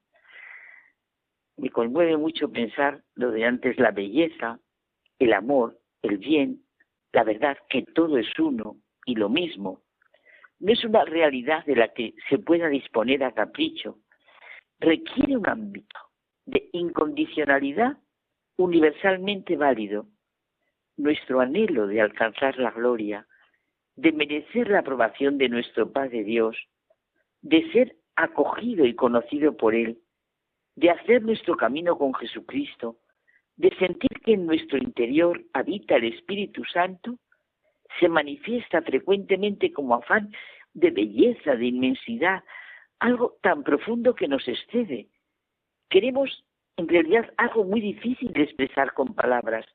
Me 1.57 1.69
conmueve 1.69 2.17
mucho 2.17 2.51
pensar 2.51 3.03
lo 3.15 3.31
de 3.31 3.45
antes 3.45 3.80
la 3.80 3.91
belleza, 3.91 4.59
el 5.19 5.34
amor, 5.34 5.80
el 6.01 6.17
bien, 6.17 6.65
la 7.13 7.23
verdad 7.23 7.57
que 7.69 7.84
todo 7.84 8.17
es 8.17 8.27
uno 8.38 8.77
y 9.05 9.15
lo 9.15 9.30
mismo. 9.30 9.81
No 10.59 10.73
es 10.73 10.84
una 10.84 11.05
realidad 11.05 11.65
de 11.65 11.76
la 11.76 11.93
que 11.93 12.13
se 12.30 12.39
pueda 12.39 12.67
disponer 12.67 13.23
a 13.23 13.34
capricho. 13.34 13.99
Requiere 14.80 15.38
un 15.38 15.47
ámbito 15.47 15.97
de 16.45 16.69
incondicionalidad 16.73 17.97
universalmente 18.57 19.55
válido. 19.55 20.07
Nuestro 20.97 21.41
anhelo 21.41 21.88
de 21.88 22.01
alcanzar 22.01 22.57
la 22.57 22.72
gloria, 22.72 23.27
de 23.95 24.11
merecer 24.11 24.69
la 24.69 24.80
aprobación 24.80 25.38
de 25.38 25.49
nuestro 25.49 25.91
Padre 25.91 26.23
Dios, 26.23 26.57
de 27.41 27.69
ser 27.72 27.95
acogido 28.15 28.85
y 28.85 28.95
conocido 28.95 29.55
por 29.57 29.76
Él, 29.76 29.99
de 30.76 30.89
hacer 30.89 31.22
nuestro 31.22 31.55
camino 31.55 31.97
con 31.97 32.13
Jesucristo, 32.13 32.97
de 33.57 33.73
sentir 33.77 34.09
que 34.23 34.34
en 34.34 34.45
nuestro 34.45 34.77
interior 34.77 35.41
habita 35.53 35.95
el 35.95 36.05
Espíritu 36.05 36.63
Santo, 36.65 37.17
se 37.99 38.09
manifiesta 38.09 38.81
frecuentemente 38.81 39.72
como 39.72 39.95
afán 39.95 40.31
de 40.73 40.91
belleza, 40.91 41.55
de 41.55 41.67
inmensidad, 41.67 42.43
algo 42.99 43.38
tan 43.41 43.63
profundo 43.63 44.15
que 44.15 44.27
nos 44.27 44.47
excede. 44.47 45.07
Queremos 45.89 46.43
en 46.77 46.88
realidad 46.88 47.31
algo 47.38 47.63
muy 47.63 47.80
difícil 47.80 48.34
de 48.34 48.43
expresar 48.43 48.93
con 48.93 49.13
palabras. 49.15 49.65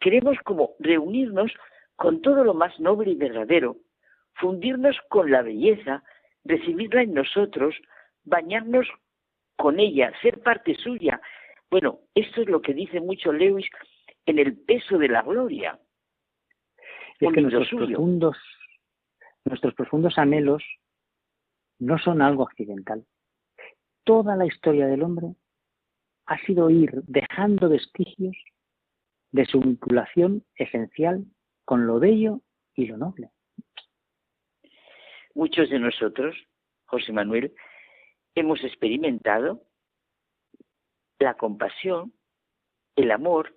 Queremos 0.00 0.38
como 0.44 0.74
reunirnos 0.78 1.52
con 1.96 2.22
todo 2.22 2.42
lo 2.42 2.54
más 2.54 2.78
noble 2.80 3.10
y 3.10 3.16
verdadero, 3.16 3.76
fundirnos 4.34 4.96
con 5.10 5.30
la 5.30 5.42
belleza, 5.42 6.02
recibirla 6.44 7.02
en 7.02 7.12
nosotros, 7.12 7.74
bañarnos 8.24 8.88
con 9.56 9.78
ella, 9.78 10.10
ser 10.22 10.40
parte 10.40 10.74
suya. 10.76 11.20
Bueno, 11.70 12.00
esto 12.14 12.40
es 12.40 12.48
lo 12.48 12.62
que 12.62 12.72
dice 12.72 13.00
mucho 13.00 13.32
Lewis 13.32 13.66
en 14.24 14.38
el 14.38 14.56
peso 14.56 14.96
de 14.96 15.08
la 15.08 15.22
gloria. 15.22 15.78
Es 17.20 17.32
que 17.32 17.40
nuestros 17.42 17.68
profundos, 17.68 18.38
nuestros 19.44 19.74
profundos 19.74 20.16
anhelos 20.16 20.64
no 21.78 21.98
son 21.98 22.22
algo 22.22 22.44
accidental. 22.44 23.04
Toda 24.04 24.36
la 24.36 24.46
historia 24.46 24.86
del 24.86 25.02
hombre 25.02 25.34
ha 26.26 26.38
sido 26.46 26.70
ir 26.70 26.90
dejando 27.06 27.68
vestigios 27.68 28.36
de 29.32 29.46
su 29.46 29.60
vinculación 29.60 30.44
esencial 30.56 31.24
con 31.64 31.86
lo 31.86 32.00
bello 32.00 32.40
y 32.74 32.86
lo 32.86 32.96
noble. 32.96 33.30
Muchos 35.34 35.70
de 35.70 35.78
nosotros, 35.78 36.36
José 36.86 37.12
Manuel, 37.12 37.54
hemos 38.34 38.62
experimentado 38.64 39.62
la 41.18 41.34
compasión, 41.34 42.12
el 42.96 43.10
amor, 43.10 43.54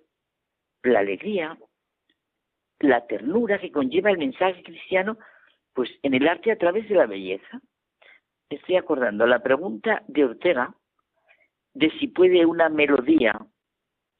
la 0.82 1.00
alegría, 1.00 1.58
la 2.78 3.06
ternura 3.06 3.58
que 3.58 3.72
conlleva 3.72 4.10
el 4.10 4.18
mensaje 4.18 4.62
cristiano, 4.62 5.18
pues 5.72 5.90
en 6.02 6.14
el 6.14 6.28
arte 6.28 6.52
a 6.52 6.58
través 6.58 6.88
de 6.88 6.94
la 6.94 7.06
belleza. 7.06 7.60
Estoy 8.48 8.76
acordando 8.76 9.26
la 9.26 9.42
pregunta 9.42 10.02
de 10.06 10.24
Ortega 10.24 10.74
de 11.72 11.90
si 11.98 12.06
puede 12.06 12.46
una 12.46 12.68
melodía 12.68 13.34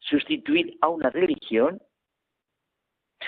sustituir 0.09 0.77
a 0.81 0.89
una 0.89 1.11
religión 1.11 1.81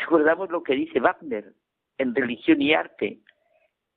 Recordamos 0.01 0.51
lo 0.51 0.63
que 0.63 0.75
dice 0.75 1.01
Wagner 1.01 1.53
en 1.99 2.15
Religión 2.15 2.61
y 2.61 2.75
Arte. 2.75 3.19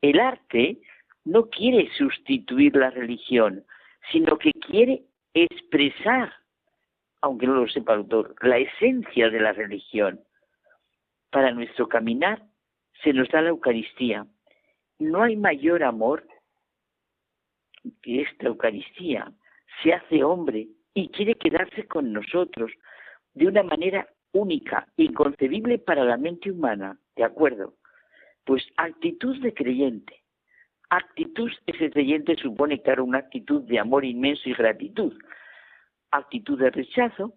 El 0.01 0.19
arte 0.19 0.80
no 1.26 1.49
quiere 1.49 1.89
sustituir 1.97 2.76
la 2.76 2.89
religión, 2.89 3.65
sino 4.11 4.38
que 4.38 4.51
quiere 4.51 5.03
expresar, 5.34 6.34
aunque 7.22 7.47
no 7.47 7.56
lo 7.56 7.68
sepa 7.68 7.93
el 7.93 7.99
autor, 7.99 8.35
la 8.41 8.57
esencia 8.57 9.30
de 9.30 9.39
la 9.39 9.51
religión. 9.51 10.22
Para 11.30 11.51
nuestro 11.51 11.88
caminar 11.88 12.43
se 13.03 13.14
nos 13.14 13.30
da 13.30 13.41
la 13.41 13.49
Eucaristía. 13.49 14.26
No 14.99 15.22
hay 15.23 15.35
mayor 15.35 15.84
amor 15.84 16.26
que 18.01 18.22
esta 18.22 18.47
Eucaristía. 18.47 19.31
Se 19.84 19.93
hace 19.93 20.23
hombre 20.23 20.68
y 20.99 21.09
quiere 21.09 21.35
quedarse 21.35 21.88
con 21.88 22.11
nosotros 22.11 22.71
de 23.34 23.47
una 23.47 23.63
manera 23.63 24.07
única, 24.34 24.85
inconcebible 24.97 25.80
para 25.80 26.03
la 26.03 26.17
mente 26.17 26.51
humana, 26.51 26.99
¿de 27.15 27.23
acuerdo? 27.23 27.76
Pues 28.43 28.63
actitud 28.76 29.41
de 29.41 29.53
creyente. 29.53 30.23
Actitud, 30.89 31.49
ese 31.67 31.89
creyente 31.89 32.35
supone, 32.35 32.81
claro, 32.81 33.05
una 33.05 33.19
actitud 33.19 33.63
de 33.63 33.80
amor 33.80 34.03
inmenso 34.03 34.49
y 34.49 34.53
gratitud. 34.53 35.17
Actitud 36.11 36.59
de 36.59 36.69
rechazo 36.69 37.34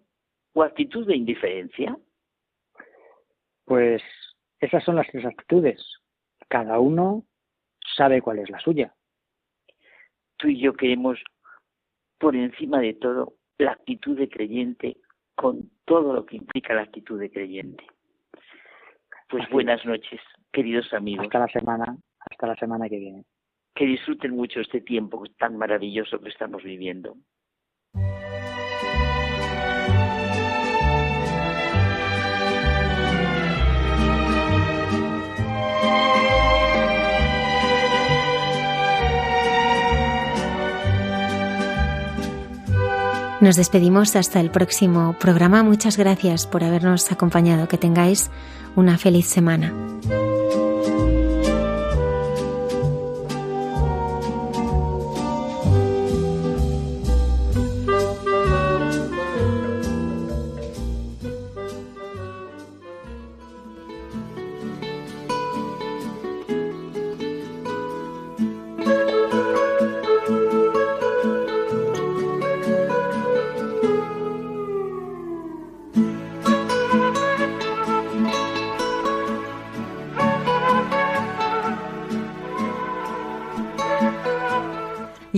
o 0.53 0.63
actitud 0.63 1.07
de 1.07 1.15
indiferencia. 1.15 1.97
Pues 3.63 4.01
esas 4.59 4.83
son 4.83 4.97
las 4.97 5.07
tres 5.07 5.25
actitudes. 5.25 5.81
Cada 6.49 6.79
uno 6.79 7.23
sabe 7.95 8.21
cuál 8.21 8.39
es 8.39 8.49
la 8.49 8.59
suya. 8.59 8.93
Tú 10.35 10.49
y 10.49 10.59
yo 10.59 10.73
queremos, 10.73 11.17
por 12.17 12.35
encima 12.35 12.79
de 12.79 12.95
todo, 12.95 13.35
la 13.57 13.71
actitud 13.71 14.17
de 14.17 14.29
creyente 14.29 14.97
con 15.35 15.69
todo 15.85 16.13
lo 16.13 16.25
que 16.25 16.37
implica 16.37 16.73
la 16.73 16.83
actitud 16.83 17.19
de 17.19 17.31
creyente. 17.31 17.85
Pues 19.29 19.49
buenas 19.49 19.83
noches, 19.85 20.21
queridos 20.51 20.93
amigos. 20.93 21.25
Hasta 21.25 21.39
la 21.39 21.47
semana, 21.47 21.97
hasta 22.19 22.47
la 22.47 22.55
semana 22.55 22.87
que 22.87 22.99
viene. 22.99 23.23
Que 23.73 23.85
disfruten 23.85 24.35
mucho 24.35 24.59
este 24.59 24.81
tiempo 24.81 25.23
tan 25.37 25.57
maravilloso 25.57 26.19
que 26.19 26.29
estamos 26.29 26.63
viviendo. 26.63 27.15
Nos 43.43 43.57
despedimos 43.57 44.15
hasta 44.15 44.39
el 44.39 44.51
próximo 44.51 45.17
programa. 45.19 45.63
Muchas 45.63 45.97
gracias 45.97 46.47
por 46.47 46.63
habernos 46.63 47.11
acompañado. 47.11 47.67
Que 47.67 47.77
tengáis 47.77 48.31
una 48.77 48.97
feliz 48.97 49.27
semana. 49.27 49.73